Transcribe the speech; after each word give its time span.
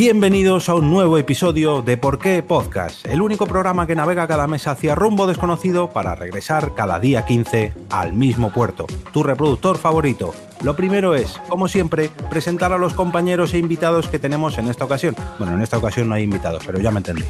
Bienvenidos 0.00 0.70
a 0.70 0.74
un 0.76 0.88
nuevo 0.88 1.18
episodio 1.18 1.82
de 1.82 1.98
Por 1.98 2.18
qué 2.18 2.42
Podcast, 2.42 3.04
el 3.04 3.20
único 3.20 3.46
programa 3.46 3.86
que 3.86 3.94
navega 3.94 4.26
cada 4.26 4.46
mes 4.46 4.66
hacia 4.66 4.94
rumbo 4.94 5.26
desconocido 5.26 5.90
para 5.90 6.14
regresar 6.14 6.74
cada 6.74 6.98
día 6.98 7.26
15 7.26 7.74
al 7.90 8.14
mismo 8.14 8.50
puerto, 8.50 8.86
tu 9.12 9.22
reproductor 9.22 9.76
favorito. 9.76 10.34
Lo 10.62 10.74
primero 10.74 11.14
es, 11.14 11.38
como 11.50 11.68
siempre, 11.68 12.10
presentar 12.30 12.72
a 12.72 12.78
los 12.78 12.94
compañeros 12.94 13.52
e 13.52 13.58
invitados 13.58 14.08
que 14.08 14.18
tenemos 14.18 14.56
en 14.56 14.68
esta 14.68 14.86
ocasión. 14.86 15.14
Bueno, 15.38 15.52
en 15.52 15.60
esta 15.60 15.76
ocasión 15.76 16.08
no 16.08 16.14
hay 16.14 16.22
invitados, 16.22 16.62
pero 16.64 16.80
ya 16.80 16.90
me 16.90 17.00
entendí. 17.00 17.24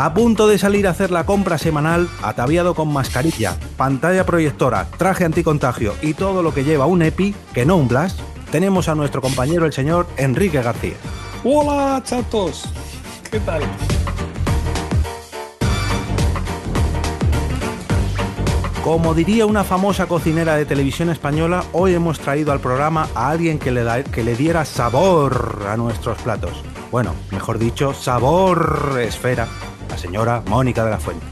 A 0.00 0.14
punto 0.14 0.46
de 0.46 0.58
salir 0.58 0.86
a 0.86 0.90
hacer 0.90 1.10
la 1.10 1.26
compra 1.26 1.58
semanal, 1.58 2.08
ataviado 2.22 2.72
con 2.76 2.92
mascarilla, 2.92 3.56
pantalla 3.76 4.24
proyectora, 4.24 4.86
traje 4.96 5.24
anticontagio 5.24 5.92
y 6.02 6.14
todo 6.14 6.40
lo 6.44 6.54
que 6.54 6.62
lleva 6.62 6.86
un 6.86 7.02
EPI, 7.02 7.34
que 7.52 7.66
no 7.66 7.76
un 7.76 7.88
Blast, 7.88 8.20
tenemos 8.52 8.88
a 8.88 8.94
nuestro 8.94 9.20
compañero 9.20 9.66
el 9.66 9.72
señor 9.72 10.06
Enrique 10.16 10.62
García. 10.62 10.94
Hola, 11.42 12.00
chatos. 12.04 12.72
¿Qué 13.28 13.40
tal? 13.40 13.62
Como 18.84 19.14
diría 19.14 19.46
una 19.46 19.64
famosa 19.64 20.06
cocinera 20.06 20.54
de 20.54 20.64
televisión 20.64 21.10
española, 21.10 21.64
hoy 21.72 21.94
hemos 21.94 22.20
traído 22.20 22.52
al 22.52 22.60
programa 22.60 23.08
a 23.16 23.30
alguien 23.30 23.58
que 23.58 23.72
le, 23.72 23.82
da- 23.82 24.04
que 24.04 24.22
le 24.22 24.36
diera 24.36 24.64
sabor 24.64 25.66
a 25.68 25.76
nuestros 25.76 26.16
platos. 26.22 26.62
Bueno, 26.92 27.14
mejor 27.32 27.58
dicho, 27.58 27.92
sabor 27.92 28.96
esfera, 29.02 29.46
la 29.88 29.98
señora 29.98 30.42
Mónica 30.46 30.84
de 30.84 30.90
la 30.90 30.98
Fuente. 30.98 31.24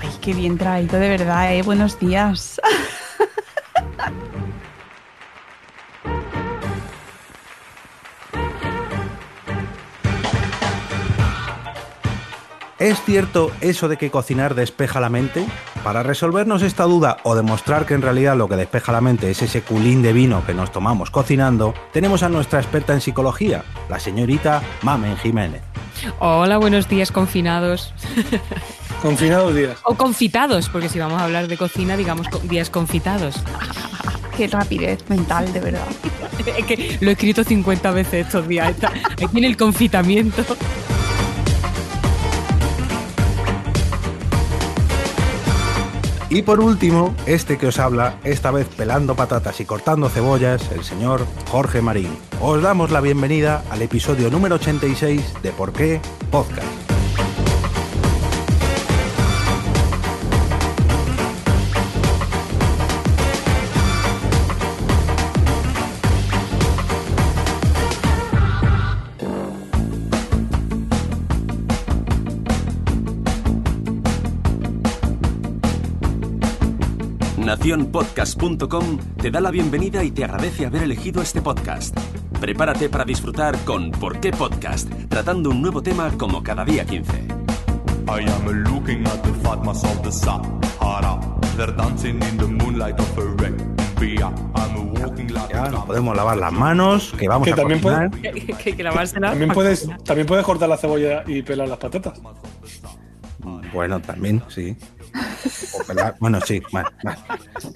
Ay, 0.00 0.10
qué 0.20 0.32
bien 0.32 0.58
traído, 0.58 0.98
de 0.98 1.08
verdad, 1.08 1.54
¿eh? 1.54 1.62
Buenos 1.62 1.98
días. 1.98 2.60
¿Es 12.82 13.00
cierto 13.04 13.52
eso 13.60 13.88
de 13.88 13.96
que 13.96 14.10
cocinar 14.10 14.56
despeja 14.56 14.98
la 14.98 15.08
mente? 15.08 15.46
Para 15.84 16.02
resolvernos 16.02 16.62
esta 16.62 16.82
duda 16.82 17.18
o 17.22 17.36
demostrar 17.36 17.86
que 17.86 17.94
en 17.94 18.02
realidad 18.02 18.36
lo 18.36 18.48
que 18.48 18.56
despeja 18.56 18.90
la 18.90 19.00
mente 19.00 19.30
es 19.30 19.40
ese 19.40 19.62
culín 19.62 20.02
de 20.02 20.12
vino 20.12 20.44
que 20.44 20.52
nos 20.52 20.72
tomamos 20.72 21.12
cocinando, 21.12 21.74
tenemos 21.92 22.24
a 22.24 22.28
nuestra 22.28 22.58
experta 22.58 22.92
en 22.92 23.00
psicología, 23.00 23.62
la 23.88 24.00
señorita 24.00 24.64
Mamen 24.82 25.16
Jiménez. 25.16 25.62
Hola, 26.18 26.58
buenos 26.58 26.88
días 26.88 27.12
confinados. 27.12 27.94
Confinados 29.00 29.54
días. 29.54 29.78
O 29.84 29.94
confitados, 29.94 30.68
porque 30.68 30.88
si 30.88 30.98
vamos 30.98 31.20
a 31.20 31.24
hablar 31.26 31.46
de 31.46 31.56
cocina, 31.56 31.96
digamos 31.96 32.26
días 32.48 32.68
confitados. 32.68 33.36
Qué 34.36 34.48
rapidez 34.48 35.08
mental, 35.08 35.52
de 35.52 35.60
verdad. 35.60 35.86
Es 36.58 36.66
que 36.66 36.98
lo 37.00 37.10
he 37.10 37.12
escrito 37.12 37.44
50 37.44 37.92
veces 37.92 38.26
estos 38.26 38.48
días. 38.48 38.74
Aquí 39.22 39.38
en 39.38 39.44
el 39.44 39.56
confitamiento. 39.56 40.44
Y 46.34 46.40
por 46.40 46.60
último, 46.60 47.14
este 47.26 47.58
que 47.58 47.66
os 47.66 47.78
habla, 47.78 48.14
esta 48.24 48.50
vez 48.50 48.66
pelando 48.66 49.14
patatas 49.14 49.60
y 49.60 49.66
cortando 49.66 50.08
cebollas, 50.08 50.72
el 50.72 50.82
señor 50.82 51.26
Jorge 51.50 51.82
Marín. 51.82 52.08
Os 52.40 52.62
damos 52.62 52.90
la 52.90 53.02
bienvenida 53.02 53.62
al 53.68 53.82
episodio 53.82 54.30
número 54.30 54.54
86 54.54 55.42
de 55.42 55.50
Por 55.50 55.74
qué 55.74 56.00
Podcast. 56.30 56.91
Naciónpodcast.com 77.52 78.98
te 79.20 79.30
da 79.30 79.38
la 79.38 79.50
bienvenida 79.50 80.02
y 80.02 80.10
te 80.10 80.24
agradece 80.24 80.64
haber 80.64 80.84
elegido 80.84 81.20
este 81.20 81.42
podcast. 81.42 81.94
Prepárate 82.40 82.88
para 82.88 83.04
disfrutar 83.04 83.58
con 83.66 83.90
¿Por 83.90 84.20
qué 84.20 84.30
podcast? 84.30 84.88
Tratando 85.10 85.50
un 85.50 85.60
nuevo 85.60 85.82
tema 85.82 86.10
como 86.16 86.42
cada 86.42 86.64
día 86.64 86.86
15. 86.86 87.12
I 88.08 88.24
am 88.26 88.46
looking 88.72 89.06
at 89.06 89.20
the 89.22 89.34
fatmas 89.42 89.84
of 89.84 90.00
the 90.00 90.10
Sahara. 90.10 91.20
They're 91.58 91.76
dancing 91.76 92.22
in 92.22 92.38
the 92.38 92.46
moonlight 92.46 92.98
of 92.98 93.18
like 93.38 93.54
Ya 95.52 95.64
a 95.64 95.68
nos 95.70 95.84
podemos 95.84 96.16
lavar 96.16 96.38
las 96.38 96.52
manos, 96.54 97.12
que 97.18 97.28
vamos 97.28 97.46
Que 97.46 97.52
a 97.52 97.56
también 97.56 97.82
puede- 97.82 98.10
Que 98.64 98.74
que 98.74 98.82
lavársela. 98.82 99.28
También 99.28 99.52
puedes, 99.52 99.86
también 100.04 100.26
puedes 100.26 100.44
cortar 100.46 100.70
la 100.70 100.78
cebolla 100.78 101.22
y 101.26 101.42
pelar 101.42 101.68
las 101.68 101.78
patatas. 101.78 102.18
Bueno, 103.74 104.00
también, 104.00 104.42
sí. 104.48 104.74
Bueno, 106.20 106.40
sí. 106.40 106.62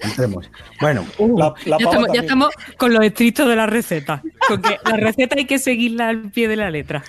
Entremos. 0.01 0.49
Bueno, 0.81 1.05
La, 1.19 1.53
la 1.65 1.77
ya, 1.77 1.85
estamos, 1.85 1.85
ya 1.85 1.89
también. 2.05 2.23
estamos 2.23 2.49
con 2.77 2.93
los 2.93 3.03
estrictos 3.03 3.47
de 3.47 3.55
la 3.55 3.65
receta. 3.65 4.21
Porque 4.47 4.77
la 4.85 4.97
receta 4.97 5.35
hay 5.37 5.45
que 5.45 5.59
seguirla 5.59 6.09
al 6.09 6.31
pie 6.31 6.47
de 6.47 6.55
la 6.55 6.69
letra. 6.69 7.03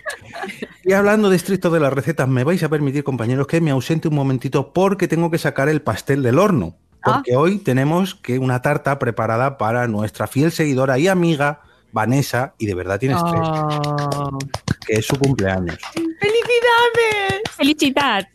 y 0.85 0.93
hablando 0.93 1.31
de 1.31 1.37
estricto 1.37 1.71
de 1.71 1.81
las 1.81 1.93
recetas, 1.93 2.29
me 2.29 2.45
vais 2.45 2.63
a 2.63 2.69
permitir, 2.69 3.05
compañeros, 3.05 3.47
que 3.47 3.61
me 3.61 3.71
ausente 3.71 4.09
un 4.09 4.15
momentito 4.15 4.73
porque 4.73 5.09
tengo 5.09 5.31
que 5.31 5.39
sacar 5.39 5.69
el 5.69 5.83
pastel 5.83 6.23
del 6.23 6.39
horno. 6.39 6.77
Porque 7.03 7.37
hoy 7.37 7.59
tenemos 7.59 8.15
que 8.17 8.39
una 8.39 8.61
tarta 8.61 8.99
preparada 8.99 9.57
para 9.57 9.87
nuestra 9.87 10.27
fiel 10.27 10.51
seguidora 10.53 10.99
y 10.99 11.09
amiga 11.09 11.61
Vanessa, 11.93 12.55
y 12.59 12.67
de 12.67 12.75
verdad 12.75 12.99
tienes 12.99 13.19
tres, 13.25 13.41
Oh. 13.41 14.39
que 14.87 14.95
es 14.95 15.07
su 15.07 15.17
cumpleaños. 15.17 15.79
¡Felicidades! 15.95 17.43
¡Felicidad! 17.57 18.29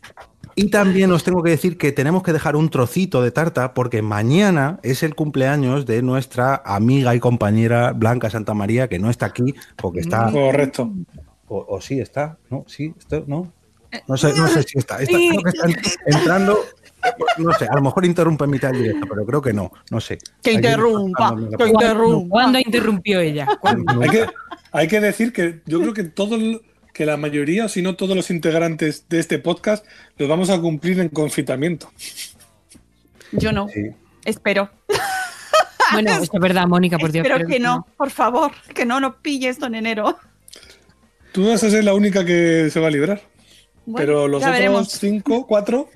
Y 0.56 0.68
también 0.70 1.10
os 1.10 1.24
tengo 1.24 1.42
que 1.42 1.50
decir 1.50 1.76
que 1.76 1.90
tenemos 1.92 2.22
que 2.22 2.32
dejar 2.32 2.54
un 2.54 2.68
trocito 2.68 3.22
de 3.22 3.30
tarta 3.32 3.74
porque 3.74 4.02
mañana 4.02 4.78
es 4.82 5.02
el 5.02 5.14
cumpleaños 5.14 5.84
de 5.84 6.00
nuestra 6.02 6.62
amiga 6.64 7.14
y 7.14 7.20
compañera 7.20 7.92
Blanca 7.92 8.30
Santa 8.30 8.54
María, 8.54 8.88
que 8.88 8.98
no 8.98 9.10
está 9.10 9.26
aquí 9.26 9.54
porque 9.76 10.00
está. 10.00 10.30
Correcto. 10.30 10.92
O, 11.48 11.66
o 11.68 11.80
sí 11.80 11.98
está, 12.00 12.38
¿no? 12.50 12.64
Sí, 12.68 12.94
esto, 12.98 13.24
¿no? 13.26 13.52
No 14.08 14.16
sé, 14.16 14.32
no 14.36 14.48
sé 14.48 14.62
si 14.62 14.78
está. 14.78 15.00
está 15.00 15.16
creo 15.16 15.42
que 15.42 15.50
está 15.50 15.66
entrando. 16.06 16.58
No 17.38 17.52
sé, 17.52 17.66
a 17.70 17.74
lo 17.74 17.82
mejor 17.82 18.04
interrumpe 18.06 18.44
en 18.44 18.50
mitad 18.50 18.70
del 18.70 18.82
directo, 18.82 19.06
pero 19.10 19.26
creo 19.26 19.42
que 19.42 19.52
no, 19.52 19.70
no 19.90 20.00
sé. 20.00 20.18
Que 20.42 20.52
interrumpa, 20.52 21.36
que 21.58 21.68
interrumpa. 21.68 22.28
¿Cuándo 22.30 22.58
interrumpió 22.58 23.20
ella? 23.20 23.46
¿Cuándo? 23.60 24.00
Hay 24.00 24.08
que, 24.08 24.26
hay 24.72 24.88
que 24.88 25.00
decir 25.00 25.32
que 25.32 25.60
yo 25.66 25.80
creo 25.80 25.92
que 25.92 26.04
todo 26.04 26.36
el- 26.36 26.62
que 26.94 27.04
la 27.04 27.18
mayoría, 27.18 27.66
o 27.66 27.68
si 27.68 27.82
no 27.82 27.96
todos 27.96 28.16
los 28.16 28.30
integrantes 28.30 29.06
de 29.10 29.18
este 29.18 29.38
podcast, 29.38 29.84
los 30.16 30.28
vamos 30.28 30.48
a 30.48 30.58
cumplir 30.60 30.98
en 31.00 31.10
confitamiento. 31.10 31.90
Yo 33.32 33.52
no. 33.52 33.68
Sí. 33.68 33.90
Espero. 34.24 34.70
Bueno, 35.92 36.12
es 36.14 36.30
verdad, 36.40 36.66
Mónica, 36.66 36.96
por 36.96 37.12
Dios. 37.12 37.26
Espero 37.26 37.36
pero- 37.44 37.48
que 37.48 37.60
no, 37.60 37.86
por 37.96 38.10
favor, 38.10 38.52
que 38.74 38.86
no 38.86 39.00
nos 39.00 39.16
pille 39.16 39.48
esto 39.48 39.66
en 39.66 39.74
enero. 39.74 40.16
Tú 41.32 41.48
vas 41.48 41.62
a 41.62 41.70
ser 41.70 41.84
la 41.84 41.94
única 41.94 42.24
que 42.24 42.70
se 42.70 42.80
va 42.80 42.86
a 42.86 42.90
librar. 42.90 43.20
Bueno, 43.84 43.98
pero 43.98 44.28
los 44.28 44.40
otros 44.40 44.52
veremos. 44.54 44.88
cinco, 44.92 45.46
cuatro, 45.46 45.90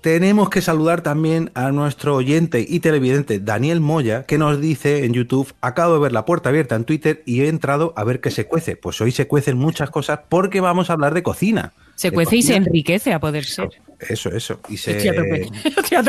Tenemos 0.00 0.48
que 0.48 0.60
saludar 0.62 1.02
también 1.02 1.50
a 1.54 1.72
nuestro 1.72 2.14
oyente 2.14 2.64
y 2.66 2.80
televidente 2.80 3.40
Daniel 3.40 3.80
Moya, 3.80 4.24
que 4.24 4.38
nos 4.38 4.60
dice 4.60 5.04
en 5.04 5.12
YouTube, 5.12 5.52
acabo 5.60 5.94
de 5.94 6.00
ver 6.00 6.12
la 6.12 6.24
puerta 6.24 6.50
abierta 6.50 6.76
en 6.76 6.84
Twitter 6.84 7.22
y 7.26 7.40
he 7.40 7.48
entrado 7.48 7.92
a 7.96 8.04
ver 8.04 8.20
qué 8.20 8.30
se 8.30 8.46
cuece. 8.46 8.76
Pues 8.76 9.00
hoy 9.00 9.10
se 9.10 9.26
cuecen 9.26 9.56
muchas 9.58 9.90
cosas 9.90 10.20
porque 10.28 10.60
vamos 10.60 10.88
a 10.90 10.92
hablar 10.92 11.14
de 11.14 11.22
cocina. 11.24 11.72
Se 11.96 12.10
De 12.10 12.14
cuece 12.14 12.36
y 12.36 12.42
se 12.42 12.54
enriquece 12.54 13.12
a 13.12 13.18
poder 13.18 13.44
ser. 13.44 13.70
Eso, 13.98 14.30
eso. 14.30 14.60
Y 14.68 14.76
se... 14.76 14.92
Estoy 14.92 15.08
a 15.08 15.14
tope. 15.16 15.48
Estoy 15.64 15.96
a 15.96 16.02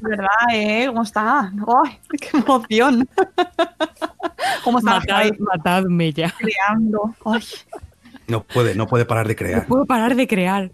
verdad, 0.00 0.28
¿eh? 0.52 0.86
¿Cómo 0.88 1.02
está? 1.04 1.52
¡Ay, 1.84 1.98
qué 2.20 2.36
emoción! 2.36 3.08
¿Cómo 4.64 4.78
está 4.80 4.98
Matad, 4.98 5.30
matadme 5.38 6.12
ya. 6.12 6.34
creando? 6.36 7.14
Ay, 7.24 7.42
No 8.26 8.42
puede, 8.42 8.74
no 8.74 8.88
puede 8.88 9.04
parar 9.04 9.28
de 9.28 9.34
No 9.34 9.38
crear. 9.38 9.66
puedo 9.66 9.86
parar 9.86 10.16
de 10.16 10.26
crear. 10.26 10.72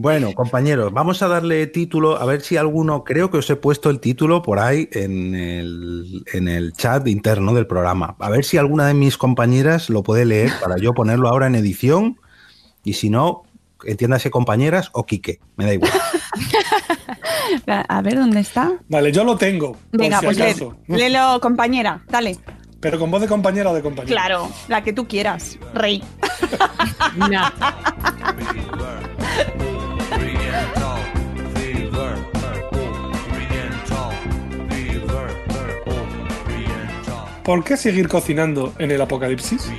Bueno, 0.00 0.32
compañeros, 0.32 0.92
vamos 0.92 1.22
a 1.22 1.28
darle 1.28 1.66
título, 1.66 2.18
a 2.20 2.24
ver 2.24 2.40
si 2.42 2.56
alguno, 2.56 3.02
creo 3.02 3.32
que 3.32 3.38
os 3.38 3.50
he 3.50 3.56
puesto 3.56 3.90
el 3.90 3.98
título 3.98 4.42
por 4.42 4.60
ahí 4.60 4.88
en 4.92 5.34
el, 5.34 6.24
en 6.32 6.46
el 6.46 6.72
chat 6.72 7.08
interno 7.08 7.52
del 7.52 7.66
programa. 7.66 8.14
A 8.20 8.30
ver 8.30 8.44
si 8.44 8.58
alguna 8.58 8.86
de 8.86 8.94
mis 8.94 9.18
compañeras 9.18 9.90
lo 9.90 10.04
puede 10.04 10.24
leer 10.24 10.52
para 10.62 10.76
yo 10.78 10.94
ponerlo 10.94 11.28
ahora 11.28 11.48
en 11.48 11.56
edición. 11.56 12.20
Y 12.84 12.92
si 12.92 13.10
no, 13.10 13.42
entiéndase 13.84 14.30
compañeras 14.30 14.88
o 14.92 15.04
Quique, 15.04 15.40
me 15.56 15.64
da 15.66 15.74
igual. 15.74 15.90
a 17.88 18.00
ver, 18.00 18.14
¿dónde 18.18 18.38
está? 18.38 18.74
Vale, 18.88 19.10
yo 19.10 19.24
lo 19.24 19.36
tengo. 19.36 19.72
por 19.72 20.00
Venga, 20.00 20.20
si 20.20 20.26
pues 20.26 20.40
acaso. 20.40 20.76
lé- 20.86 20.96
léelo, 20.96 21.40
compañera, 21.40 22.04
dale. 22.08 22.36
Pero 22.78 23.00
con 23.00 23.10
voz 23.10 23.20
de 23.20 23.26
compañera 23.26 23.70
o 23.72 23.74
de 23.74 23.82
compañero. 23.82 24.14
Claro, 24.14 24.48
la 24.68 24.84
que 24.84 24.92
tú 24.92 25.08
quieras, 25.08 25.58
rey. 25.74 26.04
¿por 37.48 37.64
qué 37.64 37.78
seguir 37.78 38.08
cocinando 38.08 38.74
en 38.78 38.90
el 38.90 39.00
apocalipsis? 39.00 39.70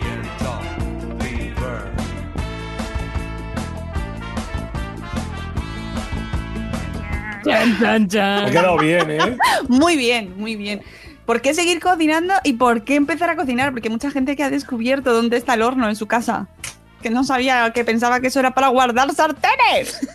Chan, 7.45 7.77
chan, 7.79 7.79
Me 7.79 8.05
ha 8.05 8.07
chan. 8.07 8.51
quedado 8.51 8.77
bien, 8.79 9.11
¿eh? 9.11 9.37
Muy 9.67 9.97
bien, 9.97 10.33
muy 10.35 10.55
bien. 10.55 10.81
¿Por 11.27 11.41
qué 11.41 11.53
seguir 11.53 11.79
cocinando 11.79 12.33
y 12.43 12.53
por 12.53 12.83
qué 12.83 12.95
empezar 12.95 13.29
a 13.29 13.35
cocinar? 13.35 13.71
Porque 13.71 13.91
mucha 13.91 14.09
gente 14.09 14.35
que 14.35 14.41
ha 14.43 14.49
descubierto 14.49 15.13
dónde 15.13 15.37
está 15.37 15.53
el 15.53 15.61
horno 15.61 15.87
en 15.87 15.95
su 15.95 16.07
casa. 16.07 16.47
Que 17.03 17.11
no 17.11 17.23
sabía, 17.23 17.71
que 17.71 17.85
pensaba 17.85 18.19
que 18.19 18.27
eso 18.27 18.39
era 18.39 18.55
para 18.55 18.69
guardar 18.69 19.13
sartenes. 19.13 20.09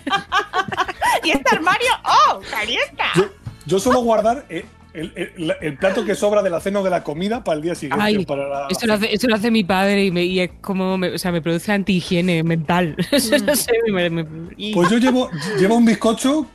y 1.24 1.30
este 1.30 1.54
armario, 1.54 1.90
¡oh! 2.04 2.40
¡Calienta! 2.50 3.04
Yo, 3.16 3.24
yo 3.66 3.78
suelo 3.78 4.00
guardar 4.00 4.46
eh, 4.48 4.64
el, 4.94 5.12
el- 5.16 5.54
el 5.60 5.76
plato 5.76 6.04
que 6.04 6.14
sobra 6.14 6.42
de 6.42 6.50
la 6.50 6.60
cena 6.60 6.80
o 6.80 6.82
de 6.84 6.90
la 6.90 7.02
comida 7.02 7.42
para 7.44 7.56
el 7.56 7.62
día 7.62 7.74
siguiente. 7.74 8.02
Ay, 8.04 8.24
para 8.24 8.48
la- 8.48 8.66
Eso 8.70 8.86
lo, 8.86 8.94
hace, 8.94 9.12
eso 9.12 9.26
lo 9.28 9.34
hace 9.34 9.50
mi 9.50 9.64
padre 9.64 10.04
y, 10.04 10.10
me- 10.10 10.24
y 10.24 10.40
es 10.40 10.50
como, 10.60 10.96
me, 10.96 11.08
o 11.10 11.18
sea, 11.18 11.32
me 11.32 11.42
produce 11.42 11.72
antihigiene 11.72 12.42
mental. 12.42 12.96
Y- 14.56 14.72
Pues 14.74 14.90
yo 14.90 14.98
llevo, 14.98 15.30
llevo 15.58 15.76
un 15.76 15.84
bizcocho 15.84 16.46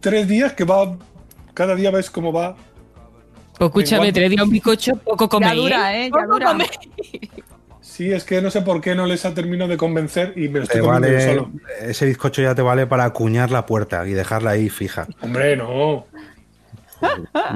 tres 0.00 0.28
días 0.28 0.52
que 0.52 0.64
va. 0.64 0.96
Cada 1.54 1.74
día 1.74 1.90
ves 1.90 2.10
cómo 2.10 2.32
va. 2.32 2.56
Pues 3.58 3.68
escúchame, 3.68 4.08
¿en 4.08 4.14
tres 4.14 4.30
días 4.30 4.42
un 4.42 4.50
bizcocho, 4.50 4.96
poco 4.96 5.28
coméis. 5.28 5.52
Ya 5.52 5.56
dura, 5.60 5.96
¿eh? 5.96 6.10
Ya 6.12 6.26
dura. 6.26 6.56
Sí, 7.80 8.10
es 8.10 8.24
que 8.24 8.42
no 8.42 8.50
sé 8.50 8.62
por 8.62 8.80
qué 8.80 8.96
no 8.96 9.06
les 9.06 9.24
ha 9.24 9.34
terminado 9.34 9.70
de 9.70 9.76
convencer 9.76 10.32
y 10.36 10.48
me 10.48 10.58
lo 10.58 10.62
estoy 10.64 10.80
comiendo 10.80 11.06
vale, 11.08 11.24
solo. 11.24 11.50
ese 11.80 12.06
bizcocho 12.06 12.42
ya 12.42 12.54
te 12.54 12.62
vale 12.62 12.88
para 12.88 13.04
acuñar 13.04 13.52
la 13.52 13.66
puerta 13.66 14.04
y 14.08 14.12
dejarla 14.14 14.50
ahí 14.50 14.68
fija. 14.68 15.06
Hombre, 15.20 15.56
no. 15.56 16.06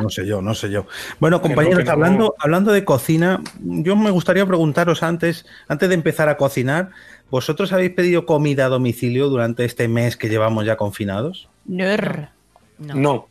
No 0.01 0.09
sé 0.11 0.27
yo, 0.27 0.43
no 0.43 0.55
sé 0.55 0.71
yo. 0.71 0.87
Bueno, 1.21 1.37
no, 1.39 1.43
compañeros, 1.43 1.85
no. 1.85 1.91
hablando, 1.91 2.35
hablando 2.39 2.73
de 2.73 2.85
cocina, 2.85 3.41
yo 3.61 3.97
me 3.97 4.11
gustaría 4.11 4.45
preguntaros 4.47 5.03
antes, 5.03 5.47
antes 5.69 5.89
de 5.89 5.95
empezar 5.95 6.29
a 6.29 6.37
cocinar, 6.37 6.91
¿vosotros 7.31 7.73
habéis 7.73 7.91
pedido 7.93 8.27
comida 8.27 8.67
a 8.67 8.69
domicilio 8.69 9.29
durante 9.29 9.65
este 9.65 9.89
mes 9.89 10.17
que 10.17 10.29
llevamos 10.29 10.65
ya 10.67 10.77
confinados? 10.77 11.49
No. 11.67 12.95
No. 12.95 13.29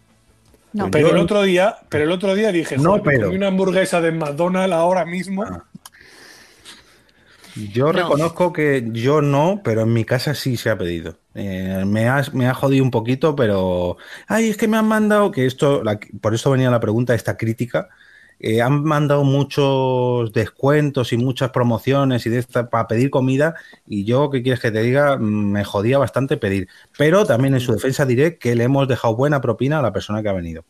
No. 0.73 0.91
Pero 0.91 1.09
el 1.09 1.17
otro 1.17 1.41
día, 1.43 1.77
pero 1.89 2.03
el 2.03 2.11
otro 2.11 2.35
día 2.35 2.51
dije, 2.51 2.77
No, 2.77 2.97
me 2.97 3.01
pero- 3.01 3.25
comí 3.25 3.37
una 3.37 3.47
hamburguesa 3.47 4.01
de 4.01 4.11
McDonald's 4.11 4.75
ahora 4.75 5.05
mismo. 5.05 5.43
Ah. 5.43 5.63
Yo 7.73 7.91
reconozco 7.91 8.53
que 8.53 8.87
yo 8.91 9.21
no, 9.21 9.61
pero 9.63 9.81
en 9.81 9.93
mi 9.93 10.05
casa 10.05 10.35
sí 10.35 10.57
se 10.57 10.69
ha 10.69 10.77
pedido. 10.77 11.17
Eh, 11.39 11.83
me, 11.85 12.07
ha, 12.09 12.23
me 12.33 12.47
ha 12.47 12.53
jodido 12.55 12.83
un 12.83 12.91
poquito, 12.91 13.35
pero. 13.35 13.97
Ay, 14.27 14.49
es 14.49 14.57
que 14.57 14.67
me 14.67 14.77
han 14.77 14.87
mandado. 14.87 15.31
Que 15.31 15.45
esto, 15.45 15.83
la- 15.83 15.99
por 16.21 16.33
eso 16.33 16.49
venía 16.51 16.71
la 16.71 16.79
pregunta, 16.79 17.13
esta 17.15 17.37
crítica. 17.37 17.89
Eh, 18.39 18.61
han 18.61 18.83
mandado 18.83 19.23
muchos 19.23 20.31
descuentos 20.33 21.11
y 21.13 21.17
muchas 21.17 21.49
promociones 21.51 22.25
y 22.25 22.29
de 22.29 22.39
esta 22.39 22.69
para 22.69 22.87
pedir 22.87 23.09
comida. 23.11 23.55
Y 23.85 24.05
yo, 24.05 24.29
¿qué 24.31 24.43
quieres 24.43 24.59
que 24.61 24.71
te 24.71 24.81
diga? 24.81 25.17
Mm, 25.17 25.51
Me 25.51 25.63
jodía 25.63 25.97
bastante 25.99 26.37
pedir. 26.37 26.67
Pero 26.97 27.25
también 27.25 27.53
en 27.55 27.59
su 27.61 27.73
defensa 27.73 28.05
diré 28.05 28.37
que 28.37 28.55
le 28.55 28.63
hemos 28.65 28.87
dejado 28.87 29.15
buena 29.15 29.41
propina 29.41 29.79
a 29.79 29.81
la 29.81 29.93
persona 29.93 30.21
que 30.23 30.29
ha 30.29 30.33
venido. 30.33 30.65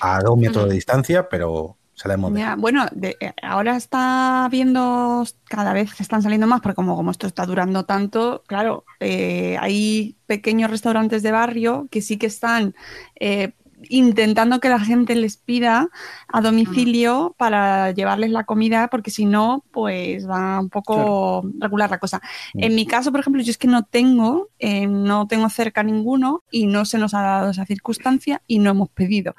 A 0.00 0.20
dos 0.22 0.36
metros 0.38 0.68
de 0.68 0.74
distancia, 0.74 1.28
pero 1.28 1.78
se 1.94 2.08
la 2.08 2.14
hemos. 2.14 2.32
Ya, 2.34 2.56
bueno, 2.56 2.86
de- 2.92 3.16
eh, 3.20 3.32
ahora 3.42 3.76
está 3.76 4.48
viendo, 4.50 5.24
cada 5.44 5.72
vez 5.72 6.00
están 6.00 6.22
saliendo 6.22 6.46
más, 6.46 6.60
porque 6.60 6.74
como, 6.76 6.96
como 6.96 7.10
esto 7.10 7.26
está 7.26 7.46
durando 7.46 7.84
tanto, 7.84 8.42
claro, 8.46 8.84
eh, 9.00 9.56
hay 9.60 10.16
pequeños 10.26 10.70
restaurantes 10.70 11.22
de 11.22 11.30
barrio 11.32 11.86
que 11.90 12.02
sí 12.02 12.16
que 12.16 12.26
están 12.26 12.74
eh, 13.20 13.52
intentando 13.90 14.60
que 14.60 14.70
la 14.70 14.80
gente 14.80 15.14
les 15.14 15.36
pida 15.36 15.88
a 16.28 16.40
domicilio 16.40 17.34
para 17.36 17.90
llevarles 17.90 18.30
la 18.30 18.44
comida, 18.44 18.88
porque 18.88 19.10
si 19.10 19.26
no, 19.26 19.62
pues 19.72 20.26
va 20.26 20.58
un 20.58 20.70
poco 20.70 21.42
regular 21.58 21.90
la 21.90 21.98
cosa. 21.98 22.22
En 22.54 22.74
mi 22.74 22.86
caso, 22.86 23.10
por 23.10 23.20
ejemplo, 23.20 23.42
yo 23.42 23.50
es 23.50 23.58
que 23.58 23.68
no 23.68 23.82
tengo, 23.84 24.48
eh, 24.58 24.86
no 24.86 25.26
tengo 25.26 25.50
cerca 25.50 25.82
ninguno 25.82 26.42
y 26.50 26.66
no 26.66 26.86
se 26.86 26.96
nos 26.98 27.12
ha 27.12 27.20
dado 27.20 27.50
esa 27.50 27.66
circunstancia 27.66 28.40
y 28.46 28.58
no 28.58 28.70
hemos 28.70 28.88
pedido. 28.88 29.34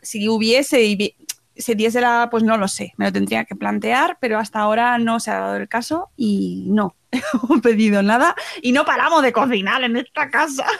Si 0.00 0.28
hubiese 0.28 0.84
y 0.84 1.16
se 1.58 1.74
diese 1.74 2.00
la, 2.00 2.28
pues 2.30 2.42
no 2.44 2.56
lo 2.56 2.68
sé, 2.68 2.94
me 2.96 3.06
lo 3.06 3.12
tendría 3.12 3.44
que 3.44 3.56
plantear, 3.56 4.16
pero 4.20 4.38
hasta 4.38 4.60
ahora 4.60 4.98
no 4.98 5.20
se 5.20 5.30
ha 5.30 5.40
dado 5.40 5.56
el 5.56 5.68
caso 5.68 6.10
y 6.16 6.64
no 6.68 6.94
hemos 7.10 7.60
pedido 7.60 8.02
nada 8.02 8.34
y 8.62 8.72
no 8.72 8.84
paramos 8.84 9.22
de 9.22 9.32
cocinar 9.32 9.82
en 9.82 9.96
esta 9.96 10.30
casa. 10.30 10.66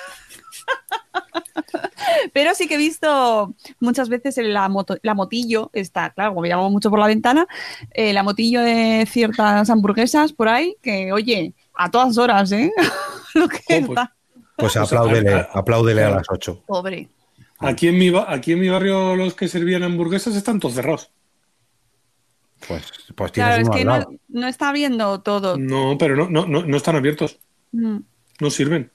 Pero 2.32 2.54
sí 2.54 2.68
que 2.68 2.74
he 2.74 2.78
visto 2.78 3.54
muchas 3.80 4.08
veces 4.08 4.38
en 4.38 4.52
la, 4.52 4.68
moto, 4.68 4.96
la 5.02 5.14
motillo, 5.14 5.70
está, 5.72 6.10
claro, 6.10 6.34
como 6.34 6.46
llamamos 6.46 6.72
mucho 6.72 6.90
por 6.90 6.98
la 6.98 7.06
ventana, 7.06 7.46
eh, 7.92 8.12
la 8.12 8.22
motillo 8.22 8.62
de 8.62 9.06
ciertas 9.10 9.68
hamburguesas 9.70 10.32
por 10.32 10.48
ahí, 10.48 10.76
que 10.82 11.12
oye, 11.12 11.54
a 11.74 11.90
todas 11.90 12.16
horas, 12.18 12.52
¿eh? 12.52 12.72
Lo 13.34 13.48
que 13.48 13.60
pues- 13.66 13.88
está. 13.88 14.14
Pues 14.56 14.72
sea, 14.72 14.82
apláudele, 14.82 15.46
apláudele 15.52 16.02
a 16.02 16.10
las 16.10 16.26
8. 16.28 16.64
Pobre. 16.66 17.08
Aquí 17.58 17.88
en, 17.88 17.98
mi, 17.98 18.12
aquí 18.28 18.52
en 18.52 18.60
mi 18.60 18.68
barrio 18.68 19.16
los 19.16 19.34
que 19.34 19.48
servían 19.48 19.82
hamburguesas 19.82 20.36
están 20.36 20.60
todos 20.60 20.74
cerrados. 20.76 21.10
Pues, 22.66 22.84
pues 23.14 23.32
tienes 23.32 23.54
Claro, 23.54 23.62
es 23.62 23.70
que 23.70 23.78
al 23.80 23.86
no, 23.86 23.92
lado. 23.92 24.10
no 24.28 24.46
está 24.48 24.72
viendo 24.72 25.20
todo. 25.22 25.56
No, 25.56 25.96
pero 25.98 26.16
no, 26.16 26.28
no, 26.28 26.46
no, 26.46 26.64
no 26.64 26.76
están 26.76 26.96
abiertos. 26.96 27.38
Mm. 27.72 27.98
No 28.40 28.50
sirven. 28.50 28.90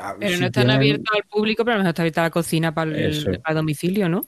Ah, 0.00 0.14
Pero 0.18 0.34
si 0.34 0.40
no 0.40 0.46
están 0.46 0.62
tienen- 0.64 0.76
abiertos 0.76 1.14
al 1.14 1.24
público, 1.28 1.64
pero 1.64 1.74
a 1.74 1.78
lo 1.78 1.82
mejor 1.82 1.90
está 1.90 2.02
abierta 2.02 2.22
la 2.22 2.30
cocina 2.30 2.74
para, 2.74 2.90
el- 2.96 3.40
para 3.42 3.54
domicilio, 3.56 4.08
¿no? 4.08 4.26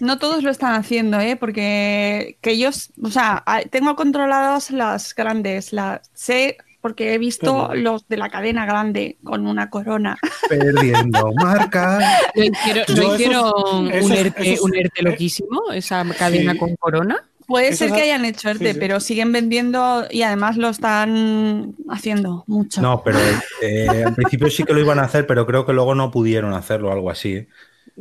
No 0.00 0.18
todos 0.18 0.42
lo 0.42 0.50
están 0.50 0.74
haciendo, 0.74 1.18
¿eh? 1.20 1.36
Porque 1.36 2.38
que 2.40 2.50
ellos, 2.52 2.92
o 3.02 3.10
sea, 3.10 3.44
tengo 3.70 3.96
controladas 3.96 4.70
las 4.70 5.14
grandes, 5.14 5.72
las 5.72 6.10
sé 6.14 6.58
porque 6.80 7.14
he 7.14 7.18
visto 7.18 7.70
los 7.74 8.06
de 8.08 8.16
la 8.16 8.28
cadena 8.28 8.64
grande 8.66 9.18
con 9.24 9.46
una 9.46 9.68
corona. 9.70 10.16
Perdiendo 10.48 11.32
marca. 11.36 11.98
¿No 12.34 12.44
hicieron, 12.44 12.84
Yo 12.94 13.14
esos- 13.16 13.72
un, 13.72 14.12
ERTE, 14.12 14.52
esos- 14.54 14.60
un 14.64 14.74
ERTE 14.76 15.00
eh, 15.00 15.02
loquísimo? 15.02 15.72
Esa 15.72 16.04
cadena 16.16 16.52
sí. 16.52 16.58
con 16.58 16.76
corona. 16.76 17.24
Puede 17.46 17.68
Eso 17.68 17.78
ser 17.86 17.92
que 17.94 18.00
a- 18.00 18.04
hayan 18.04 18.24
hecho 18.26 18.50
ERTE, 18.50 18.66
sí, 18.68 18.72
sí. 18.74 18.78
pero 18.78 19.00
siguen 19.00 19.32
vendiendo 19.32 20.06
y 20.10 20.20
además 20.22 20.56
lo 20.58 20.68
están 20.68 21.74
haciendo 21.88 22.44
mucho. 22.46 22.82
No, 22.82 23.02
pero 23.02 23.18
eh, 23.62 24.04
al 24.06 24.14
principio 24.14 24.50
sí 24.50 24.64
que 24.64 24.74
lo 24.74 24.80
iban 24.80 24.98
a 24.98 25.02
hacer, 25.04 25.26
pero 25.26 25.46
creo 25.46 25.64
que 25.64 25.72
luego 25.72 25.94
no 25.94 26.10
pudieron 26.10 26.52
hacerlo, 26.52 26.92
algo 26.92 27.10
así. 27.10 27.32
¿eh? 27.36 27.48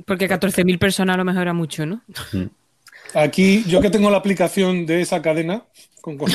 Porque 0.06 0.30
14.000 0.30 0.78
personas 0.78 1.14
a 1.14 1.18
lo 1.18 1.24
mejor 1.26 1.44
era 1.44 1.54
mucho, 1.54 1.86
¿no? 1.86 2.02
Aquí, 3.14 3.64
yo 3.68 3.80
que 3.82 3.90
tengo 3.90 4.12
la 4.12 4.18
aplicación 4.18 4.86
de 4.86 5.02
esa 5.02 5.22
cadena 5.22 5.64
con 6.16 6.30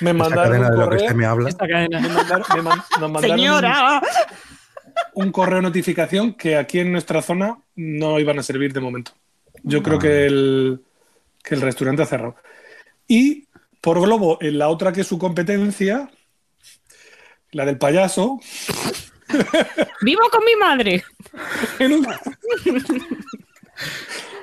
me 0.00 0.12
mandaron 0.12 0.44
cadena 0.50 0.66
un 0.68 0.72
de 0.72 0.76
lo 0.78 0.82
que 0.82 0.84
correo. 0.90 1.02
usted 1.02 1.14
me 1.16 1.24
habla. 1.26 1.48
Esta 1.48 1.66
cadena. 1.66 2.00
me 2.00 2.08
mandaron- 2.10 2.44
me 2.54 2.62
man- 2.62 2.82
nos 3.00 3.10
mandaron 3.10 3.36
Señora. 3.38 4.02
Un, 5.14 5.24
un 5.26 5.32
correo 5.32 5.62
notificación 5.62 6.34
que 6.34 6.56
aquí 6.56 6.78
en 6.80 6.92
nuestra 6.92 7.22
zona 7.22 7.58
no 7.74 8.20
iban 8.20 8.38
a 8.38 8.42
servir 8.42 8.72
de 8.72 8.80
momento. 8.80 9.12
Yo 9.64 9.82
creo 9.82 9.98
que 9.98 10.26
el, 10.26 10.82
que 11.42 11.54
el 11.54 11.60
restaurante 11.62 12.02
ha 12.02 12.06
cerrado. 12.06 12.36
Y 13.08 13.48
por 13.80 14.00
Globo, 14.00 14.38
en 14.40 14.58
la 14.58 14.68
otra 14.68 14.92
que 14.92 15.00
es 15.00 15.06
su 15.06 15.18
competencia, 15.18 16.10
la 17.50 17.64
del 17.64 17.78
payaso, 17.78 18.38
¡Vivo 20.02 20.20
con 20.30 20.44
mi 20.44 20.54
madre! 20.56 21.02
en 21.78 21.92
un- 21.94 22.06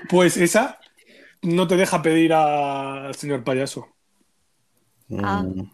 pues 0.09 0.37
esa 0.37 0.79
no 1.41 1.67
te 1.67 1.77
deja 1.77 2.01
pedir 2.01 2.33
al 2.33 3.13
señor 3.15 3.43
payaso. 3.43 3.87
Ah. 5.17 5.43
Mm. 5.43 5.69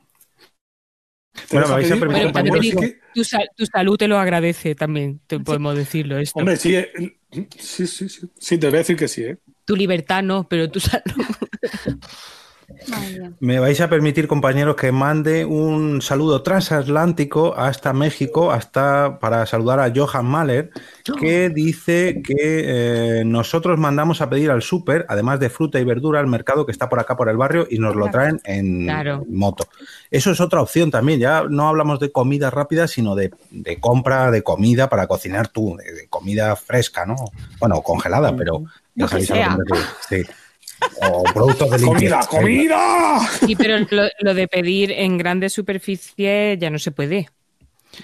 Bueno, 1.51 1.67
me 1.67 1.73
vais 1.73 1.91
a 1.91 1.95
permitir, 1.97 2.31
Bueno, 2.31 2.59
digo, 2.59 2.81
que- 2.81 2.99
tu, 3.13 3.23
sal- 3.23 3.49
tu 3.55 3.65
salud 3.65 3.97
te 3.97 4.07
lo 4.07 4.17
agradece 4.17 4.73
también, 4.73 5.19
te 5.27 5.39
podemos 5.39 5.75
decirlo 5.75 6.17
esto. 6.17 6.39
Hombre, 6.39 6.55
sí, 6.57 6.75
eh, 6.75 6.91
sí, 7.59 7.85
sí, 7.87 8.09
sí. 8.09 8.29
Sí, 8.39 8.57
te 8.57 8.67
voy 8.67 8.75
a 8.75 8.79
decir 8.79 8.95
que 8.95 9.07
sí, 9.07 9.23
¿eh? 9.23 9.37
Tu 9.65 9.75
libertad 9.75 10.23
no, 10.23 10.47
pero 10.47 10.69
tu 10.71 10.79
salud. 10.79 11.03
Me 13.39 13.59
vais 13.59 13.79
a 13.81 13.89
permitir, 13.89 14.27
compañeros, 14.27 14.75
que 14.75 14.91
mande 14.91 15.45
un 15.45 16.01
saludo 16.01 16.41
transatlántico 16.43 17.55
hasta 17.57 17.93
México, 17.93 18.51
hasta 18.51 19.19
para 19.19 19.45
saludar 19.45 19.79
a 19.79 19.91
Johan 19.95 20.25
Mahler, 20.25 20.71
que 21.19 21.49
dice 21.49 22.21
que 22.23 22.35
eh, 23.19 23.23
nosotros 23.25 23.77
mandamos 23.77 24.21
a 24.21 24.29
pedir 24.29 24.51
al 24.51 24.61
súper, 24.61 25.05
además 25.09 25.39
de 25.39 25.49
fruta 25.49 25.79
y 25.79 25.83
verdura, 25.83 26.19
al 26.19 26.27
mercado 26.27 26.65
que 26.65 26.71
está 26.71 26.89
por 26.89 26.99
acá 26.99 27.15
por 27.15 27.29
el 27.29 27.37
barrio 27.37 27.67
y 27.69 27.79
nos 27.79 27.95
lo 27.95 28.09
traen 28.09 28.41
en 28.43 28.83
Claro. 28.85 29.23
moto. 29.29 29.67
Eso 30.11 30.31
es 30.31 30.39
otra 30.39 30.61
opción 30.61 30.91
también. 30.91 31.19
Ya 31.19 31.43
no 31.49 31.67
hablamos 31.67 31.99
de 31.99 32.11
comida 32.11 32.49
rápida, 32.49 32.87
sino 32.87 33.15
de, 33.15 33.31
de 33.51 33.79
compra 33.79 34.31
de 34.31 34.43
comida 34.43 34.89
para 34.89 35.07
cocinar 35.07 35.47
tú, 35.47 35.75
de, 35.77 35.93
de 35.93 36.07
comida 36.07 36.55
fresca, 36.55 37.05
¿no? 37.05 37.15
Bueno, 37.59 37.81
congelada, 37.81 38.35
pero 38.35 38.63
ya 38.95 39.07
sabéis 39.07 39.31
a 39.31 39.35
lo 39.35 39.39
sea. 39.41 39.49
me 39.57 39.63
refiero. 39.65 39.89
Sí. 40.09 40.23
O 41.01 41.23
productos 41.23 41.71
de 41.71 41.85
¡Comida, 41.85 42.19
limpieza. 42.19 42.27
comida! 42.27 43.19
Sí, 43.45 43.55
pero 43.55 43.79
lo, 43.89 44.03
lo 44.19 44.33
de 44.33 44.47
pedir 44.47 44.91
en 44.91 45.17
grandes 45.17 45.53
superficies 45.53 46.57
ya 46.59 46.69
no 46.69 46.79
se 46.79 46.91
puede. 46.91 47.29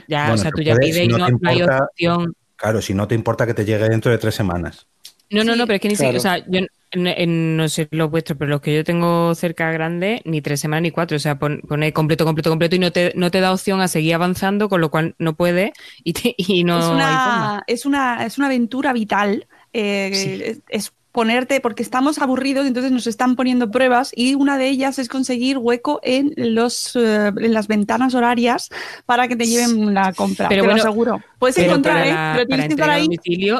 Ya, 0.07 0.21
Bueno, 0.21 0.33
o 0.35 0.37
sea, 0.37 0.49
se 0.51 0.55
tú 0.55 0.61
ya 0.61 0.73
puede, 0.75 0.85
pides 0.91 0.97
si 0.97 1.03
y 1.03 1.07
no 1.07 1.25
hay 1.43 1.61
opción. 1.63 2.35
Claro, 2.55 2.81
si 2.81 2.93
no 2.93 3.07
te 3.07 3.15
importa 3.15 3.45
que 3.45 3.53
te 3.53 3.65
llegue 3.65 3.89
dentro 3.89 4.11
de 4.11 4.17
tres 4.17 4.35
semanas. 4.35 4.87
No, 5.29 5.43
no, 5.43 5.55
no, 5.55 5.65
pero 5.65 5.75
es 5.75 5.81
que 5.81 5.87
ni 5.87 5.95
siquiera, 5.95 6.17
o 6.17 6.21
sea, 6.21 6.37
yo, 6.39 6.59
en- 6.91 7.07
en- 7.07 7.55
no 7.57 7.69
sé 7.69 7.87
los 7.91 8.11
vuestros, 8.11 8.37
pero 8.37 8.49
los 8.49 8.59
que 8.61 8.75
yo 8.75 8.83
tengo 8.83 9.33
cerca 9.33 9.71
grande, 9.71 10.21
ni 10.25 10.41
tres 10.41 10.59
semanas 10.59 10.83
ni 10.83 10.91
cuatro. 10.91 11.15
O 11.15 11.19
sea, 11.19 11.39
pon- 11.39 11.61
pone 11.67 11.93
completo, 11.93 12.25
completo, 12.25 12.49
completo 12.49 12.75
y 12.75 12.79
no 12.79 12.91
te, 12.91 13.13
no 13.15 13.31
te 13.31 13.39
da 13.39 13.53
opción 13.53 13.79
a 13.81 13.87
seguir 13.87 14.13
avanzando, 14.13 14.67
con 14.67 14.81
lo 14.81 14.91
cual 14.91 15.15
no 15.17 15.33
puedes 15.35 15.71
y, 16.03 16.13
te- 16.13 16.35
y 16.37 16.63
no 16.65 16.79
es, 16.79 16.85
hay 16.85 16.91
forma. 16.91 17.53
una, 17.53 17.63
es, 17.67 17.85
una, 17.85 18.25
es 18.25 18.37
una 18.37 18.47
aventura 18.47 18.91
vital. 18.93 19.47
eh, 19.73 20.11
Sí. 20.13 20.41
es, 20.43 20.59
es 20.67 20.93
ponerte, 21.11 21.59
porque 21.59 21.83
estamos 21.83 22.19
aburridos, 22.19 22.65
entonces 22.65 22.91
nos 22.91 23.05
están 23.07 23.35
poniendo 23.35 23.69
pruebas 23.69 24.11
y 24.15 24.35
una 24.35 24.57
de 24.57 24.69
ellas 24.69 24.97
es 24.99 25.09
conseguir 25.09 25.57
hueco 25.57 25.99
en, 26.03 26.33
los, 26.37 26.95
eh, 26.95 27.31
en 27.37 27.53
las 27.53 27.67
ventanas 27.67 28.13
horarias 28.15 28.69
para 29.05 29.27
que 29.27 29.35
te 29.35 29.45
lleven 29.45 29.93
la 29.93 30.13
compra. 30.13 30.47
Pero 30.47 30.61
te 30.63 30.67
lo 30.67 30.73
bueno, 30.73 30.83
aseguro. 30.89 31.21
Puedes 31.39 31.55
Pero 31.55 31.67
encontrar, 31.69 31.95
para, 31.95 32.05
¿eh? 32.07 32.13
la- 32.13 32.33
Pero 32.35 32.47
para 32.47 32.47
tienes 32.47 32.67
que 32.67 32.73
estar 32.73 32.89
ahí. 32.89 33.07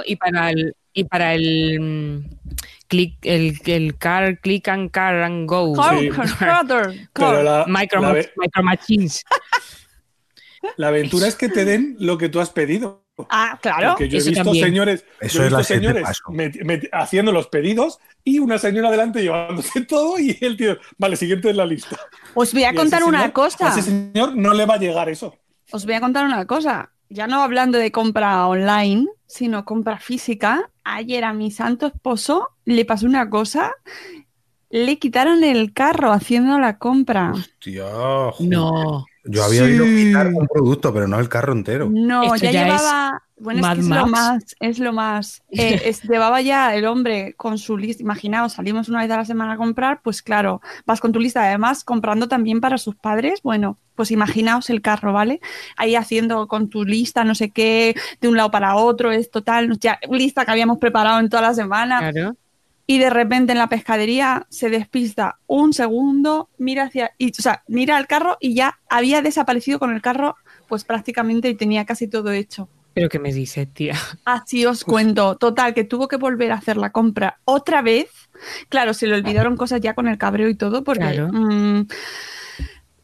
y 0.05 0.15
para 0.15 0.49
el 0.51 0.75
y 0.93 1.03
para 1.05 1.33
el 1.33 1.79
mm, 1.79 2.29
click 2.87 3.15
el, 3.23 3.57
el 3.65 3.97
car 3.97 4.39
click 4.39 4.67
and 4.67 4.91
car 4.91 5.21
and 5.23 5.47
go 5.47 5.73
Car- 5.73 5.99
Sí. 5.99 6.09
car- 6.09 6.27
car- 7.13 7.43
la, 7.43 7.65
micro, 7.67 8.01
la 8.01 8.11
ve- 8.11 8.31
micro 8.35 8.61
machines. 8.63 9.23
la 10.77 10.89
aventura 10.89 11.27
es 11.27 11.35
que 11.35 11.49
te 11.49 11.65
den 11.65 11.95
lo 11.99 12.17
que 12.17 12.29
tú 12.29 12.39
has 12.39 12.49
pedido. 12.49 13.03
Ah, 13.29 13.57
claro. 13.61 13.89
Porque 13.91 14.09
yo 14.09 14.17
he 14.19 14.23
visto 14.23 14.43
también. 14.43 14.65
señores, 14.65 15.05
Eso 15.19 15.37
yo 15.39 15.43
he 15.43 15.45
es 15.47 15.51
la 15.51 15.57
visto 15.59 15.73
siete 15.73 15.85
señores 15.87 16.03
paso. 16.03 16.23
met- 16.29 16.61
met- 16.63 16.89
haciendo 16.91 17.31
los 17.31 17.47
pedidos 17.47 17.99
y 18.23 18.39
una 18.39 18.57
señora 18.57 18.87
adelante 18.89 19.21
llevándose 19.21 19.81
todo 19.85 20.17
y 20.19 20.37
el 20.41 20.57
tío, 20.57 20.77
vale, 20.97 21.15
siguiente 21.15 21.49
en 21.49 21.57
la 21.57 21.65
lista. 21.65 21.97
Os 22.33 22.53
voy 22.53 22.63
a 22.63 22.71
Y 22.71 22.75
contar 22.75 23.03
una 23.03 23.19
señor- 23.23 23.33
cosa. 23.33 23.67
A 23.67 23.79
ese 23.79 23.81
señor 23.83 24.35
no 24.35 24.53
le 24.53 24.65
va 24.65 24.75
a 24.75 24.79
llegar 24.79 25.09
eso. 25.09 25.35
Os 25.71 25.85
voy 25.85 25.95
a 25.95 26.01
contar 26.01 26.25
una 26.25 26.45
cosa. 26.45 26.91
Ya 27.09 27.27
no 27.27 27.41
hablando 27.43 27.77
de 27.77 27.91
compra 27.91 28.47
online, 28.47 29.07
sino 29.27 29.65
compra 29.65 29.97
física. 29.99 30.69
Ayer 30.83 31.23
a 31.25 31.33
mi 31.33 31.51
santo 31.51 31.87
esposo 31.87 32.49
le 32.65 32.85
pasó 32.85 33.05
una 33.05 33.29
cosa. 33.29 33.73
Le 34.69 34.97
quitaron 34.99 35.43
el 35.43 35.73
carro 35.73 36.13
haciendo 36.13 36.57
la 36.59 36.77
compra. 36.77 37.31
Hostia, 37.33 37.83
joder. 38.31 38.49
No. 38.49 39.05
Yo 39.23 39.43
había 39.43 39.65
Sí. 39.65 39.71
oído 39.71 39.85
quitar 39.85 40.27
un 40.27 40.47
producto, 40.47 40.93
pero 40.93 41.07
no 41.07 41.19
el 41.19 41.29
carro 41.29 41.53
entero. 41.53 41.89
No, 41.91 42.23
Esto 42.33 42.37
ya, 42.47 42.51
ya 42.51 42.61
es 42.61 42.65
llevaba. 42.81 43.23
Bueno, 43.37 43.57
es 43.59 43.61
Mad 43.63 43.73
que 43.75 43.81
es 43.81 43.87
lo 43.87 44.07
más, 44.07 44.55
es 44.59 44.79
lo 44.79 44.93
más. 44.93 45.41
Eh, 45.49 45.81
es- 45.85 46.03
llevaba 46.03 46.41
ya 46.41 46.75
el 46.75 46.85
hombre 46.85 47.33
con 47.37 47.57
su 47.57 47.75
lista. 47.77 48.03
Imaginaos, 48.03 48.53
salimos 48.53 48.87
una 48.89 48.99
vez 49.01 49.09
a 49.11 49.17
la 49.17 49.25
semana 49.25 49.53
a 49.53 49.57
comprar, 49.57 50.01
pues 50.03 50.21
claro, 50.21 50.61
vas 50.85 50.99
con 50.99 51.11
tu 51.11 51.19
lista, 51.19 51.43
además 51.43 51.83
comprando 51.83 52.27
también 52.27 52.61
para 52.61 52.77
sus 52.77 52.95
padres. 52.95 53.41
Bueno, 53.41 53.77
pues 53.95 54.11
imaginaos 54.11 54.69
el 54.69 54.81
carro, 54.81 55.11
¿vale? 55.13 55.39
Ahí 55.75 55.95
haciendo 55.95 56.47
con 56.47 56.69
tu 56.69 56.83
lista, 56.85 57.23
no 57.23 57.33
sé 57.35 57.49
qué, 57.49 57.95
de 58.21 58.27
un 58.27 58.37
lado 58.37 58.51
para 58.51 58.75
otro, 58.75 59.11
es 59.11 59.29
total, 59.31 59.77
ya 59.79 59.99
lista 60.11 60.45
que 60.45 60.51
habíamos 60.51 60.77
preparado 60.77 61.19
en 61.19 61.29
toda 61.29 61.41
la 61.43 61.53
semana. 61.55 62.11
Claro. 62.11 62.35
Y 62.87 62.97
de 62.97 63.09
repente 63.09 63.53
en 63.53 63.57
la 63.57 63.69
pescadería 63.69 64.45
se 64.49 64.69
despista 64.69 65.37
un 65.47 65.73
segundo, 65.73 66.49
mira 66.57 66.83
hacia, 66.83 67.11
y, 67.17 67.29
o 67.29 67.41
sea, 67.41 67.63
mira 67.67 67.95
al 67.97 68.07
carro 68.07 68.37
y 68.39 68.53
ya 68.53 68.79
había 68.89 69.21
desaparecido 69.21 69.79
con 69.79 69.93
el 69.93 70.01
carro, 70.01 70.35
pues 70.67 70.83
prácticamente 70.83 71.49
y 71.49 71.55
tenía 71.55 71.85
casi 71.85 72.07
todo 72.07 72.31
hecho. 72.31 72.67
Pero 72.93 73.07
qué 73.07 73.19
me 73.19 73.31
dices, 73.31 73.69
tía. 73.73 73.95
Así 74.25 74.65
os 74.65 74.83
cuento. 74.83 75.37
Total, 75.37 75.73
que 75.73 75.85
tuvo 75.85 76.09
que 76.09 76.17
volver 76.17 76.51
a 76.51 76.55
hacer 76.55 76.75
la 76.75 76.91
compra 76.91 77.39
otra 77.45 77.81
vez. 77.81 78.09
Claro, 78.67 78.93
se 78.93 79.07
le 79.07 79.15
olvidaron 79.15 79.55
cosas 79.55 79.79
ya 79.79 79.93
con 79.93 80.09
el 80.09 80.17
cabreo 80.17 80.49
y 80.49 80.55
todo, 80.55 80.83
porque 80.83 80.99
Claro. 80.99 81.29
mm, 81.31 81.87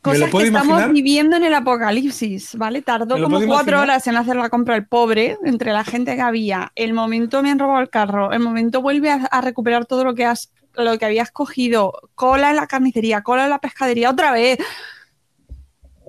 cosas 0.08 0.32
que 0.32 0.44
estamos 0.44 0.92
viviendo 0.92 1.36
en 1.38 1.44
el 1.44 1.54
apocalipsis, 1.54 2.56
¿vale? 2.56 2.82
Tardó 2.82 3.16
¿Me 3.16 3.22
lo 3.22 3.30
como 3.30 3.38
cuatro 3.46 3.78
imaginar? 3.78 3.84
horas 3.84 4.08
en 4.08 4.18
hacer 4.18 4.36
la 4.36 4.50
compra 4.50 4.76
el 4.76 4.86
pobre, 4.88 5.38
entre 5.44 5.72
la 5.74 5.84
gente 5.84 6.16
que 6.16 6.22
había. 6.22 6.72
El 6.76 6.94
momento 6.94 7.44
me 7.44 7.52
han 7.52 7.60
robado 7.60 7.82
el 7.82 7.90
carro, 7.90 8.32
el 8.32 8.40
momento 8.40 8.82
vuelve 8.82 9.12
a, 9.12 9.16
a 9.16 9.42
recuperar 9.42 9.86
todo 9.86 10.04
lo 10.04 10.16
que 10.16 10.26
has 10.26 10.52
lo 10.76 10.98
que 11.00 11.06
habías 11.06 11.32
cogido, 11.32 11.94
cola 12.16 12.52
en 12.52 12.56
la 12.56 12.68
carnicería, 12.68 13.24
cola 13.24 13.46
en 13.46 13.50
la 13.50 13.60
pescadería, 13.60 14.12
otra 14.12 14.32
vez. 14.32 14.60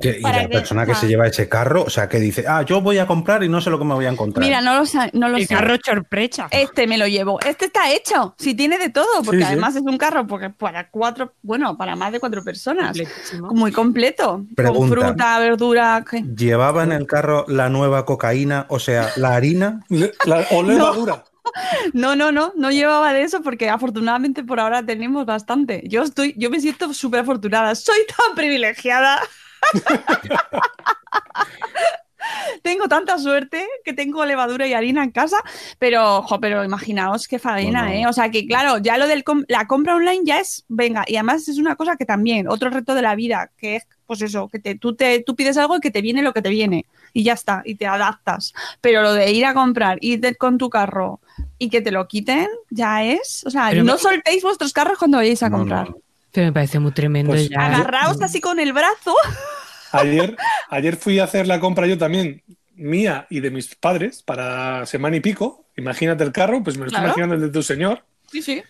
Y 0.00 0.20
la 0.20 0.40
que- 0.42 0.48
persona 0.48 0.86
que 0.86 0.92
ah. 0.92 0.94
se 0.94 1.08
lleva 1.08 1.26
ese 1.26 1.48
carro, 1.48 1.82
o 1.84 1.90
sea, 1.90 2.08
que 2.08 2.18
dice, 2.20 2.44
ah, 2.46 2.62
yo 2.62 2.80
voy 2.80 2.98
a 2.98 3.06
comprar 3.06 3.42
y 3.42 3.48
no 3.48 3.60
sé 3.60 3.68
lo 3.70 3.78
que 3.78 3.84
me 3.84 3.94
voy 3.94 4.06
a 4.06 4.10
encontrar. 4.10 4.44
Mira, 4.44 4.60
no 4.60 4.76
lo 4.78 4.86
sé, 4.86 5.10
no 5.12 5.28
lo 5.28 5.36
El 5.38 5.46
sé. 5.46 5.54
carro 5.54 5.74
sorpresa. 5.84 6.48
Este 6.50 6.86
me 6.86 6.98
lo 6.98 7.06
llevo. 7.08 7.40
Este 7.40 7.64
está 7.66 7.90
hecho. 7.90 8.34
Si 8.38 8.54
tiene 8.54 8.78
de 8.78 8.90
todo, 8.90 9.06
porque 9.24 9.38
Sí, 9.38 9.42
sí. 9.44 9.48
además 9.52 9.74
es 9.76 9.82
un 9.82 9.98
carro 9.98 10.26
porque 10.26 10.50
para 10.50 10.88
cuatro, 10.90 11.32
bueno, 11.42 11.76
para 11.76 11.96
más 11.96 12.12
de 12.12 12.20
cuatro 12.20 12.44
personas. 12.44 12.96
Completísimo. 12.96 13.48
Muy 13.52 13.72
completo. 13.72 14.44
Pregunta. 14.54 14.78
Con 14.78 14.88
fruta, 15.06 15.38
verdura. 15.40 16.04
¿qué? 16.08 16.22
¿Llevaba 16.36 16.84
en 16.84 16.92
el 16.92 17.06
carro 17.06 17.44
la 17.48 17.68
nueva 17.68 18.04
cocaína, 18.04 18.66
o 18.68 18.78
sea, 18.78 19.10
la 19.16 19.34
harina? 19.34 19.80
La- 20.24 20.46
o 20.52 20.62
levadura. 20.62 21.24
No, 21.94 22.14
no, 22.14 22.30
no, 22.30 22.52
no 22.56 22.70
llevaba 22.70 23.12
de 23.14 23.22
eso 23.22 23.40
porque 23.42 23.70
afortunadamente 23.70 24.44
por 24.44 24.60
ahora 24.60 24.82
tenemos 24.84 25.24
bastante. 25.26 25.82
Yo 25.86 26.02
estoy, 26.02 26.34
yo 26.36 26.50
me 26.50 26.60
siento 26.60 26.92
súper 26.92 27.20
afortunada. 27.20 27.74
Soy 27.74 27.98
tan 28.06 28.36
privilegiada. 28.36 29.20
tengo 32.62 32.88
tanta 32.88 33.18
suerte 33.18 33.66
que 33.84 33.92
tengo 33.92 34.24
levadura 34.26 34.66
y 34.66 34.74
harina 34.74 35.02
en 35.04 35.10
casa, 35.10 35.38
pero, 35.78 36.22
jo, 36.22 36.40
pero 36.40 36.64
imaginaos 36.64 37.28
qué 37.28 37.38
faena, 37.38 37.84
Bueno. 37.84 38.00
¿eh? 38.00 38.06
O 38.06 38.12
sea 38.12 38.30
que 38.30 38.46
claro, 38.46 38.78
ya 38.78 38.98
lo 38.98 39.06
de 39.06 39.22
la 39.48 39.66
compra 39.66 39.96
online 39.96 40.20
ya 40.24 40.40
es, 40.40 40.64
venga, 40.68 41.04
y 41.06 41.16
además 41.16 41.48
es 41.48 41.58
una 41.58 41.76
cosa 41.76 41.96
que 41.96 42.04
también, 42.04 42.48
otro 42.48 42.70
reto 42.70 42.94
de 42.94 43.02
la 43.02 43.14
vida, 43.14 43.50
que 43.56 43.76
es, 43.76 43.86
pues 44.06 44.22
eso, 44.22 44.48
que 44.48 44.58
te, 44.58 44.74
tú, 44.74 44.94
te, 44.94 45.22
tú 45.22 45.36
pides 45.36 45.56
algo 45.58 45.76
y 45.76 45.80
que 45.80 45.90
te 45.90 46.02
viene 46.02 46.22
lo 46.22 46.32
que 46.32 46.42
te 46.42 46.48
viene, 46.50 46.86
y 47.12 47.22
ya 47.22 47.34
está, 47.34 47.62
y 47.64 47.76
te 47.76 47.86
adaptas. 47.86 48.52
Pero 48.80 49.02
lo 49.02 49.12
de 49.12 49.30
ir 49.32 49.46
a 49.46 49.54
comprar, 49.54 49.98
ir 50.00 50.20
de- 50.20 50.34
con 50.34 50.58
tu 50.58 50.68
carro 50.70 51.20
y 51.58 51.70
que 51.70 51.80
te 51.80 51.90
lo 51.92 52.06
quiten, 52.08 52.48
ya 52.70 53.04
es, 53.04 53.44
o 53.46 53.50
sea, 53.50 53.68
Pero 53.70 53.84
no 53.84 53.94
me- 53.94 53.98
soltéis 53.98 54.42
vuestros 54.42 54.72
carros 54.72 54.98
cuando 54.98 55.18
vayáis 55.18 55.42
a 55.42 55.48
no, 55.48 55.58
comprar. 55.58 55.90
no. 55.90 55.96
Pero 56.38 56.50
me 56.50 56.52
parece 56.52 56.78
muy 56.78 56.92
tremendo 56.92 57.32
Pues, 57.32 57.48
ya. 57.48 57.66
Agarraos 57.66 58.22
así 58.22 58.40
con 58.40 58.60
el 58.60 58.72
brazo. 58.72 59.12
Ayer, 59.90 60.36
ayer 60.70 60.94
fui 60.96 61.18
a 61.18 61.24
hacer 61.24 61.48
la 61.48 61.58
compra 61.58 61.88
yo 61.88 61.98
también, 61.98 62.44
mía 62.76 63.26
y 63.28 63.40
de 63.40 63.50
mis 63.50 63.74
padres, 63.74 64.22
para 64.22 64.86
semana 64.86 65.16
y 65.16 65.20
pico. 65.20 65.64
Imagínate 65.76 66.22
el 66.22 66.30
carro, 66.30 66.62
pues 66.62 66.76
me 66.76 66.82
lo 66.82 66.86
estoy 66.86 66.98
Claro. 67.00 67.06
imaginando 67.08 67.34
el 67.34 67.40
de 67.40 67.48
tu 67.48 67.60
señor. 67.64 68.04
Sí, 68.30 68.40
sí. 68.40 68.62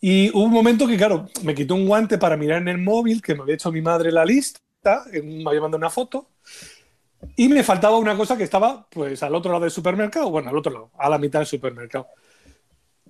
Y 0.00 0.30
hubo 0.30 0.44
un 0.44 0.52
momento 0.52 0.86
que, 0.86 0.96
claro, 0.96 1.28
me 1.42 1.52
quitó 1.52 1.74
un 1.74 1.88
guante 1.88 2.16
para 2.16 2.36
mirar 2.36 2.62
en 2.62 2.68
el 2.68 2.78
móvil, 2.78 3.20
que 3.20 3.34
me 3.34 3.42
había 3.42 3.56
hecho 3.56 3.72
mi 3.72 3.82
madre 3.82 4.12
la 4.12 4.24
lista, 4.24 4.60
me 5.12 5.48
había 5.48 5.60
mandado 5.62 5.78
una 5.78 5.90
foto, 5.90 6.30
y 7.34 7.48
me 7.48 7.64
faltaba 7.64 7.98
una 7.98 8.16
cosa 8.16 8.36
que 8.36 8.44
estaba, 8.44 8.86
pues, 8.88 9.20
al 9.24 9.34
otro 9.34 9.50
lado 9.50 9.62
del 9.64 9.72
supermercado, 9.72 10.30
bueno, 10.30 10.50
al 10.50 10.56
otro 10.56 10.70
lado, 10.72 10.90
a 10.96 11.08
la 11.08 11.18
mitad 11.18 11.40
del 11.40 11.46
supermercado. 11.48 12.06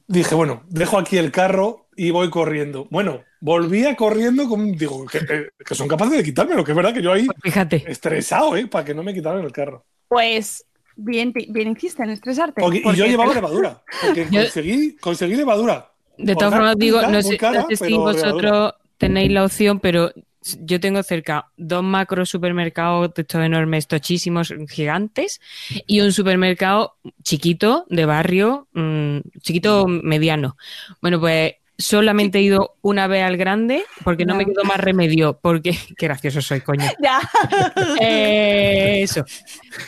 Dije, 0.06 0.34
bueno, 0.34 0.62
dejo 0.70 0.96
aquí 0.98 1.18
el 1.18 1.30
carro 1.30 1.85
y 1.96 2.10
voy 2.10 2.30
corriendo. 2.30 2.86
Bueno, 2.90 3.24
volvía 3.40 3.96
corriendo, 3.96 4.48
con, 4.48 4.72
digo, 4.72 5.06
que, 5.06 5.18
eh, 5.18 5.48
que 5.64 5.74
son 5.74 5.88
capaces 5.88 6.16
de 6.18 6.22
quitármelo, 6.24 6.62
que 6.64 6.72
es 6.72 6.76
verdad 6.76 6.92
que 6.94 7.02
yo 7.02 7.12
ahí 7.12 7.26
Pues 7.26 7.38
Fíjate. 7.42 7.84
estresado, 7.90 8.56
¿eh? 8.56 8.66
Para 8.66 8.84
que 8.84 8.94
no 8.94 9.02
me 9.02 9.14
quitaran 9.14 9.44
el 9.44 9.52
carro. 9.52 9.84
Pues 10.08 10.64
bien, 10.96 11.32
bien 11.48 11.72
hiciste 11.76 12.02
en 12.02 12.10
estresarte. 12.10 12.60
Porque- 12.60 12.82
y 12.84 12.94
yo 12.94 13.06
llevaba 13.06 13.34
levadura, 13.34 13.82
porque 14.04 14.26
Yo- 14.30 14.42
conseguí, 14.42 14.96
conseguí 14.96 15.34
levadura. 15.36 15.90
De 16.18 16.34
todas 16.34 16.54
formas, 16.54 16.76
digo, 16.78 17.02
no 17.02 17.20
sé, 17.22 17.36
cara, 17.36 17.62
no 17.62 17.68
sé 17.68 17.76
si 17.76 17.92
vosotros 17.92 18.42
levadura. 18.42 18.76
tenéis 18.96 19.30
la 19.32 19.44
opción, 19.44 19.80
pero 19.80 20.10
yo 20.60 20.78
tengo 20.80 21.02
cerca 21.02 21.46
dos 21.56 21.82
macro 21.82 22.24
supermercados 22.24 23.12
de 23.14 23.22
estos 23.22 23.42
enormes, 23.44 23.86
tochísimos, 23.88 24.54
gigantes, 24.70 25.40
y 25.86 26.00
un 26.00 26.12
supermercado 26.12 26.94
chiquito, 27.22 27.84
de 27.90 28.06
barrio, 28.06 28.68
mm, 28.72 29.18
chiquito 29.42 29.86
mediano. 29.88 30.56
Bueno, 31.02 31.18
pues 31.20 31.54
solamente 31.78 32.38
he 32.38 32.42
ido 32.42 32.74
una 32.82 33.06
vez 33.06 33.22
al 33.22 33.36
grande 33.36 33.82
porque 34.04 34.24
no 34.24 34.34
me 34.34 34.44
quedó 34.46 34.64
más 34.64 34.78
remedio, 34.78 35.38
porque 35.40 35.70
qué 35.96 36.06
gracioso 36.06 36.40
soy, 36.40 36.60
coño. 36.60 36.84
Ya. 37.02 37.20
Eh, 38.00 39.00
eso, 39.02 39.24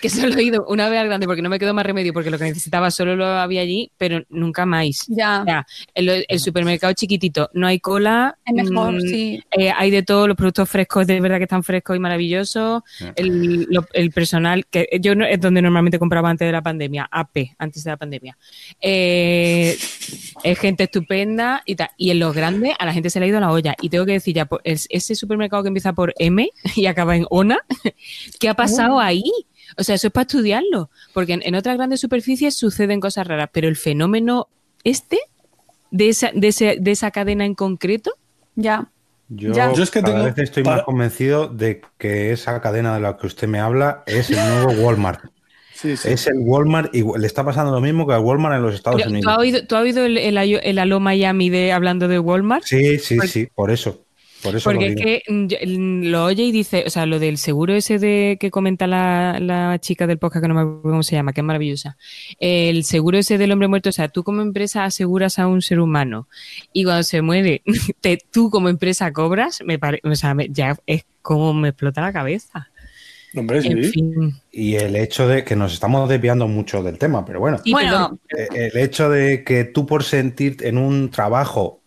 que 0.00 0.08
solo 0.10 0.36
he 0.36 0.42
ido 0.42 0.64
una 0.68 0.88
vez 0.88 1.00
al 1.00 1.06
grande 1.08 1.26
porque 1.26 1.42
no 1.42 1.48
me 1.48 1.58
quedó 1.58 1.74
más 1.74 1.84
remedio, 1.86 2.12
porque 2.12 2.30
lo 2.30 2.38
que 2.38 2.44
necesitaba 2.44 2.90
solo 2.90 3.16
lo 3.16 3.26
había 3.26 3.62
allí, 3.62 3.90
pero 3.96 4.22
nunca 4.28 4.66
más. 4.66 5.04
ya. 5.08 5.42
O 5.42 5.44
sea, 5.44 5.66
el, 5.94 6.24
el 6.28 6.40
supermercado 6.40 6.92
chiquitito, 6.92 7.50
no 7.54 7.66
hay 7.66 7.80
cola, 7.80 8.36
Es 8.44 8.54
mejor, 8.54 8.94
mm, 8.94 9.00
sí. 9.00 9.42
eh, 9.50 9.72
hay 9.74 9.90
de 9.90 10.02
todo, 10.02 10.26
los 10.28 10.36
productos 10.36 10.68
frescos 10.68 11.06
de 11.06 11.20
verdad 11.20 11.38
que 11.38 11.44
están 11.44 11.62
frescos 11.62 11.96
y 11.96 12.00
maravillosos, 12.00 12.82
el, 13.16 13.66
lo- 13.70 13.86
el 13.92 14.10
personal, 14.10 14.66
que 14.66 14.88
yo 15.00 15.14
no- 15.14 15.24
es 15.26 15.40
donde 15.40 15.62
normalmente 15.62 15.98
compraba 15.98 16.30
antes 16.30 16.46
de 16.46 16.52
la 16.52 16.62
pandemia, 16.62 17.08
AP, 17.10 17.54
antes 17.58 17.84
de 17.84 17.90
la 17.90 17.96
pandemia. 17.96 18.36
Eh, 18.80 19.76
es 20.42 20.58
gente 20.58 20.84
estupenda 20.84 21.62
y 21.64 21.74
Y 21.96 22.10
en 22.10 22.18
los 22.18 22.34
grandes 22.34 22.74
a 22.78 22.84
la 22.86 22.92
gente 22.92 23.10
se 23.10 23.20
le 23.20 23.26
ha 23.26 23.28
ido 23.28 23.40
la 23.40 23.50
olla. 23.52 23.74
Y 23.80 23.88
tengo 23.90 24.04
que 24.06 24.12
decir 24.12 24.34
ya, 24.34 24.46
pues, 24.46 24.60
es- 24.64 24.86
ese 24.90 25.14
supermercado 25.14 25.62
que 25.62 25.68
empieza 25.68 25.92
por 25.92 26.12
M 26.18 26.48
y 26.76 26.86
acaba 26.86 27.16
en 27.16 27.26
ONA, 27.30 27.58
¿qué 28.40 28.48
ha 28.48 28.54
pasado 28.54 29.00
ahí? 29.00 29.30
O 29.76 29.84
sea, 29.84 29.94
eso 29.96 30.06
es 30.08 30.12
para 30.12 30.22
estudiarlo, 30.22 30.90
porque 31.12 31.34
en, 31.34 31.42
en 31.44 31.54
otras 31.54 31.76
grandes 31.76 32.00
superficies 32.00 32.54
suceden 32.56 33.00
cosas 33.00 33.26
raras, 33.26 33.50
pero 33.52 33.68
el 33.68 33.76
fenómeno 33.76 34.48
este, 34.84 35.18
de 35.90 36.08
esa, 36.08 36.30
de 36.34 36.48
ese- 36.48 36.76
de 36.80 36.90
esa 36.90 37.10
cadena 37.10 37.44
en 37.44 37.54
concreto, 37.54 38.12
Ya. 38.54 38.90
Yo, 39.30 39.52
Ya. 39.52 39.72
Yo 39.74 39.82
es 39.82 39.90
que 39.90 40.00
cada 40.00 40.14
tengo- 40.14 40.24
vez 40.24 40.38
estoy 40.38 40.62
para- 40.62 40.76
más 40.76 40.84
convencido 40.86 41.48
de 41.48 41.82
que 41.98 42.32
esa 42.32 42.60
cadena 42.62 42.94
de 42.94 43.00
la 43.00 43.16
que 43.18 43.26
usted 43.26 43.46
me 43.46 43.60
habla 43.60 44.02
es 44.06 44.30
el 44.30 44.36
nuevo 44.36 44.72
Walmart. 44.82 45.20
Sí, 45.80 45.96
sí. 45.96 46.08
Es 46.10 46.26
el 46.26 46.38
Walmart, 46.38 46.92
y 46.94 47.02
le 47.18 47.26
está 47.26 47.44
pasando 47.44 47.70
lo 47.72 47.80
mismo 47.80 48.06
que 48.06 48.14
al 48.14 48.20
Walmart 48.20 48.56
en 48.56 48.62
los 48.62 48.74
Estados 48.74 48.96
Pero, 49.00 49.10
¿Tú 49.10 49.14
Unidos. 49.14 49.32
has 49.32 49.38
oído, 49.38 49.66
tú 49.66 49.76
has 49.76 49.82
oído 49.82 50.04
el, 50.04 50.18
el, 50.18 50.36
el 50.36 50.78
Aló 50.78 50.98
Miami 50.98 51.50
de 51.50 51.72
hablando 51.72 52.08
de 52.08 52.18
Walmart? 52.18 52.64
Sí, 52.64 52.98
sí, 52.98 53.14
Porque- 53.16 53.28
sí, 53.28 53.48
por 53.54 53.70
eso. 53.70 54.04
Por 54.42 54.54
eso 54.54 54.70
lo 54.72 54.78
Porque 54.78 54.92
es 54.92 54.96
que 54.96 55.22
mm, 55.76 56.04
lo 56.10 56.24
oye 56.26 56.44
y 56.44 56.52
dice, 56.52 56.84
o 56.86 56.90
sea, 56.90 57.06
lo 57.06 57.18
del 57.18 57.38
seguro 57.38 57.74
ese 57.74 57.98
de 57.98 58.36
que 58.38 58.52
comenta 58.52 58.86
la, 58.86 59.38
la 59.40 59.78
chica 59.80 60.06
del 60.06 60.18
podcast, 60.18 60.42
que 60.44 60.48
no 60.48 60.54
me 60.54 60.60
acuerdo 60.60 60.82
cómo 60.82 61.02
se 61.02 61.16
llama, 61.16 61.32
que 61.32 61.40
es 61.40 61.44
maravillosa. 61.44 61.96
El 62.38 62.84
seguro 62.84 63.18
ese 63.18 63.36
del 63.36 63.50
hombre 63.50 63.66
muerto, 63.66 63.88
o 63.88 63.92
sea, 63.92 64.06
tú 64.08 64.22
como 64.22 64.40
empresa 64.42 64.84
aseguras 64.84 65.40
a 65.40 65.48
un 65.48 65.60
ser 65.60 65.80
humano 65.80 66.28
y 66.72 66.84
cuando 66.84 67.02
se 67.02 67.20
muere, 67.20 67.62
te, 68.00 68.18
tú 68.30 68.48
como 68.48 68.68
empresa 68.68 69.12
cobras, 69.12 69.60
me 69.64 69.76
pare- 69.80 70.00
o 70.04 70.14
sea, 70.14 70.34
me- 70.34 70.48
ya 70.50 70.76
es 70.86 71.04
como 71.20 71.52
me 71.52 71.70
explota 71.70 72.00
la 72.00 72.12
cabeza. 72.12 72.70
Hombre, 73.36 73.62
sí. 73.62 73.68
En 73.68 73.84
fin. 73.84 74.40
Y 74.50 74.76
el 74.76 74.96
hecho 74.96 75.28
de 75.28 75.44
que 75.44 75.56
nos 75.56 75.72
estamos 75.72 76.08
desviando 76.08 76.48
mucho 76.48 76.82
del 76.82 76.98
tema, 76.98 77.24
pero 77.24 77.40
bueno, 77.40 77.60
Y 77.64 77.72
Bueno, 77.72 78.18
eh, 78.36 78.48
el 78.72 78.76
hecho 78.78 79.10
de 79.10 79.44
que 79.44 79.64
tú 79.64 79.86
por 79.86 80.04
sentir 80.04 80.56
en 80.60 80.78
un 80.78 81.10
trabajo, 81.10 81.80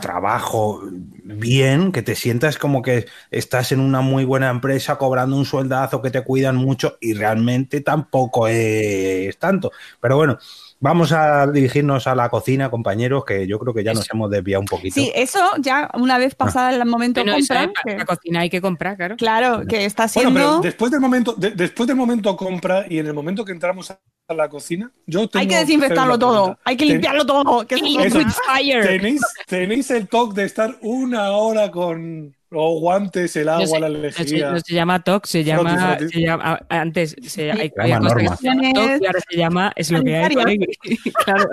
trabajo 0.00 0.82
bien, 1.22 1.92
que 1.92 2.02
te 2.02 2.14
sientas 2.14 2.58
como 2.58 2.82
que 2.82 3.06
estás 3.30 3.72
en 3.72 3.80
una 3.80 4.00
muy 4.00 4.24
buena 4.24 4.50
empresa 4.50 4.96
cobrando 4.96 5.36
un 5.36 5.44
sueldazo 5.44 6.02
que 6.02 6.10
te 6.10 6.22
cuidan 6.22 6.56
mucho 6.56 6.96
y 7.00 7.14
realmente 7.14 7.80
tampoco 7.80 8.48
es 8.48 9.38
tanto. 9.38 9.70
Pero 10.00 10.16
bueno, 10.16 10.38
vamos 10.84 11.12
a 11.12 11.46
dirigirnos 11.46 12.06
a 12.06 12.14
la 12.14 12.28
cocina, 12.28 12.70
compañeros, 12.70 13.24
que 13.24 13.46
yo 13.46 13.58
creo 13.58 13.72
que 13.72 13.82
ya 13.82 13.94
nos 13.94 14.06
hemos 14.12 14.30
desviado 14.30 14.60
un 14.60 14.66
poquito. 14.66 14.94
sí, 14.94 15.10
eso 15.14 15.40
ya 15.58 15.90
una 15.94 16.18
vez 16.18 16.34
pasada 16.34 16.74
el 16.74 16.84
momento 16.84 17.22
bueno, 17.22 17.38
eso 17.38 17.54
compra, 17.54 17.62
es, 17.64 17.70
para, 17.72 17.82
que- 17.84 17.92
para 18.04 18.04
cocinar 18.04 18.42
hay 18.42 18.50
que 18.50 18.60
comprar, 18.60 18.96
claro. 18.98 19.16
claro, 19.16 19.62
que 19.66 19.86
está 19.86 20.02
Bueno, 20.14 20.30
siendo... 20.30 20.34
pero 20.34 20.60
después 20.60 20.90
del 20.92 21.00
momento, 21.00 21.32
de- 21.32 21.52
después 21.52 21.86
del 21.86 21.96
momento 21.96 22.36
compra 22.36 22.84
y 22.86 22.98
en 22.98 23.06
el 23.06 23.14
momento 23.14 23.46
que 23.46 23.52
entramos 23.52 23.90
a 23.90 23.98
la 24.32 24.48
cocina, 24.48 24.90
yo 25.06 25.28
tengo 25.28 25.42
hay 25.42 25.46
que 25.48 25.56
desinfectarlo 25.56 26.18
todo, 26.18 26.32
pregunta. 26.44 26.60
hay 26.64 26.76
que 26.78 26.86
limpiarlo 26.86 27.26
todo. 27.26 27.66
Que 27.66 27.74
eso. 27.74 28.20
¿Tenéis, 28.82 29.20
tenéis 29.46 29.90
el 29.90 30.08
toque 30.08 30.40
de 30.40 30.46
estar 30.46 30.78
una 30.80 31.32
hora 31.32 31.70
con 31.70 32.34
los 32.50 32.80
guantes, 32.80 33.34
el 33.36 33.48
agua, 33.48 33.66
No 33.66 33.78
la 33.80 33.88
lejía. 33.90 34.50
no 34.52 34.60
se 34.60 34.74
llama 34.74 35.02
TOC, 35.02 35.26
se 35.26 35.44
llama, 35.44 35.98
se 35.98 36.26
antes 36.70 37.16
se, 37.22 37.50
hay, 37.52 37.70
Se 37.76 37.88
llama 37.88 38.08
cosas 38.14 38.16
que 38.16 38.24
norma. 38.24 38.36
se 38.36 38.46
llamaban 38.46 38.72
TOC 38.74 39.02
y 39.02 39.06
ahora 39.06 39.20
se 39.28 39.36
llama 39.36 39.72
es 39.76 39.90
lo 39.90 40.02
que 40.04 40.16
hay. 40.16 40.34
Claro. 41.24 41.48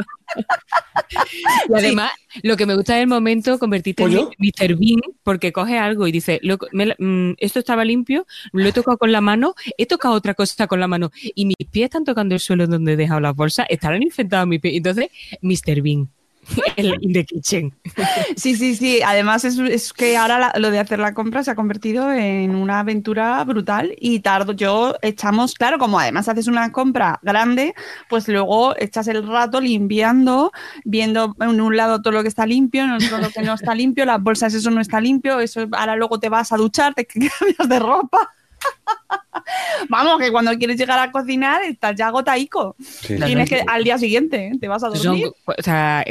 Y 1.69 1.73
además, 1.73 2.11
lo 2.43 2.55
que 2.55 2.65
me 2.65 2.75
gusta 2.75 2.95
es 2.97 3.01
el 3.01 3.07
momento 3.07 3.59
convertirte 3.59 4.03
en 4.03 4.11
Mr. 4.13 4.77
Bean 4.77 5.01
porque 5.23 5.51
coge 5.51 5.77
algo 5.77 6.07
y 6.07 6.11
dice, 6.13 6.39
"Loco, 6.41 6.67
me 6.71 6.85
la- 6.85 6.95
mm, 6.97 7.33
esto 7.37 7.59
estaba 7.59 7.83
limpio, 7.83 8.25
lo 8.53 8.65
he 8.65 8.71
tocado 8.71 8.97
con 8.97 9.11
la 9.11 9.19
mano, 9.19 9.55
he 9.77 9.85
tocado 9.87 10.13
otra 10.13 10.33
cosa 10.33 10.67
con 10.67 10.79
la 10.79 10.87
mano 10.87 11.11
y 11.35 11.45
mis 11.45 11.57
pies 11.69 11.85
están 11.85 12.05
tocando 12.05 12.33
el 12.35 12.39
suelo 12.39 12.60
donde 12.69 12.93
he 12.93 12.97
dejado 12.97 13.19
las 13.19 13.35
bolsas, 13.35 13.65
estarán 13.69 14.03
infectados 14.03 14.47
mis 14.47 14.59
pies. 14.59 14.75
Entonces, 14.75 15.07
Mr. 15.41 15.81
Bean, 15.81 16.09
el 16.75 16.97
in 17.01 17.13
the 17.13 17.25
kitchen. 17.25 17.73
Sí, 18.35 18.55
sí, 18.55 18.75
sí. 18.75 19.01
Además 19.05 19.45
es, 19.45 19.57
es 19.59 19.93
que 19.93 20.17
ahora 20.17 20.53
lo 20.57 20.71
de 20.71 20.79
hacer 20.79 20.99
la 20.99 21.13
compra 21.13 21.43
se 21.43 21.51
ha 21.51 21.55
convertido 21.55 22.11
en 22.11 22.55
una 22.55 22.79
aventura 22.79 23.43
brutal 23.43 23.95
y 23.99 24.19
tardo 24.19 24.53
yo 24.53 24.95
echamos, 25.01 25.53
claro, 25.53 25.77
como 25.77 25.99
además 25.99 26.27
haces 26.27 26.47
una 26.47 26.71
compra 26.71 27.19
grande, 27.21 27.73
pues 28.09 28.27
luego 28.27 28.75
echas 28.77 29.07
el 29.07 29.27
rato 29.27 29.61
limpiando, 29.61 30.51
viendo 30.83 31.35
en 31.39 31.61
un 31.61 31.77
lado 31.77 32.01
todo 32.01 32.13
lo 32.13 32.21
que 32.23 32.29
está 32.29 32.45
limpio, 32.45 32.83
en 32.83 32.91
otro 32.91 33.17
lo 33.19 33.29
que 33.29 33.41
no 33.41 33.53
está 33.53 33.75
limpio, 33.75 34.05
las 34.05 34.21
bolsas 34.21 34.53
eso 34.53 34.71
no 34.71 34.81
está 34.81 34.99
limpio, 34.99 35.39
eso 35.39 35.67
ahora 35.71 35.95
luego 35.95 36.19
te 36.19 36.29
vas 36.29 36.51
a 36.51 36.57
duchar, 36.57 36.93
te 36.93 37.05
cambias 37.05 37.69
de 37.69 37.79
ropa. 37.79 38.29
Vamos, 39.89 40.19
que 40.19 40.31
cuando 40.31 40.57
quieres 40.57 40.77
llegar 40.77 40.99
a 40.99 41.11
cocinar 41.11 41.63
estás 41.63 41.95
ya 41.95 42.07
agotaico. 42.07 42.75
Sí. 42.79 43.15
Tienes 43.17 43.49
que 43.49 43.63
al 43.65 43.83
día 43.83 43.97
siguiente 43.97 44.47
¿eh? 44.47 44.51
te 44.59 44.67
vas 44.67 44.83
a 44.83 44.91
Son, 44.91 45.03
dormir. 45.03 45.31
o 45.45 45.61
sea, 45.61 46.03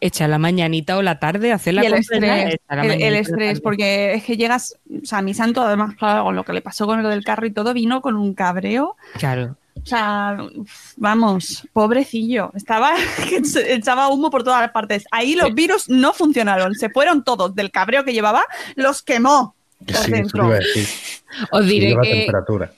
echa 0.00 0.28
la 0.28 0.38
mañanita 0.38 0.96
o 0.96 1.02
la 1.02 1.18
tarde, 1.18 1.52
hacer 1.52 1.74
la 1.74 1.82
y 1.82 1.86
el 1.86 1.94
estrés, 1.94 2.56
la 2.68 2.82
el, 2.82 3.14
estrés, 3.16 3.60
porque 3.60 4.14
es 4.14 4.24
que 4.24 4.36
llegas, 4.36 4.76
o 5.02 5.06
sea, 5.06 5.22
mi 5.22 5.34
santo, 5.34 5.62
además, 5.62 5.94
claro, 5.96 6.24
con 6.24 6.36
lo 6.36 6.44
que 6.44 6.52
le 6.52 6.62
pasó 6.62 6.86
con 6.86 7.02
lo 7.02 7.08
del 7.08 7.24
carro 7.24 7.46
y 7.46 7.52
todo, 7.52 7.74
vino 7.74 8.00
con 8.00 8.16
un 8.16 8.34
cabreo. 8.34 8.96
Claro. 9.18 9.56
O 9.82 9.86
sea, 9.86 10.36
vamos, 10.96 11.66
pobrecillo. 11.72 12.50
Estaba 12.54 12.94
echaba 13.66 14.08
humo 14.08 14.30
por 14.30 14.42
todas 14.42 14.60
las 14.60 14.72
partes. 14.72 15.04
Ahí 15.10 15.34
los 15.34 15.54
virus 15.54 15.88
no 15.88 16.12
funcionaron. 16.12 16.74
Se 16.74 16.90
fueron 16.90 17.24
todos 17.24 17.54
del 17.54 17.70
cabreo 17.70 18.04
que 18.04 18.12
llevaba, 18.12 18.44
los 18.74 19.02
quemó 19.02 19.54
Sí, 19.86 20.10
dentro. 20.10 20.50
Os 21.52 21.64
diré 21.64 21.94
que, 22.02 22.26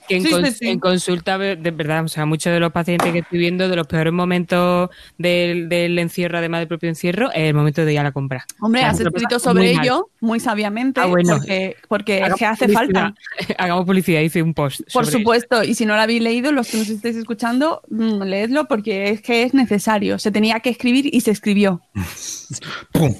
en, 0.09 0.21
Sí, 0.21 0.27
sí, 0.29 0.33
cons- 0.33 0.51
sí. 0.51 0.67
en 0.69 0.79
consulta, 0.79 1.37
de 1.39 1.55
verdad, 1.71 2.05
o 2.05 2.07
sea, 2.07 2.25
muchos 2.27 2.53
de 2.53 2.59
los 2.59 2.71
pacientes 2.71 3.11
que 3.11 3.19
estoy 3.19 3.39
viendo, 3.39 3.67
de 3.67 3.75
los 3.75 3.87
peores 3.87 4.13
momentos 4.13 4.89
del, 5.17 5.67
del 5.69 5.97
encierro, 5.97 6.37
además 6.37 6.61
del 6.61 6.67
propio 6.67 6.87
encierro, 6.89 7.31
es 7.31 7.39
el 7.49 7.55
momento 7.55 7.83
de 7.83 7.93
ir 7.93 7.99
a 7.99 8.03
la 8.03 8.11
compra. 8.11 8.45
Hombre, 8.61 8.81
O 8.81 8.83
sea, 8.83 8.91
has 8.91 8.97
se 8.97 9.03
escrito 9.03 9.39
sobre 9.39 9.63
muy 9.65 9.73
mal. 9.75 9.85
ello 9.85 10.09
muy 10.21 10.39
sabiamente, 10.39 11.01
Ah, 11.01 11.07
bueno. 11.07 11.37
porque, 11.39 11.75
porque 11.89 12.23
que 12.37 12.45
hace 12.45 12.67
publicidad. 12.67 13.13
falta. 13.13 13.15
Hagamos 13.57 13.85
publicidad, 13.85 14.21
hice 14.21 14.43
un 14.43 14.53
post. 14.53 14.81
Por 14.93 15.05
sobre 15.07 15.17
supuesto, 15.17 15.63
y 15.63 15.73
si 15.73 15.85
no 15.87 15.95
lo 15.95 16.01
habéis 16.01 16.21
leído, 16.21 16.51
los 16.51 16.67
que 16.69 16.77
nos 16.77 16.89
estéis 16.89 17.15
escuchando, 17.17 17.81
mm, 17.89 18.21
leedlo 18.21 18.65
porque 18.67 19.09
es 19.09 19.21
que 19.21 19.41
es 19.43 19.55
necesario. 19.55 20.19
Se 20.19 20.31
tenía 20.31 20.59
que 20.59 20.69
escribir 20.69 21.09
y 21.11 21.21
se 21.21 21.31
escribió. 21.31 21.81
¡Pum! 22.91 23.15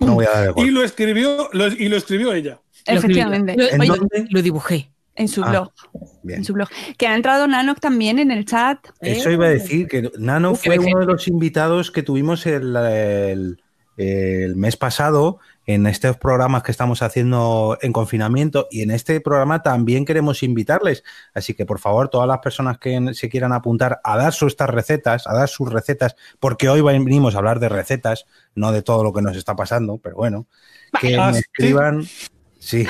No 0.00 0.14
voy 0.14 0.26
a 0.26 0.30
dar 0.30 0.44
Y 0.48 0.52
golpe. 0.52 0.70
lo 0.72 0.82
escribió, 0.82 1.48
lo- 1.52 1.68
y 1.68 1.88
lo 1.88 1.96
escribió 1.96 2.32
ella. 2.32 2.58
Efectivamente. 2.86 3.54
Lo, 3.56 3.68
¿En 3.70 3.80
Oye, 3.80 3.88
dónde? 3.90 4.26
lo 4.30 4.42
dibujé. 4.42 4.88
en 5.14 5.28
su 5.28 5.42
Ah, 5.44 5.50
blog. 5.50 5.70
Bien. 6.22 6.38
En 6.38 6.44
su 6.44 6.54
blog. 6.54 6.68
Que 6.96 7.06
ha 7.06 7.14
entrado 7.14 7.46
Nanoc 7.46 7.80
también 7.80 8.18
en 8.18 8.30
el 8.30 8.46
chat. 8.46 8.78
Eso 9.00 9.30
iba 9.30 9.44
a 9.46 9.50
decir 9.50 9.86
que 9.86 10.10
Nano 10.18 10.54
fue 10.54 10.78
uno 10.78 11.00
de 11.00 11.06
los 11.06 11.28
invitados 11.28 11.90
que 11.90 12.02
tuvimos 12.02 12.46
el, 12.46 12.74
el- 12.76 13.62
el 13.98 14.56
mes 14.56 14.78
pasado 14.78 15.38
en 15.66 15.86
estos 15.86 16.16
programas 16.16 16.62
que 16.62 16.70
estamos 16.72 17.02
haciendo 17.02 17.76
en 17.82 17.92
confinamiento 17.92 18.66
y 18.70 18.80
en 18.80 18.90
este 18.90 19.20
programa 19.20 19.62
también 19.62 20.06
queremos 20.06 20.42
invitarles. 20.42 21.04
Así 21.34 21.52
que 21.52 21.66
por 21.66 21.78
favor, 21.78 22.08
todas 22.08 22.26
las 22.26 22.38
personas 22.38 22.78
que 22.78 22.98
se 23.12 23.28
quieran 23.28 23.52
apuntar 23.52 24.00
a 24.02 24.16
dar 24.16 24.32
sus 24.32 24.52
estas 24.54 24.70
recetas, 24.70 25.26
a 25.26 25.34
dar 25.34 25.48
sus 25.50 25.70
recetas, 25.70 26.16
porque 26.40 26.70
hoy 26.70 26.80
venimos 26.80 27.34
a 27.34 27.38
hablar 27.38 27.60
de 27.60 27.68
recetas, 27.68 28.24
no 28.54 28.72
de 28.72 28.80
todo 28.80 29.04
lo 29.04 29.12
que 29.12 29.20
nos 29.20 29.36
está 29.36 29.54
pasando, 29.54 29.98
pero 29.98 30.16
bueno, 30.16 30.46
que 30.98 31.16
Ah, 31.18 31.26
me 31.28 31.34
¿sí? 31.34 31.40
escriban, 31.40 32.02
sí, 32.62 32.86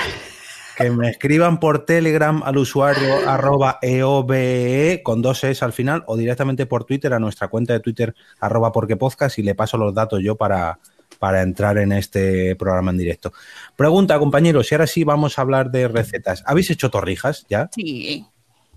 que 0.77 0.89
me 0.89 1.09
escriban 1.09 1.59
por 1.59 1.85
Telegram 1.85 2.41
al 2.43 2.57
usuario 2.57 3.15
arroba 3.27 3.79
EOBE 3.81 5.01
con 5.03 5.21
dos 5.21 5.43
es 5.43 5.63
al 5.63 5.73
final 5.73 6.03
o 6.07 6.17
directamente 6.17 6.65
por 6.65 6.83
Twitter 6.85 7.13
a 7.13 7.19
nuestra 7.19 7.47
cuenta 7.47 7.73
de 7.73 7.79
Twitter 7.79 8.15
arroba 8.39 8.71
porque 8.71 8.95
podcast 8.97 9.37
y 9.39 9.43
le 9.43 9.55
paso 9.55 9.77
los 9.77 9.93
datos 9.93 10.19
yo 10.23 10.35
para, 10.35 10.79
para 11.19 11.41
entrar 11.41 11.77
en 11.77 11.91
este 11.91 12.55
programa 12.55 12.91
en 12.91 12.97
directo. 12.97 13.33
Pregunta, 13.75 14.17
compañeros, 14.19 14.71
y 14.71 14.75
ahora 14.75 14.87
sí 14.87 15.03
vamos 15.03 15.37
a 15.37 15.41
hablar 15.41 15.71
de 15.71 15.87
recetas. 15.87 16.43
¿Habéis 16.45 16.69
hecho 16.71 16.89
torrijas 16.89 17.45
ya? 17.49 17.69
Sí, 17.75 18.25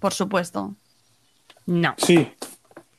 por 0.00 0.12
supuesto. 0.12 0.74
No, 1.66 1.94
Sí. 1.98 2.28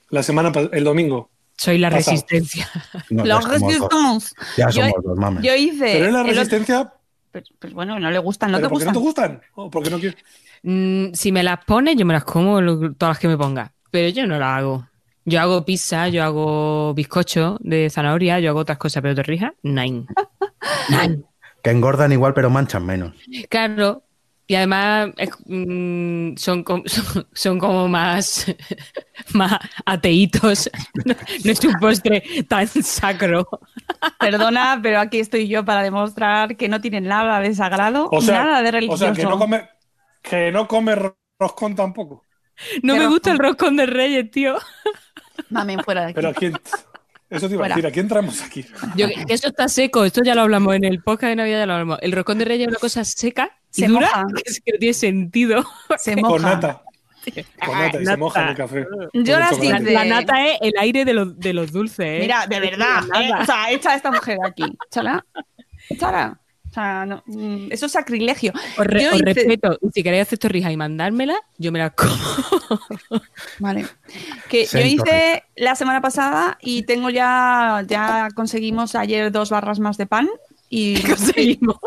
La 0.09 0.23
semana, 0.23 0.51
el 0.71 0.83
domingo. 0.85 1.29
soy 1.57 1.77
la 1.77 1.89
Pasado. 1.89 2.11
resistencia. 2.13 2.69
No, 3.09 3.25
Los 3.25 3.47
resistance. 3.47 4.33
Ya 4.57 4.69
Yo- 4.69 4.83
somos 4.83 5.03
dos, 5.03 5.17
mames. 5.17 5.43
Yo 5.43 5.53
hice. 5.55 5.83
Pero 5.93 6.05
es 6.07 6.13
la 6.13 6.23
resistencia, 6.23 6.93
Pues, 7.31 7.45
pues 7.59 7.73
bueno, 7.73 7.99
no 7.99 8.09
le 8.09 8.19
gustan, 8.19 8.51
no 8.51 8.57
pero 8.57 8.67
te 8.69 8.71
¿por 8.73 8.79
qué 8.79 8.85
no 8.85 8.93
te 8.93 8.99
gustan? 8.99 9.41
¿O 9.55 9.69
porque 9.69 9.89
no 9.89 9.99
quieres? 9.99 10.19
Mm, 10.63 11.13
si 11.13 11.31
me 11.31 11.43
las 11.43 11.63
pones, 11.65 11.95
yo 11.97 12.05
me 12.05 12.13
las 12.13 12.23
como 12.23 12.61
lo- 12.61 12.93
todas 12.93 13.11
las 13.15 13.19
que 13.19 13.27
me 13.27 13.37
ponga. 13.37 13.73
Pero 13.91 14.09
yo 14.09 14.25
no 14.25 14.39
las 14.39 14.57
hago. 14.59 14.87
Yo 15.25 15.41
hago 15.41 15.65
pizza, 15.65 16.07
yo 16.07 16.23
hago 16.23 16.93
bizcocho 16.93 17.57
de 17.59 17.89
zanahoria, 17.89 18.39
yo 18.39 18.49
hago 18.51 18.59
otras 18.61 18.77
cosas, 18.77 19.01
pero 19.01 19.13
torrijas, 19.15 19.51
nine. 19.61 20.05
Nine. 20.89 21.23
Que 21.61 21.71
engordan 21.71 22.11
igual 22.13 22.33
pero 22.33 22.49
manchan 22.49 22.85
menos. 22.85 23.13
Claro. 23.49 24.03
Y 24.49 24.55
además 24.55 25.09
es- 25.17 25.29
mm, 25.45 26.35
son, 26.37 26.63
son, 26.85 27.27
son 27.33 27.59
como 27.59 27.87
más, 27.87 28.45
más 29.33 29.59
ateitos. 29.85 30.69
No, 31.05 31.13
no 31.43 31.51
es 31.51 31.63
un 31.65 31.73
postre 31.73 32.23
tan 32.47 32.67
sacro. 32.67 33.47
Perdona, 34.19 34.79
pero 34.81 34.99
aquí 34.99 35.19
estoy 35.19 35.47
yo 35.47 35.65
para 35.65 35.83
demostrar 35.83 36.55
que 36.55 36.69
no 36.69 36.79
tienen 36.81 37.05
nada 37.05 37.39
de 37.41 37.53
sagrado, 37.53 38.07
O 38.11 38.21
sea, 38.21 38.43
nada 38.45 38.61
de 38.61 38.69
o 38.69 38.71
religioso. 38.71 39.05
sea 39.05 39.13
que 39.13 39.23
no 39.23 39.37
come, 39.37 39.69
que 40.21 40.51
no 40.51 40.67
come 40.67 40.95
roscón 41.39 41.75
tampoco. 41.75 42.23
No 42.83 42.95
me 42.95 43.07
gusta 43.07 43.31
el 43.31 43.37
roscón 43.39 43.75
de 43.75 43.85
reyes, 43.85 44.31
tío. 44.31 44.55
Mamen, 45.49 45.79
fuera 45.83 46.01
de 46.01 46.07
aquí. 46.07 46.15
Pero 46.15 46.33
quién. 46.33 46.57
Eso 47.29 47.47
te 47.47 47.55
iba 47.55 47.61
Fuera. 47.61 47.73
a 47.73 47.77
decir, 47.77 47.87
¿a 47.87 47.91
quién 47.91 48.05
entramos 48.05 48.41
aquí? 48.41 48.65
Yo, 48.95 49.07
que 49.07 49.25
eso 49.27 49.49
está 49.49 49.67
seco, 49.67 50.05
esto 50.05 50.21
ya 50.23 50.33
lo 50.33 50.41
hablamos 50.41 50.75
en 50.75 50.85
el 50.85 51.01
podcast 51.03 51.29
de 51.31 51.35
Navidad, 51.35 51.59
ya 51.59 51.65
lo 51.65 51.73
hablamos. 51.73 51.99
El 52.01 52.11
roscón 52.13 52.37
de 52.37 52.45
reyes 52.45 52.67
es 52.67 52.71
una 52.71 52.79
cosa 52.79 53.03
seca 53.03 53.51
y 53.75 53.81
Se 53.81 53.87
dura, 53.87 54.07
moja. 54.07 54.25
que 54.35 54.43
es 54.51 54.61
que 54.63 54.71
no 54.71 54.77
tiene 54.79 54.93
sentido. 54.93 55.65
Se 55.97 56.13
Con 56.13 56.21
moja. 56.21 56.49
nata. 56.55 56.81
Con 57.65 57.77
nata 57.77 58.01
y 58.01 58.05
se 58.05 58.17
moja 58.17 58.41
en 58.43 58.47
el 58.49 58.55
café. 58.55 58.85
Yo 59.13 59.33
Con 59.33 59.39
las 59.41 59.57
hice. 59.61 59.91
La 59.91 60.05
nata 60.05 60.47
es 60.47 60.57
el 60.61 60.73
aire 60.79 61.03
de 61.03 61.13
los, 61.13 61.37
de 61.37 61.53
los 61.53 61.71
dulces, 61.73 61.99
¿eh? 61.99 62.17
Mira, 62.21 62.47
de 62.47 62.59
verdad. 62.61 63.03
Eh, 63.21 63.31
o 63.41 63.45
sea, 63.45 63.71
echa 63.71 63.91
a 63.91 63.95
esta 63.95 64.09
mujer 64.11 64.37
aquí. 64.45 64.63
Échala. 64.89 65.25
Échala. 65.89 66.39
Sea, 66.81 67.05
no, 67.05 67.23
mm, 67.25 67.71
eso 67.71 67.85
es 67.87 67.91
sacrilegio. 67.91 68.53
Os, 68.77 68.85
re- 68.85 69.03
Yo 69.03 69.09
os 69.09 69.15
hice- 69.15 69.25
respeto. 69.25 69.77
Y 69.81 69.89
si 69.93 70.03
queréis 70.03 70.23
hacer 70.23 70.37
torrijas 70.39 70.71
y 70.71 70.77
mandármelas, 70.77 71.37
yo 71.57 71.71
me 71.71 71.79
las 71.79 71.91
como. 71.91 72.11
Vale. 73.59 73.85
Que 74.49 74.65
yo 74.65 74.79
hice 74.79 75.43
la 75.55 75.75
semana 75.75 76.01
pasada 76.01 76.57
y 76.61 76.83
tengo 76.83 77.09
ya, 77.09 77.83
ya 77.87 78.29
conseguimos 78.35 78.95
ayer 78.95 79.31
dos 79.31 79.49
barras 79.49 79.79
más 79.79 79.97
de 79.97 80.05
pan 80.05 80.27
y 80.69 81.01
Conseguimos. 81.07 81.77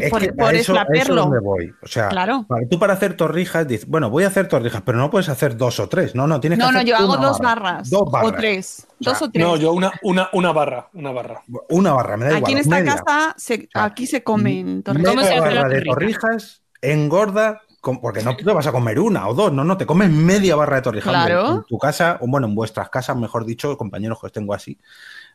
De, 0.00 0.06
Es 0.06 0.10
por, 0.10 0.20
que 0.20 0.32
por 0.32 0.54
eso, 0.54 0.74
eso 0.92 1.14
donde 1.14 1.40
voy. 1.40 1.72
O 1.82 1.86
sea, 1.86 2.08
Claro. 2.08 2.44
para- 2.48 2.66
tú 2.68 2.78
para 2.78 2.92
hacer 2.94 3.16
torrijas 3.16 3.66
dices, 3.66 3.88
bueno, 3.88 4.10
voy 4.10 4.24
a 4.24 4.28
hacer 4.28 4.48
torrijas, 4.48 4.82
pero 4.82 4.98
no 4.98 5.10
puedes 5.10 5.28
hacer 5.28 5.56
dos 5.56 5.80
o 5.80 5.88
tres. 5.88 6.14
No, 6.14 6.26
no, 6.26 6.40
tienes 6.40 6.58
que 6.58 6.64
No, 6.64 6.72
no, 6.72 6.78
hacer 6.78 6.88
yo 6.88 6.96
hago 6.96 7.16
dos 7.16 7.38
barra. 7.38 7.62
barras. 7.62 7.90
Dos 7.90 8.10
barras. 8.10 8.30
O 8.30 8.34
tres. 8.34 8.86
O 9.00 9.04
sea, 9.04 9.12
dos 9.12 9.22
o 9.22 9.30
tres. 9.30 9.44
No, 9.46 9.56
yo 9.56 9.72
una, 9.72 9.92
una, 10.02 10.28
una 10.32 10.52
barra, 10.52 10.88
una 10.94 11.10
barra. 11.12 11.42
Una 11.70 11.92
barra, 11.92 12.16
me 12.16 12.24
da 12.26 12.30
igual. 12.38 12.42
Aquí 12.44 12.52
en 12.52 12.58
esta 12.58 12.76
media. 12.76 12.94
casa, 12.96 13.34
se, 13.36 13.68
sea, 13.72 13.84
aquí 13.84 14.06
se 14.06 14.22
comen 14.22 14.82
tortillas. 14.82 15.10
¿Cómo 15.10 15.22
se 15.22 15.28
Media 15.28 15.40
barra 15.40 15.68
de 15.68 15.82
torrija? 15.82 16.20
torrijas 16.20 16.62
engorda, 16.82 17.62
con- 17.80 18.00
porque 18.00 18.22
no 18.22 18.34
te 18.36 18.44
vas 18.44 18.66
a 18.66 18.72
comer 18.72 18.98
una 19.00 19.28
o 19.28 19.34
dos, 19.34 19.52
no, 19.52 19.64
no, 19.64 19.76
te 19.76 19.84
comes 19.86 20.10
media 20.10 20.56
barra 20.56 20.76
de 20.76 20.82
torrijas. 20.82 21.10
Claro. 21.12 21.50
En 21.56 21.64
tu 21.64 21.78
casa, 21.78 22.18
o 22.20 22.26
bueno, 22.26 22.46
en 22.46 22.54
vuestras 22.54 22.88
casas, 22.90 23.16
mejor 23.16 23.44
dicho, 23.44 23.76
compañeros 23.76 24.18
que 24.20 24.26
os 24.26 24.32
tengo 24.32 24.54
así, 24.54 24.78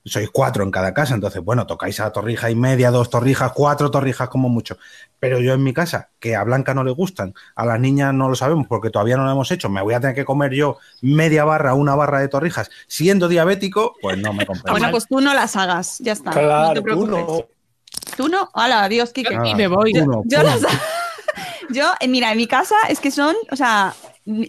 sois 0.06 0.30
cuatro 0.30 0.64
en 0.64 0.72
cada 0.72 0.94
casa, 0.94 1.14
entonces, 1.14 1.44
bueno, 1.44 1.68
tocáis 1.68 2.00
a 2.00 2.12
torrija 2.12 2.50
y 2.50 2.56
media, 2.56 2.92
dos 2.92 3.10
torrijas, 3.10 3.52
cuatro 3.54 3.92
torrijas 3.92 4.30
como 4.30 4.50
mucho. 4.50 4.78
Pero 5.20 5.40
yo 5.40 5.54
en 5.54 5.64
mi 5.64 5.74
casa, 5.74 6.10
que 6.20 6.36
a 6.36 6.44
Blanca 6.44 6.74
no 6.74 6.84
le 6.84 6.92
gustan, 6.92 7.34
a 7.56 7.66
las 7.66 7.80
niñas 7.80 8.14
no 8.14 8.30
lo 8.30 8.36
sabemos 8.36 8.68
porque 8.68 8.90
todavía 8.90 9.18
no 9.18 9.26
lo 9.26 9.32
hemos 9.32 9.52
hecho, 9.52 9.70
me 9.70 9.82
voy 9.82 9.94
a 9.94 10.00
tener 10.00 10.16
que 10.16 10.26
comer 10.26 10.54
yo 10.54 10.78
media 11.02 11.44
barra, 11.44 11.74
una 11.74 11.96
barra 11.96 12.20
de 12.20 12.28
torrijas, 12.28 12.70
siendo 12.88 13.28
diabético, 13.28 13.96
pues 14.02 14.18
no 14.18 14.34
me 14.34 14.46
compensa. 14.46 14.72
Bueno, 14.72 14.92
pues 14.92 15.08
tú 15.08 15.22
no 15.22 15.34
las 15.34 15.56
hagas, 15.56 16.00
ya 16.00 16.14
está. 16.14 16.32
no 16.32 16.36
te 16.36 16.44
Claro, 16.44 16.74
tú 16.76 16.84
preocupes. 16.84 17.12
no. 17.12 17.60
Tú 18.18 18.28
no. 18.28 18.50
Hola, 18.54 18.84
adiós, 18.84 19.14
Kike. 19.14 19.36
Ah, 19.36 19.48
y 19.48 19.56
me 19.56 19.68
voy. 19.68 19.94
tú 19.94 20.06
no, 20.06 20.24
Yo 20.26 20.44
las. 20.44 20.62
Yo, 21.70 21.86
eh, 22.00 22.08
mira, 22.08 22.32
en 22.32 22.38
mi 22.38 22.48
casa 22.48 22.76
es 22.88 23.00
que 23.00 23.12
son, 23.12 23.36
o 23.52 23.56
sea, 23.56 23.94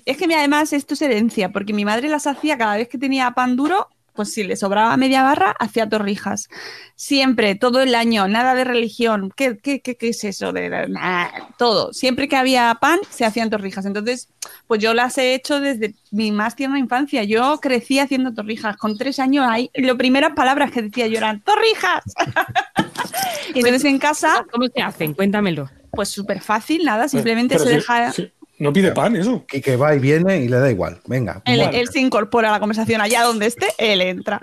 es 0.04 0.16
que 0.16 0.34
además 0.34 0.72
esto 0.72 0.94
es 0.94 1.02
herencia, 1.02 1.52
porque 1.52 1.72
mi 1.72 1.84
madre 1.84 2.08
las 2.08 2.26
hacía 2.26 2.56
cada 2.56 2.76
vez 2.76 2.88
que 2.88 2.98
tenía 2.98 3.30
pan 3.32 3.56
duro, 3.56 3.88
pues 4.14 4.32
si 4.32 4.44
le 4.44 4.56
sobraba 4.56 4.96
media 4.96 5.22
barra, 5.22 5.54
hacía 5.58 5.88
torrijas. 5.88 6.48
Siempre, 6.96 7.54
todo 7.54 7.80
el 7.80 7.94
año, 7.94 8.28
nada 8.28 8.54
de 8.54 8.64
religión. 8.64 9.32
¿Qué, 9.34 9.58
qué, 9.58 9.80
qué, 9.80 9.96
qué 9.96 10.08
es 10.10 10.24
eso? 10.24 10.52
De, 10.52 10.68
de- 10.68 10.88
nah, 10.88 11.28
todo. 11.58 11.92
Siempre 11.92 12.28
que 12.28 12.36
había 12.36 12.76
pan, 12.80 12.98
se 13.10 13.24
hacían 13.24 13.48
torrijas. 13.50 13.86
Entonces, 13.86 14.28
pues 14.66 14.80
yo 14.82 14.92
las 14.94 15.16
he 15.18 15.34
hecho 15.34 15.60
desde 15.60 15.94
mi 16.10 16.32
más 16.32 16.56
tierna 16.56 16.78
infancia. 16.78 17.24
Yo 17.24 17.58
crecí 17.60 17.98
haciendo 17.98 18.34
torrijas. 18.34 18.76
Con 18.76 18.98
tres 18.98 19.18
años 19.18 19.46
ahí, 19.48 19.70
las 19.74 19.96
primeras 19.96 20.32
palabras 20.34 20.70
que 20.70 20.82
decía 20.82 21.06
yo 21.06 21.16
eran 21.18 21.40
¡torrijas! 21.40 22.02
y 23.54 23.58
entonces 23.60 23.84
en 23.84 23.98
casa, 23.98 24.44
¿Cómo 24.52 24.66
se 24.74 24.82
hacen? 24.82 25.14
Cuéntamelo. 25.14 25.70
pues 25.92 26.08
súper 26.08 26.40
fácil, 26.40 26.84
nada, 26.84 27.08
simplemente 27.08 27.54
Pero 27.54 27.64
se 27.64 27.70
sí, 27.70 27.76
deja... 27.76 28.12
sí, 28.12 28.32
no 28.60 28.72
pide 28.72 28.92
pan, 28.92 29.16
eso. 29.16 29.44
Y 29.50 29.60
que 29.60 29.74
va 29.76 29.94
y 29.94 29.98
viene 29.98 30.38
y 30.38 30.46
le 30.48 30.58
da 30.58 30.70
igual. 30.70 31.00
Venga. 31.06 31.42
Él, 31.44 31.88
se 31.88 31.98
incorpora 31.98 32.50
a 32.50 32.52
la 32.52 32.60
conversación 32.60 33.00
allá 33.00 33.22
donde 33.24 33.46
esté, 33.46 33.66
él 33.78 34.00
entra. 34.02 34.38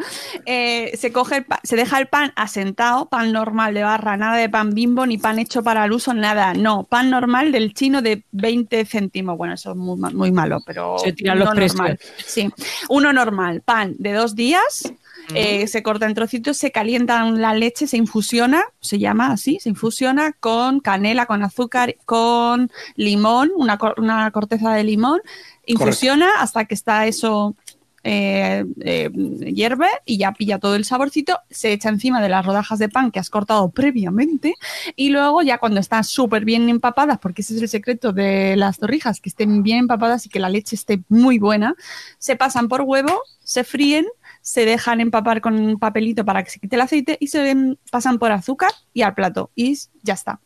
Eh, 0.45 0.91
se 0.97 1.11
coge 1.13 1.37
el 1.37 1.45
se 1.63 1.75
deja 1.77 1.99
el 1.99 2.07
pan 2.07 2.33
asentado, 2.35 3.05
pan 3.07 3.31
normal 3.31 3.73
de 3.73 3.83
barra, 3.83 4.17
nada 4.17 4.35
de 4.35 4.49
pan 4.49 4.71
bimbo 4.73 5.05
ni 5.05 5.17
pan 5.17 5.39
hecho 5.39 5.63
para 5.63 5.85
el 5.85 5.91
uso, 5.93 6.13
nada. 6.13 6.53
No, 6.53 6.83
pan 6.83 7.09
normal 7.09 7.51
del 7.51 7.73
chino 7.73 8.01
de 8.01 8.23
20 8.31 8.83
céntimos. 8.85 9.37
Bueno, 9.37 9.53
eso 9.53 9.71
es 9.71 9.77
muy, 9.77 9.97
ma- 9.97 10.09
muy 10.09 10.31
malo, 10.31 10.59
pero 10.65 10.97
Se 10.99 11.13
tiran 11.13 11.39
los 11.39 11.47
uno 11.47 11.55
precios. 11.55 11.77
normal. 11.79 11.99
Sí, 12.25 12.49
uno 12.89 13.13
normal, 13.13 13.61
pan 13.63 13.95
de 13.99 14.13
dos 14.13 14.35
días. 14.35 14.91
Eh, 15.33 15.67
se 15.67 15.83
corta 15.83 16.05
en 16.05 16.13
trocitos, 16.13 16.57
se 16.57 16.71
calienta 16.71 17.23
la 17.31 17.53
leche, 17.53 17.87
se 17.87 17.97
infusiona, 17.97 18.63
se 18.79 18.99
llama 18.99 19.31
así, 19.31 19.59
se 19.59 19.69
infusiona 19.69 20.33
con 20.33 20.79
canela, 20.79 21.25
con 21.25 21.43
azúcar, 21.43 21.95
con 22.05 22.71
limón, 22.95 23.51
una, 23.55 23.77
una 23.97 24.31
corteza 24.31 24.73
de 24.73 24.83
limón, 24.83 25.21
infusiona 25.65 26.29
hasta 26.39 26.65
que 26.65 26.73
está 26.73 27.07
eso 27.07 27.55
eh, 28.03 28.63
eh, 28.81 29.09
hierve 29.11 29.87
y 30.05 30.17
ya 30.17 30.31
pilla 30.31 30.59
todo 30.59 30.75
el 30.75 30.85
saborcito, 30.85 31.39
se 31.49 31.73
echa 31.73 31.89
encima 31.89 32.21
de 32.21 32.29
las 32.29 32.45
rodajas 32.45 32.79
de 32.79 32.89
pan 32.89 33.11
que 33.11 33.19
has 33.19 33.29
cortado 33.29 33.69
previamente 33.69 34.55
y 34.95 35.09
luego 35.09 35.41
ya 35.41 35.57
cuando 35.57 35.79
están 35.79 36.03
súper 36.03 36.45
bien 36.45 36.69
empapadas, 36.69 37.17
porque 37.19 37.41
ese 37.41 37.55
es 37.55 37.61
el 37.61 37.69
secreto 37.69 38.13
de 38.13 38.55
las 38.55 38.77
torrijas, 38.77 39.19
que 39.19 39.29
estén 39.29 39.63
bien 39.63 39.79
empapadas 39.79 40.25
y 40.25 40.29
que 40.29 40.39
la 40.39 40.49
leche 40.49 40.75
esté 40.75 41.01
muy 41.09 41.39
buena, 41.39 41.75
se 42.19 42.35
pasan 42.35 42.67
por 42.67 42.81
huevo, 42.81 43.21
se 43.43 43.63
fríen, 43.63 44.05
se 44.41 44.65
dejan 44.65 45.01
empapar 45.01 45.41
con 45.41 45.55
un 45.55 45.79
papelito 45.79 46.23
para 46.23 46.43
que 46.43 46.51
se 46.51 46.59
quite 46.59 46.75
el 46.75 46.81
aceite 46.81 47.17
y 47.19 47.27
se 47.27 47.75
pasan 47.91 48.19
por 48.19 48.31
azúcar 48.31 48.71
y 48.93 49.01
al 49.01 49.15
plato 49.15 49.51
y 49.55 49.77
ya 50.03 50.13
está. 50.13 50.39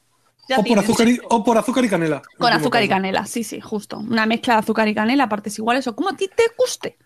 Ya 0.51 0.57
O 0.59 0.63
por, 0.65 0.79
azúcar 0.79 1.07
y, 1.07 1.17
o 1.29 1.43
por 1.45 1.57
azúcar 1.57 1.85
y 1.85 1.89
canela. 1.89 2.21
Con 2.37 2.51
azúcar 2.51 2.83
y 2.83 2.89
canela, 2.89 3.25
sí, 3.25 3.43
sí, 3.45 3.61
justo. 3.61 3.99
Una 3.99 4.25
mezcla 4.25 4.55
de 4.55 4.59
azúcar 4.59 4.85
y 4.89 4.93
canela, 4.93 5.29
partes 5.29 5.57
iguales 5.57 5.87
o 5.87 5.95
como 5.95 6.09
a 6.09 6.15
ti 6.17 6.27
te 6.27 6.43
guste. 6.57 6.97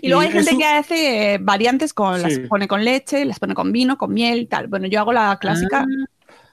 Y 0.00 0.08
luego 0.08 0.22
Y 0.22 0.26
hay 0.26 0.32
gente 0.32 0.50
eso- 0.52 0.58
que 0.58 0.64
hace 0.64 1.34
eh, 1.34 1.38
variantes 1.38 1.92
con, 1.92 2.22
las 2.22 2.38
pone 2.48 2.66
con 2.66 2.82
leche, 2.82 3.24
las 3.26 3.38
pone 3.38 3.52
con 3.54 3.72
vino, 3.72 3.98
con 3.98 4.14
miel 4.14 4.38
y 4.38 4.46
tal. 4.46 4.68
Bueno, 4.68 4.86
yo 4.86 5.00
hago 5.00 5.12
la 5.12 5.38
clásica, 5.38 5.84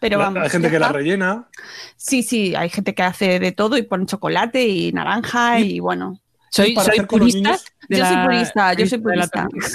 pero 0.02 0.18
La- 0.18 0.26
vamos. 0.26 0.44
Hay 0.44 0.50
gente 0.50 0.70
que 0.70 0.80
la 0.80 0.90
rellena. 0.90 1.48
Sí, 1.96 2.22
sí, 2.22 2.54
hay 2.54 2.70
gente 2.70 2.94
que 2.94 3.04
hace 3.04 3.40
de 3.40 3.54
todo 3.54 3.78
y 3.78 3.84
pone 3.84 4.06
chocolate 4.06 4.68
y 4.68 4.92
naranja 4.92 5.60
y, 5.62 5.80
bueno. 5.80 6.20
Soy, 6.54 6.74
para 6.74 6.86
soy 6.86 6.94
hacer 6.96 7.08
con 7.08 7.20
los 7.20 7.32
purista. 7.32 7.58
yo 7.90 8.06
soy 8.06 8.18
purista, 8.26 8.74
yo 8.74 8.86
soy 8.88 8.98
purista. 9.00 9.48
tortilla. 9.50 9.70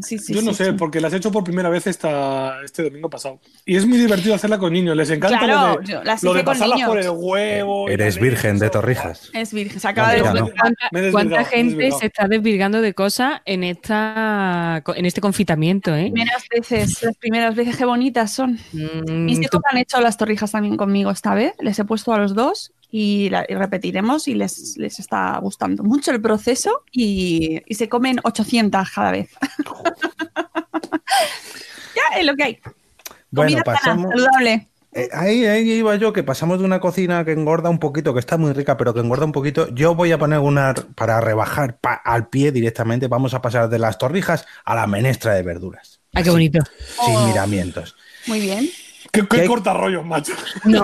Sí, 0.00 0.18
sí, 0.18 0.18
sí. 0.18 0.34
Yo 0.34 0.40
no 0.42 0.50
sí, 0.52 0.56
sé, 0.56 0.64
sí. 0.70 0.72
porque 0.72 1.00
las 1.00 1.12
he 1.12 1.18
hecho 1.18 1.30
por 1.30 1.44
primera 1.44 1.68
vez 1.68 1.86
esta, 1.86 2.62
este 2.64 2.82
domingo 2.84 3.10
pasado. 3.10 3.40
Y 3.66 3.76
es 3.76 3.84
muy 3.86 3.98
divertido 3.98 4.34
hacerla 4.34 4.58
con 4.58 4.72
niños. 4.72 4.96
Les 4.96 5.10
encanta 5.10 5.38
Claro, 5.38 5.74
lo 5.74 5.80
de, 5.80 5.86
yo 5.86 6.02
las 6.02 6.22
lo 6.22 6.30
hice 6.30 6.38
de 6.38 6.44
con 6.44 6.52
pasarlas 6.54 6.76
niños. 6.76 6.88
por 6.88 6.98
el 6.98 7.10
huevo. 7.10 7.88
Eres 7.88 8.18
virgen 8.18 8.58
de 8.58 8.70
torrijas. 8.70 9.30
Es 9.34 9.52
virgen, 9.52 9.78
se 9.80 9.86
acaba 9.88 10.16
No, 10.16 10.32
de 10.34 10.40
no. 10.40 10.50
¿Cuánta, 11.12 11.44
gente 11.44 11.90
se 11.92 12.06
está 12.06 12.26
desvirgando 12.26 12.80
de 12.80 12.94
cosas 12.94 13.42
en 13.44 13.62
esta 13.64 14.82
en 14.96 15.06
este 15.06 15.20
confitamiento, 15.20 15.94
eh? 15.94 16.10
Primeras 16.12 16.44
veces, 16.54 17.02
las 17.02 17.16
primeras 17.16 17.54
veces, 17.54 17.76
qué 17.76 17.84
bonitas 17.84 18.32
son. 18.32 18.58
Mm, 18.72 19.24
Mis 19.24 19.38
tú- 19.40 19.44
hijos 19.58 19.60
han 19.70 19.78
hecho 19.78 20.00
las 20.00 20.16
torrijas 20.16 20.52
también 20.52 20.76
conmigo 20.76 21.10
esta 21.10 21.34
vez, 21.34 21.52
les 21.60 21.78
he 21.78 21.84
puesto 21.84 22.12
a 22.12 22.18
los 22.18 22.34
dos 22.34 22.72
y, 22.96 23.28
la- 23.28 23.44
y 23.48 23.54
repetiremos 23.54 24.28
y 24.28 24.34
les, 24.34 24.76
les 24.76 25.00
está 25.00 25.36
gustando 25.38 25.82
mucho 25.82 26.12
el 26.12 26.20
proceso 26.22 26.84
y, 26.92 27.60
y 27.66 27.74
se 27.74 27.88
comen 27.88 28.20
800 28.22 28.88
cada 28.88 29.10
vez. 29.10 29.30
ya 31.96 32.18
es 32.18 32.24
lo 32.26 32.34
que 32.36 32.42
hay. 32.44 32.58
Bueno, 33.30 33.50
Comida 33.50 33.64
sana, 33.64 33.78
pasamos. 33.78 34.10
saludable. 34.12 34.68
Eh, 34.92 35.08
ahí, 35.12 35.44
ahí 35.44 35.68
iba 35.72 35.96
yo, 35.96 36.12
que 36.12 36.22
pasamos 36.22 36.60
de 36.60 36.64
una 36.64 36.78
cocina 36.78 37.24
que 37.24 37.32
engorda 37.32 37.68
un 37.68 37.80
poquito, 37.80 38.14
que 38.14 38.20
está 38.20 38.36
muy 38.36 38.52
rica, 38.52 38.76
pero 38.76 38.94
que 38.94 39.00
engorda 39.00 39.24
un 39.24 39.32
poquito. 39.32 39.68
Yo 39.74 39.96
voy 39.96 40.12
a 40.12 40.18
poner 40.18 40.38
una, 40.38 40.72
para 40.94 41.20
rebajar 41.20 41.78
pa- 41.78 41.94
al 42.04 42.28
pie 42.28 42.52
directamente, 42.52 43.08
vamos 43.08 43.34
a 43.34 43.42
pasar 43.42 43.68
de 43.68 43.80
las 43.80 43.98
torrijas 43.98 44.46
a 44.64 44.76
la 44.76 44.86
menestra 44.86 45.34
de 45.34 45.42
verduras. 45.42 46.00
Ah, 46.14 46.22
qué 46.22 46.30
bonito. 46.30 46.60
Sin 47.04 47.16
Oh. 47.16 47.26
miramientos. 47.26 47.96
Muy 48.28 48.38
bien. 48.38 48.68
Qué, 49.14 49.20
qué 49.28 49.42
¿Qué? 49.42 49.46
corta 49.46 49.72
rollos, 49.72 50.04
macho. 50.04 50.32
No, 50.64 50.82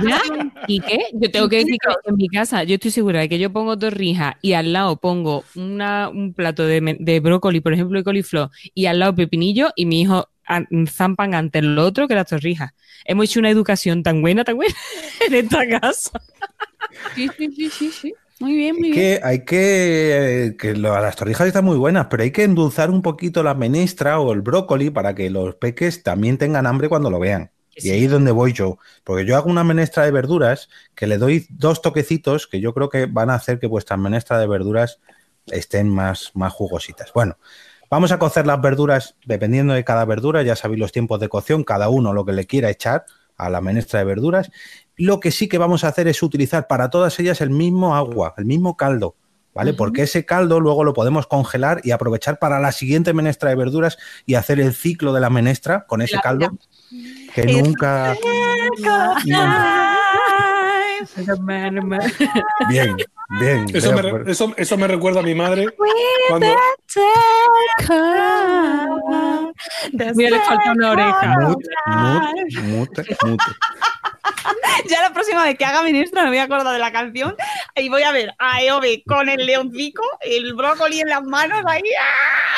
mira, 0.00 0.22
¿y 0.66 0.80
qué? 0.80 1.04
Yo 1.12 1.30
tengo 1.30 1.48
que 1.50 1.56
decir 1.56 1.76
que 1.78 2.10
en 2.10 2.16
mi 2.16 2.28
casa, 2.28 2.64
yo 2.64 2.74
estoy 2.74 2.90
segura 2.90 3.20
de 3.20 3.28
que 3.28 3.38
yo 3.38 3.52
pongo 3.52 3.78
torrijas 3.78 4.36
y 4.40 4.54
al 4.54 4.72
lado 4.72 4.96
pongo 4.96 5.44
una, 5.54 6.08
un 6.08 6.32
plato 6.32 6.64
de, 6.64 6.96
de 6.98 7.20
brócoli, 7.20 7.60
por 7.60 7.74
ejemplo, 7.74 7.98
de 7.98 8.04
coliflor, 8.04 8.50
y 8.74 8.86
al 8.86 9.00
lado 9.00 9.14
pepinillo, 9.14 9.70
y 9.76 9.84
mi 9.84 10.00
hijo 10.00 10.28
zampan 10.88 11.34
ante 11.34 11.62
lo 11.62 11.84
otro 11.84 12.08
que 12.08 12.14
las 12.14 12.26
torrijas. 12.26 12.72
Hemos 13.04 13.26
hecho 13.26 13.40
una 13.40 13.50
educación 13.50 14.02
tan 14.02 14.22
buena, 14.22 14.44
tan 14.44 14.56
buena 14.56 14.74
en 15.26 15.34
esta 15.34 15.68
casa. 15.68 16.20
Sí, 17.14 17.28
sí, 17.36 17.48
sí, 17.52 17.70
sí, 17.70 17.90
sí. 17.90 18.14
Muy 18.42 18.54
bien, 18.56 18.74
muy 18.76 18.88
Hay 18.88 18.90
bien. 18.90 19.18
que, 19.18 19.20
hay 19.22 19.44
que, 19.44 20.46
eh, 20.46 20.56
que 20.56 20.74
lo- 20.74 20.98
las 21.00 21.16
torrijas 21.16 21.46
están 21.46 21.64
muy 21.64 21.76
buenas, 21.76 22.06
pero 22.10 22.22
hay 22.22 22.30
que 22.32 22.44
endulzar 22.44 22.90
un 22.90 23.02
poquito 23.02 23.42
la 23.42 23.54
menestra 23.54 24.18
o 24.20 24.32
el 24.32 24.40
brócoli 24.42 24.90
para 24.90 25.14
que 25.14 25.30
los 25.30 25.54
peques 25.56 26.02
también 26.02 26.38
tengan 26.38 26.66
hambre 26.66 26.88
cuando 26.88 27.10
lo 27.10 27.18
vean. 27.18 27.50
Y 27.74 27.90
ahí 27.90 28.04
es 28.04 28.10
donde 28.10 28.32
voy 28.32 28.52
yo, 28.52 28.78
porque 29.04 29.24
yo 29.24 29.36
hago 29.36 29.48
una 29.50 29.64
menestra 29.64 30.04
de 30.04 30.10
verduras 30.10 30.68
que 30.94 31.06
le 31.06 31.16
doy 31.18 31.46
dos 31.50 31.80
toquecitos 31.80 32.46
que 32.46 32.60
yo 32.60 32.74
creo 32.74 32.88
que 32.90 33.06
van 33.06 33.30
a 33.30 33.34
hacer 33.34 33.58
que 33.58 33.66
vuestras 33.66 33.98
menestras 33.98 34.40
de 34.40 34.46
verduras 34.46 35.00
estén 35.46 35.88
más, 35.88 36.30
más 36.34 36.52
jugositas. 36.52 37.12
Bueno, 37.14 37.38
vamos 37.90 38.12
a 38.12 38.18
cocer 38.18 38.46
las 38.46 38.60
verduras 38.60 39.16
dependiendo 39.24 39.74
de 39.74 39.84
cada 39.84 40.04
verdura, 40.04 40.42
ya 40.42 40.56
sabéis 40.56 40.80
los 40.80 40.92
tiempos 40.92 41.20
de 41.20 41.28
cocción, 41.28 41.64
cada 41.64 41.88
uno 41.88 42.12
lo 42.12 42.24
que 42.24 42.32
le 42.32 42.46
quiera 42.46 42.70
echar 42.70 43.04
a 43.36 43.50
la 43.50 43.60
menestra 43.60 44.00
de 44.00 44.04
verduras. 44.04 44.50
Lo 44.96 45.20
que 45.20 45.30
sí 45.30 45.48
que 45.48 45.58
vamos 45.58 45.84
a 45.84 45.88
hacer 45.88 46.08
es 46.08 46.22
utilizar 46.22 46.66
para 46.66 46.90
todas 46.90 47.18
ellas 47.18 47.40
el 47.40 47.50
mismo 47.50 47.96
agua, 47.96 48.34
el 48.36 48.44
mismo 48.44 48.76
caldo, 48.76 49.16
¿vale? 49.54 49.72
Porque 49.74 50.02
ese 50.02 50.24
caldo 50.24 50.60
luego 50.60 50.84
lo 50.84 50.92
podemos 50.92 51.26
congelar 51.26 51.80
y 51.84 51.92
aprovechar 51.92 52.38
para 52.38 52.60
la 52.60 52.72
siguiente 52.72 53.12
menestra 53.14 53.50
de 53.50 53.56
verduras 53.56 53.98
y 54.26 54.34
hacer 54.34 54.60
el 54.60 54.74
ciclo 54.74 55.12
de 55.12 55.20
la 55.20 55.30
menestra 55.30 55.86
con 55.86 56.02
ese 56.02 56.18
caldo 56.20 56.58
que 57.34 57.46
nunca... 57.46 58.14
Bien, 62.68 62.96
bien. 63.40 63.66
Eso 63.72 63.92
me, 63.92 64.30
eso, 64.30 64.54
eso 64.56 64.76
me 64.76 64.86
recuerda 64.86 65.20
a 65.20 65.22
mi 65.22 65.34
madre 65.34 65.66
cuando, 66.28 66.46
Mira, 70.14 70.30
le 70.30 70.40
falta 70.40 70.72
una 70.72 70.90
oreja. 70.92 71.36
Mute, 71.40 71.68
mute, 72.62 72.62
mute, 72.62 73.16
mute. 73.24 73.44
Ya 74.88 75.02
la 75.02 75.12
próxima 75.12 75.44
vez 75.44 75.58
que 75.58 75.64
haga 75.64 75.82
ministra 75.82 76.22
me 76.22 76.28
voy 76.28 76.38
a 76.38 76.44
acordar 76.44 76.72
de 76.72 76.78
la 76.78 76.92
canción 76.92 77.34
y 77.76 77.88
voy 77.88 78.02
a 78.02 78.12
ver 78.12 78.34
a 78.38 78.62
Eove 78.62 79.02
con 79.06 79.28
el 79.28 79.46
leoncico, 79.46 80.02
el 80.20 80.54
brócoli 80.54 81.00
en 81.00 81.08
las 81.08 81.22
manos 81.24 81.62
ahí. 81.66 81.82
¡ah! 82.00 82.56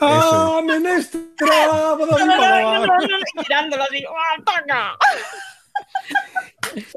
¡Ah, 0.00 0.60
menestra! 0.64 1.20
Y 3.38 3.42
tirándolo 3.42 3.82
así. 3.82 4.04
¡ah, 4.04 4.42
taca! 4.44 4.96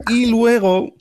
Y 0.10 0.26
luego, 0.28 0.94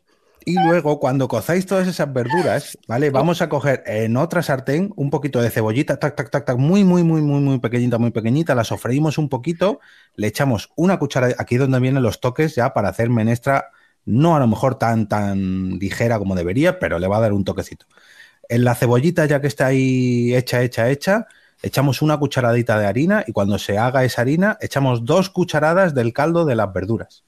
y 0.49 0.55
luego, 0.55 0.99
cuando 0.99 1.29
cozáis 1.29 1.67
todas 1.67 1.87
esas 1.87 2.11
verduras, 2.11 2.79
¿vale? 2.89 3.11
Vamos 3.11 3.43
a 3.43 3.51
coger 3.51 3.83
en 3.85 4.17
otra 4.17 4.43
sartén 4.43 4.95
un 4.97 5.11
poquito 5.11 5.43
de 5.43 5.51
cebollita, 5.51 5.99
tac, 5.99 6.17
tac, 6.17 6.31
tac, 6.31 6.47
tac, 6.47 6.57
muy, 6.57 6.85
muy, 6.85 7.05
muy, 7.05 7.21
muy, 7.21 7.41
muy 7.41 7.59
pequeñita, 7.59 7.99
muy 7.99 8.13
pequeñita, 8.13 8.55
la 8.55 8.65
sofreímos 8.65 9.19
un 9.19 9.29
poquito, 9.29 9.81
le 10.15 10.27
echamos 10.27 10.71
una 10.75 10.99
cuchara, 10.99 11.35
aquí 11.37 11.57
es 11.57 11.61
donde 11.61 11.81
vienen 11.81 12.03
los 12.03 12.21
toques 12.21 12.55
ya 12.55 12.73
para 12.73 12.89
hacer 12.89 13.11
menestra, 13.11 13.73
no 14.07 14.37
a 14.37 14.39
lo 14.39 14.47
mejor 14.47 14.77
tan, 14.77 15.07
tan 15.07 15.79
ligera 15.79 16.19
como 16.19 16.35
debería, 16.35 16.79
pero 16.79 16.99
le 16.99 17.09
va 17.09 17.19
a 17.19 17.21
dar 17.21 17.35
un 17.35 17.45
toquecito. 17.45 17.85
En 18.49 18.65
la 18.65 18.75
cebollita, 18.75 19.27
ya 19.27 19.43
que 19.43 19.49
está 19.49 19.67
ahí 19.67 20.35
hecha, 20.35 20.63
hecha, 20.63 20.89
hecha, 20.89 21.27
echamos 21.61 22.01
una 22.01 22.17
cucharadita 22.17 22.79
de 22.79 22.87
harina 22.87 23.23
y 23.27 23.33
cuando 23.33 23.59
se 23.59 23.77
haga 23.77 24.03
esa 24.03 24.23
harina, 24.23 24.57
echamos 24.63 25.05
dos 25.05 25.29
cucharadas 25.29 25.95
del 25.95 26.15
caldo 26.15 26.47
de 26.47 26.55
las 26.55 26.73
verduras. 26.73 27.25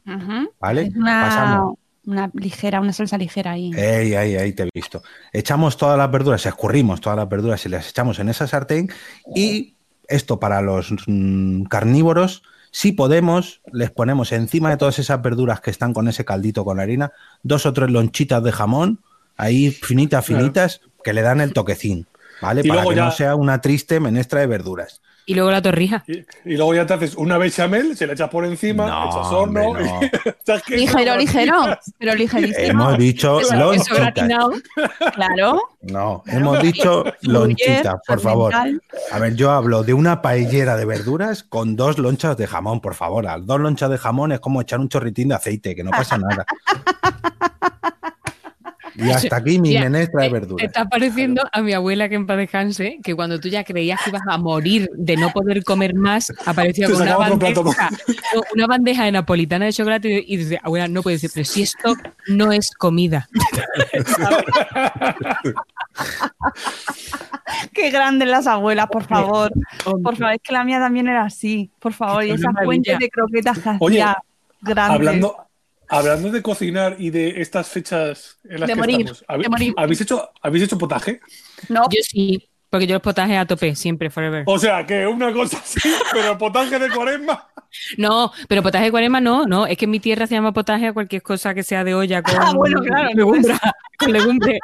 ¿vale? 0.58 0.90
Pasamos. 1.04 1.74
Una 2.10 2.30
ligera, 2.34 2.80
una 2.80 2.92
salsa 2.92 3.16
ligera 3.18 3.52
ahí. 3.52 3.70
Ey, 3.74 4.14
ahí, 4.14 4.36
ahí 4.36 4.52
te 4.52 4.64
he 4.64 4.68
visto. 4.74 5.02
Echamos 5.32 5.76
todas 5.76 5.96
las 5.96 6.10
verduras, 6.10 6.44
escurrimos 6.46 7.00
todas 7.00 7.16
las 7.16 7.28
verduras 7.28 7.64
y 7.66 7.68
las 7.68 7.88
echamos 7.88 8.18
en 8.18 8.28
esa 8.28 8.46
sartén. 8.46 8.90
Y 9.34 9.74
esto 10.08 10.40
para 10.40 10.60
los 10.60 10.92
mm, 11.06 11.64
carnívoros, 11.64 12.42
si 12.72 12.92
podemos, 12.92 13.62
les 13.72 13.90
ponemos 13.90 14.32
encima 14.32 14.70
de 14.70 14.76
todas 14.76 14.98
esas 14.98 15.20
verduras 15.22 15.60
que 15.60 15.70
están 15.70 15.92
con 15.92 16.08
ese 16.08 16.24
caldito 16.24 16.64
con 16.64 16.80
harina, 16.80 17.12
dos 17.42 17.66
o 17.66 17.72
tres 17.72 17.90
lonchitas 17.90 18.42
de 18.42 18.52
jamón, 18.52 19.00
ahí 19.36 19.70
finitas, 19.70 20.26
Claro. 20.26 20.40
finitas, 20.42 20.80
que 21.02 21.12
le 21.12 21.22
dan 21.22 21.40
el 21.40 21.52
toquecín, 21.52 22.06
¿vale? 22.42 22.60
Y 22.64 22.68
para 22.68 22.82
luego 22.82 22.90
que 22.90 22.96
ya- 22.96 23.04
no 23.06 23.10
sea 23.10 23.34
una 23.36 23.60
triste 23.60 23.98
menestra 24.00 24.40
de 24.40 24.46
verduras. 24.46 25.00
Y 25.30 25.34
luego 25.34 25.52
la 25.52 25.62
torrija. 25.62 26.02
Y, 26.08 26.24
y 26.44 26.56
luego 26.56 26.74
ya 26.74 26.84
te 26.86 26.94
haces 26.94 27.14
una 27.14 27.38
bechamel, 27.38 27.96
se 27.96 28.04
la 28.04 28.14
echas 28.14 28.28
por 28.30 28.44
encima, 28.44 28.88
No, 28.88 29.04
echas 29.04 29.26
horno. 29.32 29.62
hombre, 29.64 29.84
no. 29.84 30.00
y- 30.02 30.06
echas 30.42 30.62
queso, 30.64 30.76
Ligero, 30.98 31.16
ligero, 31.16 31.78
pero 31.98 32.14
ligerísimo. 32.16 32.66
Hemos 32.68 32.98
dicho 32.98 33.40
lonchitas. 33.54 34.28
Claro. 35.14 35.62
No, 35.82 36.24
hemos 36.26 36.60
dicho 36.60 37.04
lonchitas, 37.22 37.94
por 38.08 38.18
favor. 38.20 38.52
A 38.54 39.18
ver, 39.20 39.36
yo 39.36 39.52
hablo 39.52 39.84
de 39.84 39.94
una 39.94 40.20
paellera 40.20 40.76
de 40.76 40.84
verduras 40.84 41.44
con 41.44 41.76
dos 41.76 41.98
lonchas 41.98 42.36
de 42.36 42.48
jamón, 42.48 42.80
por 42.80 42.96
favor. 42.96 43.22
Las 43.22 43.46
dos 43.46 43.60
lonchas 43.60 43.88
de 43.88 43.98
jamón 43.98 44.32
es 44.32 44.40
como 44.40 44.60
echar 44.60 44.80
un 44.80 44.88
chorritín 44.88 45.28
de 45.28 45.36
aceite, 45.36 45.76
que 45.76 45.84
no 45.84 45.92
pasa 45.92 46.18
nada. 46.18 46.44
Y 49.02 49.10
hasta 49.10 49.36
aquí 49.40 49.58
mi 49.58 49.72
Ya, 49.72 49.82
menestra 49.82 50.22
de 50.22 50.28
Te 50.28 50.32
verduras. 50.32 50.66
está 50.66 50.84
pareciendo 50.86 51.42
a 51.52 51.60
mi 51.62 51.72
abuela 51.72 52.08
que 52.08 52.14
en 52.16 52.26
paz 52.26 52.36
descanse, 52.36 52.98
que 53.02 53.14
cuando 53.14 53.38
tú 53.40 53.48
ya 53.48 53.64
creías 53.64 54.00
que 54.02 54.10
ibas 54.10 54.22
a 54.28 54.38
morir 54.38 54.90
de 54.96 55.16
no 55.16 55.30
poder 55.30 55.62
comer 55.64 55.94
más, 55.94 56.32
aparecía 56.46 56.88
con 56.88 57.02
una 57.02 57.16
bandeja, 57.16 57.90
no, 58.34 58.42
una 58.54 58.66
bandeja 58.66 59.04
de 59.04 59.12
napolitana 59.12 59.66
de 59.66 59.72
chocolate 59.72 60.24
y 60.26 60.30
y 60.30 60.36
dice, 60.36 60.58
abuela, 60.62 60.86
no 60.88 61.02
puedes 61.02 61.20
decir, 61.20 61.32
pero 61.34 61.44
si 61.44 61.62
esto 61.62 61.94
no 62.28 62.52
es 62.52 62.70
comida. 62.72 63.28
Qué 67.72 67.90
grandes 67.90 68.28
las 68.28 68.46
abuelas, 68.46 68.86
por 68.86 69.04
favor. 69.04 69.52
Por 69.84 70.16
favor, 70.16 70.34
es 70.34 70.40
que 70.42 70.52
la 70.52 70.64
mía 70.64 70.78
también 70.78 71.08
era 71.08 71.24
así. 71.24 71.70
Por 71.78 71.92
favor, 71.92 72.24
y 72.24 72.30
Es 72.30 72.40
esas 72.40 72.54
fuentes 72.64 72.98
de 72.98 73.10
croquetas 73.10 73.58
que 73.58 73.70
Oye. 73.80 74.04
Hablando, 74.76 75.36
hablando 75.90 76.30
de 76.30 76.42
cocinar 76.42 76.96
y 76.98 77.10
de 77.10 77.40
estas 77.42 77.68
fechas 77.68 78.38
en 78.44 78.60
las 78.60 78.68
De 78.68 78.74
que 78.74 78.80
morir, 78.80 79.00
estamos, 79.00 79.24
¿habéis, 79.28 79.44
de 79.44 79.48
morir. 79.50 79.74
¿habéis 79.76 80.00
hecho, 80.00 80.30
¿habéis 80.40 80.64
hecho 80.64 80.78
potaje? 80.78 81.20
No, 81.68 81.82
Yo 81.90 82.00
sí, 82.02 82.48
porque 82.70 82.86
yo 82.86 82.94
los 82.94 83.02
potajes 83.02 83.36
a 83.36 83.44
tope, 83.46 83.74
siempre, 83.74 84.10
forever. 84.10 84.44
O 84.46 84.58
sea, 84.58 84.86
que 84.86 85.06
una 85.06 85.32
cosa 85.32 85.58
así, 85.58 85.80
pero 86.12 86.38
potaje 86.38 86.78
de 86.78 86.88
cuaresma. 86.90 87.46
No, 87.96 88.32
pero 88.48 88.64
potaje 88.64 88.86
de 88.86 88.90
cuaresma 88.90 89.20
no, 89.20 89.46
no, 89.46 89.64
es 89.64 89.78
que 89.78 89.84
en 89.84 89.92
mi 89.92 90.00
tierra 90.00 90.26
se 90.26 90.34
llama 90.34 90.52
potaje 90.52 90.88
a 90.88 90.92
cualquier 90.92 91.22
cosa 91.22 91.54
que 91.54 91.62
sea 91.62 91.84
de 91.84 91.94
olla 91.94 92.20
con 92.20 92.34
Ah, 92.40 92.52
bueno, 92.52 92.80
claro, 92.82 93.10
legumbre, 93.14 93.54
con 93.96 94.12
legumbre. 94.12 94.58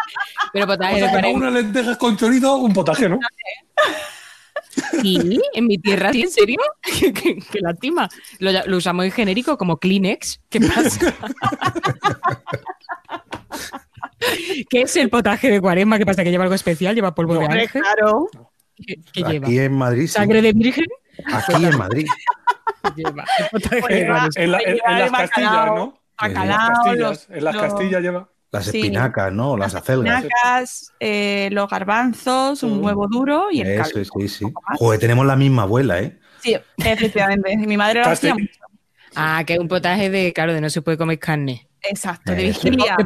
Pero 0.52 0.64
O 0.64 0.68
potaje 0.68 0.94
de 0.94 1.00
sea, 1.02 1.10
que 1.10 1.14
para 1.14 1.28
cuaresma. 1.28 1.38
unas 1.38 1.52
lentejas 1.52 1.96
con 1.98 2.16
chorizo, 2.16 2.56
un 2.56 2.72
potaje, 2.72 3.08
¿no? 3.08 3.20
Sí, 5.00 5.40
en 5.54 5.66
mi 5.66 5.78
tierra, 5.78 6.12
¿sí? 6.12 6.22
¿En 6.22 6.30
serio? 6.30 6.58
¿Qué, 6.82 7.12
qué- 7.12 7.38
qué 7.50 7.60
lástima. 7.60 8.08
Lo, 8.38 8.50
lo 8.66 8.76
usamos 8.76 9.04
en 9.04 9.12
genérico 9.12 9.56
como 9.56 9.78
Kleenex. 9.78 10.40
¿Qué 10.50 10.60
pasa? 10.60 11.14
¿Qué 14.70 14.82
es 14.82 14.96
el 14.96 15.08
potaje 15.10 15.50
de 15.50 15.60
cuaresma? 15.60 15.98
¿Qué 15.98 16.06
pasa? 16.06 16.24
¿Que 16.24 16.30
lleva 16.30 16.44
algo 16.44 16.54
especial? 16.54 16.94
¿Lleva 16.94 17.14
polvo 17.14 17.34
de 17.38 17.44
ángel? 17.46 17.82
claro. 17.82 18.28
¿Qué, 18.76 18.96
qué 19.12 19.22
lleva? 19.22 19.46
Aquí 19.46 19.58
en 19.58 19.72
Madrid, 19.74 20.02
sí. 20.02 20.08
¿Sangre 20.08 20.42
de 20.42 20.52
virgen? 20.52 20.84
Aquí 21.32 21.64
en 21.64 21.76
Madrid. 21.78 22.06
¿Qué 22.82 22.90
lleva? 23.02 23.24
El 23.38 23.48
potaje 23.50 23.80
Pues 23.80 23.94
de 23.94 24.00
lleva- 24.00 24.18
cuaresma. 24.18 24.42
En, 24.42 24.50
la- 24.52 24.58
en- 24.60 24.68
en 24.68 24.74
Lleva 24.76 24.98
las 24.98 25.10
castillas, 25.30 25.66
¿no? 25.66 26.00
En 26.22 26.34
las 26.34 26.68
castillas, 26.68 26.98
los- 26.98 27.30
en 27.30 27.44
las 27.44 27.54
los- 27.54 27.62
castillas 27.64 28.02
lleva. 28.02 28.28
Las 28.52 28.66
Sí. 28.66 28.78
espinacas, 28.78 29.32
¿no? 29.32 29.56
Las 29.56 29.74
acelgas. 29.74 30.22
espinacas, 30.24 30.92
eh, 31.00 31.48
los 31.52 31.68
garbanzos, 31.68 32.62
un 32.62 32.78
Mm. 32.80 32.84
huevo 32.84 33.08
duro 33.08 33.46
y 33.50 33.60
el 33.60 33.68
Eso, 33.68 33.82
caldo. 33.92 34.04
sí, 34.20 34.28
sí. 34.28 34.44
más. 34.44 34.78
Joder, 34.78 35.00
tenemos 35.00 35.26
la 35.26 35.36
misma 35.36 35.62
abuela, 35.62 36.00
¿eh? 36.00 36.18
Sí, 36.40 36.56
efectivamente. 36.78 37.56
Mi 37.56 37.76
madre 37.76 38.00
lo 38.02 38.08
hacía 38.08 38.34
mucho. 38.34 38.60
Ah, 39.14 39.42
que 39.46 39.54
es 39.54 39.58
un 39.58 39.68
potaje 39.68 40.10
de, 40.10 40.32
claro, 40.32 40.52
de 40.54 40.60
no 40.60 40.70
se 40.70 40.82
puede 40.82 40.96
comer 40.98 41.18
carne. 41.18 41.68
Exacto, 41.82 42.32
de 42.32 42.48
Eso. 42.48 42.60
vigilia. 42.64 42.96
De 42.98 43.04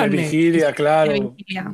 De 0.00 0.08
vigilia, 0.08 0.66
De 0.68 0.74
claro. 0.74 1.12
vigilia. 1.12 1.72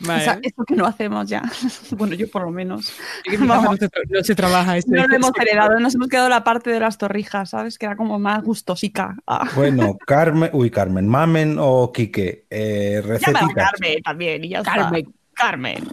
Vale. 0.00 0.22
Esa- 0.22 0.38
eso 0.42 0.64
que 0.64 0.74
no 0.76 0.86
hacemos 0.86 1.28
ya. 1.28 1.42
Bueno, 1.96 2.14
yo 2.14 2.30
por 2.30 2.42
lo 2.42 2.50
menos. 2.50 2.92
No 3.40 3.76
se, 3.76 3.90
tra- 3.90 4.02
no 4.08 4.22
se 4.22 4.34
trabaja 4.34 4.76
ese- 4.76 4.90
No 4.90 5.06
lo 5.06 5.16
hemos 5.16 5.32
heredado, 5.40 5.78
nos 5.80 5.94
hemos 5.94 6.08
quedado 6.08 6.28
la 6.28 6.44
parte 6.44 6.70
de 6.70 6.80
las 6.80 6.98
torrijas, 6.98 7.50
¿sabes? 7.50 7.78
Que 7.78 7.86
era 7.86 7.96
como 7.96 8.18
más 8.18 8.42
gustosica. 8.44 9.16
Ah. 9.26 9.48
Bueno, 9.54 9.96
Carmen, 10.06 10.50
uy, 10.52 10.70
Carmen, 10.70 11.08
Mamen 11.08 11.56
o 11.58 11.90
Quique, 11.92 12.46
eh. 12.50 13.02
Carmen 13.24 14.02
también 14.04 14.44
y 14.44 14.50
ya 14.50 14.58
está. 14.58 14.90
Carmen. 15.34 15.84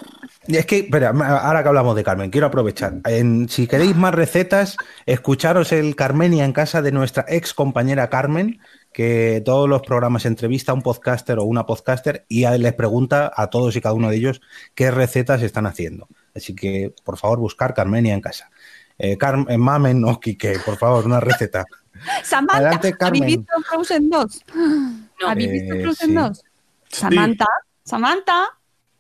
Es 0.47 0.65
que, 0.65 0.79
espera, 0.79 1.09
ahora 1.09 1.63
que 1.63 1.69
hablamos 1.69 1.95
de 1.95 2.03
Carmen, 2.03 2.29
quiero 2.29 2.47
aprovechar. 2.47 2.95
En- 3.05 3.49
si 3.49 3.67
queréis 3.67 3.95
más 3.95 4.13
recetas, 4.13 4.77
escucharos 5.05 5.71
el 5.71 5.95
Carmenia 5.95 6.45
en 6.45 6.53
casa 6.53 6.81
de 6.81 6.91
nuestra 6.91 7.25
ex 7.27 7.53
compañera 7.53 8.09
Carmen, 8.09 8.59
que 8.93 9.41
todos 9.43 9.67
los 9.67 9.81
programas 9.81 10.25
entrevista 10.25 10.71
a 10.71 10.75
un 10.75 10.81
podcaster 10.81 11.39
o 11.39 11.43
una 11.43 11.65
podcaster 11.65 12.25
y 12.29 12.43
a- 12.45 12.57
les 12.57 12.73
pregunta 12.73 13.31
a 13.35 13.49
todos 13.49 13.75
y 13.75 13.81
cada 13.81 13.93
uno 13.93 14.09
de 14.09 14.17
ellos 14.17 14.41
qué 14.73 14.91
recetas 14.91 15.41
están 15.41 15.65
haciendo. 15.65 16.07
Así 16.35 16.53
que, 16.55 16.93
por 17.03 17.17
favor, 17.17 17.39
buscar 17.39 17.73
Carmenia 17.73 18.13
en 18.13 18.21
casa. 18.21 18.49
Eh, 18.97 19.17
Carmen, 19.17 19.47
eh, 19.49 19.57
Mamen 19.57 20.05
o 20.05 20.19
Quique, 20.19 20.59
por 20.65 20.77
favor, 20.77 21.05
una 21.05 21.19
receta. 21.19 21.65
Samantha, 22.23 22.57
Adelante, 22.57 22.93
Carmen. 22.93 23.23
¿habéis 23.23 23.37
visto 23.37 23.53
Frozen 23.69 24.09
2? 24.09 24.41
No. 25.21 25.27
¿Habéis 25.27 25.51
visto 25.51 25.75
Eh, 25.75 25.81
Frozen 25.83 26.09
sí. 26.09 26.15
2? 26.15 26.43
Samantha, 26.89 27.45
Samantha, 27.83 28.45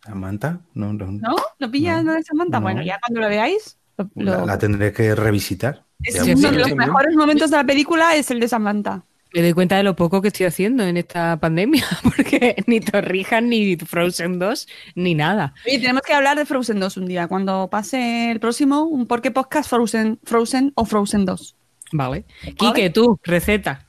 ¿Samantha? 0.05 0.59
No, 0.73 0.93
no, 0.93 1.11
¿no? 1.11 1.35
¿No 1.59 1.71
pillas 1.71 2.03
No, 2.03 2.13
de 2.13 2.23
Samantha? 2.23 2.57
no. 2.59 2.63
Bueno, 2.63 2.81
ya 2.83 2.99
cuando 3.05 3.21
lo 3.21 3.29
veáis, 3.29 3.77
lo- 3.97 4.09
La, 4.15 4.37
lo- 4.39 4.45
la 4.45 4.57
tendré 4.57 4.91
que 4.93 5.15
revisitar. 5.15 5.83
es 6.03 6.15
uno 6.21 6.25
sí, 6.37 6.41
de 6.45 6.51
los 6.59 6.75
mejores 6.75 7.15
momentos 7.15 7.49
de 7.51 7.57
la 7.57 7.63
película 7.63 8.15
es 8.15 8.29
el 8.31 8.39
de 8.39 8.47
Samantha. 8.47 9.03
Me 9.33 9.41
doy 9.41 9.51
cuenta 9.53 9.75
de 9.75 9.83
lo 9.83 9.97
poco 9.97 10.21
que 10.21 10.29
estoy 10.29 10.45
haciendo 10.45 10.83
en 10.83 10.95
esta 10.95 11.37
pandemia, 11.37 11.83
porque 12.03 12.55
ni 12.67 12.79
Torrijas, 12.79 13.43
ni 13.43 13.75
Frozen 13.75 14.39
2, 14.39 14.67
ni 14.95 15.13
nada. 15.15 15.53
Oye, 15.67 15.79
tenemos 15.79 16.03
que 16.03 16.13
hablar 16.13 16.37
de 16.37 16.45
Frozen 16.45 16.79
2 16.79 16.97
un 16.97 17.05
día, 17.07 17.27
cuando 17.27 17.67
pase 17.69 18.31
el 18.31 18.39
próximo, 18.39 18.83
un 18.83 19.07
por 19.07 19.21
qué 19.21 19.31
podcast 19.31 19.69
Frozen, 19.69 20.19
Frozen 20.23 20.71
o 20.75 20.85
Frozen 20.85 21.25
2. 21.25 21.55
Vale. 21.91 22.25
Quique, 22.57 22.89
tú, 22.89 23.19
receta. 23.23 23.84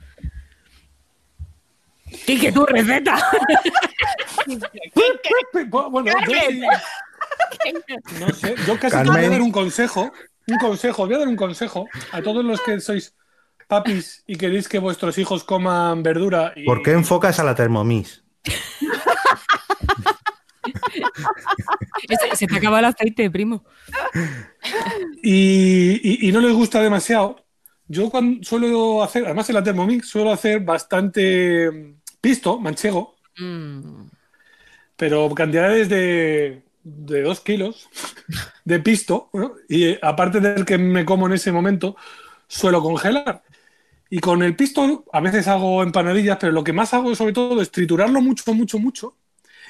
Quique, 2.25 2.51
tú, 2.51 2.65
receta. 2.65 3.17
Bueno, 5.91 6.11
yo 6.27 6.33
sí- 6.49 6.61
no 8.19 8.29
sé, 8.33 8.55
yo 8.65 8.79
casi 8.79 8.91
Carmen. 8.95 9.13
voy 9.15 9.25
a 9.25 9.29
dar 9.29 9.41
un 9.41 9.51
consejo, 9.51 10.11
un 10.47 10.57
consejo, 10.57 11.05
voy 11.05 11.15
a 11.15 11.19
dar 11.19 11.27
un 11.27 11.35
consejo 11.35 11.87
a 12.11 12.21
todos 12.21 12.43
los 12.45 12.61
que 12.61 12.79
sois 12.79 13.13
papis 13.67 14.23
y 14.27 14.35
queréis 14.37 14.67
que 14.69 14.79
vuestros 14.79 15.17
hijos 15.17 15.43
coman 15.43 16.03
verdura 16.03 16.53
y, 16.55 16.63
¿Por 16.65 16.81
qué 16.83 16.91
enfocas 16.91 17.39
a 17.39 17.43
la 17.43 17.55
Thermomix? 17.55 18.23
se, 22.07 22.35
se 22.35 22.47
te 22.47 22.55
acaba 22.57 22.79
el 22.79 22.85
aceite, 22.85 23.29
primo. 23.29 23.63
y, 25.23 25.99
y- 26.03 26.29
y 26.29 26.31
no 26.31 26.39
les 26.39 26.53
gusta 26.53 26.81
demasiado. 26.81 27.43
Yo 27.87 28.09
cuando 28.09 28.43
suelo 28.43 29.01
hacer, 29.03 29.25
además 29.25 29.47
en 29.49 29.55
la 29.55 29.63
Thermomix, 29.63 30.07
suelo 30.07 30.31
hacer 30.31 30.59
bastante 30.61 31.95
pisto, 32.21 32.59
manchego, 32.59 33.15
Mm. 33.39 34.07
pero 34.95 35.33
cantidades 35.35 35.89
de, 35.89 36.63
de 36.83 37.21
dos 37.21 37.41
kilos 37.41 37.87
de 38.65 38.79
pisto, 38.79 39.29
¿no? 39.33 39.53
y 39.69 39.85
eh, 39.85 39.99
aparte 40.01 40.39
del 40.39 40.65
que 40.65 40.77
me 40.77 41.05
como 41.05 41.27
en 41.27 41.33
ese 41.33 41.51
momento, 41.51 41.95
suelo 42.47 42.81
congelar. 42.81 43.43
Y 44.09 44.19
con 44.19 44.43
el 44.43 44.55
pisto 44.55 45.05
a 45.13 45.19
veces 45.21 45.47
hago 45.49 45.83
empanadillas, 45.83 46.37
pero 46.39 46.53
lo 46.53 46.63
que 46.63 46.73
más 46.73 46.93
hago 46.93 47.15
sobre 47.15 47.33
todo 47.33 47.61
es 47.61 47.71
triturarlo 47.71 48.21
mucho, 48.21 48.53
mucho, 48.53 48.79
mucho. 48.79 49.15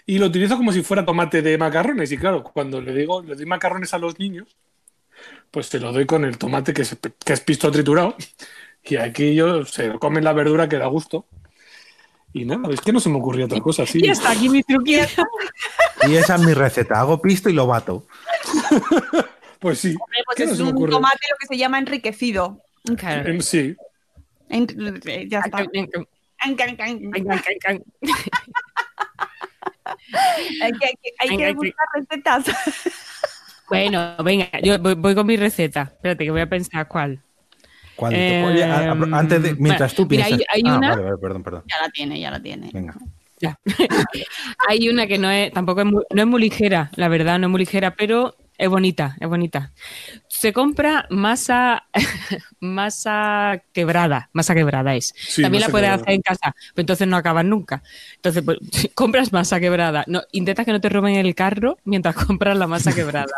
Y 0.05 0.19
lo 0.19 0.27
utilizo 0.27 0.57
como 0.57 0.71
si 0.71 0.83
fuera 0.83 1.05
tomate 1.05 1.41
de 1.41 1.57
macarrones. 1.57 2.11
Y 2.11 2.17
claro, 2.17 2.43
cuando 2.43 2.81
le 2.81 2.93
digo, 2.93 3.21
le 3.23 3.35
doy 3.35 3.45
macarrones 3.45 3.93
a 3.93 3.99
los 3.99 4.19
niños, 4.19 4.55
pues 5.51 5.67
se 5.67 5.79
lo 5.79 5.91
doy 5.91 6.05
con 6.05 6.25
el 6.25 6.37
tomate 6.37 6.73
que 6.73 6.83
es, 6.83 6.97
que 7.25 7.33
es 7.33 7.41
pisto 7.41 7.71
triturado. 7.71 8.15
Y 8.83 8.95
aquí 8.97 9.35
yo 9.35 9.65
se 9.65 9.93
comen 9.99 10.23
la 10.23 10.33
verdura 10.33 10.69
que 10.69 10.77
da 10.77 10.87
gusto. 10.87 11.25
Y 12.37 12.45
nada, 12.45 12.69
es 12.73 12.81
que 12.81 12.91
no 12.93 12.99
se 12.99 13.09
me 13.09 13.17
ocurrió 13.17 13.45
otra 13.45 13.59
cosa 13.61 13.83
así. 13.83 13.99
Y 14.03 14.09
hasta 14.09 14.31
aquí 14.31 14.47
mi 14.49 14.63
truquito. 14.63 15.23
Y 16.07 16.15
esa 16.15 16.35
es 16.35 16.41
mi 16.41 16.53
receta. 16.53 16.99
Hago 16.99 17.21
pisto 17.21 17.49
y 17.49 17.53
lo 17.53 17.67
bato. 17.67 18.05
Pues 19.59 19.79
sí. 19.79 19.87
Hombre, 19.99 20.19
pues 20.25 20.37
¿qué 20.37 20.45
no 20.45 20.51
es 20.51 20.57
se 20.57 20.63
me 20.63 20.69
un 20.69 20.75
ocurre? 20.75 20.91
tomate 20.91 21.17
lo 21.31 21.37
que 21.39 21.47
se 21.47 21.57
llama 21.57 21.79
enriquecido. 21.79 22.61
Claro. 22.95 23.41
Sí. 23.41 23.75
En- 24.49 25.01
eh, 25.05 25.25
ya 25.27 25.39
está. 25.39 25.57
Hay 30.61 30.71
que, 30.73 30.85
hay 30.85 30.93
que- 31.01 31.13
hay 31.19 31.37
que 31.37 31.53
buscar 31.53 31.87
recetas. 31.93 32.45
Bueno, 33.69 34.15
venga, 34.23 34.47
yo 34.63 34.79
voy, 34.79 34.93
voy 34.93 35.13
con 35.13 35.27
mi 35.27 35.35
receta. 35.35 35.81
Espérate, 35.91 36.23
que 36.23 36.31
voy 36.31 36.39
a 36.39 36.47
pensar 36.47 36.87
cuál. 36.87 37.21
¿Cuál? 37.97 38.13
Eh, 38.15 38.45
Oye, 38.45 38.63
a- 38.63 38.91
a- 38.91 39.19
antes 39.19 39.43
de, 39.43 39.55
mientras 39.55 39.93
tú 39.93 40.07
mira, 40.09 40.25
piensas. 40.27 40.47
hay- 40.53 40.61
hay 40.63 40.71
Ah, 40.71 40.77
una- 40.77 40.89
vale, 40.91 41.01
vale, 41.03 41.17
perdón, 41.17 41.43
perdón. 41.43 41.63
Ya 41.67 41.75
la 41.85 41.89
tiene, 41.89 42.19
ya 42.19 42.31
la 42.31 42.41
tiene. 42.41 42.69
Venga. 42.71 42.95
Ya. 43.39 43.59
Hay 44.67 44.89
una 44.89 45.05
que 45.05 45.19
no 45.19 45.29
es, 45.29 45.51
tampoco 45.53 45.81
es 45.81 45.85
muy, 45.85 46.03
no 46.11 46.21
es 46.23 46.27
muy 46.27 46.41
ligera, 46.41 46.89
la 46.95 47.07
verdad, 47.07 47.37
no 47.37 47.45
es 47.45 47.51
muy 47.51 47.59
ligera, 47.59 47.93
pero 47.95 48.35
es 48.57 48.67
bonita, 48.67 49.15
es 49.19 49.27
bonita. 49.29 49.73
Se 50.27 50.53
compra 50.53 51.05
masa, 51.11 51.83
masa 52.59 53.61
quebrada, 53.73 54.29
masa 54.33 54.55
quebrada 54.55 54.95
es. 54.95 55.13
Sí, 55.15 55.41
También 55.41 55.61
la 55.61 55.69
puedes 55.69 55.85
quebrada. 55.87 56.01
hacer 56.01 56.13
en 56.15 56.21
casa, 56.21 56.55
pero 56.73 56.81
entonces 56.83 57.07
no 57.07 57.17
acabas 57.17 57.45
nunca. 57.45 57.83
Entonces, 58.15 58.43
pues, 58.43 58.57
compras 58.95 59.31
masa 59.31 59.59
quebrada. 59.59 60.03
No, 60.07 60.21
intenta 60.31 60.65
que 60.65 60.71
no 60.71 60.81
te 60.81 60.89
roben 60.89 61.15
el 61.15 61.35
carro 61.35 61.77
mientras 61.85 62.15
compras 62.15 62.57
la 62.57 62.67
masa 62.67 62.93
quebrada. 62.93 63.33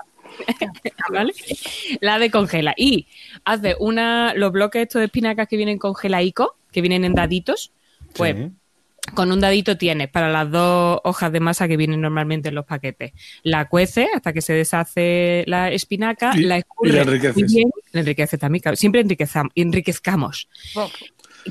¿Vale? 1.11 1.33
La 2.01 2.19
de 2.19 2.29
congela. 2.31 2.73
Y 2.77 3.07
hace 3.45 3.75
una, 3.79 4.33
los 4.33 4.51
bloques 4.51 4.81
estos 4.83 4.99
de 4.99 5.05
espinacas 5.05 5.47
que 5.47 5.57
vienen 5.57 5.77
congelaico, 5.77 6.55
que 6.71 6.81
vienen 6.81 7.05
en 7.05 7.13
daditos, 7.15 7.71
pues 8.13 8.35
Sí. 8.35 8.51
con 9.15 9.31
un 9.31 9.39
dadito 9.39 9.77
tienes 9.77 10.07
para 10.09 10.29
las 10.29 10.51
dos 10.51 10.99
hojas 11.03 11.31
de 11.31 11.39
masa 11.39 11.67
que 11.67 11.77
vienen 11.77 12.01
normalmente 12.01 12.49
en 12.49 12.55
los 12.55 12.65
paquetes. 12.65 13.13
La 13.43 13.67
cueces 13.67 14.07
hasta 14.13 14.33
que 14.33 14.41
se 14.41 14.53
deshace 14.53 15.43
la 15.47 15.71
espinaca, 15.71 16.31
Y- 16.35 16.41
la 16.43 16.57
y 16.57 16.59
escurres 16.59 16.93
la 16.95 17.01
enriqueces. 17.01 17.35
muy 17.35 17.45
bien. 17.55 17.69
La 17.91 17.99
enriqueces 18.01 18.39
también, 18.39 18.61
claro. 18.61 18.77
siempre 18.77 19.03
enriquezcamos. 19.55 20.47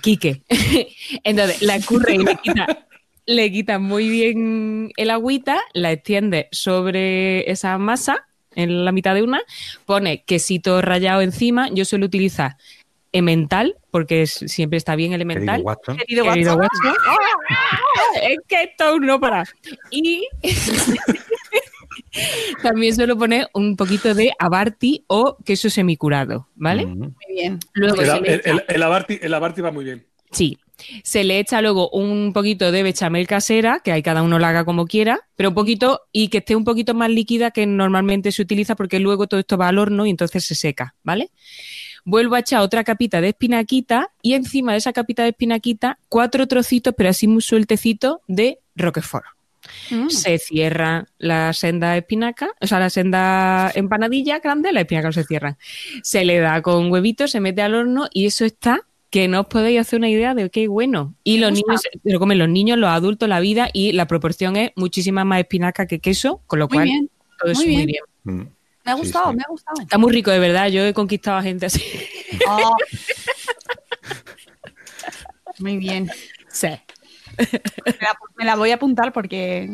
Quique. 0.02 0.42
Entonces, 1.24 1.62
la 1.62 1.76
escurre 1.76 2.14
y 2.14 2.18
le 2.18 2.36
quita, 2.36 2.86
le 3.26 3.50
quita 3.50 3.78
muy 3.78 4.08
bien 4.08 4.92
el 4.96 5.10
agüita, 5.10 5.60
la 5.72 5.90
extiende 5.92 6.48
sobre 6.52 7.50
esa 7.50 7.76
masa 7.78 8.27
en 8.58 8.84
la 8.84 8.92
mitad 8.92 9.14
de 9.14 9.22
una, 9.22 9.40
pone 9.86 10.22
quesito 10.24 10.82
rallado 10.82 11.22
encima. 11.22 11.68
Yo 11.72 11.84
suelo 11.84 12.06
utilizar 12.06 12.56
emmental, 13.12 13.76
porque 13.90 14.22
es- 14.22 14.44
siempre 14.48 14.76
está 14.76 14.94
bien 14.96 15.12
el 15.14 15.22
emmental. 15.22 15.56
Querido 15.56 15.66
Watson. 15.66 15.96
Querido 15.96 16.24
Querido 16.24 16.56
Watson. 16.56 16.86
Watson. 16.86 18.22
es 18.22 18.38
que 18.46 18.62
esto 18.64 18.98
no 19.00 19.18
para. 19.20 19.44
Y 19.90 20.26
también 22.62 22.94
suelo 22.94 23.16
poner 23.16 23.48
un 23.54 23.76
poquito 23.76 24.14
de 24.14 24.32
abarti 24.38 25.04
o 25.06 25.36
queso 25.44 25.70
semicurado, 25.70 26.48
¿vale? 26.54 26.86
Mm. 26.86 26.98
Muy 26.98 27.12
bien. 27.30 27.58
Luego 27.74 28.00
El, 28.02 28.10
el, 28.26 28.42
el- 28.44 28.64
el 28.68 28.82
abarti, 28.82 29.18
el 29.22 29.34
abarti 29.34 29.60
va 29.60 29.70
muy 29.70 29.84
bien. 29.84 30.06
Sí. 30.30 30.58
Se 31.02 31.24
le 31.24 31.38
echa 31.38 31.60
luego 31.60 31.90
un 31.90 32.32
poquito 32.32 32.70
de 32.70 32.82
bechamel 32.82 33.26
casera, 33.26 33.80
que 33.82 33.92
ahí 33.92 34.02
cada 34.02 34.22
uno 34.22 34.38
la 34.38 34.50
haga 34.50 34.64
como 34.64 34.86
quiera, 34.86 35.20
pero 35.36 35.50
un 35.50 35.54
poquito 35.54 36.02
y 36.12 36.28
que 36.28 36.38
esté 36.38 36.54
un 36.56 36.64
poquito 36.64 36.94
más 36.94 37.10
líquida 37.10 37.50
que 37.50 37.66
normalmente 37.66 38.32
se 38.32 38.42
utiliza 38.42 38.76
porque 38.76 39.00
luego 39.00 39.26
todo 39.26 39.40
esto 39.40 39.56
va 39.56 39.68
al 39.68 39.78
horno 39.78 40.06
y 40.06 40.10
entonces 40.10 40.44
se 40.44 40.54
seca, 40.54 40.94
¿vale? 41.02 41.30
Vuelvo 42.04 42.36
a 42.36 42.40
echar 42.40 42.60
otra 42.60 42.84
capita 42.84 43.20
de 43.20 43.28
espinaquita 43.28 44.12
y 44.22 44.34
encima 44.34 44.72
de 44.72 44.78
esa 44.78 44.92
capita 44.92 45.24
de 45.24 45.30
espinaquita 45.30 45.98
cuatro 46.08 46.46
trocitos, 46.46 46.94
pero 46.96 47.10
así 47.10 47.26
muy 47.26 47.42
sueltecitos, 47.42 48.18
de 48.28 48.60
roquefort. 48.76 49.26
Mm. 49.90 50.08
Se 50.08 50.38
cierra 50.38 51.06
la 51.18 51.52
senda 51.52 51.96
espinaca, 51.96 52.50
o 52.60 52.66
sea, 52.66 52.78
la 52.78 52.90
senda 52.90 53.70
empanadilla 53.74 54.38
grande, 54.38 54.72
la 54.72 54.80
espinaca 54.80 55.08
no 55.08 55.12
se 55.12 55.24
cierra. 55.24 55.58
Se 56.02 56.24
le 56.24 56.38
da 56.38 56.62
con 56.62 56.90
huevitos, 56.90 57.32
se 57.32 57.40
mete 57.40 57.62
al 57.62 57.74
horno 57.74 58.08
y 58.12 58.26
eso 58.26 58.44
está 58.44 58.80
que 59.10 59.28
no 59.28 59.40
os 59.40 59.46
podéis 59.46 59.80
hacer 59.80 59.98
una 59.98 60.08
idea 60.10 60.34
de 60.34 60.50
qué 60.50 60.68
bueno. 60.68 61.14
Y 61.24 61.38
los 61.38 61.52
niños, 61.52 61.80
se 61.82 62.12
lo 62.12 62.18
comen 62.18 62.38
los 62.38 62.48
niños, 62.48 62.78
los 62.78 62.90
adultos, 62.90 63.28
la 63.28 63.40
vida 63.40 63.70
y 63.72 63.92
la 63.92 64.06
proporción 64.06 64.56
es 64.56 64.72
muchísima 64.76 65.24
más 65.24 65.40
espinaca 65.40 65.86
que 65.86 66.00
queso, 66.00 66.42
con 66.46 66.58
lo 66.58 66.66
Muy 66.68 66.74
cual 66.76 66.84
bien. 66.84 67.10
todo 67.40 67.52
es 67.52 67.58
muy 67.58 67.66
muy 67.68 67.76
bien. 67.86 68.00
bien. 68.24 68.36
Mm. 68.38 68.48
Me 68.84 68.92
ha 68.92 68.94
Sí, 68.96 69.00
gustado, 69.02 69.30
sí. 69.30 69.36
me 69.36 69.42
ha 69.42 69.50
gustado. 69.50 69.80
Está 69.82 69.98
muy 69.98 70.12
rico, 70.12 70.30
de 70.30 70.38
verdad. 70.38 70.68
Yo 70.68 70.82
he 70.84 70.94
conquistado 70.94 71.38
a 71.38 71.42
gente 71.42 71.66
así. 71.66 71.82
Oh. 72.48 72.74
Muy 75.58 75.76
bien. 75.76 76.08
Sí. 76.50 76.68
Me 77.38 77.92
la, 78.00 78.18
me 78.36 78.44
la 78.44 78.56
voy 78.56 78.70
a 78.70 78.74
apuntar 78.76 79.12
porque 79.12 79.68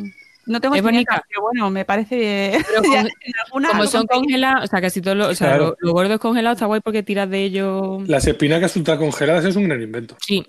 no 0.47 0.61
tengo 0.61 0.75
Es 0.75 0.81
espinacas, 0.83 1.17
bonita. 1.17 1.25
pero 1.29 1.43
bueno, 1.43 1.71
me 1.71 1.85
parece. 1.85 2.59
Pero 2.69 2.83
con- 2.83 2.93
Ya, 2.93 3.01
en 3.01 3.33
alguna 3.47 3.69
Como 3.71 3.83
lo 3.85 3.89
son 3.89 4.07
congelados, 4.07 4.65
o 4.65 4.67
sea, 4.67 4.81
casi 4.81 5.01
todos 5.01 5.17
los, 5.17 5.29
o 5.29 5.35
sea, 5.35 5.49
Claro. 5.49 5.77
lo, 5.81 5.89
lo 5.89 5.93
gordo 5.93 6.15
es 6.15 6.21
congelado, 6.21 6.55
está 6.55 6.67
guay 6.67 6.81
porque 6.81 7.03
tiras 7.03 7.29
de 7.31 7.43
ello. 7.45 7.99
Las 8.07 8.27
espinacas 8.27 8.75
ultracongeladas 8.77 9.45
es 9.45 9.57
un 9.57 9.65
gran 9.69 9.81
invento. 9.83 10.17
Sí, 10.21 10.45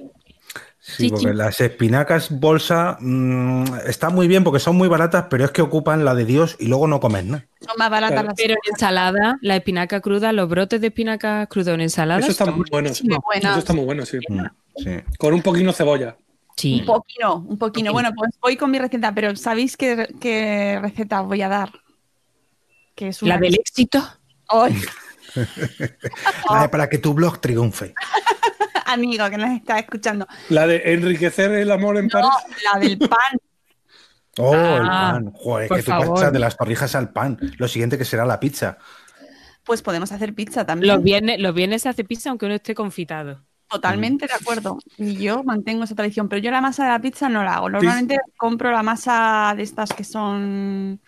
Sí, 0.88 0.94
Sí, 1.06 1.10
porque 1.10 1.30
sí. 1.30 1.34
las 1.34 1.60
espinacas 1.62 2.30
bolsa 2.30 2.98
mm, 3.00 3.64
están 3.88 4.14
muy 4.14 4.28
bien 4.28 4.44
porque 4.44 4.60
son 4.60 4.76
muy 4.76 4.88
baratas, 4.88 5.26
pero 5.32 5.44
es 5.44 5.50
que 5.50 5.64
ocupan 5.64 6.06
la 6.06 6.14
de 6.14 6.26
Dios 6.26 6.58
y 6.60 6.68
luego 6.68 6.86
no 6.86 7.00
comen 7.00 7.32
nada. 7.32 7.46
Son 7.60 7.74
más 7.80 7.90
baratas 7.90 8.12
Claro. 8.14 8.28
las 8.28 8.36
pero 8.38 8.54
en 8.54 8.60
ensalada, 8.72 9.38
la 9.42 9.56
espinaca 9.56 10.00
cruda, 10.02 10.32
los 10.32 10.48
brotes 10.48 10.80
de 10.82 10.88
espinaca 10.88 11.48
cruda 11.48 11.74
en 11.74 11.82
ensalada. 11.82 12.20
Eso 12.20 12.30
está 12.30 12.46
muy 12.52 12.66
bueno. 12.70 12.90
Eso 12.90 13.04
está 13.58 13.74
muy 13.74 13.84
bueno, 13.86 14.06
sí. 14.06 14.20
Mm, 14.30 14.42
sí. 14.78 14.92
Con 15.18 15.34
un 15.34 15.42
poquito 15.42 15.66
de 15.66 15.74
cebolla. 15.74 16.18
Sí. 16.58 16.80
Un 16.80 16.86
poquino, 16.86 17.36
un 17.36 17.58
poquino. 17.58 17.92
Bueno, 17.92 18.12
pues 18.16 18.32
voy 18.42 18.56
con 18.56 18.72
mi 18.72 18.80
receta, 18.80 19.14
pero 19.14 19.36
¿sabéis 19.36 19.76
qué, 19.76 20.08
qué 20.22 20.80
receta 20.82 21.22
os 21.22 21.28
voy 21.28 21.42
a 21.42 21.50
dar? 21.50 21.70
Que 22.96 23.10
es 23.10 23.22
una 23.22 23.36
La 23.36 23.42
del 23.42 23.56
éxito. 23.56 24.02
¡Ay! 24.48 24.80
La 26.50 26.62
de 26.62 26.70
para 26.70 26.90
que 26.90 26.98
tu 26.98 27.14
blog 27.14 27.40
triunfe. 27.40 27.94
amigo 28.86 29.30
que 29.30 29.38
nos 29.38 29.50
está 29.52 29.80
escuchando. 29.80 30.28
La 30.50 30.66
de 30.68 30.82
enriquecer 30.94 31.52
el 31.52 31.72
amor 31.72 31.98
en 31.98 32.08
No, 32.08 32.12
París. 32.22 32.64
la 32.74 32.80
del 32.80 32.98
pan. 33.00 33.10
Oh, 34.38 34.54
el 34.54 34.82
Ah, 34.84 35.12
pan. 35.14 35.32
Joder, 35.34 35.70
que 35.70 35.82
tú 35.82 35.92
pasas 35.92 36.34
de 36.34 36.40
las 36.40 36.58
torrijas 36.58 36.94
al 36.94 37.14
pan. 37.14 37.40
Lo 37.58 37.70
siguiente 37.70 37.98
que 37.98 38.04
será 38.04 38.26
la 38.26 38.38
pizza. 38.38 38.78
Pues 39.64 39.82
podemos 39.82 40.12
hacer 40.12 40.34
pizza 40.36 40.66
también. 40.66 40.94
Los 40.94 41.02
viernes, 41.04 41.40
los 41.40 41.56
viernes 41.56 41.84
se 41.84 41.88
hace 41.88 42.04
pizza 42.04 42.32
aunque 42.32 42.46
uno 42.46 42.56
esté 42.56 42.76
confitado. 42.76 43.46
Totalmente 43.70 44.28
de 44.28 44.34
acuerdo. 44.34 44.78
Y 44.98 45.16
yo 45.16 45.44
mantengo 45.44 45.84
esa 45.84 45.96
tradición, 45.96 46.30
pero 46.30 46.42
yo 46.42 46.52
la 46.52 46.62
masa 46.62 46.84
de 46.86 46.90
la 46.92 47.00
pizza 47.00 47.30
no 47.30 47.44
la 47.44 47.56
hago. 47.56 47.70
Normalmente 47.70 48.18
compro 48.38 48.72
la 48.72 48.84
masa 48.84 49.54
de 49.58 49.64
estas 49.64 49.92
que 49.92 50.04
son 50.04 51.00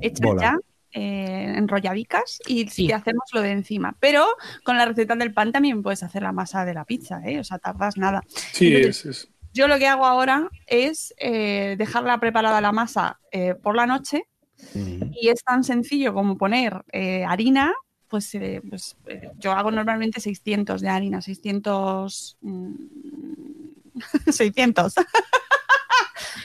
hechas 0.00 0.20
Bola. 0.20 0.42
ya, 0.42 0.56
eh, 0.92 1.54
enrolladicas, 1.56 2.38
y 2.46 2.68
Sí. 2.68 2.86
te 2.86 2.94
hacemos 2.94 3.24
lo 3.32 3.42
de 3.42 3.50
encima. 3.52 3.96
Pero 4.00 4.24
con 4.64 4.76
la 4.76 4.86
receta 4.86 5.14
del 5.16 5.32
pan 5.34 5.52
también 5.52 5.82
puedes 5.82 6.02
hacer 6.02 6.22
la 6.22 6.32
masa 6.32 6.64
de 6.64 6.74
la 6.74 6.84
pizza, 6.84 7.20
¿eh? 7.24 7.38
O 7.40 7.44
sea, 7.44 7.58
tardas 7.58 7.96
nada. 7.96 8.22
Sí, 8.52 8.68
Entonces, 8.74 9.06
es, 9.06 9.24
es- 9.24 9.28
Yo 9.52 9.68
lo 9.68 9.78
que 9.78 9.86
hago 9.86 10.04
ahora 10.04 10.48
es 10.66 11.14
eh, 11.18 11.76
dejarla 11.78 12.20
preparada 12.20 12.60
la 12.60 12.72
masa 12.72 13.18
eh, 13.32 13.54
por 13.54 13.74
la 13.74 13.86
noche 13.86 14.24
y 14.74 15.28
es 15.28 15.42
tan 15.44 15.64
sencillo 15.64 16.12
como 16.14 16.36
poner 16.36 16.82
eh, 16.92 17.24
harina, 17.24 17.72
pues, 18.08 18.34
eh, 18.34 18.60
pues, 18.68 18.96
eh, 19.06 19.30
yo 19.38 19.52
hago 19.52 19.70
normalmente 19.70 20.20
600 20.20 20.80
de 20.80 20.88
harina, 20.88 21.20
600... 21.22 22.36
mm, 22.40 22.70
600. 24.30 24.94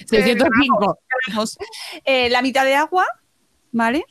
605. 0.07 0.97
gramos. 1.28 1.57
Eh, 2.05 2.30
la 2.30 2.41
mitad 2.41 2.66
de 2.66 2.76
agua, 2.76 3.05
¿vale? 3.72 4.03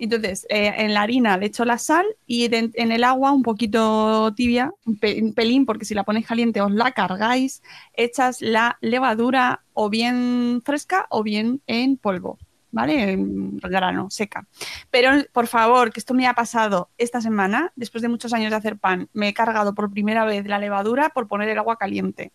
Entonces, 0.00 0.44
eh, 0.50 0.72
en 0.78 0.92
la 0.92 1.02
harina 1.02 1.36
le 1.36 1.46
echo 1.46 1.64
la 1.64 1.78
sal 1.78 2.04
y 2.26 2.48
de- 2.48 2.70
en 2.74 2.90
el 2.92 3.04
agua 3.04 3.30
un 3.30 3.42
poquito 3.42 4.32
tibia, 4.34 4.72
un, 4.84 4.98
pe- 4.98 5.22
un 5.22 5.34
pelín, 5.34 5.66
porque 5.66 5.84
si 5.84 5.94
la 5.94 6.02
ponéis 6.02 6.26
caliente 6.26 6.60
os 6.60 6.72
la 6.72 6.90
cargáis, 6.90 7.62
echas 7.94 8.40
la 8.42 8.76
levadura 8.80 9.64
o 9.74 9.88
bien 9.88 10.62
fresca 10.64 11.06
o 11.10 11.22
bien 11.22 11.62
en 11.68 11.96
polvo. 11.96 12.38
¿Vale? 12.70 13.12
En 13.12 13.56
grano, 13.58 14.08
seca. 14.10 14.46
Pero, 14.90 15.10
por 15.32 15.46
favor, 15.46 15.92
que 15.92 16.00
esto 16.00 16.14
me 16.14 16.26
ha 16.26 16.34
pasado 16.34 16.88
esta 16.98 17.20
semana, 17.20 17.72
después 17.76 18.02
de 18.02 18.08
muchos 18.08 18.32
años 18.32 18.50
de 18.50 18.56
hacer 18.56 18.76
pan, 18.78 19.08
me 19.12 19.28
he 19.28 19.34
cargado 19.34 19.74
por 19.74 19.90
primera 19.90 20.24
vez 20.24 20.46
la 20.46 20.58
levadura 20.58 21.10
por 21.10 21.28
poner 21.28 21.48
el 21.48 21.58
agua 21.58 21.76
caliente. 21.76 22.32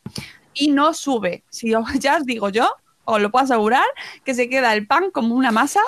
Y 0.53 0.71
no 0.71 0.93
sube. 0.93 1.43
Si 1.49 1.69
yo- 1.69 1.84
ya 1.99 2.17
os 2.17 2.25
digo 2.25 2.49
yo, 2.49 2.67
os 3.05 3.21
lo 3.21 3.31
puedo 3.31 3.43
asegurar, 3.45 3.86
que 4.23 4.34
se 4.34 4.49
queda 4.49 4.73
el 4.73 4.88
pan 4.88 5.11
como 5.11 5.36
una 5.36 5.51
masa 5.51 5.81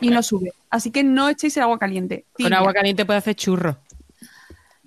y 0.00 0.10
no 0.10 0.22
sube. 0.22 0.52
Así 0.70 0.90
que 0.90 1.02
no 1.02 1.28
echéis 1.28 1.56
el 1.56 1.62
agua 1.64 1.78
caliente. 1.78 2.24
Con 2.34 2.52
agua 2.52 2.72
caliente 2.72 3.04
puede 3.04 3.18
hacer 3.18 3.34
churro. 3.34 3.78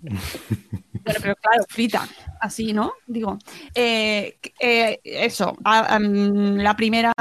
Bueno, 1.09 1.19
pero 1.21 1.35
claro, 1.35 1.63
frita, 1.69 2.07
así, 2.39 2.73
¿no? 2.73 2.93
Digo, 3.07 3.37
eh, 3.73 4.37
eh, 4.59 4.99
eso, 5.03 5.57
a- 5.63 5.99
la 5.99 6.75
primera, 6.75 7.13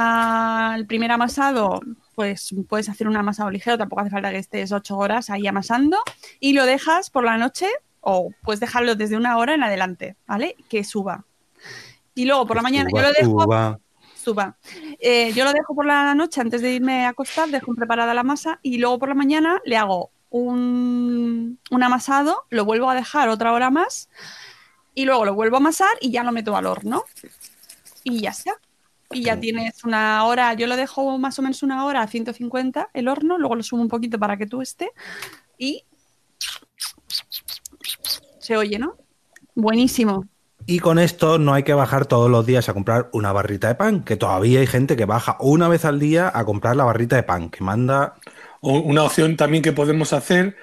el 0.77 0.87
primer 0.87 1.11
amasado, 1.13 1.81
pues 2.15 2.55
puedes 2.69 2.89
hacer 2.89 3.09
un 3.09 3.17
amasado 3.17 3.51
ligero, 3.51 3.79
tampoco 3.79 4.03
hace 4.03 4.11
falta 4.11 4.31
que 4.31 4.39
estés 4.39 4.73
ocho 4.73 4.97
horas 4.99 5.31
ahí 5.31 5.47
amasando 5.47 5.99
y 6.41 6.53
lo 6.53 6.67
dejas 6.67 7.11
por 7.11 7.25
la 7.25 7.37
noche 7.39 7.67
o 8.01 8.31
puedes 8.43 8.61
dejarlo 8.61 8.95
desde 8.95 9.17
una 9.17 9.37
hora 9.39 9.55
en 9.55 9.63
adelante, 9.63 10.17
¿vale? 10.27 10.57
Que 10.69 10.85
suba. 10.85 11.25
Y 12.15 12.25
luego 12.25 12.47
por 12.47 12.57
la 12.57 12.63
mañana 12.63 12.91
yo 12.93 13.01
lo 13.03 13.13
dejo 13.13 13.43
Suba. 13.43 13.79
suba. 14.17 14.57
Eh, 15.01 15.33
yo 15.35 15.45
lo 15.45 15.53
dejo 15.53 15.75
por 15.75 15.87
la 15.87 16.15
noche 16.15 16.41
antes 16.41 16.61
de 16.63 16.73
irme 16.75 17.07
a 17.07 17.11
acostar, 17.11 17.49
dejo 17.49 17.75
preparada 17.75 18.15
la 18.15 18.25
masa 18.25 18.59
y 18.63 18.79
luego 18.79 18.99
por 18.99 19.09
la 19.09 19.15
mañana 19.15 19.61
le 19.65 19.77
hago 19.77 20.11
un, 20.31 21.59
un 21.71 21.83
amasado, 21.83 22.45
lo 22.51 22.65
vuelvo 22.65 22.91
a 22.91 22.95
dejar 22.95 23.29
otra 23.29 23.53
hora 23.53 23.71
más 23.71 24.09
y 24.95 25.05
luego 25.05 25.25
lo 25.25 25.35
vuelvo 25.35 25.57
a 25.57 25.61
amasar 25.61 25.91
y 26.01 26.11
ya 26.11 26.25
lo 26.25 26.33
meto 26.33 26.57
al 26.57 26.67
horno. 26.67 27.05
Y 28.05 28.21
ya 28.21 28.31
está. 28.31 28.55
Y 29.11 29.23
ya 29.23 29.39
tienes 29.41 29.85
una 29.85 30.25
hora, 30.25 30.53
yo 30.55 30.67
lo 30.67 30.77
dejo 30.77 31.17
más 31.19 31.39
o 31.39 31.43
menos 31.43 31.63
una 31.63 31.87
hora 31.87 32.03
a 32.03 32.07
150 32.07 32.91
el 32.93 33.09
horno, 33.09 33.39
luego 33.39 33.55
lo 33.55 33.63
subo 33.63 33.81
un 33.81 33.89
poquito 33.89 34.19
para 34.19 34.37
que 34.37 34.47
tú 34.47 34.61
esté 34.61 34.91
y 35.57 35.85
se 38.39 38.57
oye, 38.57 38.79
¿no? 38.79 38.97
Buenísimo. 39.55 40.27
Y 40.67 40.81
con 40.81 40.99
esto 40.99 41.39
no 41.39 41.55
hay 41.55 41.63
que 41.63 41.73
bajar 41.73 42.05
todos 42.05 42.31
los 42.31 42.45
días 42.45 42.69
a 42.69 42.75
comprar 42.75 43.09
una 43.13 43.33
barrita 43.33 43.69
de 43.69 43.75
pan, 43.75 44.05
que 44.05 44.17
todavía 44.17 44.61
hay 44.61 44.67
gente 44.67 44.97
que 44.97 45.07
baja 45.07 45.39
una 45.41 45.69
vez 45.69 45.87
al 45.87 45.99
día 45.99 46.31
a 46.35 46.45
comprar 46.45 46.77
la 46.77 46.85
barrita 46.85 47.17
de 47.17 47.23
pan, 47.23 47.49
que 47.49 47.65
manda... 47.65 48.17
O 48.61 48.79
una 48.79 49.05
opción 49.05 49.37
también 49.37 49.63
que 49.63 49.73
podemos 49.73 50.13
hacer 50.13 50.57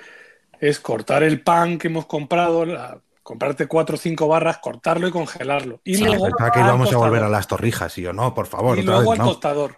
es 0.59 0.79
cortar 0.79 1.23
el 1.23 1.41
pan 1.41 1.77
que 1.77 1.87
hemos 1.87 2.05
comprado, 2.05 2.65
la- 2.65 2.99
comprarte 3.23 3.67
cuatro 3.67 3.95
o 3.95 3.99
cinco 3.99 4.27
barras, 4.27 4.59
cortarlo 4.59 5.07
y 5.07 5.11
congelarlo. 5.11 5.81
Y 5.83 5.95
Sí, 5.95 6.03
luego 6.05 6.27
que 6.53 6.59
íbamos 6.59 6.93
a 6.93 6.97
volver 6.97 7.23
a 7.23 7.29
las 7.29 7.47
torrijas, 7.47 7.97
y 7.97 8.03
yo, 8.03 8.13
no, 8.13 8.33
por 8.33 8.47
favor, 8.47 8.77
Y 8.77 8.81
otra 8.81 8.95
luego 8.95 9.11
vez, 9.11 9.19
al 9.19 9.25
no. 9.25 9.31
tostador. 9.31 9.77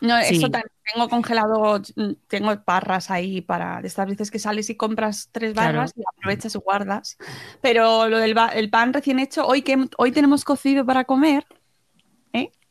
No, 0.00 0.16
Sí. 0.22 0.36
eso 0.36 0.48
también 0.48 0.70
tengo 0.94 1.08
congelado, 1.08 1.82
tengo 2.28 2.56
barras 2.64 3.10
ahí 3.10 3.40
para 3.40 3.82
de 3.82 3.88
estas 3.88 4.06
veces 4.08 4.30
que 4.30 4.38
sales 4.38 4.70
y 4.70 4.76
compras 4.76 5.28
tres 5.32 5.52
Claro. 5.54 5.78
barras 5.78 5.92
y 5.96 6.02
aprovechas 6.16 6.54
y 6.54 6.58
guardas. 6.58 7.18
Pero 7.60 8.08
lo 8.08 8.18
del 8.18 8.34
el 8.54 8.70
pan 8.70 8.92
recién 8.92 9.18
hecho, 9.18 9.44
hoy 9.44 9.62
que 9.62 9.76
hoy 9.98 10.12
tenemos 10.12 10.44
cocido 10.44 10.86
para 10.86 11.04
comer. 11.04 11.44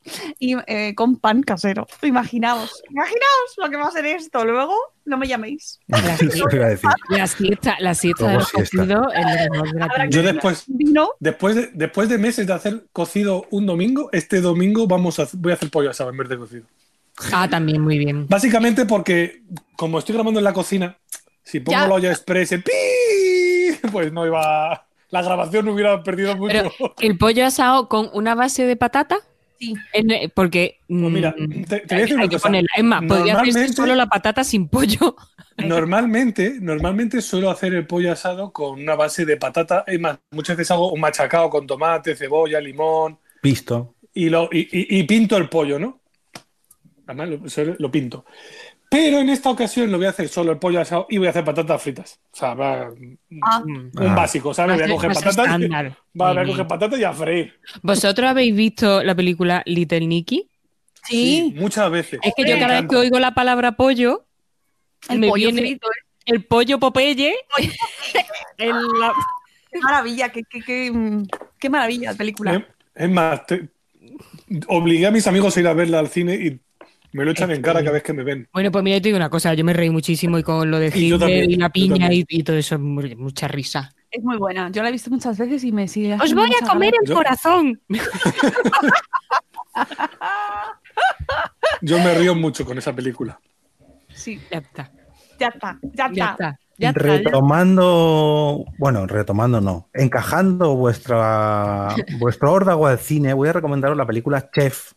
Y 0.40 0.56
eh, 0.68 0.94
con 0.96 1.18
pan 1.18 1.42
casero. 1.44 1.88
Imaginaos, 2.02 2.82
imaginaos 2.90 3.54
lo 3.58 3.70
que 3.70 3.78
va 3.78 3.88
a 3.88 3.92
ser 3.92 4.06
esto. 4.06 4.46
Luego 4.46 4.74
no 5.06 5.18
me 5.18 5.28
llaméis. 5.28 5.80
La 7.10 7.28
siesta, 7.28 7.76
la 7.80 7.94
siesta 7.96 8.24
Luego 8.24 8.38
del 8.40 8.46
siesta. 8.48 8.78
cocido. 8.78 9.02
Yo 10.10 10.24
después, 10.24 10.64
Vino, 10.68 11.10
después 11.20 11.56
de, 11.56 11.70
después 11.74 12.10
de 12.10 12.18
meses 12.18 12.48
de 12.48 12.54
hacer 12.54 12.86
cocido 12.92 13.46
un 13.52 13.66
domingo, 13.66 14.10
este 14.12 14.42
domingo 14.42 14.88
vamos 14.88 15.20
a, 15.20 15.28
voy 15.34 15.52
a 15.52 15.56
hacer 15.56 15.70
pollo 15.70 15.90
asado 15.90 16.10
en 16.10 16.18
vez 16.18 16.30
de 16.30 16.38
cocido. 16.38 16.66
Ah, 17.34 17.48
también 17.50 17.82
muy 17.82 17.98
bien. 17.98 18.28
Básicamente 18.28 18.86
porque, 18.86 19.42
como 19.76 19.98
estoy 20.00 20.14
grabando 20.16 20.40
en 20.40 20.44
la 20.44 20.54
cocina, 20.54 20.98
si 21.44 21.60
pongo 21.60 21.80
Ya. 21.80 21.88
la 21.88 21.94
olla 21.96 22.12
express, 22.12 22.50
pi, 22.64 23.88
pues 23.92 24.12
no 24.12 24.26
iba. 24.26 24.86
La 25.10 25.22
grabación 25.22 25.66
no 25.66 25.72
hubiera 25.74 26.04
perdido 26.04 26.36
mucho. 26.36 26.52
Pero 26.54 26.72
el 27.00 27.18
pollo 27.18 27.46
asado 27.46 27.88
con 27.88 28.10
una 28.14 28.36
base 28.36 28.66
de 28.66 28.76
patata, 28.76 29.18
sí. 29.60 29.74
en- 29.94 30.32
porque 30.36 30.80
Pues 30.88 31.00
mira, 31.00 31.36
mm, 31.38 31.64
te- 31.64 31.80
te 31.82 31.96
voy 31.96 31.98
a 31.98 32.02
decir 32.02 32.16
una 32.16 32.28
cosa. 32.30 32.40
ponerla. 32.48 32.70
Es 32.76 32.84
más, 32.84 33.04
podría 33.04 33.34
Normalmente- 33.34 33.74
solo 33.74 33.96
la 33.96 34.06
patata 34.08 34.44
sin 34.44 34.68
pollo. 34.68 35.16
Normalmente, 35.58 36.58
normalmente 36.62 37.22
suelo 37.22 37.50
hacer 37.50 37.74
el 37.74 37.88
pollo 37.88 38.12
asado 38.12 38.54
con 38.54 38.80
una 38.80 38.96
base 38.96 39.26
de 39.26 39.38
patata. 39.38 39.84
Es 39.88 40.00
más, 40.00 40.20
muchas 40.32 40.56
veces 40.56 40.72
hago 40.72 40.92
un 40.94 41.00
machacado 41.02 41.50
con 41.50 41.66
tomate, 41.66 42.16
cebolla, 42.16 42.62
limón 42.62 43.18
Visto. 43.42 43.96
y, 44.14 44.30
lo, 44.30 44.50
y, 44.52 44.60
y- 44.72 45.00
y 45.00 45.04
pinto 45.04 45.36
el 45.38 45.50
pollo, 45.50 45.80
¿no? 45.80 46.02
Además, 47.08 47.30
lo 47.80 47.90
pinto. 47.90 48.26
Pero 48.90 49.20
en 49.20 49.28
esta 49.30 49.50
ocasión 49.50 49.92
lo 49.92 49.98
voy 49.98 50.08
a 50.08 50.12
hacer 50.12 50.30
solo 50.30 50.54
el 50.54 50.60
pollo 50.60 50.80
asado 50.80 51.08
y 51.10 51.18
voy 51.18 51.28
a 51.28 51.32
hacer 51.32 51.44
patatas 51.44 51.82
fritas. 51.82 52.20
O 52.32 52.38
sea, 52.38 52.54
va, 52.54 52.90
Ah, 53.42 53.62
un 53.66 53.92
Ah. 53.98 54.16
básico, 54.16 54.54
¿sabes? 54.54 54.78
Voy 54.78 54.86
a 54.90 54.94
coger 54.96 55.12
patatas. 55.14 55.60
y-. 55.60 55.68
Va, 56.18 56.34
voy 56.34 56.38
a 56.44 56.46
coger 56.46 56.68
patatas 56.68 57.00
y 57.00 57.04
a 57.04 57.12
freír. 57.14 57.54
¿Vosotros 57.82 58.30
habéis 58.30 58.56
visto 58.56 59.04
la 59.04 59.14
película 59.16 59.62
Little 59.66 60.08
Nicky? 60.08 60.50
sí. 61.04 61.54
muchas 61.58 61.90
veces. 61.92 62.20
Es 62.24 62.34
que 62.36 62.44
yo 62.50 62.58
cada 62.60 62.82
vez 62.82 62.90
que 62.90 62.96
oigo 62.98 63.20
la 63.20 63.34
palabra 63.34 63.74
pollo, 63.78 64.26
El 65.10 65.20
me 65.20 65.28
pollo 65.30 65.46
viene 65.48 65.62
frito, 65.62 65.88
¿eh? 65.88 66.04
el 66.26 66.44
pollo 66.46 66.80
Popeye. 66.80 67.34
la- 68.58 69.14
Qué 69.72 69.80
maravilla, 69.82 70.30
qué, 70.30 70.44
qué, 70.50 70.62
qué, 70.62 70.92
mm, 70.92 71.28
qué 71.60 71.70
maravilla 71.70 72.14
película. 72.14 72.56
Es, 72.56 72.64
es 73.04 73.10
más, 73.10 73.46
te- 73.46 73.68
obligué 74.68 75.08
a 75.08 75.12
mis 75.12 75.28
amigos 75.28 75.56
a 75.56 75.60
ir 75.60 75.68
a 75.68 75.74
verla 75.74 76.00
al 76.00 76.08
cine 76.08 76.36
y 76.36 76.60
me 77.18 77.26
lo 77.26 77.32
echan 77.32 77.50
en 77.52 77.62
cara 77.64 77.80
cada 77.80 77.92
vez 77.94 78.04
que 78.04 78.14
me 78.14 78.24
ven. 78.24 78.48
Bueno, 78.54 78.72
pues 78.72 78.84
mira, 78.84 78.98
yo 78.98 79.02
te 79.02 79.08
digo 79.10 79.18
una 79.18 79.30
cosa, 79.32 79.54
yo 79.56 79.64
me 79.66 79.74
reí 79.74 79.90
muchísimo 79.90 80.38
y 80.38 80.44
con 80.44 80.70
lo 80.70 80.78
de 80.80 80.92
Y 80.96 81.14
Hitler 81.14 81.50
y 81.50 81.56
la 81.56 81.70
piña 81.70 82.10
y, 82.12 82.44
todo 82.44 82.56
eso, 82.56 82.78
mu- 82.78 83.02
mucha 83.18 83.48
risa. 83.48 83.92
Es 84.12 84.24
muy 84.24 84.38
buena. 84.38 84.70
Yo 84.72 84.84
la 84.84 84.90
he 84.90 84.92
visto 84.92 85.10
muchas 85.10 85.38
veces 85.38 85.64
y 85.64 85.72
me 85.72 85.88
sigue. 85.88 86.14
Os 86.14 86.34
voy 86.34 86.50
a 86.62 86.66
comer 86.66 86.94
el 87.02 87.10
Yo- 87.10 87.16
corazón. 87.16 87.82
Yo 91.82 91.98
me 92.00 92.14
río 92.14 92.36
mucho 92.36 92.66
con 92.66 92.78
esa 92.78 92.94
película. 92.96 93.40
Sí, 94.14 94.40
Ya 94.52 94.60
está, 94.60 94.92
ya 95.40 95.48
está, 95.48 95.80
ya 95.82 96.06
está. 96.06 96.14
ya 96.14 96.32
está. 96.32 96.60
Ya 96.80 96.90
está. 96.90 97.02
retomando, 97.02 98.64
bueno, 98.78 99.08
retomando 99.08 99.60
no, 99.62 99.90
encajando 99.96 100.76
vuestra 100.76 101.88
vuestro 102.20 102.52
órdago 102.54 102.86
al 102.86 103.00
cine, 103.00 103.34
voy 103.34 103.50
a 103.50 103.54
recomendaros 103.54 103.98
la 103.98 104.06
película 104.06 104.48
Chef. 104.54 104.92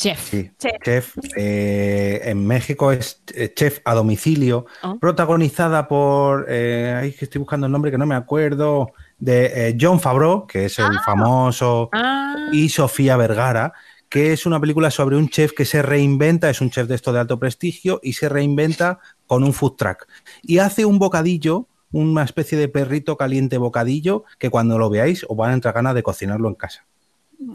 Chef. 0.00 0.30
Sí, 0.30 0.50
Chef. 0.58 0.72
Chef. 0.82 1.14
eh, 1.36 2.22
en 2.24 2.46
México 2.46 2.90
es 2.90 3.22
eh, 3.34 3.52
Chef 3.54 3.80
a 3.84 3.92
domicilio, 3.94 4.64
Ah. 4.82 4.96
protagonizada 5.00 5.86
por, 5.88 6.46
eh, 6.48 6.98
ay, 7.02 7.12
que 7.12 7.26
estoy 7.26 7.38
buscando 7.40 7.66
el 7.66 7.72
nombre 7.72 7.90
que 7.90 7.98
no 7.98 8.06
me 8.06 8.14
acuerdo, 8.14 8.92
de 9.18 9.68
eh, 9.68 9.76
John 9.78 10.00
Favreau, 10.00 10.46
que 10.46 10.64
es 10.64 10.78
el 10.78 10.98
famoso, 11.04 11.90
Ah, 11.92 12.34
y 12.52 12.70
Sofía 12.70 13.18
Vergara, 13.18 13.74
que 14.08 14.32
es 14.32 14.46
una 14.46 14.58
película 14.58 14.90
sobre 14.90 15.16
un 15.16 15.28
chef 15.28 15.52
que 15.52 15.66
se 15.66 15.82
reinventa, 15.82 16.48
es 16.48 16.60
un 16.62 16.70
chef 16.70 16.88
de 16.88 16.94
esto 16.94 17.12
de 17.12 17.20
alto 17.20 17.38
prestigio, 17.38 18.00
y 18.02 18.14
se 18.14 18.28
reinventa 18.30 18.98
con 19.26 19.44
un 19.44 19.52
food 19.52 19.76
truck. 19.76 20.06
Y 20.42 20.58
hace 20.58 20.84
un 20.86 20.98
bocadillo, 20.98 21.66
una 21.92 22.24
especie 22.24 22.56
de 22.56 22.68
perrito 22.68 23.16
caliente 23.16 23.58
bocadillo, 23.58 24.24
que 24.38 24.48
cuando 24.48 24.78
lo 24.78 24.88
veáis 24.88 25.26
os 25.28 25.36
van 25.36 25.50
a 25.50 25.54
entrar 25.54 25.74
ganas 25.74 25.94
de 25.94 26.02
cocinarlo 26.02 26.48
en 26.48 26.54
casa. 26.54 26.86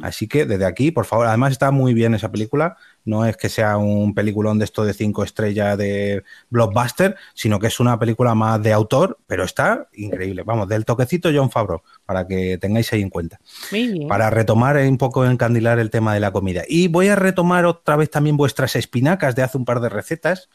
Así 0.01 0.27
que 0.27 0.45
desde 0.45 0.65
aquí, 0.65 0.91
por 0.91 1.05
favor, 1.05 1.27
además 1.27 1.51
está 1.51 1.69
muy 1.69 1.93
bien 1.93 2.15
esa 2.15 2.31
película. 2.31 2.75
No 3.03 3.23
es 3.25 3.37
que 3.37 3.49
sea 3.49 3.77
un 3.77 4.15
peliculón 4.15 4.57
de 4.57 4.65
esto 4.65 4.83
de 4.83 4.93
cinco 4.93 5.23
estrellas 5.23 5.77
de 5.77 6.23
blockbuster, 6.49 7.15
sino 7.35 7.59
que 7.59 7.67
es 7.67 7.79
una 7.79 7.99
película 7.99 8.33
más 8.33 8.61
de 8.63 8.73
autor, 8.73 9.19
pero 9.27 9.43
está 9.43 9.87
increíble. 9.93 10.41
Vamos, 10.43 10.67
del 10.67 10.85
toquecito 10.85 11.29
John 11.33 11.51
Favreau, 11.51 11.83
para 12.05 12.25
que 12.25 12.57
tengáis 12.57 12.91
ahí 12.93 13.03
en 13.03 13.11
cuenta 13.11 13.39
muy 13.71 13.87
bien. 13.89 14.07
para 14.07 14.31
retomar 14.31 14.77
un 14.77 14.97
poco 14.97 15.23
encandilar 15.25 15.77
el 15.77 15.91
tema 15.91 16.15
de 16.15 16.19
la 16.19 16.31
comida. 16.31 16.63
Y 16.67 16.87
voy 16.87 17.09
a 17.09 17.15
retomar 17.15 17.65
otra 17.65 17.95
vez 17.95 18.09
también 18.09 18.37
vuestras 18.37 18.75
espinacas 18.75 19.35
de 19.35 19.43
hace 19.43 19.57
un 19.57 19.65
par 19.65 19.81
de 19.81 19.89
recetas, 19.89 20.49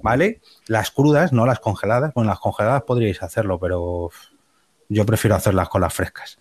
¿vale? 0.00 0.40
Las 0.68 0.92
crudas, 0.92 1.32
no 1.32 1.44
las 1.44 1.58
congeladas. 1.58 2.14
Bueno, 2.14 2.30
las 2.30 2.38
congeladas 2.38 2.82
podríais 2.82 3.20
hacerlo, 3.22 3.58
pero 3.58 4.10
yo 4.88 5.04
prefiero 5.04 5.34
hacerlas 5.34 5.68
con 5.68 5.80
las 5.80 5.92
frescas. 5.92 6.38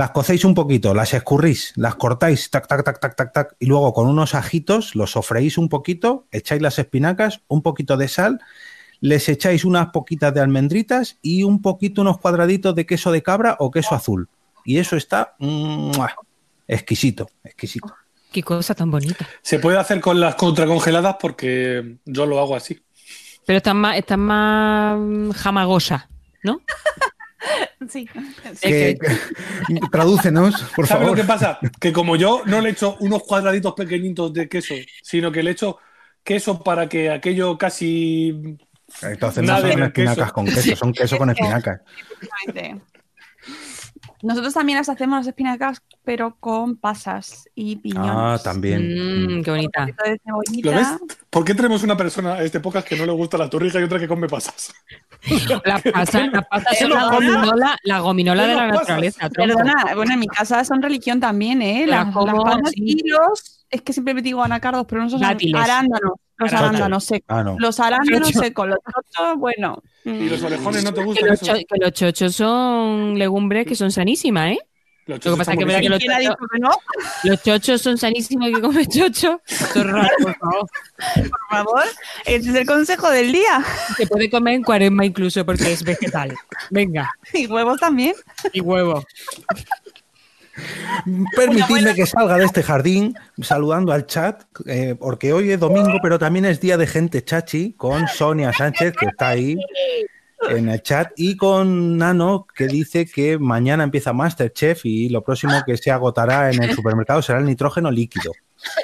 Las 0.00 0.12
cocéis 0.12 0.46
un 0.46 0.54
poquito, 0.54 0.94
las 0.94 1.12
escurrís, 1.12 1.74
las 1.76 1.94
cortáis, 1.96 2.48
tac, 2.48 2.66
tac, 2.66 2.82
tac, 2.82 3.00
tac, 3.00 3.16
tac, 3.16 3.32
tac, 3.34 3.56
y 3.58 3.66
luego 3.66 3.92
con 3.92 4.08
unos 4.08 4.34
ajitos 4.34 4.94
los 4.94 5.10
sofreís 5.10 5.58
un 5.58 5.68
poquito, 5.68 6.26
echáis 6.30 6.62
las 6.62 6.78
espinacas, 6.78 7.42
un 7.48 7.60
poquito 7.60 7.98
de 7.98 8.08
sal, 8.08 8.40
les 9.00 9.28
echáis 9.28 9.62
unas 9.66 9.88
poquitas 9.88 10.32
de 10.32 10.40
almendritas 10.40 11.18
y 11.20 11.42
un 11.42 11.60
poquito, 11.60 12.00
unos 12.00 12.16
cuadraditos 12.16 12.74
de 12.74 12.86
queso 12.86 13.12
de 13.12 13.22
cabra 13.22 13.56
o 13.58 13.70
queso 13.70 13.94
azul. 13.94 14.30
Y 14.64 14.78
eso 14.78 14.96
está 14.96 15.34
¡mua! 15.38 16.16
exquisito, 16.66 17.28
exquisito. 17.44 17.94
Qué 18.32 18.42
cosa 18.42 18.74
tan 18.74 18.90
bonita. 18.90 19.28
Se 19.42 19.58
puede 19.58 19.76
hacer 19.76 20.00
con 20.00 20.18
las 20.18 20.34
contracongeladas 20.34 21.16
porque 21.20 21.98
yo 22.06 22.24
lo 22.24 22.40
hago 22.40 22.56
así. 22.56 22.82
Pero 23.44 23.58
están 23.58 23.76
más, 23.76 23.98
están 23.98 24.20
más 24.20 25.36
jamagosas, 25.36 26.08
¿no? 26.42 26.62
Sí. 27.88 28.06
Que- 28.60 28.98
tradúcenos, 29.90 30.54
por 30.76 30.86
¿Sabes 30.86 31.00
lo 31.02 31.08
favor. 31.08 31.16
que 31.16 31.24
pasa? 31.24 31.58
Que 31.80 31.92
como 31.92 32.16
yo 32.16 32.42
no 32.46 32.60
le 32.60 32.70
echo 32.70 32.96
unos 33.00 33.22
cuadraditos 33.22 33.72
pequeñitos 33.74 34.32
de 34.34 34.48
queso, 34.48 34.74
sino 35.02 35.32
que 35.32 35.42
le 35.42 35.52
echo 35.52 35.78
queso 36.22 36.62
para 36.62 36.88
que 36.88 37.10
aquello 37.10 37.56
casi. 37.56 38.58
Entonces 39.02 39.44
Nada 39.44 39.60
no 39.60 39.66
de 39.68 39.72
son 39.72 39.82
espinacas 39.84 40.16
queso. 40.24 40.32
con 40.34 40.44
queso, 40.46 40.76
son 40.76 40.92
queso 40.92 41.16
con 41.18 41.30
espinacas. 41.30 41.80
Nosotros 44.22 44.52
también 44.52 44.78
las 44.78 44.88
hacemos 44.88 45.18
las 45.18 45.26
espinacas, 45.26 45.82
pero 46.04 46.36
con 46.40 46.76
pasas 46.76 47.48
y 47.54 47.76
piñones. 47.76 48.10
Ah, 48.12 48.40
también. 48.42 49.38
Mm, 49.38 49.42
qué 49.42 49.50
bonita. 49.50 49.88
¿Por 51.30 51.44
qué 51.44 51.54
tenemos 51.54 51.82
una 51.82 51.96
persona 51.96 52.34
a 52.34 52.42
este 52.42 52.60
podcast 52.60 52.86
que 52.86 52.96
no 52.96 53.06
le 53.06 53.12
gusta 53.12 53.38
la 53.38 53.48
torrija 53.48 53.80
y 53.80 53.84
otra 53.84 53.98
que 53.98 54.08
come 54.08 54.28
pasas? 54.28 54.72
La 55.64 55.78
pasa, 55.78 56.26
la 56.26 56.40
pasa 56.50 56.70
¿Qué 56.70 56.84
es 56.84 56.88
la 56.88 57.10
gominola, 57.10 57.76
la 57.84 58.00
gominola 58.00 58.42
¿Qué 58.42 58.48
de 58.48 58.54
la 58.54 58.66
naturaleza. 58.68 59.28
tronco. 59.28 59.54
Perdona, 59.54 59.94
bueno, 59.94 60.14
en 60.14 60.20
mi 60.20 60.26
casa 60.26 60.64
son 60.64 60.80
religión 60.80 61.20
también, 61.20 61.60
¿eh? 61.60 61.86
La 61.86 62.04
Las, 62.04 62.14
como, 62.14 62.42
las 62.42 62.56
pasas 62.56 62.70
sí. 62.70 62.82
y 62.82 63.08
los, 63.08 63.66
es 63.68 63.82
que 63.82 63.92
siempre 63.92 64.14
me 64.14 64.22
digo 64.22 64.42
anacardos, 64.42 64.86
pero 64.88 65.02
no 65.02 65.10
son 65.10 65.22
arándanos. 65.22 66.12
Los 66.40 66.52
arándanos 66.52 67.04
secos. 67.04 67.26
Ah, 67.28 67.42
no. 67.44 67.56
Los 67.58 67.78
arándanos 67.80 68.28
Chocho. 68.28 68.40
secos, 68.40 68.68
los 68.68 68.78
chochos, 68.84 69.36
bueno. 69.38 69.82
¿Y 70.04 70.28
los 70.28 70.40
mm, 70.40 70.46
orejones 70.46 70.84
no 70.84 70.92
te 70.94 71.00
Que 71.00 71.06
gustan 71.06 71.28
los, 71.28 71.42
eso? 71.42 71.52
cho- 71.52 71.58
que 71.58 71.76
los 71.80 71.92
chochos 71.92 72.34
son 72.34 73.18
legumbres 73.18 73.66
que 73.66 73.74
son 73.74 73.90
sanísimas, 73.92 74.52
¿eh? 74.52 74.58
Los 75.06 75.24
Lo 75.24 75.32
que 75.32 75.38
pasa 75.38 75.52
es 75.54 75.58
que 75.58 75.64
que 75.66 75.88
los 75.88 75.98
¿Quién 75.98 76.12
ha 76.12 76.18
chochos, 76.18 76.36
dicho 76.36 76.36
que 76.52 76.58
no? 76.60 76.70
los 77.24 77.42
chochos 77.42 77.82
son 77.82 77.98
sanísimos 77.98 78.48
y 78.48 78.52
que 78.54 78.60
comen 78.60 78.86
chocho. 78.86 79.40
Eso 79.46 79.80
es 79.80 79.86
raro, 79.86 80.08
por 80.22 80.36
favor. 80.38 80.66
Por 81.16 81.40
favor, 81.50 81.82
ese 82.26 82.50
es 82.50 82.54
el 82.54 82.66
consejo 82.66 83.10
del 83.10 83.32
día. 83.32 83.64
Se 83.96 84.06
puede 84.06 84.30
comer 84.30 84.54
en 84.54 84.62
cuaresma 84.62 85.04
incluso 85.04 85.44
porque 85.44 85.72
es 85.72 85.82
vegetal. 85.82 86.32
Venga, 86.70 87.12
Y 87.32 87.46
huevos 87.46 87.80
también. 87.80 88.14
y 88.52 88.60
huevo. 88.60 89.04
Permitidme 91.36 91.94
que 91.94 92.06
salga 92.06 92.36
de 92.36 92.44
este 92.44 92.62
jardín 92.62 93.14
saludando 93.40 93.92
al 93.92 94.06
chat, 94.06 94.42
eh, 94.66 94.94
porque 94.98 95.32
hoy 95.32 95.50
es 95.50 95.60
domingo, 95.60 95.98
pero 96.02 96.18
también 96.18 96.44
es 96.44 96.60
día 96.60 96.76
de 96.76 96.86
gente 96.86 97.24
chachi, 97.24 97.74
con 97.74 98.08
Sonia 98.08 98.52
Sánchez, 98.52 98.94
que 98.98 99.06
está 99.06 99.28
ahí 99.28 99.56
en 100.48 100.68
el 100.68 100.82
chat, 100.82 101.12
y 101.16 101.36
con 101.36 101.98
Nano, 101.98 102.46
que 102.54 102.66
dice 102.66 103.06
que 103.06 103.38
mañana 103.38 103.84
empieza 103.84 104.12
Masterchef 104.12 104.84
y 104.86 105.08
lo 105.08 105.22
próximo 105.22 105.52
que 105.66 105.76
se 105.76 105.90
agotará 105.90 106.50
en 106.50 106.62
el 106.62 106.74
supermercado 106.74 107.22
será 107.22 107.38
el 107.38 107.46
nitrógeno 107.46 107.90
líquido. 107.90 108.32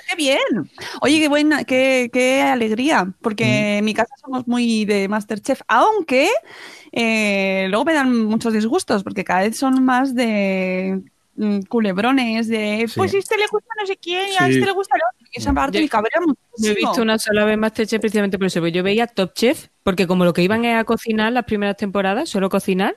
¡Qué 0.09 0.17
bien! 0.17 0.71
Oye, 1.01 1.19
qué 1.19 1.29
buena, 1.29 1.65
qué, 1.65 2.11
qué 2.13 2.43
alegría, 2.43 3.13
porque 3.21 3.79
en 3.79 3.85
mi 3.85 3.95
casa 3.95 4.15
somos 4.21 4.47
muy 4.47 4.85
de 4.85 5.09
Masterchef, 5.09 5.61
aunque 5.69 6.31
eh, 6.93 7.67
luego 7.69 7.85
me 7.85 7.95
dan 7.95 8.25
muchos 8.25 8.53
disgustos, 8.53 9.03
porque 9.03 9.25
cada 9.25 9.41
vez 9.41 9.57
son 9.57 9.85
más 9.85 10.15
de 10.15 11.03
mm, 11.03 11.16
culebrones, 11.69 12.49
de 12.49 12.85
Sí. 12.89 12.95
pues 12.97 13.15
a 13.15 13.19
este 13.19 13.37
le 13.37 13.47
gusta 13.51 13.69
no 13.81 13.87
sé 13.87 13.97
quién 13.97 14.29
y 14.33 14.37
a 14.37 14.47
Sí. 14.47 14.53
este 14.55 14.67
le 14.67 14.73
gusta 14.73 14.97
el 14.97 15.03
otro, 15.15 15.29
y 15.33 15.39
esa 15.39 15.53
parte 15.53 15.79
Yo- 15.79 15.83
me 15.85 15.89
cabrea 15.89 16.21
Yo 16.59 16.71
he 16.71 16.75
visto 16.75 17.03
una 17.03 17.19
sola 17.19 17.45
vez 17.45 17.59
Masterchef 17.59 18.01
precisamente 18.01 18.39
por 18.39 18.47
eso, 18.47 18.61
porque 18.61 18.73
yo 18.73 18.83
veía 18.83 19.07
Top 19.07 19.33
Chef, 19.35 19.69
porque 19.83 20.07
como 20.07 20.25
lo 20.25 20.33
que 20.33 20.43
iban 20.43 20.65
es 20.65 20.77
a 20.79 20.85
cocinar 20.85 21.33
las 21.33 21.45
primeras 21.45 21.77
temporadas, 21.77 22.29
solo 22.29 22.49
cocinar, 22.49 22.97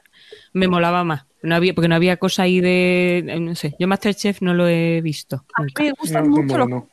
me 0.54 0.68
molaba 0.68 1.04
más. 1.04 1.26
No 1.42 1.56
había, 1.56 1.74
porque 1.74 1.88
no 1.88 1.96
había 1.96 2.18
cosa 2.18 2.44
ahí 2.44 2.60
de, 2.60 3.38
no 3.40 3.56
sé, 3.56 3.76
yo 3.80 3.88
Masterchef 3.88 4.42
no 4.42 4.54
lo 4.54 4.68
he 4.68 5.00
visto. 5.02 5.46
A 5.56 5.64
mí 5.64 5.72
me 5.78 5.92
gustan 5.94 6.30
No, 6.30 6.42
mucho 6.42 6.58
no, 6.58 6.58
los 6.60 6.70
no. 6.70 6.90